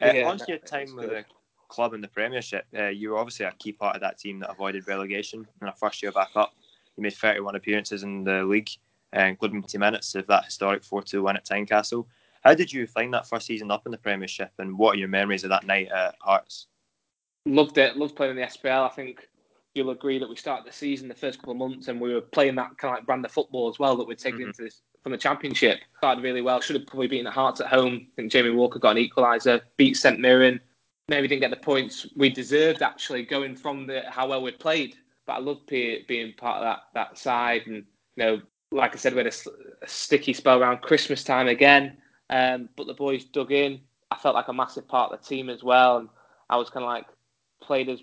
Uh, 0.00 0.12
Yeah, 0.14 0.24
once 0.24 0.40
no, 0.40 0.46
your 0.48 0.58
time 0.58 0.94
with 0.94 1.10
the 1.10 1.24
club 1.68 1.94
in 1.94 2.00
the 2.00 2.08
Premiership, 2.08 2.66
uh, 2.76 2.86
you 2.86 3.10
were 3.10 3.18
obviously 3.18 3.46
a 3.46 3.52
key 3.58 3.72
part 3.72 3.94
of 3.94 4.00
that 4.02 4.18
team 4.18 4.38
that 4.40 4.50
avoided 4.50 4.86
relegation 4.88 5.46
in 5.60 5.66
our 5.66 5.74
first 5.74 6.02
year 6.02 6.12
back 6.12 6.30
up. 6.36 6.54
You 6.96 7.02
made 7.02 7.14
31 7.14 7.56
appearances 7.56 8.02
in 8.02 8.24
the 8.24 8.42
league, 8.44 8.70
uh, 9.16 9.20
including 9.20 9.60
20 9.60 9.78
minutes 9.78 10.14
of 10.14 10.26
that 10.26 10.46
historic 10.46 10.82
4-2 10.82 11.22
win 11.22 11.36
at 11.36 11.44
Tynecastle. 11.44 12.06
How 12.42 12.54
did 12.54 12.72
you 12.72 12.86
find 12.86 13.12
that 13.14 13.28
first 13.28 13.46
season 13.46 13.70
up 13.70 13.86
in 13.86 13.92
the 13.92 13.98
Premiership, 13.98 14.52
and 14.58 14.78
what 14.78 14.94
are 14.94 14.98
your 14.98 15.08
memories 15.08 15.44
of 15.44 15.50
that 15.50 15.66
night 15.66 15.88
at 15.88 16.14
Hearts? 16.20 16.68
Loved 17.46 17.78
it. 17.78 17.96
Loved 17.96 18.14
playing 18.14 18.32
in 18.32 18.36
the 18.36 18.42
SPL. 18.42 18.88
I 18.90 18.94
think 18.94 19.28
you'll 19.74 19.90
agree 19.90 20.18
that 20.18 20.28
we 20.28 20.36
started 20.36 20.66
the 20.66 20.72
season 20.72 21.08
the 21.08 21.14
first 21.14 21.38
couple 21.38 21.52
of 21.52 21.58
months 21.58 21.88
and 21.88 22.00
we 22.00 22.12
were 22.12 22.20
playing 22.20 22.54
that 22.56 22.76
kind 22.78 22.92
of 22.92 22.98
like 22.98 23.06
brand 23.06 23.24
of 23.24 23.30
football 23.30 23.68
as 23.68 23.78
well 23.78 23.96
that 23.96 24.06
we'd 24.06 24.18
taken 24.18 24.40
Mhm. 24.40 24.46
into 24.46 24.62
this 24.62 24.82
from 25.02 25.12
the 25.12 25.18
championship. 25.18 25.80
Started 25.98 26.22
really 26.22 26.42
well. 26.42 26.60
Should 26.60 26.76
have 26.76 26.86
probably 26.86 27.06
beaten 27.06 27.24
the 27.24 27.30
Hearts 27.30 27.60
at 27.60 27.68
home. 27.68 28.08
I 28.12 28.14
think 28.16 28.32
Jamie 28.32 28.50
Walker 28.50 28.78
got 28.78 28.96
an 28.96 29.02
equaliser. 29.08 29.60
Beat 29.76 29.96
St 29.96 30.18
Mirren. 30.18 30.60
Maybe 31.08 31.28
didn't 31.28 31.40
get 31.40 31.50
the 31.50 31.56
points 31.56 32.06
we 32.16 32.28
deserved 32.28 32.82
actually 32.82 33.22
going 33.24 33.56
from 33.56 33.86
the 33.86 34.02
how 34.10 34.28
well 34.28 34.42
we 34.42 34.50
played. 34.52 34.96
But 35.26 35.34
I 35.34 35.38
loved 35.38 35.66
be, 35.66 36.04
being 36.08 36.32
part 36.34 36.56
of 36.58 36.62
that 36.64 36.80
that 36.94 37.18
side 37.18 37.66
and 37.66 37.76
you 37.76 37.84
know 38.16 38.42
like 38.72 38.94
I 38.94 38.98
said 38.98 39.14
we 39.14 39.18
had 39.18 39.26
a 39.32 39.86
sticky 39.88 40.34
spell 40.34 40.60
around 40.60 40.82
Christmas 40.82 41.24
time 41.24 41.48
again. 41.48 41.96
Um, 42.30 42.68
but 42.76 42.86
the 42.86 42.94
boys 42.94 43.24
dug 43.24 43.52
in. 43.52 43.80
I 44.10 44.16
felt 44.16 44.34
like 44.34 44.48
a 44.48 44.52
massive 44.52 44.86
part 44.88 45.12
of 45.12 45.20
the 45.20 45.26
team 45.26 45.48
as 45.48 45.62
well, 45.62 45.98
and 45.98 46.08
I 46.50 46.56
was 46.56 46.68
kind 46.68 46.84
of 46.84 46.88
like 46.88 47.06
played 47.60 47.88
as 47.88 48.02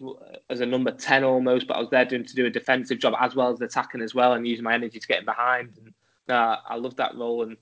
as 0.49 0.59
a 0.61 0.65
number 0.65 0.91
ten 0.91 1.23
almost, 1.23 1.67
but 1.67 1.77
I 1.77 1.79
was 1.79 1.89
there 1.89 2.05
doing 2.05 2.25
to 2.25 2.35
do 2.35 2.45
a 2.45 2.49
defensive 2.49 2.99
job 2.99 3.13
as 3.19 3.35
well 3.35 3.51
as 3.51 3.61
attacking 3.61 4.01
as 4.01 4.13
well, 4.13 4.33
and 4.33 4.47
using 4.47 4.63
my 4.63 4.73
energy 4.73 4.99
to 4.99 5.07
get 5.07 5.19
in 5.19 5.25
behind. 5.25 5.69
And 5.77 6.35
uh, 6.35 6.57
I 6.67 6.75
loved 6.75 6.97
that 6.97 7.15
role. 7.15 7.43
And 7.43 7.57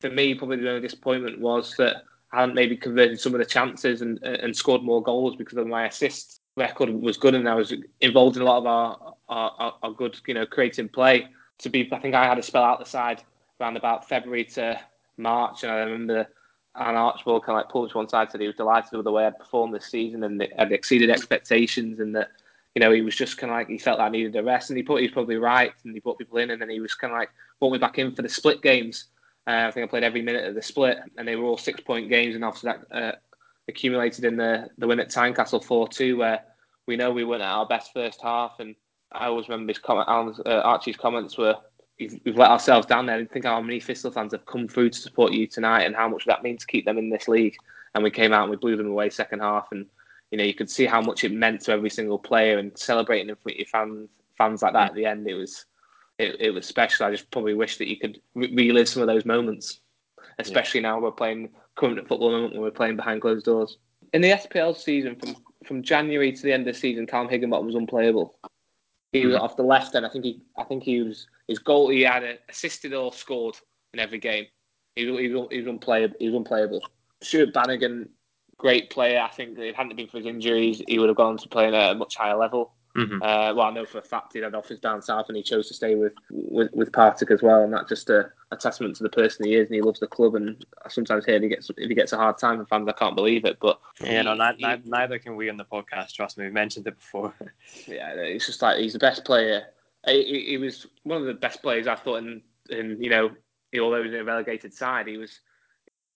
for 0.00 0.10
me, 0.10 0.34
probably 0.34 0.58
the 0.58 0.68
only 0.68 0.80
disappointment 0.80 1.40
was 1.40 1.74
that 1.78 2.02
I 2.32 2.40
hadn't 2.40 2.54
maybe 2.54 2.76
converted 2.76 3.20
some 3.20 3.34
of 3.34 3.40
the 3.40 3.46
chances 3.46 4.02
and 4.02 4.22
and 4.22 4.56
scored 4.56 4.82
more 4.82 5.02
goals 5.02 5.36
because 5.36 5.58
of 5.58 5.66
my 5.66 5.86
assist 5.86 6.40
record 6.56 6.90
was 6.90 7.16
good, 7.16 7.34
and 7.34 7.48
I 7.48 7.54
was 7.54 7.72
involved 8.00 8.36
in 8.36 8.42
a 8.42 8.44
lot 8.44 8.58
of 8.58 8.66
our 8.66 9.14
our, 9.28 9.52
our, 9.58 9.74
our 9.82 9.92
good 9.92 10.18
you 10.26 10.34
know 10.34 10.46
creating 10.46 10.88
play. 10.88 11.28
To 11.62 11.68
be, 11.68 11.88
I 11.92 11.98
think 11.98 12.14
I 12.14 12.24
had 12.24 12.38
a 12.38 12.42
spell 12.42 12.62
out 12.62 12.78
the 12.78 12.84
side 12.84 13.24
around 13.60 13.76
about 13.76 14.08
February 14.08 14.44
to 14.44 14.80
March, 15.16 15.64
and 15.64 15.72
I 15.72 15.76
remember 15.78 16.28
Alan 16.78 16.96
Archibald 16.96 17.44
kind 17.44 17.58
of 17.58 17.64
like 17.64 17.72
pulled 17.72 17.90
to 17.90 17.98
one 17.98 18.08
side, 18.08 18.30
said 18.30 18.40
he 18.40 18.46
was 18.46 18.56
delighted 18.56 18.92
with 18.92 19.04
the 19.04 19.12
way 19.12 19.26
I'd 19.26 19.38
performed 19.38 19.74
this 19.74 19.86
season 19.86 20.24
and 20.24 20.46
had 20.56 20.72
exceeded 20.72 21.10
expectations, 21.10 22.00
and 22.00 22.14
that 22.14 22.28
you 22.74 22.80
know 22.80 22.92
he 22.92 23.02
was 23.02 23.16
just 23.16 23.38
kind 23.38 23.50
of 23.50 23.58
like 23.58 23.68
he 23.68 23.78
felt 23.78 24.00
I 24.00 24.08
needed 24.08 24.36
a 24.36 24.42
rest, 24.42 24.70
and 24.70 24.76
he 24.76 24.82
put 24.82 25.00
he 25.00 25.06
was 25.06 25.12
probably 25.12 25.36
right, 25.36 25.72
and 25.84 25.94
he 25.94 26.00
brought 26.00 26.18
people 26.18 26.38
in, 26.38 26.50
and 26.50 26.60
then 26.60 26.70
he 26.70 26.80
was 26.80 26.94
kind 26.94 27.12
of 27.12 27.18
like 27.18 27.30
brought 27.58 27.72
me 27.72 27.78
back 27.78 27.98
in 27.98 28.14
for 28.14 28.22
the 28.22 28.28
split 28.28 28.62
games. 28.62 29.06
Uh, 29.46 29.66
I 29.66 29.70
think 29.70 29.84
I 29.84 29.88
played 29.88 30.04
every 30.04 30.22
minute 30.22 30.44
of 30.44 30.54
the 30.54 30.62
split, 30.62 30.98
and 31.16 31.26
they 31.26 31.36
were 31.36 31.44
all 31.44 31.58
six 31.58 31.80
point 31.80 32.08
games, 32.08 32.34
and 32.34 32.44
obviously 32.44 32.72
that 32.72 32.96
uh, 32.96 33.12
accumulated 33.68 34.24
in 34.24 34.36
the 34.36 34.68
the 34.78 34.86
win 34.86 35.00
at 35.00 35.10
Tynecastle 35.10 35.64
four 35.64 35.88
two, 35.88 36.16
where 36.16 36.42
we 36.86 36.96
know 36.96 37.10
we 37.10 37.24
weren't 37.24 37.42
at 37.42 37.50
our 37.50 37.66
best 37.66 37.92
first 37.92 38.20
half, 38.22 38.60
and 38.60 38.74
I 39.12 39.26
always 39.26 39.48
remember 39.48 39.70
his 39.70 39.78
comment, 39.78 40.08
Alan's, 40.08 40.40
uh, 40.40 40.62
Archie's 40.64 40.96
comments 40.96 41.36
were. 41.36 41.56
We've, 41.98 42.20
we've 42.24 42.36
let 42.36 42.50
ourselves 42.50 42.86
down 42.86 43.06
there. 43.06 43.16
I 43.16 43.18
didn't 43.18 43.32
think 43.32 43.44
how 43.44 43.60
many 43.60 43.80
Thistle 43.80 44.10
fans 44.10 44.32
have 44.32 44.46
come 44.46 44.68
through 44.68 44.90
to 44.90 44.98
support 44.98 45.32
you 45.32 45.46
tonight, 45.46 45.82
and 45.82 45.96
how 45.96 46.08
much 46.08 46.24
that 46.26 46.42
means 46.42 46.60
to 46.60 46.66
keep 46.66 46.84
them 46.84 46.98
in 46.98 47.10
this 47.10 47.28
league. 47.28 47.56
And 47.94 48.04
we 48.04 48.10
came 48.10 48.32
out 48.32 48.42
and 48.42 48.50
we 48.50 48.56
blew 48.56 48.76
them 48.76 48.90
away 48.90 49.10
second 49.10 49.40
half, 49.40 49.68
and 49.72 49.86
you 50.30 50.38
know 50.38 50.44
you 50.44 50.54
could 50.54 50.70
see 50.70 50.86
how 50.86 51.00
much 51.00 51.24
it 51.24 51.32
meant 51.32 51.62
to 51.62 51.72
every 51.72 51.90
single 51.90 52.18
player, 52.18 52.58
and 52.58 52.76
celebrating 52.78 53.28
in 53.28 53.36
front 53.36 53.54
of 53.54 53.58
your 53.58 53.66
fans, 53.66 54.08
fans 54.36 54.62
like 54.62 54.74
that 54.74 54.90
at 54.90 54.94
the 54.94 55.06
end, 55.06 55.26
it 55.28 55.34
was 55.34 55.64
it, 56.18 56.36
it 56.40 56.50
was 56.50 56.66
special. 56.66 57.06
I 57.06 57.10
just 57.10 57.30
probably 57.30 57.54
wish 57.54 57.78
that 57.78 57.88
you 57.88 57.96
could 57.96 58.20
re- 58.34 58.52
relive 58.54 58.88
some 58.88 59.02
of 59.02 59.08
those 59.08 59.24
moments, 59.24 59.80
especially 60.38 60.80
now 60.80 61.00
we're 61.00 61.10
playing 61.10 61.50
current 61.76 62.06
football 62.08 62.32
moment 62.32 62.52
when 62.52 62.62
we're 62.62 62.70
playing 62.70 62.96
behind 62.96 63.22
closed 63.22 63.44
doors. 63.44 63.78
In 64.12 64.20
the 64.20 64.30
SPL 64.30 64.76
season, 64.76 65.16
from 65.16 65.36
from 65.64 65.82
January 65.82 66.32
to 66.32 66.42
the 66.42 66.52
end 66.52 66.66
of 66.66 66.74
the 66.74 66.80
season, 66.80 67.06
Kallum 67.06 67.30
Higginbotham 67.30 67.66
was 67.66 67.74
unplayable. 67.74 68.36
He 69.12 69.22
hmm. 69.22 69.28
was 69.28 69.36
off 69.36 69.56
the 69.56 69.62
left, 69.62 69.94
and 69.94 70.06
I 70.06 70.08
think 70.08 70.24
he 70.24 70.42
I 70.56 70.64
think 70.64 70.82
he 70.82 71.02
was 71.02 71.26
his 71.48 71.58
goal. 71.58 71.88
He 71.88 72.02
had 72.02 72.38
assisted 72.48 72.92
or 72.94 73.12
scored 73.12 73.56
in 73.94 74.00
every 74.00 74.18
game. 74.18 74.46
He, 74.94 75.06
was- 75.06 75.20
he, 75.20 75.28
was- 75.28 75.48
he 75.50 75.58
was 75.58 75.66
unplayable. 75.66 76.16
He 76.20 76.26
was 76.28 76.36
unplayable. 76.36 76.82
Stuart 77.22 77.52
Bannigan, 77.52 78.08
great 78.58 78.90
player. 78.90 79.20
I 79.20 79.28
think 79.28 79.52
if 79.52 79.58
it 79.58 79.74
hadn't 79.76 79.96
been 79.96 80.06
for 80.08 80.18
his 80.18 80.26
injuries, 80.26 80.82
he 80.86 80.98
would 80.98 81.08
have 81.08 81.16
gone 81.16 81.36
to 81.38 81.48
play 81.48 81.66
at 81.66 81.74
a 81.74 81.94
much 81.96 82.16
higher 82.16 82.36
level. 82.36 82.74
Mhm. 82.96 83.16
Uh, 83.22 83.54
well, 83.54 83.66
I 83.66 83.70
know 83.70 83.84
for 83.84 83.98
a 83.98 84.02
fact 84.02 84.32
he 84.32 84.40
had 84.40 84.54
offers 84.54 84.80
down 84.80 85.02
south, 85.02 85.26
and 85.28 85.36
he 85.36 85.42
chose 85.42 85.68
to 85.68 85.74
stay 85.74 85.94
with 85.94 86.14
with, 86.30 86.72
with 86.72 86.90
Partick 86.92 87.30
as 87.30 87.42
well, 87.42 87.62
and 87.62 87.72
that's 87.72 87.88
just 87.88 88.10
a, 88.10 88.30
a 88.50 88.56
testament 88.56 88.96
to 88.96 89.02
the 89.04 89.10
person 89.10 89.46
he 89.46 89.54
is, 89.54 89.68
and 89.68 89.74
he 89.76 89.82
loves 89.82 90.00
the 90.00 90.06
club. 90.08 90.34
And 90.34 90.64
I 90.84 90.88
sometimes 90.88 91.24
hear 91.26 91.40
he 91.40 91.48
gets 91.48 91.70
if 91.70 91.76
he 91.88 91.94
gets 91.94 92.12
a 92.12 92.16
hard 92.16 92.38
time, 92.38 92.58
and 92.58 92.68
fans 92.68 92.88
I 92.88 92.92
can't 92.92 93.14
believe 93.14 93.44
it, 93.44 93.58
but 93.60 93.78
Yeah, 94.02 94.22
no, 94.22 94.32
he- 94.32 94.64
ni- 94.64 94.76
he- 94.82 94.90
neither 94.90 95.18
can 95.18 95.36
we 95.36 95.48
on 95.50 95.58
the 95.58 95.64
podcast. 95.64 96.12
Trust 96.14 96.38
me, 96.38 96.46
we 96.46 96.50
mentioned 96.50 96.86
it 96.88 96.96
before. 96.96 97.32
yeah, 97.86 98.14
it's 98.14 98.46
just 98.46 98.62
like 98.62 98.78
he's 98.78 98.94
the 98.94 98.98
best 98.98 99.24
player. 99.24 99.66
He, 100.08 100.44
he- 100.48 100.58
was 100.58 100.86
one 101.04 101.20
of 101.20 101.26
the 101.26 101.34
best 101.34 101.62
players 101.62 101.86
I 101.86 101.94
thought 101.96 102.16
in, 102.16 102.42
in 102.70 103.02
you 103.02 103.10
know, 103.10 103.30
he- 103.72 103.80
although 103.80 103.98
he 104.02 104.08
was 104.08 104.14
in 104.14 104.20
a 104.20 104.24
relegated 104.24 104.72
side, 104.74 105.06
he 105.06 105.16
was. 105.16 105.40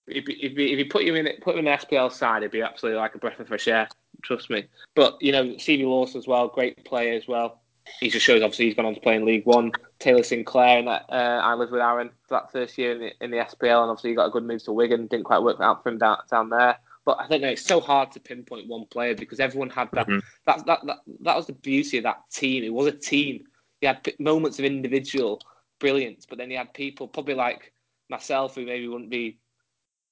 If 0.05 0.25
he, 0.27 0.33
if 0.33 0.57
he, 0.77 0.83
put 0.83 1.03
you 1.03 1.15
in 1.15 1.29
put 1.41 1.53
him 1.55 1.59
in 1.59 1.65
the 1.65 1.71
SPL 1.77 2.11
side, 2.11 2.43
it'd 2.43 2.51
be 2.51 2.61
absolutely 2.61 2.99
like 2.99 3.15
a 3.15 3.19
breath 3.19 3.39
of 3.39 3.47
fresh 3.47 3.69
air. 3.69 3.87
Trust 4.21 4.49
me. 4.49 4.65
But 4.95 5.17
you 5.21 5.31
know, 5.31 5.55
Stevie 5.57 5.85
Lawless 5.85 6.15
as 6.15 6.27
well, 6.27 6.49
great 6.49 6.83
player 6.83 7.13
as 7.13 7.25
well. 7.27 7.61
He 7.99 8.09
just 8.09 8.25
shows 8.25 8.41
obviously 8.41 8.65
he's 8.65 8.75
gone 8.75 8.85
on 8.85 8.95
to 8.95 9.01
play 9.01 9.15
in 9.15 9.25
League 9.25 9.45
One. 9.45 9.71
Taylor 9.99 10.23
Sinclair 10.23 10.79
and 10.79 10.87
that 10.89 11.05
uh, 11.09 11.39
I 11.43 11.53
lived 11.53 11.71
with 11.71 11.81
Aaron 11.81 12.09
for 12.27 12.35
that 12.35 12.51
first 12.51 12.77
year 12.77 12.91
in 12.93 12.99
the, 12.99 13.11
in 13.23 13.31
the 13.31 13.37
SPL, 13.37 13.81
and 13.83 13.89
obviously 13.91 14.09
he 14.09 14.15
got 14.17 14.25
a 14.27 14.31
good 14.31 14.43
move 14.43 14.63
to 14.65 14.73
Wigan. 14.73 15.07
Didn't 15.07 15.25
quite 15.25 15.41
work 15.41 15.61
out 15.61 15.83
for 15.83 15.89
him 15.89 15.97
down, 15.99 16.17
down 16.29 16.49
there. 16.49 16.77
But 17.05 17.19
I 17.21 17.27
don't 17.27 17.41
know. 17.41 17.49
It's 17.49 17.65
so 17.65 17.79
hard 17.79 18.11
to 18.13 18.19
pinpoint 18.19 18.67
one 18.67 18.85
player 18.85 19.15
because 19.15 19.39
everyone 19.39 19.69
had 19.69 19.89
that. 19.93 20.07
Mhm. 20.07 20.21
That, 20.45 20.65
that 20.65 20.79
that 20.85 20.97
that 21.21 21.35
was 21.37 21.47
the 21.47 21.53
beauty 21.53 21.97
of 21.97 22.03
that 22.03 22.29
team. 22.29 22.63
It 22.65 22.73
was 22.73 22.87
a 22.87 22.91
team. 22.91 23.45
You 23.83 23.87
had 23.87 24.01
p- 24.01 24.15
moments 24.17 24.59
of 24.59 24.65
individual 24.65 25.41
brilliance, 25.79 26.25
but 26.25 26.37
then 26.37 26.49
you 26.49 26.55
had 26.55 26.73
people 26.73 27.05
probably 27.05 27.33
like 27.33 27.73
myself 28.09 28.55
who 28.55 28.65
maybe 28.65 28.87
wouldn't 28.87 29.09
be 29.09 29.39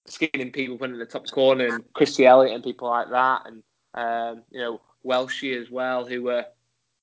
skinning 0.06 0.52
people 0.52 0.78
when 0.78 0.92
in 0.92 1.00
the 1.00 1.06
top 1.06 1.26
corner, 1.32 1.68
and 1.68 1.94
Christie 1.94 2.26
Elliott 2.26 2.54
and 2.54 2.64
people 2.66 2.90
like 2.90 3.10
that, 3.12 3.44
and 3.46 3.64
um, 3.94 4.44
you 4.52 4.60
know 4.60 4.82
Welshie 5.06 5.58
as 5.58 5.72
well, 5.72 6.06
who 6.06 6.24
were 6.24 6.46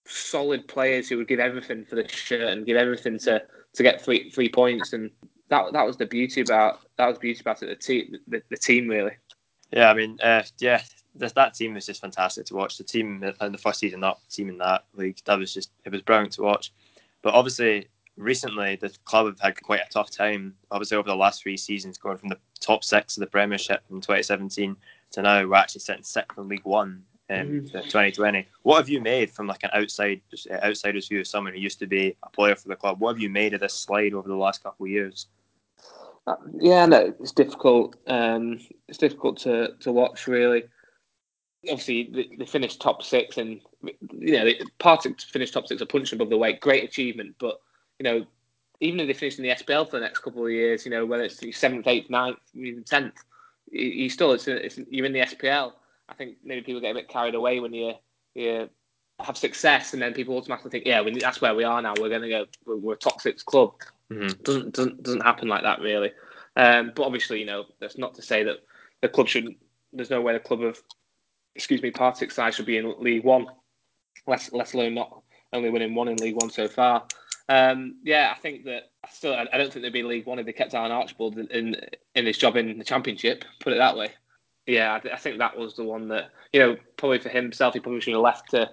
solid 0.07 0.69
players 0.69 1.09
who 1.09 1.17
would 1.17 1.27
give 1.27 1.41
everything 1.41 1.87
for 1.87 1.95
the 1.95 2.07
shirt 2.07 2.53
and 2.53 2.67
give 2.67 2.77
everything 2.77 3.19
to 3.21 3.43
to 3.73 3.83
get 3.83 4.03
three 4.03 4.29
three 4.29 4.51
points, 4.51 4.93
and 4.93 5.11
that 5.49 5.73
that 5.73 5.87
was 5.87 5.97
the 5.97 6.05
beauty 6.05 6.43
about 6.43 6.81
that 6.99 7.07
was 7.07 7.17
the 7.17 7.21
beauty 7.21 7.41
about 7.41 7.63
it. 7.63 7.69
The 7.69 7.77
team, 7.77 8.17
the, 8.27 8.43
the 8.51 8.59
team 8.59 8.89
really. 8.89 9.17
Yeah, 9.73 9.91
I 9.91 9.95
mean, 9.95 10.19
uh, 10.23 10.43
yeah, 10.59 10.83
this, 11.19 11.33
that 11.33 11.55
team 11.55 11.75
was 11.75 11.87
just 11.87 12.01
fantastic 12.01 12.47
to 12.47 12.55
watch. 12.55 12.79
The 12.79 12.85
team 12.85 13.23
in 13.23 13.53
the 13.53 13.59
first 13.59 13.81
season 13.81 14.05
up, 14.05 14.21
team 14.29 14.49
in 14.49 14.59
that 14.59 14.85
league, 14.95 15.19
that 15.25 15.39
was 15.39 15.53
just 15.53 15.71
it 15.85 15.93
was 15.93 16.03
brilliant 16.03 16.33
to 16.33 16.43
watch. 16.43 16.73
But 17.23 17.35
obviously, 17.35 17.89
recently 18.17 18.77
the 18.77 18.97
club 19.05 19.27
have 19.27 19.41
had 19.41 19.63
quite 19.63 19.81
a 19.81 19.91
tough 19.91 20.11
time. 20.11 20.55
Obviously, 20.71 20.97
over 20.97 21.09
the 21.09 21.17
last 21.17 21.43
three 21.43 21.57
seasons, 21.57 21.99
going 21.99 22.19
from 22.19 22.29
the 22.29 22.39
top 22.61 22.85
six 22.85 23.17
of 23.17 23.21
the 23.21 23.27
Premiership 23.27 23.83
in 23.91 24.01
2017 24.01 24.77
to 25.13 25.23
now, 25.23 25.47
we're 25.47 25.55
actually 25.55 25.81
sitting 25.81 26.05
sixth 26.05 26.39
in 26.39 26.49
League 26.49 26.65
One 26.65 27.03
in 27.31 27.69
2020. 27.69 28.47
What 28.63 28.79
have 28.79 28.89
you 28.89 29.01
made 29.01 29.31
from 29.31 29.47
like 29.47 29.63
an 29.63 29.71
outside 29.73 30.21
outsider's 30.51 31.09
view 31.09 31.21
of 31.21 31.27
someone 31.27 31.53
who 31.53 31.61
used 31.61 31.79
to 31.81 31.87
be 31.87 32.17
a 32.23 32.31
player 32.31 32.57
for 32.57 32.69
the 32.69 32.77
club? 32.77 33.01
What 33.01 33.15
have 33.15 33.21
you 33.21 33.31
made 33.31 33.55
of 33.55 33.61
this 33.61 33.75
slide 33.75 34.15
over 34.15 34.29
the 34.29 34.37
last 34.37 34.63
couple 34.63 34.87
of 34.87 34.91
years? 34.91 35.27
Uh, 36.27 36.37
Yeah, 36.59 36.87
no, 36.87 37.15
it's 37.21 37.33
difficult. 37.33 37.97
Um, 38.07 38.61
it's 38.89 38.99
difficult 38.99 39.39
to, 39.39 39.75
to 39.81 39.93
watch, 39.93 40.27
really. 40.27 40.65
Obviously, 41.71 42.11
they, 42.13 42.37
they 42.39 42.47
finished 42.47 42.81
top 42.81 43.03
six, 43.03 43.39
and 43.39 43.61
you 43.83 44.33
know, 44.33 44.45
they- 44.45 44.61
Partick 44.79 45.19
to 45.19 45.27
finish 45.27 45.51
top 45.51 45.67
six 45.67 45.81
are 45.83 45.87
punching 45.87 46.17
above 46.17 46.31
the 46.31 46.37
weight. 46.37 46.61
Great 46.61 46.85
achievement, 46.85 47.35
but 47.39 47.61
you 47.99 48.05
know, 48.05 48.27
even 48.81 49.01
if 49.01 49.07
they 49.09 49.13
finish 49.13 49.39
in 49.39 49.45
the 49.45 49.51
SPL 49.51 49.87
for 49.91 49.99
the 49.99 50.05
next 50.05 50.21
couple 50.21 50.45
of 50.45 50.53
years, 50.53 50.85
you 50.85 50.91
know, 50.91 51.05
whether 51.05 51.25
it's 51.25 51.39
the 51.39 51.51
seventh, 51.53 51.87
eighth, 51.87 52.11
ninth, 52.11 52.39
even 52.55 52.85
tenth, 52.85 53.15
you, 53.71 54.09
still 54.09 54.33
it's, 54.33 54.47
it's 54.49 54.79
you're 54.89 55.07
in 55.07 55.13
the 55.13 55.21
SPL. 55.21 55.73
I 56.09 56.15
think 56.15 56.37
maybe 56.45 56.63
people 56.63 56.81
get 56.81 56.93
a 56.93 56.95
bit 56.95 57.09
carried 57.09 57.35
away 57.35 57.61
when 57.61 57.75
you 57.75 57.95
you 58.35 58.69
have 59.21 59.37
success, 59.37 59.93
and 59.95 60.01
then 60.03 60.15
people 60.15 60.37
automatically 60.37 60.71
think, 60.71 60.87
yeah, 60.87 61.03
we, 61.03 61.19
that's 61.19 61.41
where 61.41 61.55
we 61.55 61.65
are 61.65 61.83
now. 61.83 61.93
We're 61.99 62.09
going 62.09 62.23
to 62.23 62.29
go. 62.29 62.47
We're, 62.65 62.77
we're 62.77 62.95
a 62.95 62.97
top 62.97 63.21
six 63.21 63.43
club 63.43 63.73
Mhm. 64.11 64.43
doesn't 64.43 64.75
doesn't 64.75 65.03
doesn't 65.03 65.21
happen 65.23 65.49
like 65.49 65.63
that 65.65 65.81
really. 65.81 66.13
Um, 66.57 66.93
but 66.95 67.05
obviously, 67.05 67.41
you 67.41 67.47
know, 67.47 67.67
that's 67.81 67.99
not 67.99 68.15
to 68.15 68.23
say 68.23 68.43
that 68.45 68.59
the 69.03 69.09
club 69.09 69.29
shouldn't. 69.29 69.57
There's 69.93 70.11
no 70.11 70.21
way 70.21 70.33
the 70.33 70.41
club 70.41 70.63
of, 70.63 70.81
excuse 71.59 71.83
me, 71.83 71.91
Partick 71.91 72.31
side 72.31 72.55
should 72.55 72.67
be 72.67 72.79
in 72.79 72.95
League 73.01 73.25
One, 73.25 73.49
let 74.29 74.49
let 74.53 74.73
alone 74.75 74.95
not 74.95 75.23
only 75.53 75.71
winning 75.71 75.95
one 75.95 76.07
in 76.07 76.17
League 76.17 76.37
One 76.37 76.51
so 76.51 76.69
far. 76.69 77.05
Um, 77.49 77.97
yeah, 78.05 78.33
I 78.35 78.39
think 78.41 78.65
that 78.65 78.91
I 79.05 79.09
still. 79.11 79.35
I 79.35 79.59
don't 79.59 79.73
think 79.73 79.83
they'd 79.83 79.93
be 79.93 80.01
in 80.01 80.09
League 80.09 80.27
One 80.27 80.39
if 80.39 80.47
they 80.47 80.53
kept 80.53 80.75
Alan 80.75 80.93
Archibald 80.93 81.37
in, 81.37 81.49
in 81.49 81.77
in 82.15 82.27
his 82.27 82.39
job 82.39 82.57
in 82.57 82.79
the 82.79 82.85
Championship. 82.85 83.45
Put 83.59 83.73
it 83.73 83.79
that 83.79 83.97
way. 83.97 84.11
Yeah, 84.67 85.01
I, 85.05 85.15
I 85.15 85.17
think 85.17 85.39
that 85.39 85.59
was 85.59 85.75
the 85.75 85.85
one 85.85 86.09
that 86.09 86.31
you 86.53 86.61
know 86.61 86.77
probably 86.97 87.19
for 87.19 87.29
himself 87.29 87.75
he 87.75 87.81
probably 87.81 88.01
should 88.01 88.13
have 88.13 88.23
left 88.23 88.51
to 88.51 88.71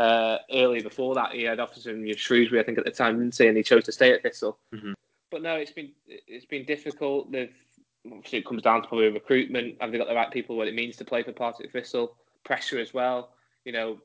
uh, 0.00 0.38
earlier 0.52 0.82
before 0.82 1.14
that. 1.14 1.32
He 1.32 1.44
had 1.44 1.60
offers 1.60 1.84
from 1.84 2.12
Shrewsbury, 2.16 2.60
I 2.60 2.64
think, 2.64 2.78
at 2.78 2.84
the 2.84 2.90
time, 2.90 3.20
didn't 3.20 3.38
he? 3.38 3.46
And 3.46 3.56
he 3.56 3.62
chose 3.62 3.84
to 3.84 3.92
stay 3.92 4.12
at 4.12 4.22
Thistle. 4.22 4.58
Mhm. 4.74 4.94
But 5.30 5.42
no, 5.42 5.54
it's 5.54 5.70
been 5.70 5.92
it's 6.08 6.46
been 6.46 6.64
difficult. 6.64 7.30
They've 7.30 7.54
obviously 8.10 8.40
it 8.40 8.46
comes 8.46 8.62
down 8.62 8.82
to 8.82 8.88
probably 8.88 9.08
recruitment. 9.10 9.76
Have 9.80 9.92
they 9.92 9.98
got 9.98 10.08
the 10.08 10.14
right 10.14 10.30
people? 10.30 10.56
What 10.56 10.68
it 10.68 10.74
means 10.74 10.96
to 10.96 11.04
play 11.04 11.22
for 11.22 11.32
Partick 11.32 11.72
Thistle? 11.72 12.16
Pressure 12.44 12.78
as 12.78 12.94
well. 12.94 13.30
You 13.64 13.72
know, 13.72 13.98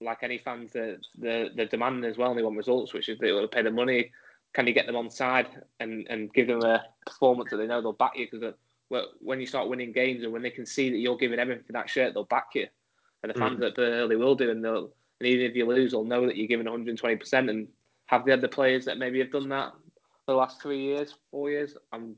like 0.00 0.22
any 0.22 0.38
fans, 0.38 0.72
they're, 0.72 0.98
they're, 1.16 1.48
they're 1.54 2.04
as 2.04 2.18
well, 2.18 2.30
and 2.30 2.38
they 2.38 2.42
want 2.42 2.56
results, 2.56 2.92
which 2.92 3.08
is 3.08 3.18
they 3.18 3.32
will 3.32 3.48
pay 3.48 3.62
the 3.62 3.70
money. 3.70 4.10
Can 4.52 4.66
you 4.66 4.74
get 4.74 4.86
them 4.86 4.96
on 4.96 5.10
side 5.10 5.48
and, 5.80 6.06
and 6.10 6.32
give 6.34 6.46
them 6.46 6.62
a 6.62 6.84
performance 7.06 7.50
that 7.50 7.56
they 7.56 7.66
know 7.66 7.80
they'll 7.80 7.92
back 7.92 8.16
you? 8.16 8.26
Because 8.30 8.54
uh, 8.92 9.02
when 9.20 9.40
you 9.40 9.46
start 9.46 9.68
winning 9.68 9.92
games 9.92 10.22
and 10.22 10.32
when 10.32 10.42
they 10.42 10.50
can 10.50 10.66
see 10.66 10.90
that 10.90 10.98
you're 10.98 11.16
giving 11.16 11.38
everything 11.38 11.64
for 11.64 11.72
that 11.72 11.88
shirt, 11.88 12.14
they'll 12.14 12.24
back 12.24 12.48
you. 12.54 12.66
And 13.22 13.30
the 13.30 13.38
fans 13.38 13.60
mm. 13.60 13.66
at 13.66 13.76
Burnley 13.76 14.16
will 14.16 14.34
do, 14.34 14.50
and 14.50 14.64
they'll 14.64 14.92
and 15.22 15.28
even 15.28 15.46
if 15.46 15.54
you 15.54 15.66
lose, 15.66 15.92
they'll 15.92 16.02
know 16.02 16.26
that 16.26 16.36
you're 16.36 16.48
giving 16.48 16.66
120. 16.66 17.16
percent 17.16 17.48
And 17.48 17.68
have 18.06 18.24
they 18.24 18.32
had 18.32 18.40
the 18.40 18.48
players 18.48 18.84
that 18.86 18.98
maybe 18.98 19.20
have 19.20 19.30
done 19.30 19.48
that 19.50 19.72
for 20.26 20.32
the 20.32 20.34
last 20.34 20.60
three 20.60 20.82
years, 20.82 21.14
four 21.30 21.48
years? 21.48 21.76
I'm 21.92 22.16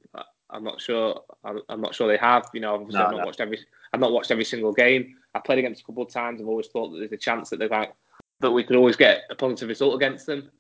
I'm 0.48 0.64
not 0.64 0.80
sure. 0.80 1.20
I'm, 1.44 1.60
I'm 1.68 1.82
not 1.82 1.94
sure 1.94 2.08
they 2.08 2.16
have. 2.16 2.48
You 2.54 2.60
know, 2.60 2.74
obviously 2.74 2.98
No, 3.00 3.04
I've 3.04 3.10
not 3.12 3.18
no. 3.18 3.26
watched 3.26 3.40
every 3.40 3.58
I've 3.92 4.00
not 4.00 4.12
watched 4.12 4.30
every 4.30 4.44
single 4.44 4.72
game. 4.72 5.16
I've 5.34 5.44
played 5.44 5.58
against 5.58 5.82
a 5.82 5.84
couple 5.84 6.02
of 6.04 6.12
times. 6.12 6.40
I've 6.40 6.48
always 6.48 6.68
thought 6.68 6.90
that 6.90 6.98
there's 6.98 7.12
a 7.12 7.16
chance 7.16 7.50
that 7.50 7.58
they've 7.58 7.70
like, 7.70 7.92
that 8.40 8.50
we 8.50 8.64
could 8.64 8.76
always 8.76 8.96
get 8.96 9.22
a 9.30 9.34
positive 9.34 9.68
result 9.68 9.94
against 9.94 10.26
them. 10.26 10.50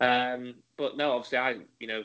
Um, 0.00 0.54
but 0.78 0.96
no, 0.96 1.12
obviously 1.12 1.38
I 1.38 1.56
you 1.78 1.86
know 1.86 2.02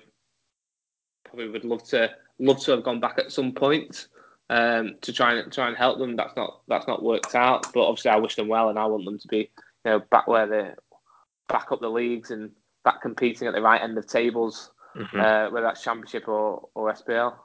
probably 1.24 1.50
would 1.50 1.64
love 1.64 1.84
to 1.84 2.12
love 2.40 2.60
to 2.62 2.72
have 2.72 2.84
gone 2.84 3.00
back 3.00 3.18
at 3.18 3.32
some 3.32 3.54
point 3.54 4.08
um, 4.50 4.96
to 5.02 5.14
try 5.14 5.34
and 5.34 5.52
try 5.52 5.68
and 5.68 5.78
help 5.78 6.00
them. 6.00 6.16
That's 6.16 6.36
not 6.36 6.62
that's 6.68 6.88
not 6.88 7.04
worked 7.04 7.36
out. 7.36 7.72
But 7.74 7.88
obviously 7.88 8.12
I 8.12 8.18
wish 8.18 8.36
them 8.36 8.48
well, 8.48 8.70
and 8.70 8.80
I 8.80 8.86
want 8.86 9.06
them 9.06 9.20
to 9.20 9.28
be 9.28 9.38
you 9.38 9.92
know 9.92 10.00
back 10.12 10.28
where 10.28 10.48
they 10.48 10.72
back 11.48 11.72
up 11.72 11.80
the 11.80 11.90
leagues 11.90 12.32
and 12.32 12.52
back 12.84 13.02
competing 13.02 13.48
at 13.48 13.54
the 13.54 13.62
right 13.62 13.82
end 13.82 13.98
of 13.98 14.08
tables, 14.08 14.72
Mhm. 14.96 15.20
uh, 15.20 15.50
whether 15.52 15.66
that's 15.66 15.84
Championship 15.84 16.28
or 16.28 16.68
or 16.76 16.92
SPL. 16.92 17.36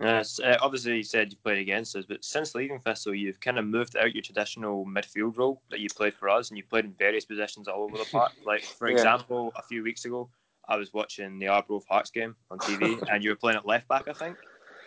Yes, 0.00 0.38
uh, 0.40 0.58
obviously 0.60 0.98
you 0.98 1.02
said 1.02 1.32
you 1.32 1.38
played 1.38 1.58
against 1.58 1.96
us, 1.96 2.04
but 2.06 2.22
since 2.22 2.54
leaving 2.54 2.80
Thistle, 2.80 3.14
you've 3.14 3.40
kind 3.40 3.58
of 3.58 3.64
moved 3.64 3.96
out 3.96 4.14
your 4.14 4.22
traditional 4.22 4.84
midfield 4.84 5.38
role 5.38 5.62
that 5.70 5.80
you 5.80 5.88
played 5.88 6.14
for 6.14 6.28
us, 6.28 6.50
and 6.50 6.58
you 6.58 6.64
played 6.64 6.84
in 6.84 6.92
various 6.92 7.24
positions 7.24 7.66
all 7.66 7.84
over 7.84 7.96
the 7.96 8.04
park. 8.04 8.32
Like 8.44 8.62
for 8.62 8.88
Yeah. 8.88 8.92
example, 8.96 9.52
a 9.56 9.62
few 9.62 9.82
weeks 9.82 10.04
ago, 10.04 10.28
I 10.68 10.76
was 10.76 10.92
watching 10.92 11.38
the 11.38 11.48
Arbroath 11.48 11.86
Hearts 11.88 12.10
game 12.10 12.36
on 12.50 12.58
TV, 12.58 13.00
and 13.10 13.24
you 13.24 13.30
were 13.30 13.36
playing 13.36 13.56
at 13.56 13.66
left 13.66 13.88
back, 13.88 14.06
I 14.06 14.12
think. 14.12 14.36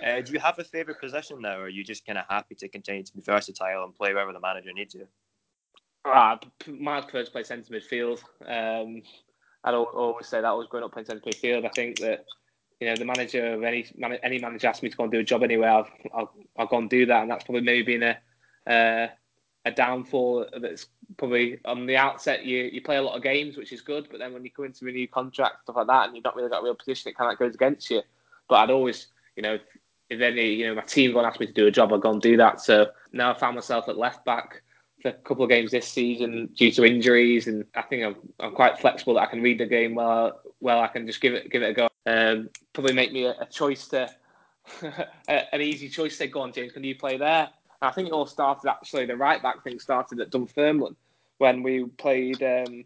Uh, 0.06 0.22
do 0.22 0.32
you 0.32 0.40
have 0.40 0.60
a 0.60 0.64
favourite 0.64 1.02
position 1.02 1.42
now, 1.42 1.58
or 1.58 1.64
are 1.64 1.70
you 1.70 1.84
just 1.84 2.06
kind 2.06 2.20
of 2.20 2.26
happy 2.30 2.54
to 2.56 2.70
continue 2.70 3.04
to 3.04 3.14
be 3.14 3.22
versatile 3.22 3.84
and 3.84 3.96
play 3.96 4.14
wherever 4.14 4.32
the 4.32 4.40
manager 4.40 4.72
needs 4.74 4.94
you? 4.94 5.08
Ah, 6.06 6.40
my 6.68 7.02
first 7.12 7.32
play 7.32 7.44
centre 7.44 7.74
midfield. 7.74 8.22
Um, 8.46 9.02
I'd 9.64 9.74
al- 9.74 9.84
always 9.84 10.28
say 10.28 10.40
that 10.40 10.48
I 10.48 10.54
was 10.54 10.68
growing 10.68 10.86
up 10.86 10.94
playing 10.94 11.08
centre 11.08 11.30
midfield. 11.30 11.66
I 11.66 11.70
think 11.70 12.00
that 12.00 12.26
you 12.80 12.88
know 12.88 12.96
the 12.96 13.06
manager 13.06 13.54
of 13.54 13.64
any 13.64 13.86
any 14.24 14.40
manager 14.40 14.68
asks 14.68 14.84
me 14.84 14.90
to 14.90 14.98
go 14.98 15.04
and 15.04 15.12
do 15.12 15.20
a 15.20 15.24
job 15.24 15.44
anywhere, 15.44 15.70
I'll 15.70 15.90
I'll, 16.14 16.34
I'll 16.58 16.68
go 16.68 16.78
and 16.78 16.90
do 16.90 17.06
that, 17.06 17.22
and 17.22 17.32
that's 17.32 17.44
probably 17.44 17.62
maybe 17.62 17.98
been 17.98 18.04
a 18.04 18.18
uh, 18.72 19.08
a 19.66 19.72
downfall. 19.72 20.46
That's 20.62 20.88
probably 21.18 21.60
on 21.66 21.86
the 21.86 21.98
outset 21.98 22.46
you 22.46 22.70
you 22.72 22.82
play 22.82 22.98
a 22.98 23.02
lot 23.02 23.18
of 23.18 23.24
games, 23.24 23.58
which 23.58 23.74
is 23.74 23.82
good, 23.82 24.08
but 24.10 24.20
then 24.20 24.34
when 24.34 24.44
you 24.44 24.52
come 24.52 24.66
into 24.66 24.88
a 24.88 24.92
new 24.92 25.08
contract 25.08 25.64
stuff 25.64 25.76
like 25.76 25.88
that, 25.88 26.08
and 26.08 26.16
you've 26.16 26.24
not 26.24 26.36
really 26.36 26.50
got 26.50 26.62
a 26.62 26.64
real 26.64 26.76
position, 26.76 27.10
it 27.10 27.18
kind 27.18 27.32
of 27.32 27.38
goes 27.38 27.56
against 27.56 27.90
you. 27.90 28.02
But 28.48 28.56
I'd 28.56 28.72
always 28.72 29.08
you 29.36 29.44
know. 29.44 29.60
If 30.12 30.22
any, 30.22 30.56
you 30.56 30.66
know, 30.66 30.74
my 30.74 30.82
team 30.82 31.14
going 31.14 31.24
to 31.24 31.30
ask 31.30 31.40
me 31.40 31.46
to 31.46 31.54
do 31.54 31.68
a 31.68 31.72
job, 31.72 31.94
I'll 31.94 32.00
go 32.00 32.10
and 32.10 32.20
do 32.20 32.36
that. 32.38 32.62
So 32.62 32.88
now 33.14 33.32
I 33.32 33.38
found 33.38 33.54
myself 33.54 33.88
at 33.88 33.96
left 33.96 34.26
back 34.26 34.64
for 35.04 35.10
a 35.10 35.14
couple 35.14 35.44
of 35.44 35.52
games 35.52 35.70
this 35.70 35.88
season 35.88 36.50
due 36.56 36.72
to 36.72 36.84
injuries, 36.84 37.46
and 37.46 37.64
I 37.76 37.84
think 37.84 38.04
I'm, 38.04 38.16
I'm 38.40 38.56
quite 38.56 38.80
flexible 38.80 39.14
that 39.14 39.22
I 39.22 39.26
can 39.28 39.44
read 39.44 39.60
the 39.60 39.68
game 39.68 39.94
well. 39.94 40.42
Well, 40.62 40.82
I 40.82 40.88
can 40.88 41.08
just 41.08 41.22
give 41.22 41.34
it 41.34 41.50
give 41.50 41.62
it 41.62 41.70
a 41.70 41.74
go. 41.74 41.88
Um, 42.06 42.50
probably 42.74 42.94
make 42.94 43.12
me 43.12 43.26
a, 43.26 43.36
a 43.40 43.46
choice 43.46 43.88
to 43.90 44.10
an 45.28 45.62
easy 45.62 45.90
choice. 45.90 46.18
Say, 46.18 46.28
go 46.28 46.42
on, 46.42 46.54
James, 46.54 46.74
can 46.74 46.84
you 46.84 46.96
play 46.96 47.18
there? 47.18 47.50
And 47.82 47.90
I 47.90 47.92
think 47.92 48.08
it 48.08 48.14
all 48.14 48.26
started 48.26 48.70
actually. 48.70 49.06
The 49.06 49.18
right 49.18 49.42
back 49.42 49.64
thing 49.64 49.80
started 49.80 50.20
at 50.20 50.32
Dunfermline 50.32 50.96
when 51.38 51.64
we 51.64 51.86
played. 51.86 52.42
Um, 52.44 52.86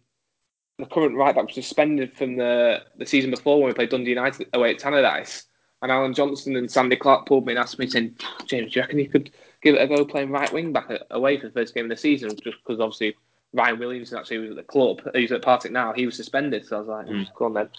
the 0.80 0.86
current 0.88 1.16
right 1.16 1.36
back 1.36 1.46
was 1.46 1.56
suspended 1.56 2.16
from 2.18 2.36
the 2.36 2.84
the 2.98 3.06
season 3.06 3.32
before 3.32 3.60
when 3.60 3.68
we 3.68 3.74
played 3.74 3.90
Dundee 3.90 4.10
United 4.10 4.48
away 4.54 4.72
at 4.72 4.80
Tannadice. 4.80 5.44
And 5.82 5.92
Allan 5.92 6.14
Johnston 6.14 6.56
and 6.56 6.72
Sandy 6.72 6.96
Clark 6.96 7.26
pulled 7.26 7.46
me 7.46 7.52
and 7.52 7.60
asked 7.60 7.78
me, 7.78 7.90
saying, 7.90 8.16
James, 8.46 8.72
do 8.72 8.80
you 8.80 8.84
reckon 8.84 9.00
you 9.00 9.10
could 9.10 9.32
give 9.62 9.76
it 9.76 9.82
a 9.82 9.88
go 9.88 10.06
playing 10.06 10.32
right 10.32 10.52
wing 10.54 10.72
back 10.72 10.90
away 11.12 11.38
for 11.38 11.48
the 11.48 11.54
first 11.54 11.76
game 11.76 11.86
of 11.86 11.90
the 11.90 11.98
season? 11.98 12.30
Just 12.30 12.58
because 12.66 12.80
obviously 12.80 13.18
Ryan 13.54 13.80
Williamson 13.80 14.18
actually 14.18 14.40
was 14.40 14.52
at 14.52 14.56
the 14.58 14.64
club. 14.64 15.02
He's 15.14 15.32
at 15.32 15.42
Partick 15.42 15.72
now. 15.72 15.94
He 15.94 16.06
was 16.06 16.16
suspended. 16.16 16.66
So 16.66 16.78
I 16.78 16.80
was 16.80 16.88
like, 16.88 17.08
Mm. 17.08 17.34
go 17.36 17.46
on 17.46 17.54
then. 17.54 17.70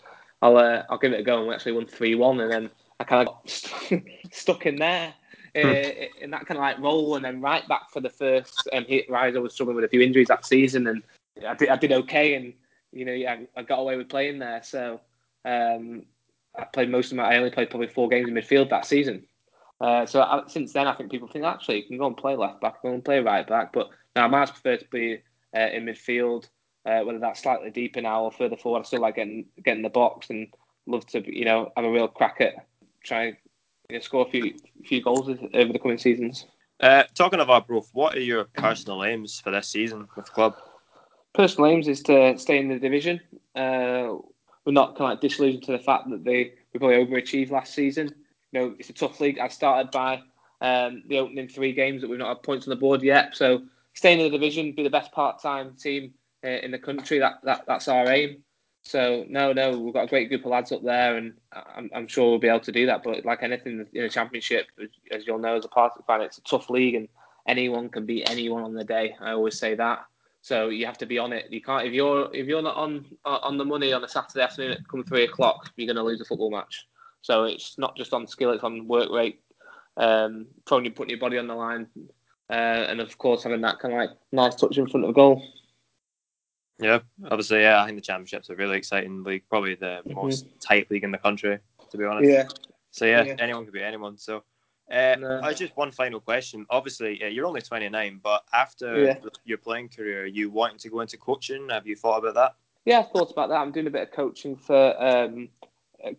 I'll, 0.41 0.57
uh, 0.57 0.83
I'll 0.89 0.99
give 0.99 1.13
it 1.13 1.21
a 1.21 1.23
go. 1.23 1.39
And 1.39 1.49
we 1.49 1.55
actually 1.55 1.73
won 1.73 1.87
3 1.87 2.15
1. 2.15 2.41
And 2.41 2.51
then 2.51 2.71
I 3.01 3.05
kind 3.05 3.27
of 3.27 3.35
got 3.35 3.51
st- 3.51 4.05
stuck 4.33 4.67
in 4.67 4.77
there. 4.77 5.15
Uh, 5.57 5.93
in 6.21 6.33
that 6.33 6.45
kind 6.47 6.59
of 6.59 6.63
like 6.63 6.81
role, 6.81 7.15
and 7.15 7.25
then 7.25 7.41
right 7.41 7.67
back 7.69 7.89
for 7.93 8.01
the 8.01 8.11
first. 8.11 8.69
Um, 8.73 8.85
he, 8.89 9.05
Riser 9.09 9.41
was 9.41 9.55
struggling 9.55 9.77
with 9.77 9.85
a 9.85 9.89
few 9.89 10.01
injuries 10.01 10.27
that 10.27 10.45
season, 10.45 10.89
and 10.89 11.01
I 11.47 11.55
did, 11.55 11.69
I 11.69 11.77
did 11.77 11.93
okay, 11.93 12.35
and 12.35 12.53
you 12.91 13.05
know, 13.05 13.13
yeah, 13.13 13.37
I 13.57 13.63
got 13.63 13.79
away 13.79 13.97
with 13.97 14.09
playing 14.09 14.41
there. 14.41 14.65
So 14.65 15.01
um, 15.45 16.07
I 16.59 16.65
played 16.65 16.91
most 16.91 17.13
of 17.13 17.19
my. 17.19 17.33
I 17.33 17.37
only 17.37 17.51
played 17.51 17.71
probably 17.71 17.87
four 17.87 18.09
games 18.09 18.29
in 18.29 18.35
midfield 18.35 18.69
that 18.71 18.85
season. 18.85 19.27
Uh, 19.81 20.07
so 20.07 20.23
I, 20.23 20.43
since 20.49 20.73
then, 20.73 20.89
I 20.89 20.95
think 20.95 21.13
people 21.13 21.29
think 21.29 21.45
actually 21.45 21.83
you 21.83 21.87
can 21.87 21.99
go 21.99 22.09
and 22.09 22.17
play 22.17 22.35
left 22.35 22.61
back, 22.61 22.83
go 22.83 22.93
and 22.93 23.05
play 23.05 23.21
right 23.21 23.47
back. 23.47 23.73
But 23.73 23.91
now 24.17 24.25
I 24.25 24.27
might 24.27 24.49
prefer 24.49 24.77
to 24.77 24.89
be 24.91 25.21
uh, 25.55 25.69
in 25.73 25.85
midfield, 25.85 26.49
uh, 26.87 27.01
whether 27.01 27.19
that's 27.19 27.43
slightly 27.43 27.71
deeper 27.71 28.01
now 28.01 28.25
or 28.25 28.33
further 28.33 28.57
forward. 28.57 28.81
I 28.81 28.83
still 28.85 29.01
like 29.01 29.17
getting 29.17 29.47
getting 29.65 29.83
the 29.83 29.91
box 29.91 30.31
and 30.31 30.49
love 30.87 31.07
to 31.09 31.23
you 31.27 31.45
know 31.45 31.73
have 31.77 31.85
a 31.85 31.91
real 31.91 32.09
crack 32.09 32.41
at 32.41 32.67
trying 33.03 33.37
you 33.89 33.97
know, 33.97 34.01
score 34.01 34.27
a 34.27 34.31
few 34.31 34.55
few 34.85 35.03
goals 35.03 35.29
over 35.29 35.73
the 35.73 35.79
coming 35.79 35.99
seasons. 35.99 36.47
Uh, 36.81 37.05
talking 37.15 37.41
of 37.41 37.49
Arbroath, 37.49 37.91
what 37.93 38.17
are 38.17 38.21
your 38.21 38.45
personal 38.45 39.05
aims 39.05 39.41
for 39.41 39.51
this 39.51 39.69
season 39.69 40.09
with 40.17 40.27
the 40.27 40.33
club? 40.33 40.57
personal 41.35 41.69
aims 41.69 41.89
is 41.89 42.03
to 42.05 42.39
stay 42.39 42.59
in 42.59 42.69
the 42.69 42.79
division. 42.79 43.21
Uh, 43.55 44.17
we're 44.65 44.73
not 44.73 44.97
kind 44.97 45.03
of 45.03 45.11
like 45.11 45.21
disillusioned 45.21 45.65
to 45.65 45.73
the 45.73 45.79
fact 45.79 46.09
that 46.09 46.25
they 46.25 46.55
we 46.73 46.79
probably 46.79 47.05
overachieved 47.05 47.51
last 47.51 47.75
season. 47.75 48.09
You 48.53 48.61
know, 48.61 48.75
it's 48.79 48.89
a 48.89 48.95
tough 48.95 49.21
league. 49.21 49.39
I 49.39 49.49
started 49.49 49.91
by 49.91 50.23
um, 50.61 51.03
the 51.09 51.19
opening 51.19 51.49
three 51.49 51.73
games 51.73 52.01
that 52.01 52.09
we've 52.09 52.19
not 52.19 52.29
had 52.29 52.43
points 52.43 52.67
on 52.67 52.71
the 52.71 52.81
board 52.81 53.03
yet. 53.03 53.37
So 53.37 53.63
staying 53.95 54.21
in 54.21 54.31
the 54.31 54.39
division, 54.39 54.73
be 54.73 54.83
the 54.83 54.91
best 54.91 55.13
part-time 55.13 55.75
team 55.75 56.15
uh, 56.45 56.49
in 56.49 56.71
the 56.71 56.79
country. 56.79 57.19
That, 57.19 57.35
that 57.45 57.65
that's 57.67 57.89
our 57.89 58.09
aim. 58.09 58.45
So 58.83 59.25
no, 59.29 59.53
no, 59.53 59.79
we've 59.79 59.95
got 59.95 60.05
a 60.05 60.09
great 60.09 60.29
group 60.29 60.45
of 60.45 60.51
lads 60.51 60.71
up 60.71 60.83
there, 60.83 61.17
and 61.17 61.33
I'm, 61.53 61.91
I'm 61.95 62.07
sure 62.07 62.29
we'll 62.29 62.39
be 62.39 62.49
able 62.49 62.61
to 62.61 62.73
do 62.73 62.85
that. 62.87 63.03
But 63.03 63.25
like 63.25 63.43
anything 63.43 63.87
in 63.95 64.05
a 64.05 64.11
championship, 64.11 64.67
as, 65.11 65.27
you'll 65.27 65.39
know 65.39 65.57
as 65.57 65.65
a 65.65 65.69
Partick 65.69 66.05
fan, 66.07 66.21
it's 66.21 66.39
a 66.39 66.43
tough 66.43 66.69
league, 66.69 66.95
and 66.95 67.09
anyone 67.49 67.89
can 67.89 68.05
beat 68.05 68.29
anyone 68.29 68.63
on 68.63 68.75
the 68.75 68.85
day. 68.85 69.17
I 69.21 69.31
always 69.31 69.59
say 69.59 69.75
that. 69.77 70.05
So 70.43 70.69
you 70.69 70.85
have 70.85 70.99
to 70.99 71.07
be 71.07 71.19
on 71.19 71.33
it. 71.33 71.47
You 71.51 71.63
can't 71.63 71.87
if 71.87 71.95
you're 71.95 72.29
if 72.35 72.47
you're 72.47 72.61
not 72.61 72.77
on 72.77 73.07
on 73.25 73.57
the 73.57 73.65
money 73.65 73.95
on 73.95 74.05
a 74.05 74.09
Saturday 74.09 74.45
afternoon 74.45 74.73
at 74.73 74.87
come 74.87 75.03
three 75.03 75.25
o'clock, 75.25 75.71
you're 75.77 75.87
going 75.87 75.97
to 75.97 76.03
lose 76.03 76.21
a 76.21 76.27
football 76.27 76.51
match. 76.51 76.87
So 77.23 77.45
it's 77.45 77.79
not 77.79 77.97
just 77.97 78.13
on 78.13 78.27
skill; 78.27 78.51
it's 78.51 78.63
on 78.63 78.87
work 78.87 79.11
rate, 79.11 79.41
um, 79.97 80.47
probably 80.67 80.91
putting 80.91 81.09
your 81.09 81.19
body 81.19 81.39
on 81.39 81.47
the 81.47 81.55
line, 81.55 81.87
uh, 82.51 82.53
and 82.89 83.01
of 83.01 83.17
course 83.19 83.43
having 83.43 83.61
that 83.63 83.79
kind 83.79 83.95
of 83.95 84.01
like 84.01 84.11
nice 84.33 84.55
touch 84.55 84.79
in 84.79 84.87
front 84.87 85.07
of 85.07 85.15
goal. 85.15 85.43
Yeah, 86.81 87.01
obviously, 87.31 87.61
yeah, 87.61 87.83
I 87.83 87.87
think 87.87 87.99
the 87.99 88.03
championship's 88.03 88.51
a 88.51 88.57
really 88.57 88.77
exciting 88.77 89.23
league, 89.23 89.45
probably 89.49 89.77
the 89.77 90.03
Mhm. 90.07 90.15
most 90.15 90.47
tight 90.61 90.91
league 90.91 91.05
in 91.05 91.13
the 91.13 91.19
country, 91.19 91.59
to 91.91 91.97
be 91.97 92.05
honest. 92.05 92.31
Yeah, 92.31 92.49
So 92.91 93.07
yeah, 93.07 93.25
Yeah. 93.25 93.37
anyone 93.39 93.65
could 93.65 93.75
be 93.75 93.83
anyone. 93.83 94.19
So, 94.19 94.45
uh, 94.91 95.17
No. 95.19 95.53
just 95.53 95.77
one 95.77 95.91
final 95.91 96.21
question. 96.21 96.65
Obviously, 96.71 97.23
uh, 97.25 97.27
you're 97.27 97.47
only 97.47 97.61
29, 97.61 98.19
but 98.23 98.45
after 98.53 99.05
Yeah. 99.05 99.19
your 99.45 99.59
playing 99.59 99.89
career, 99.89 100.23
are 100.23 100.27
you 100.27 100.51
wanting 100.51 100.79
to 100.79 100.91
go 100.91 101.01
into 101.01 101.17
coaching? 101.17 101.69
Have 101.71 101.87
you 101.87 101.97
thought 101.97 102.19
about 102.19 102.35
that? 102.35 102.55
Yeah, 102.85 103.01
I 103.01 103.03
thought 103.05 103.31
about 103.33 103.49
that. 103.49 103.57
I'm 103.61 103.73
doing 103.73 103.87
a 103.87 103.91
bit 103.91 104.03
of 104.03 104.11
coaching 104.13 104.55
for 104.57 104.95
um, 105.03 105.49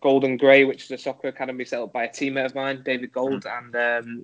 Golden 0.01 0.35
Grey, 0.35 0.63
which 0.65 0.85
is 0.85 0.91
a 0.91 0.97
soccer 0.97 1.27
academy 1.29 1.63
set 1.63 1.79
up 1.81 1.93
by 1.93 2.05
a 2.05 2.09
teammate 2.09 2.45
of 2.45 2.55
mine, 2.55 2.81
David 2.83 3.11
Gold, 3.11 3.45
and 3.45 3.75
um, 3.75 4.23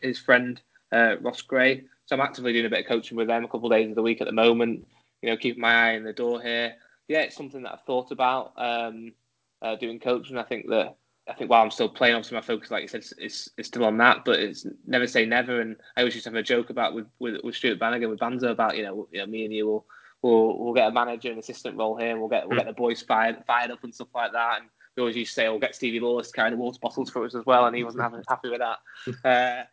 his 0.00 0.18
friend 0.18 0.62
uh, 0.92 1.16
Ross 1.20 1.42
Gray. 1.42 1.84
So 2.06 2.16
I'm 2.16 2.22
actively 2.22 2.52
doing 2.52 2.66
a 2.66 2.70
bit 2.70 2.80
of 2.80 2.86
coaching 2.86 3.16
with 3.16 3.28
them 3.28 3.44
a 3.44 3.48
couple 3.48 3.66
of 3.66 3.76
days 3.76 3.88
of 3.88 3.94
the 3.94 4.02
week 4.02 4.20
at 4.20 4.26
the 4.26 4.32
moment. 4.32 4.86
You 5.22 5.30
know, 5.30 5.36
keeping 5.36 5.60
my 5.60 5.92
eye 5.92 5.96
on 5.96 6.04
the 6.04 6.12
door 6.12 6.42
here. 6.42 6.74
Yeah, 7.08 7.20
it's 7.20 7.36
something 7.36 7.62
that 7.62 7.72
I've 7.72 7.84
thought 7.84 8.10
about 8.10 8.52
um, 8.56 9.12
uh, 9.60 9.76
doing 9.76 10.00
coaching. 10.00 10.36
I 10.36 10.42
think 10.42 10.68
that 10.68 10.96
I 11.28 11.34
think 11.34 11.50
while 11.50 11.62
I'm 11.62 11.70
still 11.70 11.88
playing, 11.88 12.16
obviously 12.16 12.36
my 12.36 12.42
focus, 12.42 12.70
like 12.70 12.82
you 12.82 12.88
said, 12.88 13.04
is, 13.18 13.50
is 13.56 13.66
still 13.66 13.84
on 13.84 13.96
that. 13.98 14.24
But 14.24 14.40
it's 14.40 14.66
never 14.86 15.06
say 15.06 15.24
never. 15.24 15.60
And 15.60 15.76
I 15.96 16.00
always 16.00 16.14
used 16.14 16.24
to 16.24 16.30
have 16.30 16.36
a 16.36 16.42
joke 16.42 16.70
about 16.70 16.94
with 16.94 17.06
with, 17.18 17.36
with 17.44 17.54
Stuart 17.54 17.78
Bannigan 17.78 18.10
with 18.10 18.18
Banzo 18.18 18.50
about 18.50 18.76
you 18.76 18.82
know, 18.82 19.08
you 19.12 19.20
know 19.20 19.26
me 19.26 19.44
and 19.44 19.54
you 19.54 19.66
will 19.66 19.86
we'll 20.22 20.58
we'll 20.58 20.74
get 20.74 20.88
a 20.88 20.92
manager 20.92 21.30
and 21.30 21.38
assistant 21.38 21.76
role 21.76 21.96
here. 21.96 22.18
We'll 22.18 22.28
get 22.28 22.48
we'll 22.48 22.58
get 22.58 22.66
the 22.66 22.72
boys 22.72 23.02
fired 23.02 23.44
fired 23.46 23.70
up 23.70 23.84
and 23.84 23.94
stuff 23.94 24.08
like 24.14 24.32
that. 24.32 24.60
And 24.60 24.68
we 24.96 25.02
always 25.02 25.16
used 25.16 25.30
to 25.30 25.34
say, 25.34 25.48
"We'll 25.48 25.58
get 25.58 25.74
Stevie 25.74 26.00
Lawless 26.00 26.32
carrying 26.32 26.54
the 26.54 26.62
water 26.62 26.78
bottles 26.82 27.10
for 27.10 27.24
us 27.24 27.34
as 27.34 27.46
well," 27.46 27.66
and 27.66 27.76
he 27.76 27.84
wasn't 27.84 28.02
happy, 28.02 28.16
happy 28.28 28.48
with 28.50 28.60
that. 28.60 28.78
Uh, 29.24 29.64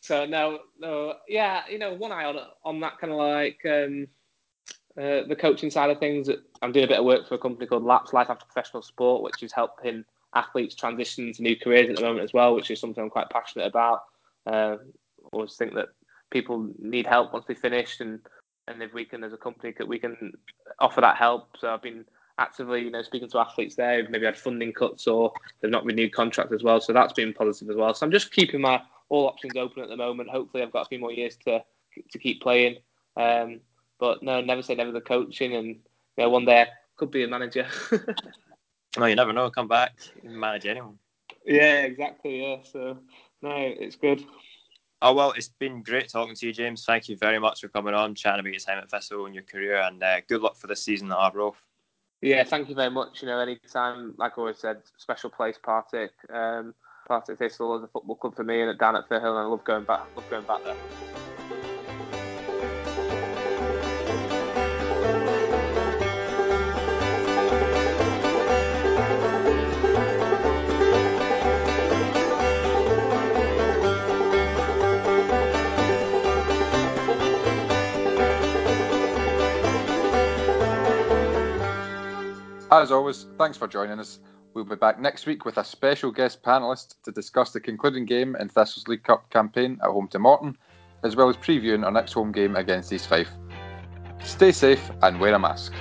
so 0.00 0.26
no, 0.26 0.60
no, 0.78 1.14
yeah, 1.28 1.62
you 1.70 1.78
know, 1.78 1.94
one 1.94 2.12
eye 2.12 2.24
on 2.24 2.36
on 2.64 2.80
that 2.80 2.98
kind 2.98 3.12
of 3.12 3.18
like 3.18 3.60
um, 3.66 4.06
uh, 4.96 5.22
the 5.28 5.36
coaching 5.36 5.70
side 5.70 5.90
of 5.90 5.98
things, 5.98 6.28
I'm 6.62 6.72
doing 6.72 6.84
a 6.84 6.88
bit 6.88 6.98
of 6.98 7.04
work 7.04 7.28
for 7.28 7.34
a 7.34 7.38
company 7.38 7.66
called 7.66 7.84
Laps 7.84 8.12
Life 8.12 8.30
After 8.30 8.46
Professional 8.46 8.82
Sport, 8.82 9.22
which 9.22 9.42
is 9.42 9.52
helping 9.52 10.04
athletes 10.34 10.74
transition 10.74 11.32
to 11.32 11.42
new 11.42 11.56
careers 11.56 11.88
at 11.88 11.96
the 11.96 12.02
moment 12.02 12.24
as 12.24 12.32
well, 12.32 12.54
which 12.54 12.70
is 12.70 12.80
something 12.80 13.02
I'm 13.02 13.10
quite 13.10 13.30
passionate 13.30 13.66
about. 13.66 14.02
Uh, 14.46 14.76
I 14.76 15.28
always 15.32 15.56
think 15.56 15.74
that 15.74 15.88
people 16.30 16.68
need 16.78 17.06
help 17.06 17.32
once 17.32 17.44
they 17.46 17.54
finish, 17.54 18.00
and 18.00 18.20
and 18.66 18.82
if 18.82 18.92
we 18.92 19.04
can, 19.04 19.24
as 19.24 19.32
a 19.32 19.38
company, 19.38 19.72
that 19.78 19.88
we 19.88 19.98
can 19.98 20.32
offer 20.78 21.00
that 21.00 21.16
help. 21.16 21.56
So 21.58 21.72
I've 21.72 21.82
been 21.82 22.04
actively, 22.38 22.82
you 22.82 22.90
know, 22.90 23.02
speaking 23.02 23.28
to 23.30 23.38
athletes 23.38 23.74
there 23.76 24.00
who've 24.00 24.10
maybe 24.10 24.26
had 24.26 24.36
funding 24.36 24.72
cuts 24.72 25.06
or 25.06 25.32
they've 25.60 25.70
not 25.70 25.84
renewed 25.84 26.12
contracts 26.12 26.52
as 26.52 26.62
well. 26.62 26.80
So 26.80 26.92
that's 26.92 27.12
been 27.12 27.32
positive 27.32 27.70
as 27.70 27.76
well. 27.76 27.94
So 27.94 28.04
I'm 28.04 28.12
just 28.12 28.30
keeping 28.30 28.60
my 28.60 28.80
all 29.08 29.26
options 29.26 29.56
open 29.56 29.82
at 29.82 29.88
the 29.88 29.96
moment. 29.96 30.30
Hopefully, 30.30 30.62
I've 30.62 30.72
got 30.72 30.82
a 30.82 30.88
few 30.88 30.98
more 30.98 31.12
years 31.12 31.36
to 31.44 31.62
to 32.10 32.18
keep 32.18 32.42
playing. 32.42 32.76
Um, 33.16 33.60
but 33.98 34.22
no, 34.22 34.40
never 34.40 34.62
say 34.62 34.74
never. 34.74 34.92
The 34.92 35.00
coaching, 35.00 35.54
and 35.54 35.66
you 35.66 35.76
know, 36.18 36.30
one 36.30 36.44
day 36.44 36.62
I 36.62 36.68
could 36.96 37.10
be 37.10 37.24
a 37.24 37.28
manager. 37.28 37.66
no, 38.98 39.06
you 39.06 39.16
never 39.16 39.32
know. 39.32 39.50
Come 39.50 39.68
back, 39.68 39.94
manage 40.22 40.66
anyone. 40.66 40.98
Yeah, 41.44 41.82
exactly. 41.82 42.42
Yeah. 42.42 42.56
So 42.62 42.98
no, 43.42 43.52
it's 43.54 43.96
good. 43.96 44.24
Oh 45.00 45.14
well, 45.14 45.32
it's 45.32 45.48
been 45.48 45.82
great 45.82 46.08
talking 46.08 46.34
to 46.34 46.46
you, 46.46 46.52
James. 46.52 46.84
Thank 46.84 47.08
you 47.08 47.16
very 47.16 47.38
much 47.38 47.60
for 47.60 47.68
coming 47.68 47.94
on, 47.94 48.14
chatting 48.14 48.40
about 48.40 48.52
your 48.52 48.60
time 48.60 48.78
at 48.78 48.90
Thistle 48.90 49.26
and 49.26 49.34
your 49.34 49.44
career, 49.44 49.80
and 49.82 50.02
uh, 50.02 50.20
good 50.28 50.42
luck 50.42 50.56
for 50.56 50.66
the 50.66 50.76
season 50.76 51.12
at 51.12 51.18
Arbroath. 51.18 51.62
Yeah, 52.20 52.42
thank 52.42 52.68
you 52.68 52.74
very 52.74 52.90
much. 52.90 53.22
You 53.22 53.28
know, 53.28 53.38
anytime, 53.38 54.14
like 54.18 54.32
I 54.36 54.40
always 54.40 54.58
said, 54.58 54.78
special 54.96 55.30
place 55.30 55.56
Partick. 55.62 56.10
Um, 56.32 56.74
Partick 57.08 57.38
Thistle 57.38 57.74
is 57.78 57.84
a 57.84 57.88
football 57.88 58.16
club 58.16 58.36
for 58.36 58.44
me, 58.44 58.60
and 58.60 58.78
down 58.78 58.94
at 58.94 59.08
Firhill, 59.08 59.30
and 59.30 59.38
I 59.38 59.44
love 59.44 59.64
going 59.64 59.84
back. 59.84 60.00
Love 60.14 60.28
going 60.28 60.44
back 60.44 60.62
there. 60.62 60.76
As 82.70 82.92
always, 82.92 83.24
thanks 83.38 83.56
for 83.56 83.66
joining 83.66 83.98
us. 83.98 84.18
We'll 84.58 84.64
be 84.64 84.74
back 84.74 84.98
next 84.98 85.24
week 85.24 85.44
with 85.44 85.56
a 85.56 85.62
special 85.62 86.10
guest 86.10 86.42
panelist 86.42 86.96
to 87.04 87.12
discuss 87.12 87.52
the 87.52 87.60
concluding 87.60 88.06
game 88.06 88.34
in 88.34 88.48
Thistle's 88.48 88.88
League 88.88 89.04
Cup 89.04 89.30
campaign 89.30 89.78
at 89.84 89.90
home 89.90 90.08
to 90.08 90.18
Morton, 90.18 90.58
as 91.04 91.14
well 91.14 91.28
as 91.28 91.36
previewing 91.36 91.84
our 91.84 91.92
next 91.92 92.12
home 92.12 92.32
game 92.32 92.56
against 92.56 92.92
East 92.92 93.06
Fife. 93.06 93.30
Stay 94.24 94.50
safe 94.50 94.90
and 95.02 95.20
wear 95.20 95.32
a 95.32 95.38
mask. 95.38 95.72